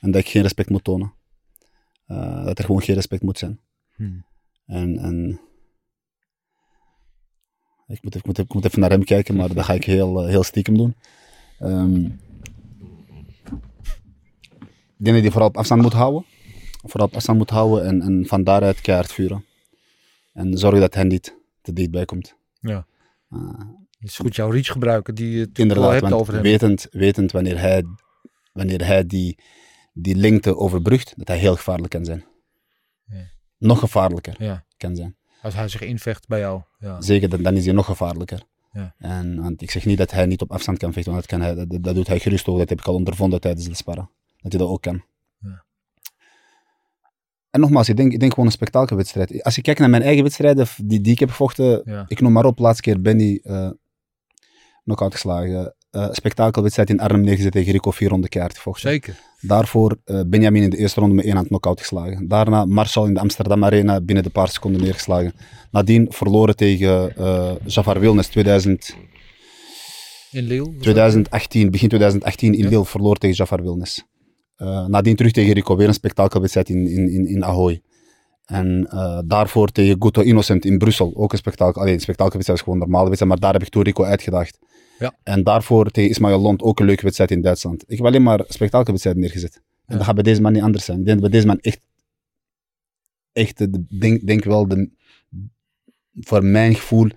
En 0.00 0.10
dat 0.10 0.20
ik 0.20 0.28
geen 0.28 0.42
respect 0.42 0.70
moet 0.70 0.84
tonen. 0.84 1.12
Eh, 2.06 2.44
dat 2.44 2.58
er 2.58 2.64
gewoon 2.64 2.82
geen 2.82 2.94
respect 2.94 3.22
moet 3.22 3.38
zijn. 3.38 3.60
Hmm. 3.94 4.24
En, 4.66 4.98
en 4.98 5.40
ik, 7.86 8.02
moet, 8.02 8.14
ik, 8.14 8.26
moet, 8.26 8.38
ik 8.38 8.54
moet 8.54 8.64
even 8.64 8.80
naar 8.80 8.90
hem 8.90 9.04
kijken, 9.04 9.36
maar 9.36 9.54
dat 9.54 9.64
ga 9.64 9.72
ik 9.72 9.84
heel, 9.84 10.22
eh, 10.22 10.28
heel 10.28 10.42
stiekem 10.42 10.76
doen. 10.76 10.96
Ehm, 11.58 12.04
ik 14.98 15.08
denk 15.08 15.14
dat 15.16 15.22
hij 15.22 15.30
vooral 15.30 15.48
op 15.48 15.56
afstand 15.56 15.82
moet 15.82 15.92
houden. 15.92 16.24
Vooral 16.82 17.10
afstand 17.12 17.38
moet 17.38 17.50
houden 17.50 17.86
en, 17.86 18.02
en 18.02 18.26
van 18.26 18.44
daaruit 18.44 18.80
keihard 18.80 19.12
vuren. 19.12 19.44
En 20.32 20.58
zorgen 20.58 20.80
dat 20.80 20.94
hij 20.94 21.04
niet 21.04 21.36
te 21.60 21.72
dichtbij 21.72 22.04
komt. 22.04 22.34
Ja. 22.60 22.86
Het 23.98 24.10
is 24.10 24.16
goed 24.16 24.36
jouw 24.36 24.50
reach 24.50 24.66
gebruiken 24.66 25.14
die 25.14 25.30
je 25.38 25.50
inderdaad, 25.52 26.00
hebt 26.00 26.12
over 26.12 26.34
hem. 26.34 26.42
wetend, 26.42 26.86
wetend 26.90 27.32
wanneer 27.32 27.58
hij, 27.58 27.84
wanneer 28.52 28.86
hij 28.86 29.06
die, 29.06 29.38
die 29.92 30.14
lengte 30.16 30.56
overbrugt, 30.56 31.12
dat 31.16 31.28
hij 31.28 31.38
heel 31.38 31.56
gevaarlijk 31.56 31.90
kan 31.90 32.04
zijn. 32.04 32.24
Ja. 33.04 33.30
Nog 33.58 33.78
gevaarlijker 33.78 34.34
Ja, 34.38 34.64
kan 34.76 34.96
zijn. 34.96 35.16
als 35.42 35.54
hij 35.54 35.68
zich 35.68 35.80
invecht 35.80 36.28
bij 36.28 36.38
jou. 36.38 36.62
Ja. 36.78 37.00
Zeker, 37.00 37.28
dan, 37.28 37.42
dan 37.42 37.56
is 37.56 37.64
hij 37.64 37.74
nog 37.74 37.86
gevaarlijker. 37.86 38.42
Ja. 38.72 38.94
En, 38.98 39.42
want 39.42 39.62
ik 39.62 39.70
zeg 39.70 39.84
niet 39.84 39.98
dat 39.98 40.10
hij 40.10 40.26
niet 40.26 40.40
op 40.40 40.52
afstand 40.52 40.78
kan 40.78 40.92
vechten, 40.92 41.12
want 41.12 41.28
dat, 41.28 41.38
kan 41.38 41.48
hij, 41.48 41.66
dat, 41.66 41.82
dat 41.82 41.94
doet 41.94 42.06
hij 42.06 42.18
gerust 42.18 42.46
ook. 42.48 42.58
Dat 42.58 42.68
heb 42.68 42.80
ik 42.80 42.86
al 42.86 42.94
ondervonden 42.94 43.40
tijdens 43.40 43.66
de 43.68 43.74
sparren. 43.74 44.10
Dat 44.38 44.52
hij 44.52 44.60
dat 44.60 44.70
ook 44.70 44.82
kan. 44.82 45.02
En 47.52 47.60
nogmaals, 47.60 47.88
ik 47.88 47.96
denk, 47.96 48.12
ik 48.12 48.20
denk 48.20 48.30
gewoon 48.32 48.46
een 48.46 48.52
spektakelwedstrijd. 48.54 49.42
Als 49.44 49.56
ik 49.56 49.62
kijk 49.62 49.78
naar 49.78 49.90
mijn 49.90 50.02
eigen 50.02 50.22
wedstrijden 50.22 50.66
die, 50.84 51.00
die 51.00 51.12
ik 51.12 51.18
heb 51.18 51.28
gevochten, 51.30 51.82
Ja. 51.84 52.04
ik 52.08 52.20
noem 52.20 52.32
maar 52.32 52.44
op, 52.44 52.58
laatste 52.58 52.82
keer 52.82 53.00
Benny 53.00 53.40
eh 53.42 53.70
knock-out 54.84 55.12
geslagen. 55.12 55.74
Eh 55.90 56.08
spektakelwedstrijd 56.10 56.90
in 56.90 57.00
Arnhem 57.00 57.20
neergezet 57.20 57.52
tegen 57.52 57.72
Rico, 57.72 57.90
vier 57.90 58.08
ronden 58.08 58.28
keihard 58.30 58.56
gevochten. 58.56 58.90
Zeker. 58.90 59.18
Daarvoor 59.40 59.96
eh, 60.04 60.20
Benjamin 60.26 60.62
in 60.62 60.70
de 60.70 60.76
eerste 60.76 61.00
ronde 61.00 61.14
met 61.14 61.24
één 61.24 61.34
hand 61.34 61.46
knock-out 61.46 61.80
geslagen. 61.80 62.28
Daarna 62.28 62.64
Marshall 62.64 63.06
in 63.06 63.14
de 63.14 63.20
Amsterdam 63.20 63.64
Arena 63.64 64.00
binnen 64.00 64.24
de 64.24 64.30
paar 64.30 64.48
seconden 64.48 64.82
neergeslagen. 64.82 65.32
Nadien 65.70 66.06
verloren 66.12 66.56
tegen 66.56 67.16
eh 67.16 67.52
Jafar 67.66 68.00
Wilnes 68.00 68.26
2000, 68.28 68.96
In 70.30 70.44
Lille. 70.46 70.62
was 70.64 70.72
dat? 70.72 70.82
2018, 70.82 71.70
begin 71.70 71.88
2018 71.88 72.52
in 72.54 72.62
Ja. 72.62 72.68
Lille 72.68 72.84
verloor 72.84 73.16
tegen 73.16 73.36
Jafar 73.36 73.62
Wilnes. 73.62 74.04
Eh, 74.62 74.86
nadien 74.86 75.16
terug 75.16 75.32
tegen 75.32 75.52
Rico, 75.52 75.76
weer 75.76 75.88
een 75.88 75.94
spektakelwedstrijd 75.94 76.68
in, 76.68 76.86
in, 76.86 77.08
in, 77.08 77.26
in 77.26 77.44
Ahoy. 77.44 77.82
En 78.44 78.86
eh, 78.90 79.18
daarvoor 79.24 79.68
tegen 79.72 79.96
Guto 80.02 80.20
Innocent 80.22 80.64
in 80.64 80.78
Brussel, 80.78 81.12
ook 81.16 81.32
een 81.32 81.38
spektakel. 81.38 81.80
Alleen, 81.80 81.94
een 81.94 82.00
spektakelwedstrijd 82.00 82.58
is 82.58 82.64
gewoon 82.64 82.80
een 82.80 82.88
normale 82.88 83.08
wedstrijd, 83.08 83.32
maar 83.32 83.40
daar 83.42 83.52
heb 83.52 83.62
ik 83.62 83.68
toen 83.72 83.82
Rico 83.82 84.04
uitgedaagd. 84.04 84.58
Ja. 84.98 85.14
En 85.22 85.42
daarvoor 85.42 85.90
tegen 85.90 86.10
Ismail 86.10 86.38
Lond, 86.40 86.62
ook 86.62 86.80
een 86.80 86.86
leuke 86.86 87.02
wedstrijd 87.02 87.30
in 87.30 87.40
Duitsland. 87.40 87.82
Ik 87.86 87.96
heb 87.96 88.06
alleen 88.06 88.22
maar 88.22 88.44
spektakelwedstrijden 88.48 89.22
neergezet. 89.22 89.54
En 89.54 89.62
Ja. 89.86 89.94
dat 89.96 90.04
gaat 90.04 90.14
bij 90.14 90.22
deze 90.24 90.40
man 90.40 90.52
niet 90.52 90.62
anders 90.62 90.84
zijn. 90.84 90.98
Ik 90.98 91.04
denk 91.04 91.20
dat 91.20 91.30
bij 91.30 91.38
deze 91.40 91.50
man 91.50 91.60
echt, 91.60 91.80
echt 93.32 93.58
de, 93.58 93.70
de- 93.70 93.98
denk, 93.98 94.26
denk 94.26 94.44
wel, 94.44 94.68
de, 94.68 94.90
voor 96.20 96.44
mijn 96.44 96.74
gevoel, 96.74 97.08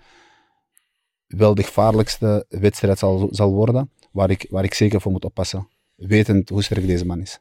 wel 1.27 1.55
de 1.55 1.63
gevaarlijkste 1.63 2.45
wedstrijd 2.49 2.99
zal, 2.99 3.27
zal 3.31 3.53
worden, 3.53 3.89
waar 4.11 4.29
ik, 4.29 4.45
waar 4.49 4.63
ik 4.63 4.73
zeker 4.73 5.01
voor 5.01 5.11
moet 5.11 5.25
oppassen. 5.25 5.67
Wetend 5.95 6.49
hoe 6.49 6.63
sterk 6.63 6.87
deze 6.87 7.05
man 7.05 7.21
is. 7.21 7.39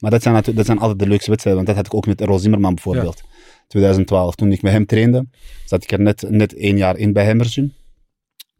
Maar 0.00 0.10
dat 0.10 0.22
zijn, 0.22 0.42
dat 0.54 0.66
zijn 0.66 0.78
altijd 0.78 0.98
de 0.98 1.08
leukste 1.08 1.30
wedstrijden, 1.30 1.64
want 1.64 1.76
dat 1.76 1.76
had 1.76 1.94
ik 1.94 1.98
ook 1.98 2.06
met 2.06 2.20
Errol 2.20 2.38
Zimmerman 2.38 2.74
bijvoorbeeld. 2.74 3.22
2012, 3.66 4.34
toen 4.34 4.52
ik 4.52 4.62
met 4.62 4.72
hem 4.72 4.86
trainde, 4.86 5.26
zat 5.64 5.82
ik 5.82 5.92
er 5.92 6.00
net, 6.00 6.30
net 6.30 6.54
één 6.54 6.76
jaar 6.76 6.96
in 6.96 7.12
bij 7.12 7.26
Hammergym. 7.26 7.72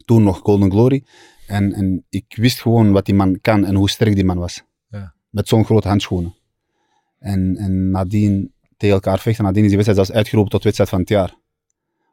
Toen 0.05 0.23
nog 0.23 0.39
Golden 0.43 0.71
Glory. 0.71 1.03
En, 1.47 1.73
en 1.73 2.05
ik 2.09 2.25
wist 2.35 2.61
gewoon 2.61 2.91
wat 2.91 3.05
die 3.05 3.15
man 3.15 3.41
kan 3.41 3.65
en 3.65 3.75
hoe 3.75 3.89
sterk 3.89 4.15
die 4.15 4.25
man 4.25 4.37
was. 4.37 4.63
Ja. 4.89 5.13
Met 5.29 5.47
zo'n 5.47 5.65
grote 5.65 5.87
handschoenen. 5.87 6.35
En, 7.19 7.57
en 7.57 7.89
nadien 7.89 8.53
tegen 8.77 8.95
elkaar 8.95 9.19
vechten, 9.19 9.43
nadien 9.43 9.63
is 9.63 9.67
die 9.67 9.77
wedstrijd 9.77 10.05
zelfs 10.05 10.19
uitgeroepen 10.19 10.51
tot 10.51 10.63
wedstrijd 10.63 10.89
van 10.89 10.99
het 10.99 11.09
jaar. 11.09 11.35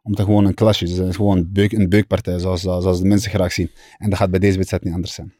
Omdat 0.02 0.20
het 0.20 0.28
gewoon 0.28 0.44
een 0.44 0.54
clash 0.54 0.82
is. 0.82 0.90
Het 0.90 1.08
is 1.08 1.16
gewoon 1.16 1.36
een, 1.36 1.52
beuk, 1.52 1.72
een 1.72 1.88
beukpartij, 1.88 2.38
zoals, 2.38 2.60
zoals 2.60 3.00
de 3.00 3.06
mensen 3.06 3.30
graag 3.30 3.52
zien. 3.52 3.70
En 3.98 4.10
dat 4.10 4.18
gaat 4.18 4.30
bij 4.30 4.40
deze 4.40 4.56
wedstrijd 4.56 4.84
niet 4.84 4.94
anders 4.94 5.14
zijn. 5.14 5.32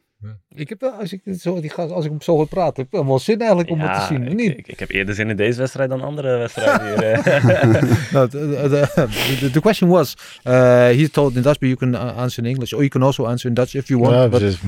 Ik 0.54 0.68
heb 0.68 0.80
wel, 0.80 0.90
als 0.90 1.12
ik, 1.12 1.20
zo, 1.40 1.60
die 1.60 1.70
gast, 1.70 1.90
als 1.92 2.04
ik 2.04 2.10
hem 2.10 2.20
zo 2.22 2.32
hoor 2.32 2.46
praten, 2.48 2.82
heb 2.90 3.00
ik 3.00 3.06
wel 3.06 3.18
zin 3.18 3.38
eigenlijk 3.38 3.70
om 3.70 3.80
het 3.80 3.94
te 4.00 4.06
zien. 4.06 4.26
ik, 4.26 4.34
niet? 4.34 4.58
ik, 4.58 4.66
ik 4.68 4.78
heb 4.78 4.90
eerder 4.90 5.14
zin 5.14 5.30
in 5.30 5.36
deze 5.36 5.58
wedstrijd 5.58 5.90
dan 5.90 6.00
andere 6.00 6.36
wedstrijden 6.38 6.86
hier. 6.86 7.02
eh. 7.02 7.82
No, 8.12 8.26
the, 8.26 8.88
the, 8.94 9.06
the, 9.40 9.50
the 9.50 9.60
question 9.60 9.88
was, 9.88 10.14
uh, 10.44 10.52
he 10.86 11.08
told 11.10 11.36
in 11.36 11.42
Dutch, 11.42 11.58
but 11.58 11.68
you 11.68 11.76
can 11.76 11.94
uh, 11.94 12.16
answer 12.18 12.44
in 12.44 12.50
English, 12.50 12.72
or 12.72 12.78
you 12.78 12.88
can 12.88 13.02
also 13.02 13.24
answer 13.26 13.48
in 13.48 13.54
Dutch 13.54 13.74
if 13.74 13.88
you 13.88 14.00
want. 14.00 14.14
Ja, 14.14 14.28
but, 14.28 14.40
precies. 14.40 14.60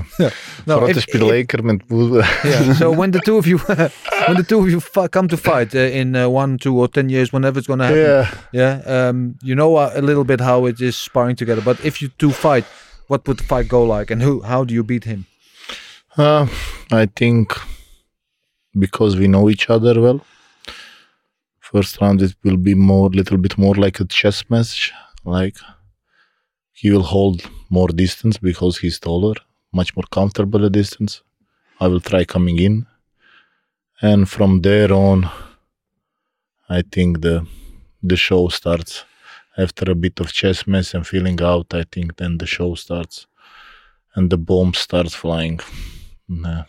no, 0.64 0.76
Grote 0.76 0.90
if- 0.90 1.00
speleker 1.00 1.64
met 1.64 1.86
boel. 1.86 2.14
yeah. 2.42 2.72
So 2.74 2.94
when 2.96 3.10
the 3.10 3.18
two 3.20 3.36
of 3.36 3.44
you, 3.46 3.58
when 4.26 4.36
the 4.36 4.44
two 4.46 4.58
of 4.58 4.68
you 4.70 5.08
come 5.08 5.26
to 5.28 5.36
fight 5.36 5.74
uh, 5.74 5.94
in 5.94 6.14
uh, 6.14 6.26
one, 6.28 6.56
two, 6.56 6.78
or 6.78 6.88
ten 6.90 7.08
years, 7.08 7.30
whenever 7.30 7.58
it's 7.58 7.66
going 7.66 7.80
to 7.80 7.86
happen, 7.86 8.28
Ja. 8.50 8.80
yeah, 8.84 9.08
um, 9.08 9.34
you 9.38 9.54
know 9.54 9.76
a, 9.78 9.90
a 9.98 10.00
little 10.02 10.24
bit 10.24 10.40
how 10.40 10.66
it 10.68 10.80
is 10.80 11.02
sparring 11.02 11.36
together. 11.36 11.62
But 11.64 11.78
if 11.84 11.96
you 12.00 12.10
two 12.16 12.30
fight, 12.30 12.64
what 13.06 13.26
would 13.26 13.38
the 13.38 13.44
fight 13.44 13.68
go 13.68 13.96
like, 13.98 14.12
and 14.12 14.22
who, 14.22 14.42
how 14.42 14.64
do 14.64 14.72
you 14.72 14.84
beat 14.84 15.04
him? 15.04 15.24
Uh, 16.16 16.46
I 16.90 17.06
think 17.06 17.52
because 18.78 19.16
we 19.16 19.28
know 19.28 19.48
each 19.48 19.70
other 19.70 20.00
well. 20.00 20.20
First 21.60 22.00
round 22.00 22.20
it 22.20 22.34
will 22.42 22.56
be 22.56 22.74
more, 22.74 23.08
little 23.10 23.38
bit 23.38 23.56
more 23.56 23.74
like 23.76 24.00
a 24.00 24.04
chess 24.04 24.42
match. 24.50 24.92
Like 25.24 25.56
he 26.72 26.90
will 26.90 27.02
hold 27.04 27.48
more 27.68 27.88
distance 27.88 28.38
because 28.38 28.78
he's 28.78 28.98
taller, 28.98 29.34
much 29.72 29.94
more 29.94 30.04
comfortable 30.10 30.64
at 30.66 30.72
distance. 30.72 31.22
I 31.78 31.86
will 31.86 32.00
try 32.00 32.24
coming 32.24 32.58
in, 32.58 32.86
and 34.02 34.28
from 34.28 34.62
there 34.62 34.92
on, 34.92 35.30
I 36.68 36.82
think 36.82 37.20
the 37.20 37.46
the 38.02 38.16
show 38.16 38.48
starts. 38.48 39.04
After 39.56 39.90
a 39.90 39.94
bit 39.94 40.20
of 40.20 40.32
chess 40.32 40.66
match 40.66 40.94
and 40.94 41.06
feeling 41.06 41.40
out, 41.42 41.74
I 41.74 41.84
think 41.92 42.16
then 42.16 42.38
the 42.38 42.46
show 42.46 42.74
starts, 42.74 43.26
and 44.14 44.30
the 44.30 44.38
bomb 44.38 44.74
starts 44.74 45.14
flying. 45.14 45.60
Nah. 46.30 46.64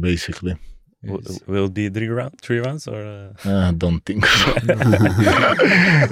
Basically. 0.00 0.56
Will, 1.04 1.20
will 1.48 1.68
be 1.68 1.88
three, 1.88 2.06
round, 2.06 2.40
three 2.40 2.60
rounds 2.60 2.86
or? 2.86 3.34
Uh... 3.44 3.68
I 3.68 3.72
don't 3.72 3.98
think 4.06 4.24
so. 4.24 4.54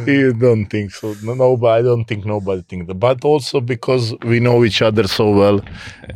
you 0.06 0.32
don't 0.32 0.66
think 0.66 0.90
so. 0.90 1.14
No, 1.22 1.34
no, 1.34 1.56
but 1.56 1.78
I 1.78 1.82
don't 1.82 2.06
think 2.06 2.24
nobody 2.24 2.62
think 2.62 2.88
that. 2.88 2.94
But 2.94 3.24
also 3.24 3.60
because 3.60 4.16
we 4.22 4.40
know 4.40 4.64
each 4.64 4.82
other 4.82 5.06
so 5.06 5.30
well, 5.30 5.60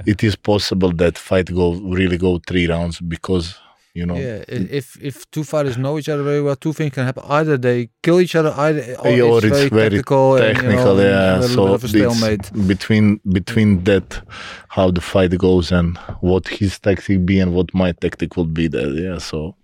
it 0.07 0.25
is 0.25 0.35
possible 0.35 0.91
that 0.95 1.17
fight 1.19 1.55
go 1.55 1.75
really 1.75 2.19
go 2.19 2.41
three 2.45 2.67
rounds 2.67 2.99
because 3.01 3.57
you 3.95 4.05
know. 4.07 4.17
Yeah, 4.17 4.45
if 4.49 4.87
if 5.01 5.31
two 5.31 5.45
fighters 5.45 5.77
know 5.79 5.99
each 5.99 6.09
other 6.09 6.23
very 6.25 6.43
well, 6.43 6.57
two 6.57 6.73
things 6.73 6.93
can 6.95 7.05
happen. 7.07 7.23
Either 7.29 7.57
they 7.57 7.89
kill 8.03 8.21
each 8.21 8.35
other, 8.35 8.53
either 8.57 8.83
or, 8.99 9.11
Yeah, 9.11 9.23
or 9.25 9.39
it's, 9.39 9.69
very 9.71 9.91
tactical, 9.91 10.37
and, 10.37 10.57
you 10.59 10.63
know, 10.77 10.99
yeah. 10.99 11.39
a 11.39 11.41
little 11.41 11.49
So 11.49 11.65
bit 11.67 11.75
of 11.75 11.83
a 11.83 11.87
it's 11.87 12.19
stalemate. 12.19 12.69
between 12.69 13.21
between 13.39 13.85
that, 13.85 14.21
how 14.69 14.91
the 14.91 15.01
fight 15.01 15.37
goes 15.39 15.73
and 15.73 15.97
what 16.21 16.49
his 16.49 16.79
tactic 16.79 17.25
be 17.25 17.39
and 17.41 17.53
what 17.55 17.73
my 17.75 17.93
tactic 17.93 18.37
would 18.37 18.53
be. 18.53 18.69
There, 18.69 18.89
yeah. 19.07 19.19
So, 19.19 19.55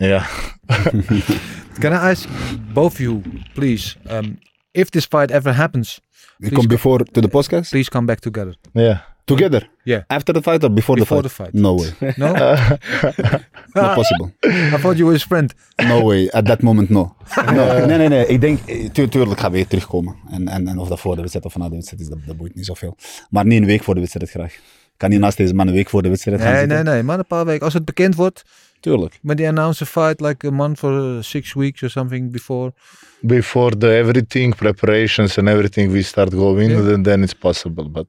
yeah. 0.00 0.26
Can 1.80 1.92
I 1.92 2.10
ask 2.12 2.28
both 2.74 2.94
of 2.94 3.00
you, 3.00 3.22
please, 3.54 3.96
um, 4.08 4.38
if 4.74 4.90
this 4.90 5.06
fight 5.06 5.30
ever 5.30 5.52
happens, 5.52 6.00
You 6.40 6.50
come 6.50 6.66
before 6.68 6.98
to 6.98 7.20
the 7.20 7.28
podcast? 7.28 7.70
please 7.70 7.88
come 7.90 8.06
back 8.06 8.20
together. 8.20 8.54
Yeah. 8.74 8.98
Together? 9.24 9.68
Yeah. 9.84 10.02
After 10.08 10.32
the 10.34 10.42
fight 10.42 10.64
or 10.64 10.70
before, 10.72 10.96
Before 10.98 11.22
the 11.22 11.28
the 11.28 11.34
fight? 11.34 11.50
fight. 11.52 11.62
No 11.62 11.74
way. 11.74 11.92
No, 12.16 12.32
Not 13.74 13.94
possible. 13.94 14.32
I 14.44 14.78
thought 14.80 14.96
you 14.96 15.04
were 15.06 15.12
his 15.14 15.24
friend. 15.24 15.54
No 15.76 16.00
way. 16.04 16.28
At 16.32 16.44
that 16.46 16.62
moment, 16.62 16.88
no. 16.90 17.14
no. 17.54 17.86
Nee, 17.86 17.96
nee, 17.98 18.08
nee. 18.08 18.26
Ik 18.26 18.40
denk, 18.40 18.58
eh, 18.66 18.88
tu 18.90 19.08
tuurlijk 19.08 19.40
gaan 19.40 19.50
we 19.50 19.56
weer 19.56 19.66
terugkomen. 19.66 20.16
En, 20.30 20.48
en, 20.48 20.66
en 20.68 20.78
of 20.78 20.88
dat 20.88 21.00
voor 21.00 21.14
de 21.14 21.20
wedstrijd 21.20 21.46
of 21.46 21.56
na 21.56 21.68
de 21.68 21.74
wedstrijd 21.74 22.02
is, 22.02 22.08
dat, 22.08 22.18
dat 22.26 22.36
boeit 22.36 22.54
niet 22.54 22.66
zoveel. 22.66 22.96
Maar 23.30 23.44
niet 23.46 23.60
een 23.60 23.66
week 23.66 23.82
voor 23.82 23.94
de 23.94 24.00
wedstrijd 24.00 24.30
graag. 24.30 24.52
Ik 24.54 25.08
kan 25.08 25.10
niet 25.10 25.20
naast 25.20 25.36
deze 25.36 25.54
man 25.54 25.66
een 25.68 25.74
week 25.74 25.88
voor 25.88 26.02
de 26.02 26.08
wedstrijd 26.08 26.40
gaan 26.40 26.50
Nee, 26.50 26.58
zitten. 26.60 26.84
nee, 26.84 26.94
nee, 26.94 27.02
maar 27.02 27.18
een 27.18 27.26
paar 27.26 27.44
weken. 27.44 27.64
Als 27.64 27.74
het 27.74 27.84
bekend 27.84 28.14
wordt, 28.14 28.42
Tuurlijk. 28.80 29.18
when 29.22 29.36
they 29.36 29.48
announce 29.48 29.82
a 29.82 29.86
fight 29.86 30.20
like 30.20 30.46
a 30.46 30.50
month 30.50 30.82
or 30.82 31.24
six 31.24 31.52
weeks 31.54 31.82
or 31.82 31.90
something 31.90 32.32
before. 32.32 32.72
Before 33.20 33.76
the 33.76 33.88
everything 33.96 34.54
preparations 34.56 35.38
and 35.38 35.48
everything 35.48 35.92
we 35.92 36.02
start 36.02 36.34
going, 36.34 36.70
Yeah. 36.70 36.84
then, 36.86 37.02
then 37.02 37.22
it's 37.22 37.34
possible. 37.34 37.90
But 37.90 38.06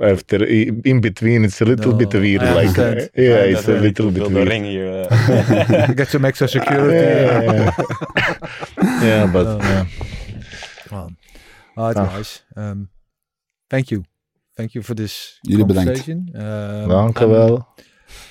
after 0.00 0.44
in 0.84 1.00
between, 1.00 1.44
it's 1.44 1.60
a 1.60 1.64
little 1.64 1.92
No, 1.92 1.98
bit 1.98 2.12
weird. 2.14 2.42
I 2.42 2.54
Like, 2.54 2.78
uh, 2.78 3.08
yeah, 3.16 3.42
I 3.44 3.52
it's 3.52 3.68
a 3.68 3.72
little 3.80 4.10
bit 4.10 4.22
the 4.24 4.30
weird. 4.30 4.48
ring 4.48 4.64
here. 4.64 5.06
uh, 5.10 5.92
Get 5.94 6.08
some 6.08 6.24
extra 6.28 6.48
security. 6.48 6.94
Yeah, 6.94 7.42
yeah, 7.42 9.04
yeah, 9.04 9.32
but 9.32 9.46
Oh. 9.46 9.58
yeah. 9.58 9.86
Um, 10.90 11.16
all 11.76 11.86
right, 11.88 11.96
Ah. 11.96 12.06
guys. 12.16 12.42
Um, 12.56 12.88
thank 13.70 13.90
you. 13.90 14.02
Thank 14.56 14.74
you 14.74 14.82
for 14.82 14.94
this 14.96 15.38
Jullie 15.46 15.64
conversation. 15.64 16.28
Um, 16.34 16.88
Dank 16.88 17.20
I'm 17.20 17.30
wel. 17.30 17.66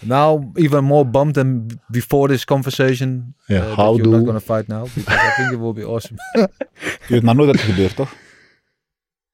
Now 0.01 0.51
even 0.57 0.83
more 0.83 1.05
bummed 1.05 1.33
than 1.33 1.67
before 1.91 2.27
this 2.27 2.43
conversation. 2.45 3.35
Yeah, 3.47 3.71
uh, 3.71 3.75
how 3.75 3.95
you're 3.95 4.03
do- 4.03 4.11
not 4.17 4.25
gonna 4.25 4.39
fight 4.39 4.67
now 4.67 4.83
because 4.95 5.15
I 5.15 5.31
think 5.35 5.51
it 5.53 5.59
will 5.59 5.73
be 5.73 5.83
awesome. 5.85 6.17
Je 7.07 7.13
weet 7.13 7.23
maar 7.23 7.35
nooit 7.35 7.47
dat 7.51 7.61
het 7.61 7.69
gebeurt, 7.69 7.95
toch? 7.95 8.13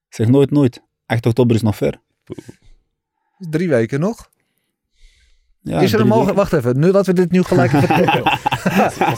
Zeg 0.10 0.28
nooit 0.28 0.52
nooit. 0.52 0.82
8 1.06 1.26
oktober 1.26 1.56
is 1.56 1.62
nog 1.62 1.76
ver. 1.76 2.00
Drie 3.38 3.70
weken 3.70 4.00
nog. 4.00 4.32
Ja, 5.62 5.80
is 5.80 5.94
er 5.94 6.00
een 6.00 6.08
mogelijk? 6.08 6.38
Wacht 6.38 6.54
even. 6.54 6.80
Nu 6.80 6.92
dat 6.92 7.06
we 7.06 7.14
dit 7.14 7.32
nu 7.32 7.44
gelijk 7.44 7.74
even 7.74 8.24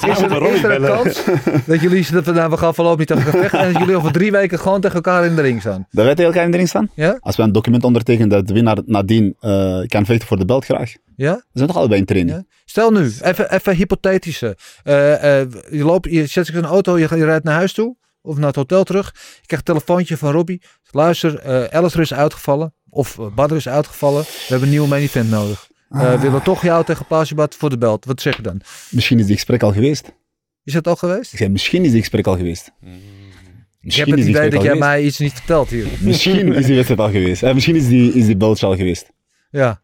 is, 0.09 0.21
er, 0.21 0.53
is 0.53 0.63
er 0.63 0.71
een 0.71 0.87
kans 0.87 1.23
dat 1.65 1.81
jullie 1.81 2.11
dat 2.11 2.25
we, 2.25 2.31
nou, 2.31 2.49
we 2.49 2.57
gaan 2.57 2.75
voorlopig 2.75 2.97
niet 2.97 3.07
tegen 3.07 3.31
gevecht 3.31 3.53
en 3.53 3.73
dat 3.73 3.81
jullie 3.81 3.95
over 3.95 4.11
drie 4.11 4.31
weken 4.31 4.59
gewoon 4.59 4.81
tegen 4.81 4.95
elkaar 4.95 5.25
in 5.25 5.35
de 5.35 5.41
ring 5.41 5.61
staan? 5.61 5.87
Dat 5.91 6.05
wij 6.05 6.15
tegen 6.15 6.31
elkaar 6.31 6.45
in 6.45 6.51
de 6.51 6.57
ring 6.57 6.69
staan? 6.69 6.89
Ja? 6.93 7.17
Als 7.19 7.35
we 7.35 7.43
een 7.43 7.51
document 7.51 7.83
ondertekenen 7.83 8.29
dat 8.29 8.47
de 8.47 8.53
winnaar 8.53 8.77
nadien 8.85 9.35
eh, 9.39 9.81
kan 9.85 10.05
vechten 10.05 10.27
voor 10.27 10.37
de 10.37 10.45
belt 10.45 10.65
graag. 10.65 10.93
Ja? 11.15 11.33
We 11.33 11.43
zijn 11.53 11.67
toch 11.67 11.77
allebei 11.77 11.99
in 11.99 12.05
training? 12.05 12.37
Ja. 12.37 12.43
Stel 12.65 12.91
nu, 12.91 13.11
even, 13.21 13.51
even 13.51 13.75
hypothetische. 13.75 14.57
Eh, 14.83 15.39
eh, 15.41 15.47
je, 15.69 15.83
loopt, 15.83 16.09
je 16.09 16.25
zet 16.25 16.45
zich 16.45 16.55
in 16.55 16.63
een 16.63 16.69
auto, 16.69 16.99
je, 16.99 17.07
rijdt 17.07 17.45
naar 17.45 17.55
huis 17.55 17.73
toe. 17.73 17.95
Of 18.21 18.37
naar 18.37 18.47
het 18.47 18.55
hotel 18.55 18.83
terug. 18.83 19.11
Je 19.13 19.47
krijgt 19.47 19.69
een 19.69 19.75
telefoontje 19.75 20.17
van 20.17 20.31
Robbie. 20.31 20.61
Luister, 20.91 21.39
eh 21.39 21.77
Alistair 21.77 22.03
is 22.03 22.13
uitgevallen. 22.13 22.73
Of 22.95 23.17
uh, 23.19 23.25
Badr 23.35 23.55
is 23.55 23.67
uitgevallen. 23.67 24.21
We 24.23 24.29
hebben 24.47 24.63
een 24.67 24.69
nieuwe 24.73 24.87
main 24.87 25.01
event 25.03 25.29
nodig. 25.29 25.67
Eh 25.89 25.99
Ah. 26.01 26.11
We 26.11 26.19
willen 26.19 26.43
toch 26.43 26.61
jou 26.61 26.85
tegen 26.85 27.05
Pasibat 27.05 27.55
voor 27.55 27.69
de 27.69 27.77
belt. 27.77 28.05
Wat 28.05 28.21
zeg 28.21 28.35
je 28.35 28.41
dan? 28.41 28.61
Misschien 28.89 29.19
is 29.19 29.25
die 29.25 29.35
gesprek 29.35 29.63
al 29.63 29.73
geweest. 29.73 30.11
Is 30.63 30.73
dat 30.73 30.87
al 30.87 30.95
geweest? 30.95 31.31
Ik 31.33 31.37
zei, 31.37 31.49
misschien 31.49 31.83
is 31.83 31.91
die 31.91 31.99
gesprek 31.99 32.27
al 32.27 32.37
geweest. 32.37 32.67
Ik 32.81 32.89
Misschien 33.81 34.07
heb 34.09 34.17
het 34.17 34.27
idee 34.27 34.41
dat 34.49 34.51
jij 34.51 34.61
geweest. 34.61 34.79
mij 34.79 35.03
iets 35.03 35.17
niet 35.17 35.33
vertelt 35.33 35.69
hier. 35.69 35.87
Misschien 36.01 36.53
is 36.53 36.65
die 36.65 36.73
wedstrijd 36.75 36.99
al 37.01 37.09
geweest. 37.11 37.43
Eh, 37.43 37.53
misschien 37.53 37.75
is 37.75 37.87
die, 37.87 38.13
is 38.13 38.25
die 38.25 38.37
beltje 38.37 38.65
al 38.65 38.75
geweest. 38.75 39.11
Ja. 39.51 39.81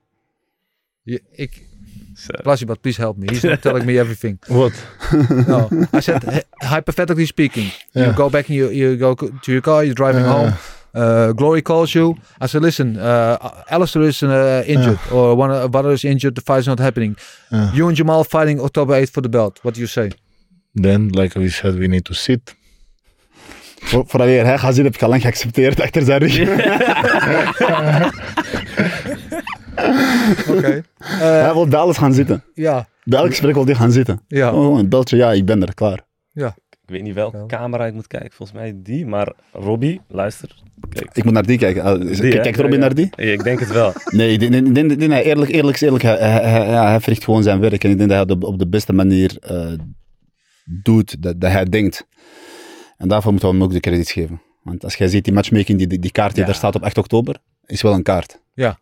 Je, 1.04 1.22
ik, 1.32 1.62
so, 2.14 2.76
please 2.82 3.02
help 3.02 3.18
me. 3.18 3.26
He's 3.26 3.42
not 3.42 3.62
telling 3.62 3.86
me 3.86 4.00
everything. 4.00 4.38
What? 4.60 4.74
No. 5.48 5.68
I 5.98 6.00
said, 6.02 6.24
hy- 6.24 6.68
hypothetically 6.76 7.26
speaking, 7.26 7.72
you 7.92 8.14
go 8.14 8.30
back 8.30 8.48
and 8.48 8.58
you, 8.58 8.74
you 8.74 8.98
go 8.98 9.14
to 9.16 9.52
your 9.52 9.62
car, 9.62 9.84
you're 9.84 9.96
driving 9.96 10.26
Uh. 10.26 10.32
home. 10.34 10.54
Uh, 10.94 11.32
Glory 11.34 11.62
calls 11.62 11.94
you. 11.94 12.16
I 12.44 12.48
said, 12.48 12.62
listen, 12.62 12.96
uh, 12.98 13.38
Alistair 13.70 14.02
is 14.04 14.22
uh, 14.24 14.64
injured, 14.68 15.00
or 15.12 15.36
one 15.38 15.52
of 15.52 15.70
brother 15.72 15.92
is 15.92 16.04
injured. 16.04 16.36
The 16.36 16.42
fight 16.42 16.60
is 16.60 16.66
not 16.66 16.80
happening. 16.80 17.18
Uh, 17.52 17.72
You 17.74 17.88
and 17.88 17.96
Jamal 17.98 18.24
fighting 18.24 18.60
October 18.62 18.96
8th 19.02 19.12
for 19.14 19.22
the 19.22 19.30
belt. 19.30 19.60
What 19.64 19.74
do 19.76 19.80
you 19.80 19.88
say? 19.88 20.12
then, 20.82 21.10
like 21.10 21.40
we 21.40 21.50
said, 21.50 21.76
we 21.78 21.88
need 21.88 22.04
to 22.06 22.14
sit. 22.14 22.56
Voor, 23.84 24.06
weer, 24.26 24.46
hè, 24.46 24.58
Gazin 24.58 24.84
heb 24.84 24.94
ik 24.96 25.02
al 25.04 25.10
lang 25.10 25.22
geaccepteerd 25.22 25.82
achter 25.82 26.02
zijn 26.04 26.20
rug. 26.20 26.40
Oké. 30.50 30.82
Hij 31.44 31.54
wil 31.54 31.68
bij 31.68 31.80
alles 31.80 31.98
gaan 31.98 32.14
zitten. 32.14 32.44
ja, 32.54 32.88
Bij 33.04 33.20
elk 33.20 33.30
gesprek 33.30 33.54
wil 33.54 33.66
hij 33.66 33.76
gaan 33.76 33.92
zitten. 33.92 34.22
ja. 34.28 34.54
Oh, 34.54 34.80
een 34.80 34.90
beltje, 34.90 35.18
ja, 35.18 35.32
ik 35.32 35.46
ben 35.46 35.62
er, 35.62 35.74
klaar. 35.74 36.00
ik 36.34 36.54
weet 36.92 37.02
niet 37.02 37.14
welke 37.14 37.38
Ja. 37.38 37.46
camera 37.46 37.86
ik 37.86 37.94
moet 37.94 38.08
kijken. 38.08 38.32
Volgens 38.32 38.58
mij 38.60 38.74
die. 38.76 39.06
Maar 39.06 39.34
Robbie, 39.52 40.02
luister. 40.08 40.56
Kijk. 40.90 41.10
Ik 41.14 41.24
moet 41.24 41.34
naar 41.34 41.46
die 41.46 41.58
kijken. 41.58 41.84
Ah, 41.84 42.00
Die? 42.00 42.08
Kijkt 42.32 42.58
Ja, 42.58 42.68
ja. 42.68 42.78
naar 42.78 42.94
die? 42.96 43.10
Ja, 43.16 43.24
ik 43.32 43.44
denk 43.44 43.60
het 43.60 43.72
wel. 43.72 43.94
Nee, 44.12 44.32
ik 44.34 44.40
denk- 44.40 44.54
ik 44.68 44.76
denk- 44.76 44.92
ik 44.92 45.00
denk 45.00 45.12
dat 45.12 45.24
eerlijk, 45.24 45.52
eerlijk, 45.52 45.80
eerlijk, 45.82 46.04
hij, 46.04 46.18
hij, 46.18 46.30
hij- 46.50 46.66
ja, 46.70 46.88
hij 46.88 47.00
verricht 47.00 47.24
gewoon 47.24 47.44
zijn 47.44 47.60
werk. 47.60 47.84
En 47.84 47.90
ik 47.90 47.98
denk 47.98 48.10
dat 48.10 48.10
hij 48.10 48.20
het 48.20 48.32
op, 48.32 48.44
op 48.54 48.60
de 48.60 48.68
beste 48.68 48.94
manier 48.94 49.38
eh, 49.40 49.74
doet, 50.84 51.22
dat, 51.24 51.42
dat 51.42 51.52
hij 51.52 51.66
denkt. 51.66 52.08
En 52.98 53.08
daarvoor 53.08 53.32
moeten 53.32 53.50
we 53.50 53.56
hem 53.56 53.64
ook 53.64 53.72
de 53.74 53.80
credits 53.80 54.12
geven. 54.12 54.42
Want 54.64 54.84
als 54.84 54.96
jij 54.96 55.08
ziet 55.08 55.24
die 55.24 55.34
matchmaking, 55.34 55.78
die, 55.78 55.88
die, 55.88 56.00
die 56.00 56.12
kaart 56.12 56.32
die 56.32 56.40
Ja. 56.40 56.46
daar 56.46 56.56
staat 56.56 56.76
op 56.76 56.84
8 56.84 56.98
oktober, 56.98 57.36
is 57.66 57.82
wel 57.82 57.94
een 57.94 58.04
kaart. 58.04 58.42
Ja. 58.54 58.80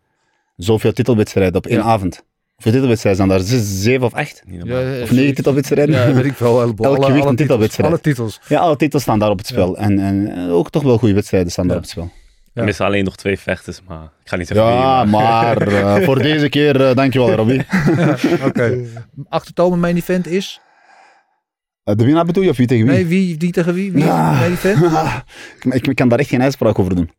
Zoveel 0.56 0.92
titelwedstrijden 0.92 1.56
op 1.56 1.66
één 1.66 1.78
Ja. 1.78 1.84
avond. 1.84 2.24
Hoeveel 2.62 2.72
titelwedstrijden 2.72 3.26
zijn 3.26 3.38
daar? 3.38 3.46
Zes, 3.48 3.82
zeven 3.82 4.06
of 4.06 4.14
acht? 4.14 4.42
Ja, 4.46 5.02
Of 5.02 5.10
negen 5.10 5.34
titelwedstrijden? 5.34 5.94
Ja, 5.94 6.12
weet 6.12 6.24
ik 6.24 6.36
wel. 6.38 6.54
een 6.56 6.60
heleboel. 6.62 6.86
Elk 6.86 6.96
Alle- 6.96 7.06
gewicht 7.06 7.26
een 7.26 7.36
titelwedstrijd. 7.36 7.88
Alle 7.90 8.00
titels. 8.00 8.40
Ja, 8.48 8.58
alle 8.60 8.76
titels 8.76 9.02
staan 9.02 9.18
daar 9.18 9.30
op 9.30 9.38
het 9.38 9.46
spel. 9.46 9.76
En, 9.78 9.98
en 9.98 10.34
eh, 10.36 10.54
ook 10.54 10.70
toch 10.70 10.82
wel 10.82 10.98
goede 10.98 11.14
wedstrijden 11.14 11.50
staan 11.52 11.66
daar 11.66 11.76
Ja. 11.76 11.82
op 11.82 11.88
het 11.88 11.96
spel. 11.98 12.10
Er 12.54 12.64
missen 12.64 12.86
alleen 12.86 13.04
nog 13.04 13.16
twee 13.16 13.38
vechters, 13.38 13.80
maar 13.88 14.02
ik 14.02 14.28
ga 14.28 14.36
niet 14.36 14.46
zeggen 14.46 14.66
Ja, 14.66 15.02
wie, 15.02 15.10
maar 15.10 15.66
eh, 15.68 16.04
voor 16.04 16.18
deze 16.22 16.48
keer, 16.48 16.88
eh, 16.88 16.94
dankjewel 16.94 17.32
Robbie. 17.34 17.60
Oké. 18.46 18.84
8 19.28 19.48
oktober 19.48 19.78
main 19.78 19.96
event 19.96 20.26
is? 20.26 20.60
Eh, 21.84 21.94
de 21.94 22.04
winnaar 22.04 22.24
bedoel 22.24 22.42
je 22.44 22.50
of 22.50 22.56
wie 22.56 22.66
tegen 22.66 22.86
wie? 22.86 22.94
Nee, 22.94 23.06
wie, 23.06 23.36
wie 23.38 23.52
tegen 23.52 23.74
wie? 23.74 23.92
Wie 23.92 24.00
is 24.02 24.08
Ja. 24.08 24.32
main 24.32 24.52
event? 24.52 24.84
ik, 25.74 25.86
ik, 25.86 25.94
kan 25.94 26.08
daar 26.08 26.18
echt 26.18 26.28
geen 26.28 26.42
uitspraak 26.42 26.78
over 26.78 26.94
doen. 26.94 27.10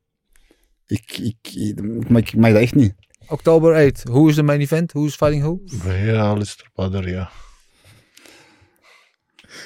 Ik, 0.88 1.18
ik, 1.18 1.36
ik, 1.54 1.76
ik 2.00 2.10
mag, 2.10 2.22
ik 2.22 2.36
mag 2.36 2.52
dat 2.52 2.62
echt 2.62 2.76
niet. 2.76 2.94
Oktober 3.32 3.76
8. 3.76 4.04
Who 4.04 4.28
is 4.28 4.36
the 4.36 4.44
main 4.44 4.60
event? 4.62 4.92
Who 4.92 5.06
is 5.06 5.16
fighting 5.16 5.44
who? 5.44 5.60
Ja, 6.06 6.20
Alistair 6.22 6.70
Badr, 6.76 7.10
ja. 7.10 7.30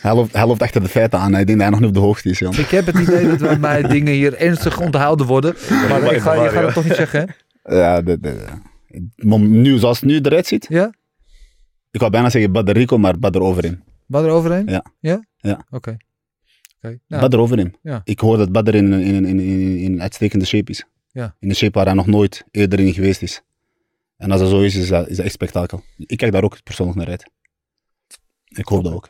Hij 0.01 0.13
loopt, 0.13 0.33
hij 0.33 0.45
loopt 0.47 0.61
achter 0.61 0.81
de 0.81 0.89
feiten 0.89 1.19
aan. 1.19 1.35
Ik 1.35 1.47
denk 1.47 1.47
dat 1.47 1.59
hij 1.59 1.69
nog 1.69 1.79
niet 1.79 1.87
op 1.87 1.93
de 1.93 1.99
hoogte 1.99 2.29
is. 2.29 2.39
Jan. 2.39 2.53
Ik 2.53 2.69
heb 2.69 2.85
het 2.85 2.97
idee 2.97 3.27
dat 3.27 3.39
bij 3.39 3.57
mij 3.69 3.81
dingen 3.81 4.13
hier 4.13 4.35
ernstig 4.35 4.79
onthouden 4.81 5.25
worden. 5.25 5.55
Maar 5.89 6.13
ik 6.13 6.21
ga, 6.21 6.33
je 6.43 6.49
gaat 6.49 6.63
het 6.63 6.73
toch 6.73 6.83
niet 6.83 6.95
zeggen, 6.95 7.19
hè? 7.63 7.75
Ja, 7.75 8.01
de, 8.01 8.19
de, 8.19 8.45
nu, 9.37 9.77
zoals 9.77 9.99
het 9.99 10.09
nu 10.09 10.19
eruit 10.19 10.47
ziet, 10.47 10.65
Ja? 10.69 10.93
ik 11.91 11.99
wou 11.99 12.11
bijna 12.11 12.29
zeggen 12.29 12.51
Badr 12.51 12.71
Rico, 12.71 12.97
maar 12.97 13.19
Badr 13.19 13.39
Overeem. 13.39 13.83
Wat 14.05 14.23
er 14.23 14.29
overheen? 14.29 14.67
Ja. 14.67 14.85
Ja? 14.99 15.25
Ja. 15.37 15.65
Oké. 15.69 15.97
Oké. 16.81 16.99
Nou, 17.07 17.21
Badr 17.21 17.37
Overeem. 17.37 17.73
Ja. 17.81 18.01
Ik 18.03 18.19
hoor 18.19 18.37
dat 18.37 18.51
Badr 18.51 18.75
in, 18.75 18.93
in, 18.93 19.25
in, 19.25 19.39
in, 19.39 19.77
in 19.77 19.91
een 19.93 20.01
uitstekende 20.01 20.45
shape 20.45 20.71
is. 20.71 20.85
Ja. 21.11 21.35
In 21.39 21.49
een 21.49 21.55
shape 21.55 21.71
waar 21.73 21.85
hij 21.85 21.93
nog 21.93 22.07
nooit 22.07 22.43
eerder 22.51 22.79
in 22.79 22.93
geweest 22.93 23.21
is. 23.21 23.41
En 24.17 24.31
als 24.31 24.39
dat 24.41 24.49
zo 24.49 24.61
is, 24.61 24.75
is 24.75 24.87
dat, 24.87 25.07
is 25.09 25.15
dat 25.15 25.25
echt 25.25 25.33
spektakel. 25.33 25.83
Ik 25.97 26.17
kijk 26.17 26.31
daar 26.31 26.43
ook 26.43 26.63
persoonlijk 26.63 26.97
naar 26.97 27.07
uit. 27.07 27.31
Ik 28.47 28.67
hoop 28.67 28.83
dat 28.83 28.93
ook. 28.93 29.09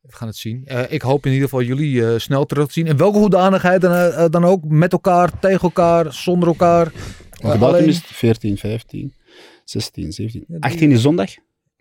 we 0.00 0.12
gaan 0.12 0.28
het 0.28 0.36
zien. 0.36 0.64
Eh, 0.66 0.92
ik 0.92 1.02
hoop 1.02 1.26
in 1.26 1.32
ieder 1.32 1.48
geval 1.48 1.62
jullie 1.64 2.06
eh, 2.12 2.18
snel 2.18 2.46
terug 2.46 2.66
te 2.66 2.72
zien. 2.72 2.86
In 2.86 2.96
welke 2.96 3.18
hoedanigheid 3.18 3.80
dan, 3.80 3.92
eh, 3.92 4.24
dan 4.30 4.44
ook. 4.44 4.64
Met 4.64 4.92
elkaar, 4.92 5.38
tegen 5.38 5.60
elkaar, 5.60 6.12
zonder 6.12 6.48
elkaar. 6.48 6.92
Welke 7.40 7.58
datum 7.58 7.88
is 7.88 7.96
het? 7.96 8.04
14, 8.06 8.58
15, 8.58 9.14
16, 9.64 10.12
17. 10.12 10.44
Ja, 10.48 10.54
die- 10.58 10.62
18 10.70 10.90
is 10.90 11.02
zondag? 11.02 11.30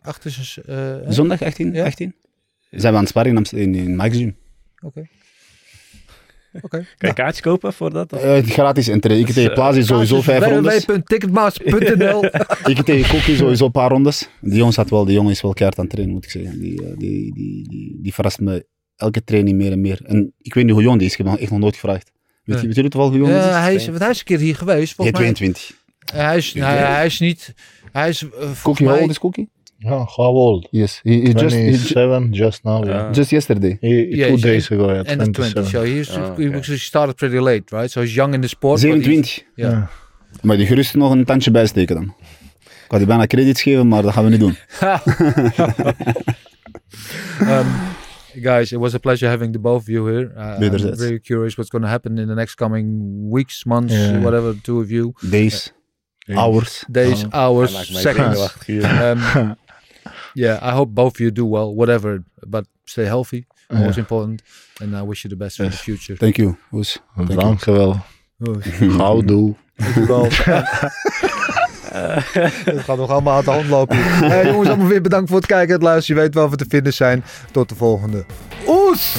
Achter 0.01 0.31
zijn... 0.31 0.65
eh, 0.65 0.75
hè? 0.75 1.11
Zondag 1.11 1.41
18? 1.41 1.73
Ja. 1.73 1.85
18? 1.85 2.15
Zijn 2.69 2.81
we 2.81 2.87
aan 2.87 2.95
het 3.03 3.07
sparren 3.09 3.35
in, 3.51 3.75
in, 3.75 3.99
in. 4.13 4.35
Oké. 4.81 5.07
Oké. 6.61 6.85
Kan 6.97 7.09
je 7.09 7.13
kaartjes 7.13 7.41
kopen 7.41 7.73
voor 7.73 7.91
dat? 7.93 8.13
Eh, 8.13 8.37
gratis 8.43 8.87
intree. 8.87 9.19
Ik 9.19 9.29
tegen 9.29 9.53
Plaza 9.53 9.81
sowieso 9.81 10.21
vijf 10.21 10.45
rondes. 10.45 10.85
Ik 12.65 12.81
tegen 12.81 13.09
Kokkie 13.09 13.35
sowieso 13.35 13.65
een 13.65 13.71
paar 13.71 13.89
rondes. 13.89 14.29
Die 14.41 14.57
jongens 14.57 14.75
had 14.75 14.89
wel, 14.89 15.05
die 15.05 15.13
jongen 15.15 15.31
is 15.31 15.41
wel 15.41 15.53
keihard 15.53 15.79
aan 15.79 15.85
het 15.85 15.93
trainen, 15.93 16.15
moet 16.15 16.25
ik 16.25 16.31
zeggen. 16.31 16.59
Die, 16.59 16.81
eh, 16.85 16.97
die, 16.97 17.33
die, 17.33 17.69
die, 17.69 17.97
die 18.01 18.13
verrast 18.13 18.39
me 18.39 18.65
elke 18.95 19.23
training 19.23 19.57
meer 19.57 19.71
en 19.71 19.81
meer. 19.81 19.99
En 20.05 20.33
ik 20.41 20.53
weet 20.53 20.63
niet 20.63 20.73
hoe 20.73 20.83
jong 20.83 20.97
die 20.97 21.07
is, 21.07 21.11
ik 21.11 21.17
heb 21.17 21.27
hem 21.27 21.37
echt 21.37 21.51
nog 21.51 21.59
nooit 21.59 21.73
gevraagd. 21.73 22.11
Weet, 22.43 22.61
Ja. 22.61 22.67
je, 22.67 22.81
weet 22.81 22.93
wel 22.93 23.07
hoe 23.09 23.17
jong 23.17 23.29
die 23.29 23.37
is? 23.39 23.43
Ja, 23.45 23.61
hij 23.61 23.75
is, 23.75 23.85
want 23.87 23.99
hij 23.99 24.09
is 24.09 24.19
een 24.19 24.25
keer 24.25 24.39
hier 24.39 24.55
geweest. 24.55 24.75
Hij 24.77 24.81
is 24.83 24.93
Volgens 24.93 25.19
mij. 25.19 25.33
22. 25.33 25.83
Hij 26.13 26.37
is, 26.37 26.53
nou, 26.53 26.75
ja, 26.75 26.93
hij 26.95 27.05
is 27.05 27.19
niet. 27.19 27.53
Hij 27.91 28.09
is 28.09 28.21
uh, 28.21 28.29
volgens 28.31 28.61
Cookie, 28.61 28.85
mij. 28.85 29.05
is 29.05 29.19
Cookie? 29.19 29.49
Yeah, 29.85 30.05
how 30.17 30.33
old? 30.35 30.67
Yes, 30.71 30.99
he, 31.03 31.11
he 31.21 31.33
just, 31.33 31.55
he, 31.55 31.71
ju- 31.71 31.93
27, 31.93 32.33
just 32.33 32.63
now. 32.63 32.83
Yeah. 32.85 32.95
Ja. 32.95 33.11
just 33.11 33.29
yesterday. 33.31 33.77
He, 33.81 33.87
Yeah, 34.09 34.27
two 34.27 34.37
days 34.41 34.71
ago, 34.71 34.85
yeah, 34.91 35.03
End 35.07 35.21
of 35.21 35.27
20. 35.31 35.53
27. 35.53 35.65
So 35.69 35.83
he's, 35.83 36.09
Oh, 36.17 36.35
he 36.37 36.47
okay. 36.47 36.61
he 36.61 36.77
started 36.77 37.15
pretty 37.15 37.39
late, 37.39 37.71
right? 37.71 37.91
So 37.91 38.01
he's 38.01 38.13
young 38.15 38.33
in 38.33 38.41
the 38.41 38.47
sport. 38.47 38.81
but 38.81 38.89
he's- 38.89 39.03
27. 39.03 39.43
Ja. 39.55 39.69
Ja. 39.69 39.89
Maar 40.41 40.57
die 40.57 40.65
gerust 40.65 40.95
nog 40.95 41.11
een 41.11 41.25
tandje 41.25 41.51
bijsteken 41.51 41.95
dan. 41.95 42.13
Ik 42.63 42.91
had 42.91 42.99
die 42.99 43.07
bijna 43.07 43.25
credits 43.27 43.61
geven, 43.61 43.87
maar 43.87 44.01
dat 44.01 44.13
gaan 44.13 44.23
we 44.23 44.29
niet 44.29 44.39
doen. 44.39 44.55
um, 47.49 47.65
guys, 48.41 48.71
it 48.71 48.79
was 48.79 48.93
a 48.93 48.99
pleasure 48.99 49.29
having 49.31 49.51
the 49.53 49.59
both 49.59 49.81
of 49.81 49.87
you 49.87 50.05
here. 50.07 50.31
Uh, 50.37 50.41
I'm 50.55 50.59
Wederzijds. 50.59 50.99
very 50.99 51.19
curious 51.19 51.55
what's 51.55 51.69
going 51.71 51.83
to 51.83 51.89
happen 51.89 52.17
in 52.17 52.27
the 52.27 52.33
next 52.35 52.55
coming 52.55 52.87
weeks, 53.31 53.63
months, 53.65 53.93
Yeah. 53.93 54.21
whatever. 54.21 54.53
Two 54.61 54.79
of 54.81 54.89
you, 54.89 55.13
Days, 55.29 55.73
hours. 56.33 56.83
days, 56.91 57.23
Oh. 57.23 57.29
hours, 57.31 57.71
Hij 57.71 57.79
maakt 57.79 57.91
mij 57.91 58.01
seconds. 58.35 58.67
Um, 58.67 59.55
yeah, 60.35 60.59
I 60.61 60.71
hope 60.75 60.91
both 60.93 61.11
of 61.13 61.19
you 61.19 61.31
do 61.31 61.45
well, 61.49 61.73
whatever. 61.75 62.23
But 62.47 62.65
stay 62.83 63.05
healthy, 63.05 63.45
always 63.69 63.97
important. 63.97 64.41
And 64.81 64.93
I 64.93 65.01
wish 65.07 65.23
you 65.23 65.29
the 65.37 65.43
best 65.43 65.55
for 65.55 65.65
the 65.65 65.71
Yes. 65.71 65.81
future. 65.81 66.15
Thank 66.17 66.35
you. 66.37 66.55
Hoes. 66.69 66.99
You. 67.15 67.35
Dankjewel. 67.35 68.01
Oh, 68.39 68.55
Houdoe. 68.97 69.55
dankjewel. 69.75 70.23
Het 72.63 72.79
gaat 72.83 72.97
nog 72.97 73.09
allemaal 73.09 73.35
uit 73.35 73.45
de 73.45 73.51
hand 73.51 73.67
lopen. 73.67 73.97
Eh, 74.31 74.45
jongens, 74.45 74.67
allemaal 74.69 74.87
weer 74.87 75.01
bedankt 75.01 75.27
voor 75.29 75.37
het 75.37 75.45
kijken 75.47 75.67
en 75.67 75.73
het 75.73 75.83
luisteren. 75.83 76.15
Je 76.21 76.27
weet 76.27 76.35
wel 76.35 76.49
wat 76.49 76.57
te 76.57 76.65
vinden 76.69 76.93
zijn. 76.93 77.23
Tot 77.51 77.69
de 77.69 77.75
volgende. 77.75 78.25
Oes! 78.67 79.15